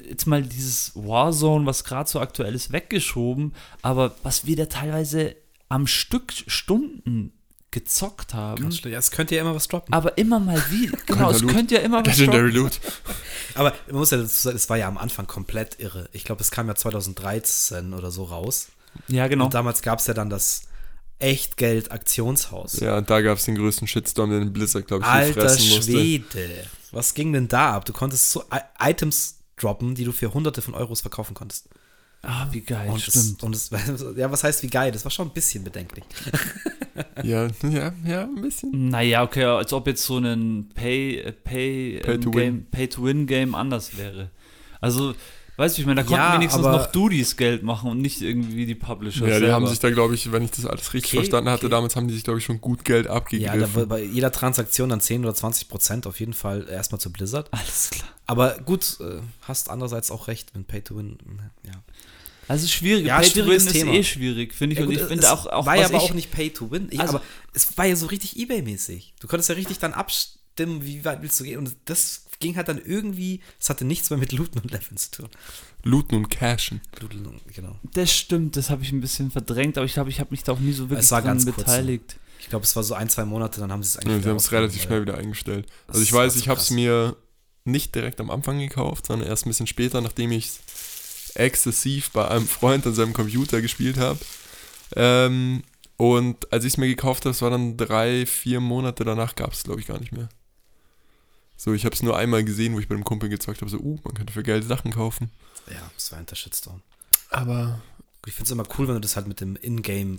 jetzt 0.08 0.26
mal 0.26 0.42
dieses 0.42 0.92
Warzone, 0.94 1.66
was 1.66 1.82
gerade 1.82 2.08
so 2.08 2.20
aktuell 2.20 2.54
ist, 2.54 2.70
weggeschoben, 2.70 3.52
aber 3.82 4.14
was 4.22 4.46
wir 4.46 4.54
da 4.54 4.66
teilweise 4.66 5.34
am 5.68 5.88
Stück 5.88 6.32
Stunden 6.46 7.32
gezockt 7.70 8.32
haben, 8.32 8.62
Ganz 8.62 8.78
schlecht. 8.78 8.92
Ja, 8.92 8.98
es 8.98 9.10
könnte 9.10 9.34
ja 9.34 9.42
immer 9.42 9.54
was 9.54 9.68
droppen. 9.68 9.92
aber 9.92 10.16
immer 10.16 10.40
mal 10.40 10.62
wieder, 10.70 10.96
genau, 11.06 11.30
es 11.30 11.46
könnte 11.46 11.74
ja 11.74 11.80
immer 11.80 12.04
was 12.04 12.16
Legendary 12.16 12.50
Loot. 12.50 12.80
Aber 13.54 13.72
man 13.86 13.96
muss 13.96 14.10
ja 14.10 14.18
dazu 14.18 14.34
sagen, 14.34 14.56
es 14.56 14.68
war 14.68 14.76
ja 14.76 14.86
am 14.86 14.98
Anfang 14.98 15.26
komplett 15.26 15.80
irre. 15.80 16.08
Ich 16.12 16.24
glaube, 16.24 16.42
es 16.42 16.50
kam 16.50 16.68
ja 16.68 16.74
2013 16.74 17.94
oder 17.94 18.10
so 18.10 18.24
raus. 18.24 18.68
Ja, 19.08 19.28
genau. 19.28 19.46
Und 19.46 19.54
damals 19.54 19.80
gab 19.82 19.98
es 19.98 20.06
ja 20.06 20.14
dann 20.14 20.28
das 20.28 20.62
Echtgeld-Aktionshaus. 21.18 22.80
Ja, 22.80 22.98
und 22.98 23.08
da 23.08 23.20
gab 23.20 23.38
es 23.38 23.44
den 23.44 23.56
größten 23.56 23.86
Shitstorm, 23.86 24.30
den 24.30 24.52
Blizzard, 24.52 24.86
glaube 24.86 25.04
ich, 25.04 25.08
Alter 25.08 25.40
fressen 25.40 25.68
musste. 25.70 25.92
Schwede. 25.92 26.66
Was 26.92 27.14
ging 27.14 27.32
denn 27.32 27.48
da 27.48 27.74
ab? 27.74 27.84
Du 27.84 27.92
konntest 27.92 28.30
so 28.30 28.42
I 28.52 28.60
Items 28.90 29.38
droppen, 29.56 29.94
die 29.94 30.04
du 30.04 30.12
für 30.12 30.32
hunderte 30.32 30.62
von 30.62 30.74
Euros 30.74 31.00
verkaufen 31.00 31.34
konntest. 31.34 31.68
Ah, 32.22 32.48
wie 32.50 32.60
geil, 32.60 32.90
Und 32.90 33.00
stimmt. 33.00 33.16
Es, 33.16 33.42
und 33.42 33.54
es, 33.54 33.70
ja, 34.16 34.30
was 34.30 34.44
heißt 34.44 34.62
wie 34.62 34.68
geil? 34.68 34.92
Das 34.92 35.04
war 35.04 35.10
schon 35.10 35.28
ein 35.28 35.34
bisschen 35.34 35.64
bedenklich. 35.64 36.04
Ja, 37.22 37.46
ja, 37.62 37.92
ja, 38.04 38.22
ein 38.24 38.40
bisschen. 38.42 38.88
Naja, 38.88 39.22
okay, 39.22 39.44
als 39.44 39.72
ob 39.72 39.86
jetzt 39.86 40.04
so 40.04 40.18
ein 40.18 40.68
Pay, 40.74 41.16
äh, 41.20 41.32
Pay, 41.32 42.00
Pay 42.02 42.14
ähm, 42.14 42.20
to 42.20 42.30
Game, 42.30 42.66
Pay 42.70 42.88
to 42.88 43.04
Win 43.04 43.26
Game 43.26 43.54
anders 43.54 43.96
wäre. 43.96 44.30
Also, 44.80 45.14
weißt 45.56 45.76
du, 45.76 45.80
ich 45.80 45.86
meine, 45.86 46.02
da 46.02 46.06
konnten 46.06 46.22
Ja, 46.22 46.34
wenigstens 46.34 46.64
aber- 46.64 46.76
noch 46.78 46.86
Dudies 46.92 47.36
Geld 47.36 47.62
machen 47.62 47.90
und 47.90 48.00
nicht 48.02 48.20
irgendwie 48.20 48.66
die 48.66 48.74
Publisher. 48.74 49.20
Ja, 49.26 49.34
die 49.34 49.40
selber. 49.40 49.54
haben 49.54 49.66
sich 49.66 49.78
da, 49.78 49.90
glaube 49.90 50.14
ich, 50.14 50.30
wenn 50.30 50.42
ich 50.42 50.50
das 50.50 50.66
alles 50.66 50.92
richtig 50.92 51.12
Okay, 51.12 51.16
verstanden 51.18 51.50
hatte, 51.50 51.66
okay. 51.66 51.70
damals 51.74 51.96
haben 51.96 52.06
die 52.08 52.14
sich, 52.14 52.24
glaube 52.24 52.38
ich, 52.38 52.44
schon 52.44 52.60
gut 52.60 52.84
Geld 52.84 53.06
Ja, 53.06 53.56
da 53.56 53.74
war 53.74 53.86
bei 53.86 54.02
jeder 54.02 54.30
Transaktion 54.30 54.88
dann 54.90 55.00
10 55.00 55.24
oder 55.24 55.34
20 55.34 55.68
Prozent 55.68 56.06
auf 56.06 56.20
jeden 56.20 56.34
Fall 56.34 56.66
erstmal 56.68 57.00
zu 57.00 57.10
Blizzard. 57.10 57.48
Alles 57.52 57.90
klar. 57.90 58.08
Aber 58.26 58.58
gut, 58.64 58.98
äh, 59.00 59.20
hast 59.42 59.70
andererseits 59.70 60.10
auch 60.10 60.28
recht 60.28 60.54
mit 60.56 60.66
Pay 60.66 60.82
to 60.82 60.96
Win. 60.98 61.16
Ja. 61.64 61.72
Also 62.48 62.66
schwierig. 62.68 63.06
Ja, 63.06 63.18
Pay 63.20 63.30
to 63.30 63.46
Win 63.46 63.52
ist 63.56 63.70
Thema. 63.72 63.92
eh 63.92 64.02
schwierig, 64.04 64.54
finde 64.54 64.74
ich. 64.74 64.78
Ja, 64.78 64.84
und 64.84 64.90
gut, 64.90 64.96
ich 64.96 65.02
es 65.02 65.08
finde 65.08 65.32
auch, 65.32 65.46
auch 65.46 65.66
war 65.66 65.76
ja 65.76 65.86
aber 65.86 65.96
ich, 65.96 66.02
auch 66.02 66.14
nicht 66.14 66.30
Pay 66.30 66.50
to 66.50 66.70
Win. 66.70 66.88
Ich, 66.90 67.00
Also- 67.00 67.16
aber 67.16 67.24
es 67.52 67.76
war 67.76 67.86
ja 67.86 67.96
so 67.96 68.06
richtig 68.06 68.36
Ebay-mäßig. 68.36 69.14
Du 69.20 69.26
konntest 69.28 69.48
ja 69.48 69.54
richtig 69.56 69.78
dann 69.78 69.92
abstimmen, 69.92 70.84
wie 70.84 71.04
weit 71.04 71.22
willst 71.22 71.38
du 71.40 71.44
gehen. 71.44 71.58
Und 71.58 71.76
das 71.86 72.22
ging 72.38 72.56
halt 72.56 72.68
dann 72.68 72.78
irgendwie, 72.84 73.40
es 73.58 73.68
hatte 73.70 73.84
nichts 73.84 74.10
mehr 74.10 74.18
mit 74.18 74.32
Looten 74.32 74.58
und 74.58 74.70
Leveln 74.70 74.96
zu 74.96 75.10
tun. 75.10 75.28
Looten 75.82 76.14
und 76.16 76.28
Cashen. 76.28 76.80
Looten 77.00 77.26
und- 77.26 77.40
Genau. 77.54 77.78
Das 77.94 78.12
stimmt, 78.12 78.56
das 78.56 78.70
habe 78.70 78.82
ich 78.82 78.92
ein 78.92 79.00
bisschen 79.00 79.30
verdrängt, 79.30 79.76
aber 79.78 79.86
ich 79.86 79.94
glaube, 79.94 80.10
ich 80.10 80.20
habe 80.20 80.30
mich 80.30 80.42
da 80.44 80.52
auch 80.52 80.58
nie 80.60 80.72
so 80.72 80.84
wirklich 80.90 81.04
Es 81.06 81.10
war 81.10 81.22
dran 81.22 81.32
ganz 81.38 81.44
kurz 81.44 81.56
so. 81.56 81.62
beteiligt. 81.62 82.16
Ich 82.38 82.48
glaube, 82.50 82.64
es 82.64 82.76
war 82.76 82.82
so 82.84 82.94
ein, 82.94 83.08
zwei 83.08 83.24
Monate, 83.24 83.58
dann 83.60 83.72
haben 83.72 83.82
sie 83.82 83.88
es 83.88 83.96
eigentlich 83.96 84.16
Ja, 84.18 84.22
sie 84.22 84.28
haben 84.28 84.36
es 84.36 84.52
relativ 84.52 84.82
schnell 84.82 85.02
wieder 85.02 85.16
eingestellt. 85.16 85.66
Das 85.86 85.96
Also 85.96 86.02
ich 86.04 86.12
weiß, 86.12 86.36
ich 86.36 86.48
habe 86.48 86.60
es 86.60 86.70
mir 86.70 87.16
nicht 87.64 87.94
direkt 87.94 88.20
am 88.20 88.30
Anfang 88.30 88.58
gekauft, 88.58 89.06
sondern 89.06 89.26
erst 89.28 89.46
ein 89.46 89.50
bisschen 89.50 89.66
später, 89.66 90.00
nachdem 90.00 90.30
ich 90.32 90.46
es 90.46 90.60
exzessiv 91.38 92.10
bei 92.10 92.28
einem 92.28 92.46
Freund 92.46 92.86
an 92.86 92.94
seinem 92.94 93.12
Computer 93.12 93.60
gespielt 93.60 93.98
habe. 93.98 94.18
Ähm, 94.94 95.62
und 95.96 96.52
als 96.52 96.64
ich 96.64 96.74
es 96.74 96.76
mir 96.76 96.88
gekauft 96.88 97.24
habe, 97.24 97.30
das 97.30 97.42
war 97.42 97.50
dann 97.50 97.76
drei, 97.76 98.26
vier 98.26 98.60
Monate 98.60 99.04
danach, 99.04 99.34
gab 99.34 99.52
es 99.52 99.62
glaube 99.62 99.80
ich 99.80 99.86
gar 99.86 99.98
nicht 99.98 100.12
mehr. 100.12 100.28
So, 101.56 101.72
ich 101.72 101.84
habe 101.84 101.94
es 101.94 102.02
nur 102.02 102.16
einmal 102.16 102.44
gesehen, 102.44 102.74
wo 102.74 102.80
ich 102.80 102.88
bei 102.88 102.94
dem 102.94 103.04
Kumpel 103.04 103.30
gezockt 103.30 103.62
habe, 103.62 103.70
so, 103.70 103.78
uh, 103.78 103.98
man 104.04 104.14
könnte 104.14 104.32
für 104.32 104.42
Geld 104.42 104.64
Sachen 104.64 104.92
kaufen. 104.92 105.30
Ja, 105.70 105.90
es 105.96 106.12
war 106.12 106.18
ein 106.18 106.26
Shitstorm. 106.30 106.82
Aber 107.30 107.80
Ich 108.26 108.34
finde 108.34 108.44
es 108.44 108.50
immer 108.50 108.66
cool, 108.78 108.88
wenn 108.88 108.94
du 108.94 109.00
das 109.00 109.16
halt 109.16 109.26
mit 109.26 109.40
dem 109.40 109.56
Ingame 109.56 110.18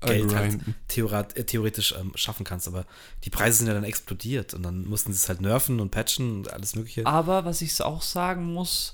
Geld 0.00 0.34
halt 0.34 1.36
äh, 1.36 1.44
theoretisch 1.44 1.94
ähm, 1.98 2.12
schaffen 2.14 2.44
kannst. 2.44 2.68
Aber 2.68 2.86
die 3.24 3.30
Preise 3.30 3.58
sind 3.58 3.66
ja 3.66 3.74
dann 3.74 3.84
explodiert 3.84 4.54
und 4.54 4.62
dann 4.62 4.84
mussten 4.84 5.12
sie 5.12 5.18
es 5.18 5.28
halt 5.28 5.40
nerven 5.40 5.80
und 5.80 5.90
patchen 5.90 6.38
und 6.38 6.52
alles 6.52 6.76
Mögliche. 6.76 7.06
Aber 7.06 7.44
was 7.44 7.62
ich 7.62 7.80
auch 7.82 8.02
sagen 8.02 8.52
muss, 8.52 8.92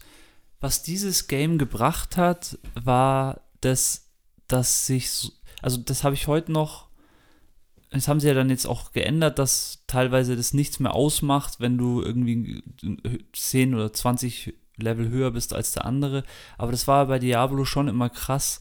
was 0.61 0.83
dieses 0.83 1.27
Game 1.27 1.59
gebracht 1.59 2.17
hat, 2.17 2.59
war, 2.75 3.41
dass, 3.61 4.11
dass 4.49 4.87
sich, 4.87 5.11
so- 5.11 5.33
also 5.63 5.79
das 5.79 6.05
habe 6.05 6.15
ich 6.15 6.27
heute 6.27 6.53
noch, 6.53 6.89
das 7.91 8.07
haben 8.07 8.21
sie 8.21 8.29
ja 8.29 8.35
dann 8.35 8.51
jetzt 8.51 8.67
auch 8.67 8.93
geändert, 8.93 9.39
dass 9.39 9.83
teilweise 9.87 10.37
das 10.37 10.55
nichts 10.55 10.79
mehr 10.79 10.95
ausmacht, 10.95 11.59
wenn 11.59 11.77
du 11.77 12.03
irgendwie 12.03 12.63
10 13.33 13.75
oder 13.75 13.93
20 13.93 14.55
Level 14.77 15.09
höher 15.09 15.33
bist 15.33 15.53
als 15.55 15.73
der 15.73 15.87
andere. 15.87 16.23
Aber 16.57 16.71
das 16.71 16.87
war 16.87 17.07
bei 17.07 17.19
Diablo 17.19 17.65
schon 17.65 17.89
immer 17.89 18.09
krass. 18.09 18.61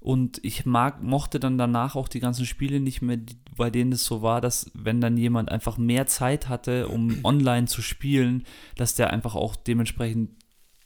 Und 0.00 0.40
ich 0.42 0.66
mag, 0.66 1.02
mochte 1.02 1.38
dann 1.38 1.58
danach 1.58 1.94
auch 1.94 2.08
die 2.08 2.18
ganzen 2.18 2.44
Spiele 2.46 2.80
nicht 2.80 3.02
mehr, 3.02 3.18
die, 3.18 3.36
bei 3.56 3.70
denen 3.70 3.92
es 3.92 4.04
so 4.04 4.20
war, 4.22 4.40
dass 4.40 4.70
wenn 4.74 5.00
dann 5.00 5.16
jemand 5.16 5.50
einfach 5.50 5.76
mehr 5.78 6.06
Zeit 6.06 6.48
hatte, 6.48 6.88
um 6.88 7.18
online 7.24 7.66
zu 7.66 7.82
spielen, 7.82 8.44
dass 8.76 8.94
der 8.94 9.10
einfach 9.10 9.34
auch 9.36 9.54
dementsprechend 9.54 10.30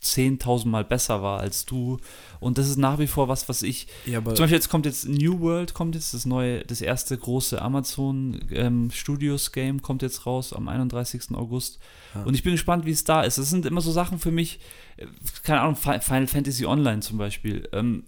10.000 0.02 0.68
Mal 0.68 0.84
besser 0.84 1.22
war 1.22 1.40
als 1.40 1.64
du. 1.66 1.98
Und 2.40 2.58
das 2.58 2.68
ist 2.68 2.76
nach 2.76 2.98
wie 2.98 3.06
vor 3.06 3.28
was, 3.28 3.48
was 3.48 3.62
ich. 3.62 3.88
ja, 4.04 4.18
aber 4.18 4.34
Zum 4.34 4.44
Beispiel 4.44 4.56
jetzt 4.56 4.68
kommt 4.68 4.86
jetzt 4.86 5.08
New 5.08 5.40
World, 5.40 5.74
kommt 5.74 5.94
jetzt 5.94 6.14
das 6.14 6.26
neue, 6.26 6.64
das 6.64 6.80
erste 6.80 7.16
große 7.16 7.60
Amazon 7.60 8.40
ähm, 8.50 8.90
Studios 8.92 9.52
Game 9.52 9.82
kommt 9.82 10.02
jetzt 10.02 10.26
raus 10.26 10.52
am 10.52 10.68
31. 10.68 11.32
August. 11.34 11.78
Ja. 12.14 12.22
Und 12.24 12.34
ich 12.34 12.42
bin 12.42 12.52
gespannt, 12.52 12.84
wie 12.86 12.90
es 12.92 13.04
da 13.04 13.22
ist. 13.22 13.38
Das 13.38 13.50
sind 13.50 13.66
immer 13.66 13.80
so 13.80 13.90
Sachen 13.92 14.18
für 14.18 14.30
mich, 14.30 14.60
äh, 14.96 15.06
keine 15.42 15.60
Ahnung, 15.62 15.76
Fi- 15.76 16.00
Final 16.00 16.26
Fantasy 16.26 16.66
Online 16.66 17.00
zum 17.00 17.18
Beispiel. 17.18 17.68
Ähm, 17.72 18.04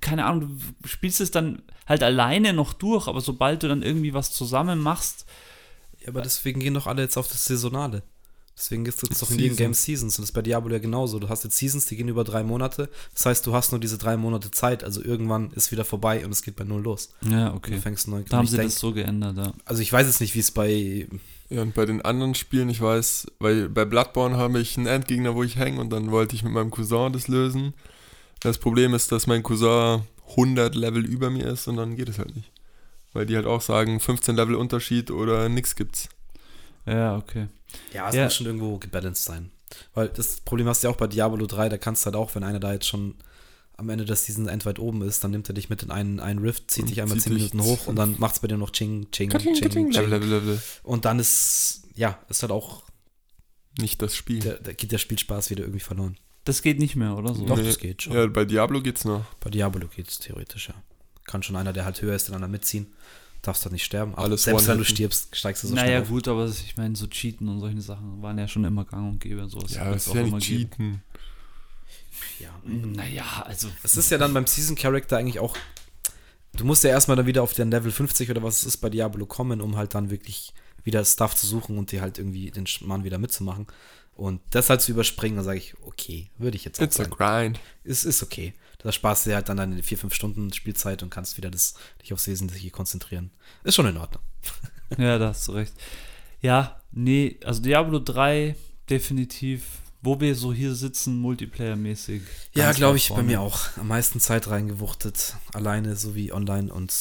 keine 0.00 0.24
Ahnung, 0.24 0.58
du 0.80 0.88
spielst 0.88 1.20
es 1.20 1.30
dann 1.30 1.62
halt 1.86 2.02
alleine 2.02 2.52
noch 2.52 2.72
durch, 2.72 3.06
aber 3.06 3.20
sobald 3.20 3.62
du 3.62 3.68
dann 3.68 3.82
irgendwie 3.82 4.14
was 4.14 4.32
zusammen 4.32 4.80
machst, 4.80 5.26
Ja, 6.00 6.08
aber 6.08 6.22
deswegen 6.22 6.58
gehen 6.60 6.74
doch 6.74 6.86
alle 6.88 7.02
jetzt 7.02 7.16
auf 7.16 7.28
das 7.28 7.44
Saisonale. 7.44 8.02
Deswegen 8.56 8.84
gibt 8.84 8.96
es 9.02 9.08
jetzt 9.08 9.22
doch 9.22 9.30
in 9.30 9.38
jedem. 9.38 9.56
Game 9.56 9.74
Seasons. 9.74 10.18
Und 10.18 10.22
das 10.22 10.30
ist 10.30 10.34
bei 10.34 10.42
Diablo 10.42 10.72
ja 10.72 10.78
genauso. 10.78 11.18
Du 11.18 11.28
hast 11.28 11.42
jetzt 11.44 11.56
Seasons, 11.56 11.86
die 11.86 11.96
gehen 11.96 12.08
über 12.08 12.22
drei 12.22 12.42
Monate. 12.44 12.88
Das 13.14 13.26
heißt, 13.26 13.46
du 13.46 13.54
hast 13.54 13.72
nur 13.72 13.80
diese 13.80 13.98
drei 13.98 14.16
Monate 14.16 14.50
Zeit. 14.50 14.84
Also 14.84 15.02
irgendwann 15.02 15.50
ist 15.52 15.72
wieder 15.72 15.84
vorbei 15.84 16.24
und 16.24 16.30
es 16.32 16.42
geht 16.42 16.56
bei 16.56 16.64
null 16.64 16.82
los. 16.82 17.10
ja, 17.22 17.48
Du 17.50 17.56
okay. 17.56 17.78
fängst 17.78 18.08
neu 18.08 18.22
Da 18.28 18.36
haben 18.36 18.46
sie 18.46 18.56
denk- 18.56 18.68
das 18.70 18.78
so 18.78 18.92
geändert, 18.92 19.36
ja. 19.36 19.52
Also 19.64 19.80
ich 19.82 19.92
weiß 19.92 20.06
jetzt 20.06 20.20
nicht, 20.20 20.34
wie 20.34 20.40
es 20.40 20.50
bei. 20.50 21.08
Ja, 21.48 21.62
und 21.62 21.74
bei 21.74 21.84
den 21.86 22.02
anderen 22.02 22.34
Spielen, 22.34 22.68
ich 22.70 22.80
weiß, 22.80 23.26
weil 23.38 23.68
bei 23.68 23.84
Bloodborne 23.84 24.36
habe 24.36 24.58
ich 24.60 24.76
einen 24.76 24.86
Endgegner, 24.86 25.34
wo 25.34 25.42
ich 25.42 25.56
hänge 25.56 25.80
und 25.80 25.90
dann 25.90 26.10
wollte 26.10 26.34
ich 26.36 26.42
mit 26.44 26.52
meinem 26.52 26.70
Cousin 26.70 27.12
das 27.12 27.28
lösen. 27.28 27.74
Das 28.40 28.58
Problem 28.58 28.94
ist, 28.94 29.12
dass 29.12 29.26
mein 29.26 29.42
Cousin 29.42 30.02
100 30.30 30.74
Level 30.74 31.04
über 31.04 31.30
mir 31.30 31.46
ist 31.46 31.68
und 31.68 31.76
dann 31.76 31.96
geht 31.96 32.08
es 32.08 32.18
halt 32.18 32.34
nicht. 32.36 32.50
Weil 33.12 33.26
die 33.26 33.36
halt 33.36 33.46
auch 33.46 33.60
sagen, 33.60 34.00
15 34.00 34.36
Level 34.36 34.54
Unterschied 34.54 35.10
oder 35.10 35.48
nix 35.50 35.76
gibt's. 35.76 36.08
Ja, 36.86 37.16
okay. 37.16 37.48
Ja, 37.92 38.08
es 38.08 38.14
Ja. 38.14 38.24
muss 38.24 38.34
schon 38.34 38.46
irgendwo 38.46 38.78
gebalanced 38.78 39.24
sein. 39.24 39.50
Weil 39.94 40.08
das 40.08 40.40
Problem 40.40 40.66
hast 40.68 40.82
du 40.82 40.88
ja 40.88 40.92
auch 40.92 40.98
bei 40.98 41.06
Diablo 41.06 41.46
3, 41.46 41.68
da 41.68 41.78
kannst 41.78 42.02
du 42.02 42.06
halt 42.06 42.16
auch, 42.16 42.34
wenn 42.34 42.42
einer 42.44 42.60
da 42.60 42.72
jetzt 42.72 42.86
schon 42.86 43.14
am 43.78 43.88
Ende 43.88 44.04
des 44.04 44.26
Season 44.26 44.46
end 44.48 44.66
weit 44.66 44.78
oben 44.78 45.02
ist, 45.02 45.24
dann 45.24 45.30
nimmt 45.30 45.48
er 45.48 45.54
dich 45.54 45.70
mit 45.70 45.82
in 45.82 45.90
einen, 45.90 46.20
einen 46.20 46.40
Rift, 46.40 46.70
zieht 46.70 46.82
Und 46.84 46.90
dich 46.90 47.00
einmal 47.00 47.16
zieht 47.16 47.24
10 47.32 47.34
dich- 47.38 47.54
Minuten 47.54 47.62
hoch 47.70 47.86
und 47.86 47.96
dann 47.96 48.16
macht 48.18 48.34
es 48.34 48.40
bei 48.40 48.48
dir 48.48 48.58
noch 48.58 48.70
Ching, 48.70 49.10
Ching, 49.10 49.30
Ching, 49.30 49.54
Ching. 49.70 49.90
Level. 49.90 50.60
Und 50.82 51.04
dann 51.06 51.18
ist, 51.18 51.84
ja, 51.94 52.18
ist 52.28 52.42
halt 52.42 52.52
auch, 52.52 52.82
Nicht 53.78 54.02
das 54.02 54.14
Spiel. 54.14 54.40
der 54.40 54.74
geht 54.74 54.92
der 54.92 54.98
Spielspaß 54.98 55.48
wieder 55.50 55.62
irgendwie 55.64 55.80
verloren. 55.80 56.16
Das 56.44 56.60
geht 56.60 56.78
nicht 56.78 56.96
mehr, 56.96 57.16
oder 57.16 57.34
so? 57.34 57.46
Doch, 57.46 57.56
Nee. 57.56 57.62
das 57.64 57.78
geht 57.78 58.02
schon. 58.02 58.12
Ja, 58.12 58.26
bei 58.26 58.44
Diablo 58.44 58.82
geht's 58.82 59.04
noch. 59.06 59.24
Bei 59.40 59.48
Diablo 59.48 59.86
geht 59.88 60.08
es 60.08 60.18
theoretisch, 60.18 60.68
ja. 60.68 60.74
Kann 61.24 61.42
schon 61.42 61.56
einer, 61.56 61.72
der 61.72 61.84
halt 61.86 62.02
höher 62.02 62.14
ist, 62.14 62.28
dann 62.28 62.36
einer 62.36 62.48
mitziehen. 62.48 62.92
Darfst 63.42 63.64
halt 63.64 63.72
nicht 63.72 63.84
sterben. 63.84 64.12
Aber 64.14 64.22
Alles 64.22 64.44
selbst 64.44 64.68
wenn 64.68 64.78
du 64.78 64.84
stirbst, 64.84 65.34
steigst 65.36 65.64
du 65.64 65.68
so 65.68 65.74
naja, 65.74 65.86
schnell 65.86 66.02
auf. 66.02 66.08
gut, 66.08 66.28
aber 66.28 66.46
ich 66.46 66.76
meine, 66.76 66.94
so 66.94 67.08
Cheaten 67.08 67.48
und 67.48 67.58
solche 67.58 67.80
Sachen 67.80 68.22
waren 68.22 68.38
ja 68.38 68.46
schon 68.46 68.64
immer 68.64 68.84
gang 68.84 69.10
und 69.12 69.18
gäbe. 69.20 69.48
So 69.48 69.58
Ja, 69.68 69.90
das 69.92 70.06
ist 70.06 70.14
ja 70.14 70.22
nicht 70.22 70.38
cheaten. 70.38 71.02
Ja. 72.38 72.50
Naja, 72.64 73.42
also. 73.44 73.68
Es 73.82 73.96
ist 73.96 74.10
ja 74.10 74.18
dann 74.18 74.32
beim 74.32 74.46
Season 74.46 74.76
Character 74.76 75.16
eigentlich 75.18 75.40
auch. 75.40 75.56
Du 76.54 76.64
musst 76.64 76.84
ja 76.84 76.90
erstmal 76.90 77.16
dann 77.16 77.26
wieder 77.26 77.42
auf 77.42 77.54
den 77.54 77.70
Level 77.70 77.90
50 77.90 78.30
oder 78.30 78.42
was 78.42 78.58
es 78.58 78.64
ist 78.64 78.76
bei 78.76 78.90
Diablo 78.90 79.26
kommen, 79.26 79.60
um 79.60 79.76
halt 79.76 79.94
dann 79.94 80.10
wirklich 80.10 80.52
wieder 80.84 81.04
Stuff 81.04 81.34
zu 81.34 81.46
suchen 81.46 81.78
und 81.78 81.90
dir 81.92 82.00
halt 82.02 82.18
irgendwie 82.18 82.50
den 82.50 82.66
Schmarrn 82.66 83.04
wieder 83.04 83.18
mitzumachen. 83.18 83.66
Und 84.14 84.40
das 84.50 84.68
halt 84.68 84.82
zu 84.82 84.92
überspringen, 84.92 85.36
dann 85.36 85.44
sage 85.44 85.58
ich, 85.58 85.74
okay, 85.86 86.30
würde 86.38 86.56
ich 86.56 86.64
jetzt 86.64 86.78
auch 86.78 86.84
It's 86.84 87.00
a 87.00 87.04
sagen. 87.04 87.16
grind. 87.16 87.60
Ist, 87.82 88.04
ist 88.04 88.22
okay. 88.22 88.52
Da 88.82 88.92
sparst 88.92 89.24
du 89.26 89.30
dir 89.30 89.36
halt 89.36 89.48
dann 89.48 89.56
deine 89.56 89.82
vier, 89.82 89.98
fünf 89.98 90.14
Stunden 90.14 90.52
Spielzeit 90.52 91.02
und 91.02 91.10
kannst 91.10 91.36
wieder 91.36 91.50
das, 91.50 91.74
dich 92.02 92.12
aufs 92.12 92.26
Wesentliche 92.26 92.70
konzentrieren. 92.70 93.30
Ist 93.64 93.74
schon 93.76 93.86
in 93.86 93.96
Ordnung. 93.96 94.22
Ja, 94.98 95.16
da 95.18 95.28
hast 95.28 95.48
du 95.48 95.52
recht. 95.52 95.72
Ja, 96.42 96.78
nee, 96.90 97.40
also 97.46 97.62
Diablo 97.62 97.98
3 97.98 98.54
definitiv, 98.90 99.62
wo 100.02 100.20
wir 100.20 100.34
so 100.34 100.52
hier 100.52 100.74
sitzen, 100.74 101.18
Multiplayer-mäßig. 101.22 102.20
Ja, 102.52 102.72
glaube 102.72 102.98
ich, 102.98 103.08
bei 103.08 103.22
mir 103.22 103.40
auch. 103.40 103.58
Am 103.78 103.88
meisten 103.88 104.20
Zeit 104.20 104.48
reingewuchtet. 104.48 105.36
Alleine 105.54 105.96
sowie 105.96 106.30
online 106.32 106.70
und 106.70 106.92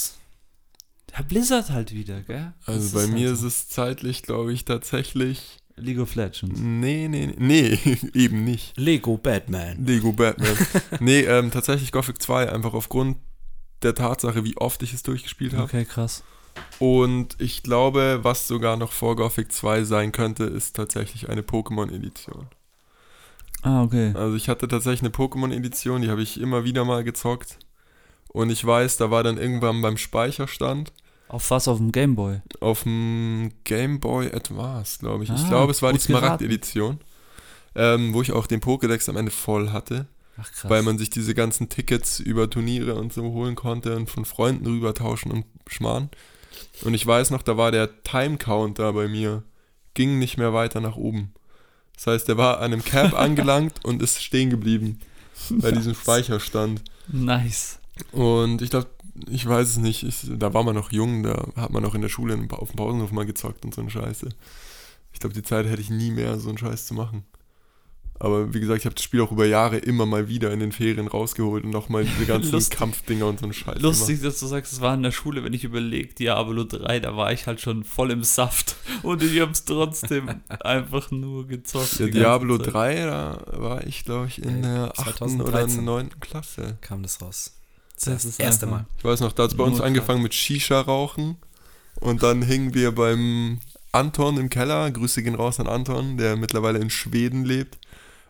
Ja, 1.11 1.21
Blizzard 1.23 1.69
halt 1.71 1.91
wieder, 1.91 2.21
gell? 2.21 2.53
Also 2.65 2.83
Das 2.83 2.91
bei 2.93 3.01
halt 3.01 3.11
mir 3.11 3.35
so. 3.35 3.47
ist 3.47 3.53
es 3.55 3.67
zeitlich, 3.69 4.23
glaube 4.23 4.53
ich, 4.53 4.63
tatsächlich. 4.63 5.57
League 5.83 5.99
of 5.99 6.15
Legends. 6.15 6.59
Nee, 6.59 7.07
nee, 7.07 7.33
nee, 7.37 7.77
nee, 7.83 7.97
eben 8.13 8.43
nicht. 8.43 8.77
Lego 8.77 9.17
Batman. 9.17 9.85
Lego 9.85 10.11
Batman. 10.11 10.57
nee, 10.99 11.21
ähm, 11.21 11.51
tatsächlich 11.51 11.91
Gothic 11.91 12.21
2, 12.21 12.51
einfach 12.51 12.73
aufgrund 12.73 13.17
der 13.81 13.95
Tatsache, 13.95 14.43
wie 14.43 14.57
oft 14.57 14.83
ich 14.83 14.93
es 14.93 15.03
durchgespielt 15.03 15.53
habe. 15.53 15.63
Okay, 15.63 15.85
krass. 15.85 16.23
Und 16.79 17.35
ich 17.39 17.63
glaube, 17.63 18.19
was 18.23 18.47
sogar 18.47 18.77
noch 18.77 18.91
vor 18.91 19.15
Gothic 19.15 19.51
2 19.51 19.83
sein 19.83 20.11
könnte, 20.11 20.43
ist 20.43 20.75
tatsächlich 20.75 21.29
eine 21.29 21.41
Pokémon-Edition. 21.41 22.47
Ah, 23.61 23.83
okay. 23.83 24.11
Also 24.15 24.35
ich 24.35 24.49
hatte 24.49 24.67
tatsächlich 24.67 25.01
eine 25.01 25.09
Pokémon-Edition, 25.09 26.01
die 26.01 26.09
habe 26.09 26.21
ich 26.21 26.39
immer 26.39 26.63
wieder 26.63 26.83
mal 26.83 27.03
gezockt. 27.03 27.57
Und 28.29 28.49
ich 28.49 28.65
weiß, 28.65 28.97
da 28.97 29.11
war 29.11 29.23
dann 29.23 29.37
irgendwann 29.37 29.81
beim 29.81 29.97
Speicherstand 29.97 30.93
Auf 31.31 31.49
was 31.51 31.67
auf 31.67 31.77
dem 31.77 31.91
Gameboy? 31.91 32.41
auf 32.59 32.83
dem 32.83 33.51
Game 33.63 33.99
Boy 33.99 34.27
Advance, 34.33 34.99
glaube 34.99 35.23
ich. 35.23 35.29
Ich 35.29 35.39
Ah, 35.45 35.47
glaube, 35.49 35.71
es 35.71 35.81
war 35.81 35.93
die. 35.93 35.99
Smaragd-Edition, 35.99 36.99
ähm, 37.75 38.13
wo 38.13 38.21
ich 38.21 38.31
auch 38.33 38.47
den 38.47 38.59
Pokédex 38.59 39.09
am 39.09 39.15
Ende 39.17 39.31
voll 39.31 39.69
hatte, 39.71 40.07
Ach 40.37 40.51
krass. 40.51 40.69
weil 40.69 40.83
man 40.83 40.97
sich 40.97 41.09
diese 41.09 41.33
ganzen 41.33 41.69
Tickets 41.69 42.19
über 42.19 42.49
Turniere 42.49 42.95
und 42.95 43.13
so 43.13 43.23
holen 43.23 43.55
konnte 43.55 43.95
und 43.95 44.09
von 44.09 44.25
Freunden 44.25 44.65
rüber 44.65 44.93
tauschen 44.93 45.31
und 45.31 45.45
schmarrn. 45.67 46.09
Und 46.83 46.93
ich 46.95 47.07
weiß 47.07 47.29
noch, 47.31 47.43
da 47.43 47.55
war 47.55 47.71
der 47.71 48.03
Time-Counter 48.03 48.91
bei 48.93 49.07
mir, 49.07 49.43
ging 49.93 50.19
nicht 50.19 50.37
mehr 50.37 50.53
weiter 50.53 50.81
nach 50.81 50.97
oben. 50.97 51.33
Das 51.95 52.07
heißt, 52.07 52.27
der 52.27 52.37
war 52.37 52.57
an 52.57 52.73
einem 52.73 52.83
Cap 52.83 53.13
angelangt 53.17 53.85
und 53.85 54.01
ist 54.01 54.21
stehen 54.21 54.49
geblieben 54.49 54.99
bei 55.49 55.71
diesem 55.71 55.95
Speicherstand. 55.95 56.81
nice. 57.07 57.79
Und 58.11 58.61
ich 58.61 58.69
glaube, 58.69 58.87
ich 59.29 59.45
weiß 59.45 59.67
es 59.69 59.77
nicht, 59.77 60.03
ich, 60.03 60.27
da 60.37 60.53
war 60.53 60.63
man 60.63 60.75
noch 60.75 60.91
jung, 60.91 61.23
da 61.23 61.47
hat 61.55 61.71
man 61.71 61.83
noch 61.83 61.95
in 61.95 62.01
der 62.01 62.09
Schule 62.09 62.33
auf 62.51 62.69
dem 62.69 62.77
Pausenhof 62.77 63.11
mal 63.11 63.25
gezockt 63.25 63.65
und 63.65 63.73
so 63.73 63.81
eine 63.81 63.89
Scheiße. 63.89 64.29
Ich 65.13 65.19
glaube, 65.19 65.33
die 65.33 65.43
Zeit 65.43 65.65
hätte 65.65 65.81
ich 65.81 65.89
nie 65.89 66.11
mehr, 66.11 66.39
so 66.39 66.49
einen 66.49 66.57
Scheiß 66.57 66.87
zu 66.87 66.93
machen. 66.93 67.25
Aber 68.21 68.53
wie 68.53 68.59
gesagt, 68.59 68.81
ich 68.81 68.85
habe 68.85 68.93
das 68.93 69.03
Spiel 69.03 69.19
auch 69.21 69.31
über 69.31 69.47
Jahre 69.47 69.77
immer 69.77 70.05
mal 70.05 70.27
wieder 70.27 70.51
in 70.51 70.59
den 70.59 70.71
Ferien 70.71 71.07
rausgeholt 71.07 71.63
und 71.63 71.71
nochmal 71.71 72.05
diese 72.05 72.27
ganzen 72.27 72.51
Lustig. 72.53 72.77
Kampfdinger 72.77 73.25
und 73.25 73.39
so 73.39 73.45
einen 73.45 73.53
Scheiß 73.53 73.81
Lustig, 73.81 74.21
dass 74.21 74.39
du 74.39 74.45
sagst, 74.45 74.73
es 74.73 74.79
war 74.79 74.93
in 74.93 75.01
der 75.01 75.11
Schule, 75.11 75.43
wenn 75.43 75.53
ich 75.53 75.63
überlege, 75.63 76.13
Diablo 76.13 76.63
3, 76.63 76.99
da 76.99 77.17
war 77.17 77.33
ich 77.33 77.47
halt 77.47 77.61
schon 77.61 77.83
voll 77.83 78.11
im 78.11 78.23
Saft 78.23 78.75
und 79.01 79.23
ich 79.23 79.41
hab's 79.41 79.65
trotzdem 79.65 80.29
einfach 80.49 81.09
nur 81.09 81.47
gezockt. 81.47 81.97
Ganze 81.97 82.11
Diablo 82.11 82.59
Zeit. 82.59 82.73
3, 82.73 83.05
da 83.05 83.43
war 83.53 83.87
ich, 83.87 84.05
glaube 84.05 84.27
ich, 84.27 84.39
in 84.39 84.61
der 84.61 84.93
8. 84.99 84.99
oder 84.99 85.15
2013. 85.15 85.83
9. 85.83 86.19
Klasse. 86.19 86.77
Kam 86.81 87.01
das 87.01 87.19
raus. 87.23 87.55
Das 88.05 88.23
Das, 88.23 88.25
ist 88.25 88.39
erste 88.39 88.65
Mal. 88.65 88.85
Ich 88.97 89.03
weiß 89.03 89.19
noch, 89.21 89.31
da 89.31 89.43
hat 89.43 89.51
es 89.51 89.57
bei 89.57 89.63
uns 89.63 89.77
Nur 89.77 89.85
angefangen 89.85 90.23
mit 90.23 90.33
Shisha-Rauchen 90.33 91.37
und 91.99 92.23
dann 92.23 92.41
hingen 92.41 92.73
wir 92.73 92.93
beim 92.93 93.59
Anton 93.91 94.37
im 94.37 94.49
Keller, 94.49 94.89
Grüße 94.89 95.21
gehen 95.21 95.35
raus 95.35 95.59
an 95.59 95.67
Anton, 95.67 96.17
der 96.17 96.35
mittlerweile 96.35 96.79
in 96.79 96.89
Schweden 96.89 97.45
lebt 97.45 97.77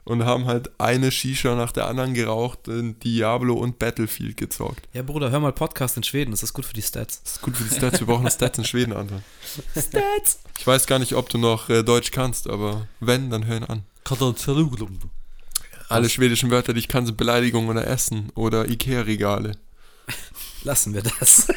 und 0.03 0.25
haben 0.25 0.45
halt 0.45 0.71
eine 0.79 1.11
Shisha 1.11 1.55
nach 1.55 1.71
der 1.71 1.87
anderen 1.87 2.13
geraucht, 2.13 2.67
in 2.67 2.99
Diablo 2.99 3.53
und 3.53 3.79
Battlefield 3.79 4.37
gezockt. 4.37 4.87
Ja, 4.93 5.03
Bruder, 5.03 5.29
hör 5.31 5.39
mal 5.39 5.53
Podcast 5.53 5.95
in 5.97 6.03
Schweden. 6.03 6.31
Das 6.31 6.43
ist 6.43 6.53
gut 6.53 6.65
für 6.65 6.73
die 6.73 6.81
Stats. 6.81 7.21
Das 7.23 7.33
ist 7.33 7.41
gut 7.41 7.55
für 7.55 7.63
die 7.63 7.75
Stats, 7.75 7.99
wir 7.99 8.07
brauchen 8.07 8.29
Stats 8.29 8.57
in 8.57 8.65
Schweden, 8.65 8.93
Anton. 8.93 9.23
Stats! 9.77 10.39
Ich 10.57 10.65
weiß 10.65 10.87
gar 10.87 10.99
nicht, 10.99 11.13
ob 11.13 11.29
du 11.29 11.37
noch 11.37 11.69
äh, 11.69 11.83
Deutsch 11.83 12.11
kannst, 12.11 12.49
aber 12.49 12.87
wenn, 12.99 13.29
dann 13.29 13.45
hör 13.45 13.57
ihn 13.57 13.63
an. 13.63 13.83
Alle 15.91 16.09
schwedischen 16.09 16.51
Wörter, 16.51 16.73
die 16.73 16.79
ich 16.79 16.87
kann, 16.87 17.05
sind 17.05 17.17
Beleidigung 17.17 17.67
oder 17.67 17.85
Essen 17.87 18.31
oder 18.35 18.67
Ikea-Regale. 18.67 19.53
Lassen 20.63 20.93
wir 20.93 21.01
das. 21.01 21.47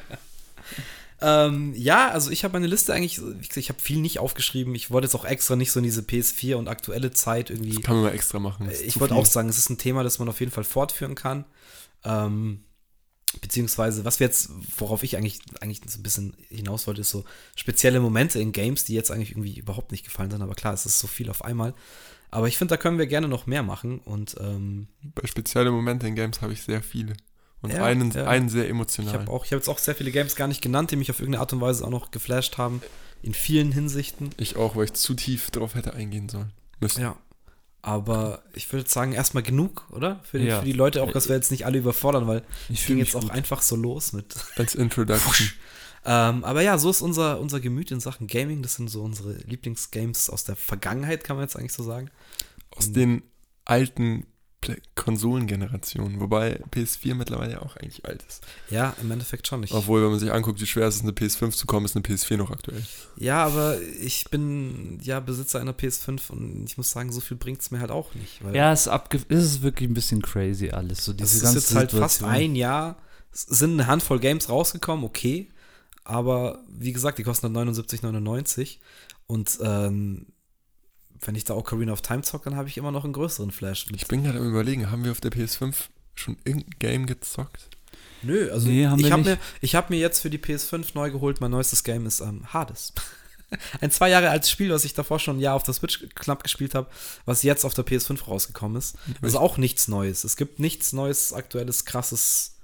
ähm, 1.20 1.72
ja, 1.74 2.10
also 2.10 2.30
ich 2.30 2.44
habe 2.44 2.52
meine 2.52 2.66
Liste 2.66 2.92
eigentlich, 2.92 3.16
gesagt, 3.16 3.56
ich 3.56 3.68
habe 3.68 3.80
viel 3.80 3.98
nicht 3.98 4.18
aufgeschrieben. 4.18 4.74
Ich 4.74 4.90
wollte 4.90 5.06
jetzt 5.06 5.14
auch 5.14 5.24
extra 5.24 5.56
nicht 5.56 5.72
so 5.72 5.80
in 5.80 5.84
diese 5.84 6.02
PS4 6.02 6.56
und 6.56 6.68
aktuelle 6.68 7.10
Zeit 7.10 7.50
irgendwie. 7.50 7.74
Das 7.74 7.82
kann 7.82 7.96
man 7.96 8.04
mal 8.04 8.14
extra 8.14 8.38
machen. 8.38 8.70
Ich 8.84 9.00
wollte 9.00 9.14
auch 9.14 9.26
sagen, 9.26 9.48
es 9.48 9.58
ist 9.58 9.70
ein 9.70 9.78
Thema, 9.78 10.02
das 10.02 10.18
man 10.18 10.28
auf 10.28 10.40
jeden 10.40 10.52
Fall 10.52 10.64
fortführen 10.64 11.14
kann. 11.14 11.44
Ähm, 12.04 12.64
beziehungsweise, 13.40 14.04
was 14.04 14.20
wir 14.20 14.26
jetzt, 14.26 14.50
worauf 14.78 15.02
ich 15.02 15.16
eigentlich, 15.16 15.40
eigentlich 15.60 15.80
so 15.86 15.98
ein 15.98 16.02
bisschen 16.02 16.36
hinaus 16.48 16.86
wollte, 16.86 17.00
ist 17.00 17.10
so 17.10 17.24
spezielle 17.54 18.00
Momente 18.00 18.40
in 18.40 18.52
Games, 18.52 18.84
die 18.84 18.94
jetzt 18.94 19.10
eigentlich 19.10 19.32
irgendwie 19.32 19.58
überhaupt 19.58 19.92
nicht 19.92 20.04
gefallen 20.04 20.30
sind. 20.30 20.42
Aber 20.42 20.54
klar, 20.54 20.74
es 20.74 20.86
ist 20.86 20.98
so 20.98 21.06
viel 21.06 21.30
auf 21.30 21.44
einmal. 21.44 21.74
Aber 22.36 22.48
ich 22.48 22.58
finde, 22.58 22.72
da 22.72 22.76
können 22.76 22.98
wir 22.98 23.06
gerne 23.06 23.28
noch 23.28 23.46
mehr 23.46 23.62
machen. 23.62 23.98
Und 24.00 24.36
ähm, 24.40 24.88
Bei 25.14 25.26
speziellen 25.26 25.72
Momenten 25.72 26.08
in 26.10 26.14
Games 26.16 26.42
habe 26.42 26.52
ich 26.52 26.60
sehr 26.62 26.82
viele. 26.82 27.14
Und 27.62 27.72
Ja, 27.72 27.82
einen, 27.84 28.10
ja. 28.10 28.26
einen 28.26 28.50
sehr 28.50 28.64
ich 28.64 28.70
emotional. 28.70 29.12
habe 29.14 29.30
auch, 29.30 29.46
ich 29.46 29.52
habe 29.52 29.58
jetzt 29.60 29.68
auch 29.68 29.78
sehr 29.78 29.94
viele 29.94 30.10
Games 30.10 30.36
gar 30.36 30.46
nicht 30.46 30.60
genannt, 30.60 30.90
die 30.90 30.96
mich 30.96 31.10
auf 31.10 31.18
irgendeine 31.20 31.40
Art 31.40 31.52
und 31.54 31.62
Weise 31.62 31.82
auch 31.84 31.90
noch 31.90 32.10
geflasht 32.10 32.58
haben. 32.58 32.82
In 33.22 33.32
vielen 33.32 33.72
Hinsichten. 33.72 34.30
Ich 34.36 34.56
auch, 34.56 34.76
weil 34.76 34.84
ich 34.84 34.92
zu 34.92 35.14
tief 35.14 35.50
drauf 35.50 35.74
hätte 35.74 35.94
eingehen 35.94 36.28
sollen. 36.28 36.52
Müssen. 36.78 37.00
Ja. 37.00 37.16
Aber 37.80 38.42
ich 38.52 38.70
würde 38.72 38.88
sagen, 38.90 39.12
erstmal 39.12 39.42
genug, 39.42 39.86
oder? 39.92 40.20
Für 40.24 40.38
die, 40.38 40.46
Ja. 40.46 40.58
für 40.58 40.64
die 40.66 40.72
Leute 40.72 41.02
auch, 41.02 41.12
dass 41.12 41.28
wir 41.28 41.36
jetzt 41.36 41.50
nicht 41.50 41.64
alle 41.64 41.78
überfordern, 41.78 42.26
weil 42.26 42.42
Ich 42.68 42.84
ging 42.86 42.98
jetzt 42.98 43.16
auch 43.16 43.20
gut. 43.22 43.30
einfach 43.30 43.62
so 43.62 43.76
los 43.76 44.12
mit 44.12 44.34
Als 44.56 44.74
Introduction. 44.74 45.48
Ähm, 46.06 46.44
aber 46.44 46.62
ja, 46.62 46.78
so 46.78 46.88
ist 46.88 47.02
unser, 47.02 47.40
unser 47.40 47.60
Gemüt 47.60 47.90
in 47.90 48.00
Sachen 48.00 48.28
Gaming. 48.28 48.62
Das 48.62 48.76
sind 48.76 48.88
so 48.88 49.02
unsere 49.02 49.32
Lieblingsgames 49.32 50.30
aus 50.30 50.44
der 50.44 50.54
Vergangenheit, 50.56 51.24
kann 51.24 51.36
man 51.36 51.44
jetzt 51.44 51.56
eigentlich 51.56 51.72
so 51.72 51.82
sagen. 51.82 52.10
Aus 52.70 52.92
den 52.92 53.22
alten 53.64 54.26
Konsolengenerationen. 54.94 56.20
Wobei 56.20 56.60
PS4 56.72 57.14
mittlerweile 57.14 57.52
ja 57.52 57.62
auch 57.62 57.76
eigentlich 57.76 58.04
alt 58.04 58.24
ist. 58.28 58.44
Ja, 58.70 58.94
im 59.00 59.10
Endeffekt 59.10 59.46
schon 59.46 59.60
nicht. 59.60 59.72
Obwohl, 59.72 60.02
wenn 60.02 60.10
man 60.10 60.18
sich 60.18 60.32
anguckt, 60.32 60.60
wie 60.60 60.66
schwer 60.66 60.86
es 60.86 60.96
ist, 60.96 61.02
eine 61.02 61.12
PS5 61.12 61.50
zu 61.52 61.66
kommen, 61.66 61.86
ist 61.86 61.94
eine 61.96 62.04
PS4 62.04 62.36
noch 62.36 62.50
aktuell. 62.50 62.82
Ja, 63.16 63.44
aber 63.44 63.80
ich 64.00 64.24
bin 64.30 64.98
ja 65.02 65.20
Besitzer 65.20 65.60
einer 65.60 65.72
PS5 65.72 66.30
und 66.30 66.64
ich 66.66 66.76
muss 66.76 66.90
sagen, 66.90 67.12
so 67.12 67.20
viel 67.20 67.36
bringt 67.36 67.60
es 67.60 67.70
mir 67.70 67.80
halt 67.80 67.90
auch 67.90 68.14
nicht. 68.14 68.44
Weil 68.44 68.54
Ja, 68.54 68.72
es 68.72 68.82
ist, 68.82 68.88
abge 68.88 69.20
es 69.28 69.44
ist 69.44 69.62
wirklich 69.62 69.88
ein 69.88 69.94
bisschen 69.94 70.22
crazy 70.22 70.70
alles. 70.70 71.04
So 71.04 71.12
es 71.12 71.18
diese 71.18 71.46
ist 71.46 71.54
jetzt 71.54 71.74
halt 71.74 71.92
fast 71.92 72.16
Situation. 72.18 72.40
ein 72.42 72.56
Jahr, 72.56 72.96
es 73.32 73.42
sind 73.42 73.74
eine 73.74 73.86
Handvoll 73.86 74.18
Games 74.18 74.48
rausgekommen, 74.48 75.04
okay. 75.04 75.48
Aber 76.06 76.60
wie 76.68 76.92
gesagt, 76.92 77.18
die 77.18 77.24
kosten 77.24 77.52
dann 77.52 77.68
79,99. 77.68 78.78
Und 79.26 79.58
ähm, 79.60 80.26
wenn 81.20 81.34
ich 81.34 81.44
da 81.44 81.54
Ocarina 81.54 81.92
of 81.92 82.00
Time 82.00 82.22
zocke, 82.22 82.48
dann 82.48 82.56
habe 82.56 82.68
ich 82.68 82.78
immer 82.78 82.92
noch 82.92 83.02
einen 83.02 83.12
größeren 83.12 83.50
Flash. 83.50 83.86
Mit 83.86 83.96
Ich 83.96 84.06
bin 84.06 84.22
gerade 84.22 84.38
am 84.38 84.48
überlegen, 84.48 84.90
haben 84.90 85.04
wir 85.04 85.10
auf 85.10 85.20
der 85.20 85.32
PS5 85.32 85.74
schon 86.14 86.36
irgendein 86.44 86.78
Game 86.78 87.06
gezockt? 87.06 87.70
Nö, 88.22 88.50
also 88.52 88.68
Nee, 88.68 88.86
haben 88.86 89.00
ich 89.00 89.10
habe 89.10 89.22
mir, 89.24 89.38
ich 89.60 89.74
hab 89.74 89.90
mir 89.90 89.98
jetzt 89.98 90.20
für 90.20 90.30
die 90.30 90.38
PS5 90.38 90.92
neu 90.94 91.10
geholt, 91.10 91.40
mein 91.40 91.50
neuestes 91.50 91.82
Game 91.82 92.06
ist 92.06 92.20
ähm, 92.20 92.52
Hades. 92.52 92.92
Ein 93.80 93.90
zwei 93.90 94.08
Jahre 94.08 94.30
altes 94.30 94.50
Spiel, 94.50 94.70
was 94.70 94.84
ich 94.84 94.94
davor 94.94 95.18
schon 95.18 95.38
ein 95.38 95.40
Jahr 95.40 95.54
auf 95.54 95.62
der 95.64 95.74
Switch 95.74 96.06
knapp 96.14 96.42
gespielt 96.44 96.74
habe, 96.74 96.88
was 97.24 97.42
jetzt 97.42 97.64
auf 97.64 97.74
der 97.74 97.84
PS5 97.84 98.24
rausgekommen 98.24 98.76
ist. 98.76 98.96
Also 99.22 99.38
auch 99.38 99.56
nichts 99.56 99.88
Neues. 99.88 100.24
Es 100.24 100.36
gibt 100.36 100.58
nichts 100.60 100.92
Neues, 100.92 101.32
aktuelles, 101.32 101.84
krasses, 101.84 102.56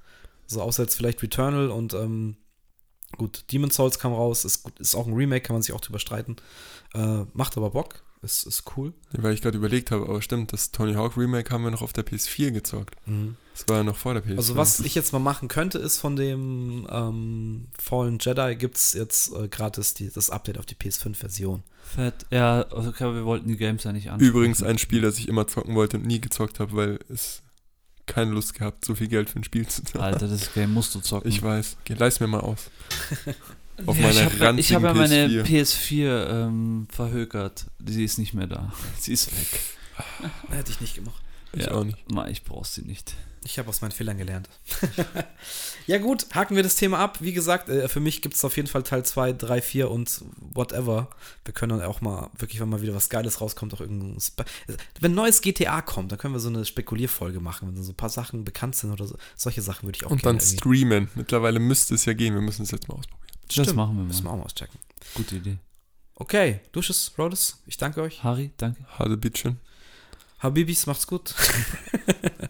so 0.46 0.62
außer 0.62 0.84
jetzt 0.84 0.96
vielleicht 0.96 1.22
Returnal 1.22 1.70
und 1.70 1.94
ähm, 1.94 2.36
gut, 3.16 3.44
Demon's 3.52 3.76
Souls 3.76 3.98
kam 3.98 4.12
raus, 4.12 4.44
ist, 4.44 4.68
ist 4.78 4.94
auch 4.94 5.06
ein 5.06 5.14
Remake, 5.14 5.42
kann 5.42 5.54
man 5.54 5.62
sich 5.62 5.74
auch 5.74 5.80
drüber 5.80 5.98
streiten. 5.98 6.36
Äh, 6.94 7.24
macht 7.32 7.56
aber 7.56 7.70
Bock, 7.70 8.02
ist, 8.22 8.46
ist 8.46 8.64
cool. 8.76 8.92
Weil 9.10 9.34
ich 9.34 9.42
gerade 9.42 9.56
überlegt 9.56 9.90
habe, 9.90 10.04
aber 10.04 10.22
stimmt, 10.22 10.52
das 10.52 10.70
Tony 10.70 10.94
Hawk 10.94 11.16
Remake 11.16 11.50
haben 11.50 11.64
wir 11.64 11.70
noch 11.70 11.82
auf 11.82 11.92
der 11.92 12.06
PS4 12.06 12.52
gezockt. 12.52 12.94
Das 13.54 13.68
war 13.68 13.78
ja 13.78 13.82
noch 13.82 13.96
vor 13.96 14.14
der 14.14 14.24
PS4. 14.24 14.36
Also 14.36 14.56
was 14.56 14.80
ich 14.80 14.94
jetzt 14.94 15.12
mal 15.12 15.18
machen 15.18 15.48
könnte, 15.48 15.78
ist 15.78 15.98
von 15.98 16.14
dem 16.14 16.86
ähm, 16.90 17.66
Fallen 17.76 18.18
Jedi 18.20 18.54
gibt 18.56 18.76
es 18.76 18.92
jetzt 18.92 19.34
äh, 19.34 19.48
gratis 19.48 19.94
die, 19.94 20.10
das 20.10 20.30
Update 20.30 20.58
auf 20.58 20.66
die 20.66 20.76
PS5-Version. 20.76 21.64
Fett. 21.82 22.14
Ja, 22.30 22.64
okay, 22.70 23.04
aber 23.04 23.14
wir 23.16 23.24
wollten 23.24 23.48
die 23.48 23.56
Games 23.56 23.82
ja 23.84 23.92
nicht 23.92 24.10
anschauen. 24.10 24.28
Übrigens 24.28 24.62
ein 24.62 24.78
Spiel, 24.78 25.00
das 25.00 25.18
ich 25.18 25.28
immer 25.28 25.48
zocken 25.48 25.74
wollte 25.74 25.96
und 25.96 26.06
nie 26.06 26.20
gezockt 26.20 26.60
habe, 26.60 26.74
weil 26.76 27.00
es 27.08 27.42
keine 28.06 28.32
Lust 28.32 28.54
gehabt, 28.54 28.84
so 28.84 28.94
viel 28.94 29.08
Geld 29.08 29.30
für 29.30 29.38
ein 29.38 29.44
Spiel 29.44 29.66
zu 29.66 29.82
zahlen. 29.84 30.14
Alter, 30.14 30.28
das 30.28 30.52
Game 30.52 30.72
musst 30.72 30.94
du 30.94 31.00
zocken. 31.00 31.28
Ich 31.28 31.42
weiß. 31.42 31.76
Geh, 31.84 31.94
leist 31.94 32.20
mir 32.20 32.26
mal 32.26 32.40
aus. 32.40 32.70
Auf 33.86 33.96
ja, 33.96 34.02
meiner 34.02 34.58
ich 34.58 34.74
habe 34.74 34.84
ja, 34.84 34.90
hab 34.90 34.96
meine 34.96 35.26
PS4. 35.26 35.44
PS4 35.44 36.30
ähm, 36.30 36.86
verhökert. 36.90 37.66
Sie 37.84 38.04
ist 38.04 38.18
nicht 38.18 38.34
mehr 38.34 38.46
da. 38.46 38.72
Sie 38.98 39.12
ist 39.12 39.32
weg. 39.32 39.60
Hätte 40.50 40.70
ich 40.70 40.80
nicht 40.80 40.94
gemacht. 40.94 41.20
Ich 41.52 41.64
ja. 41.64 41.72
auch 41.72 41.84
nicht. 41.84 42.10
Ma, 42.10 42.28
ich 42.28 42.44
brauch 42.44 42.64
sie 42.64 42.82
nicht. 42.82 43.14
Ich 43.44 43.58
habe 43.58 43.68
aus 43.68 43.80
meinen 43.80 43.90
Fehlern 43.92 44.18
gelernt. 44.18 44.48
ja 45.86 45.98
gut, 45.98 46.26
haken 46.34 46.54
wir 46.54 46.62
das 46.62 46.76
Thema 46.76 46.98
ab. 46.98 47.18
Wie 47.20 47.32
gesagt, 47.32 47.68
äh, 47.68 47.88
für 47.88 47.98
mich 48.00 48.22
gibt 48.22 48.36
es 48.36 48.44
auf 48.44 48.56
jeden 48.56 48.68
Fall 48.68 48.82
Teil 48.84 49.04
2, 49.04 49.32
3, 49.32 49.60
4 49.60 49.90
und 49.90 50.22
whatever. 50.54 51.08
Wir 51.44 51.52
können 51.52 51.78
dann 51.78 51.88
auch 51.88 52.00
mal, 52.00 52.30
wirklich, 52.38 52.60
wenn 52.60 52.68
mal 52.68 52.82
wieder 52.82 52.94
was 52.94 53.08
Geiles 53.08 53.40
rauskommt, 53.40 53.74
auch 53.74 53.80
irgendein... 53.80 54.20
Spe 54.20 54.44
wenn 55.00 55.12
ein 55.12 55.14
neues 55.16 55.40
GTA 55.40 55.82
kommt, 55.82 56.12
dann 56.12 56.18
können 56.18 56.34
wir 56.34 56.40
so 56.40 56.48
eine 56.48 56.64
Spekulierfolge 56.64 57.40
machen, 57.40 57.68
wenn 57.74 57.82
so 57.82 57.92
ein 57.92 57.96
paar 57.96 58.10
Sachen 58.10 58.44
bekannt 58.44 58.76
sind 58.76 58.92
oder 58.92 59.06
so. 59.06 59.16
Solche 59.36 59.60
Sachen 59.62 59.88
würde 59.88 59.96
ich 59.96 60.06
auch 60.06 60.10
Und 60.10 60.24
dann 60.24 60.36
irgendwie- 60.36 60.56
streamen. 60.58 61.08
Mittlerweile 61.16 61.58
müsste 61.58 61.94
es 61.96 62.04
ja 62.04 62.12
gehen. 62.12 62.34
Wir 62.34 62.42
müssen 62.42 62.62
es 62.62 62.70
jetzt 62.70 62.88
mal 62.88 62.94
ausprobieren. 62.94 63.28
Das 63.46 63.52
Stimmt. 63.54 63.74
machen 63.76 63.96
wir 63.96 64.04
Müssen 64.04 64.20
wir 64.24 64.30
mal. 64.30 64.34
auch 64.34 64.38
mal 64.38 64.44
auschecken. 64.44 64.78
Gute 65.14 65.36
Idee. 65.36 65.58
Okay, 66.14 66.60
Lucius, 66.72 67.12
Rhodes, 67.18 67.58
ich 67.66 67.76
danke 67.76 68.00
euch. 68.02 68.22
Harry, 68.22 68.52
danke. 68.56 68.84
Hadebittchen. 68.98 69.58
Habibis, 70.38 70.86
macht's 70.86 71.06
gut. 71.06 71.34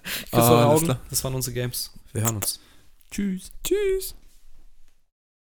ich 0.05 0.31
küsse 0.31 0.35
Ah. 0.35 1.01
Das 1.11 1.23
waren 1.24 1.35
unsere 1.35 1.55
Games. 1.55 1.93
Wir 2.12 2.23
hören 2.23 2.37
uns. 2.37 2.61
Tschüss. 3.11 3.51
Tschüss. 3.65 4.15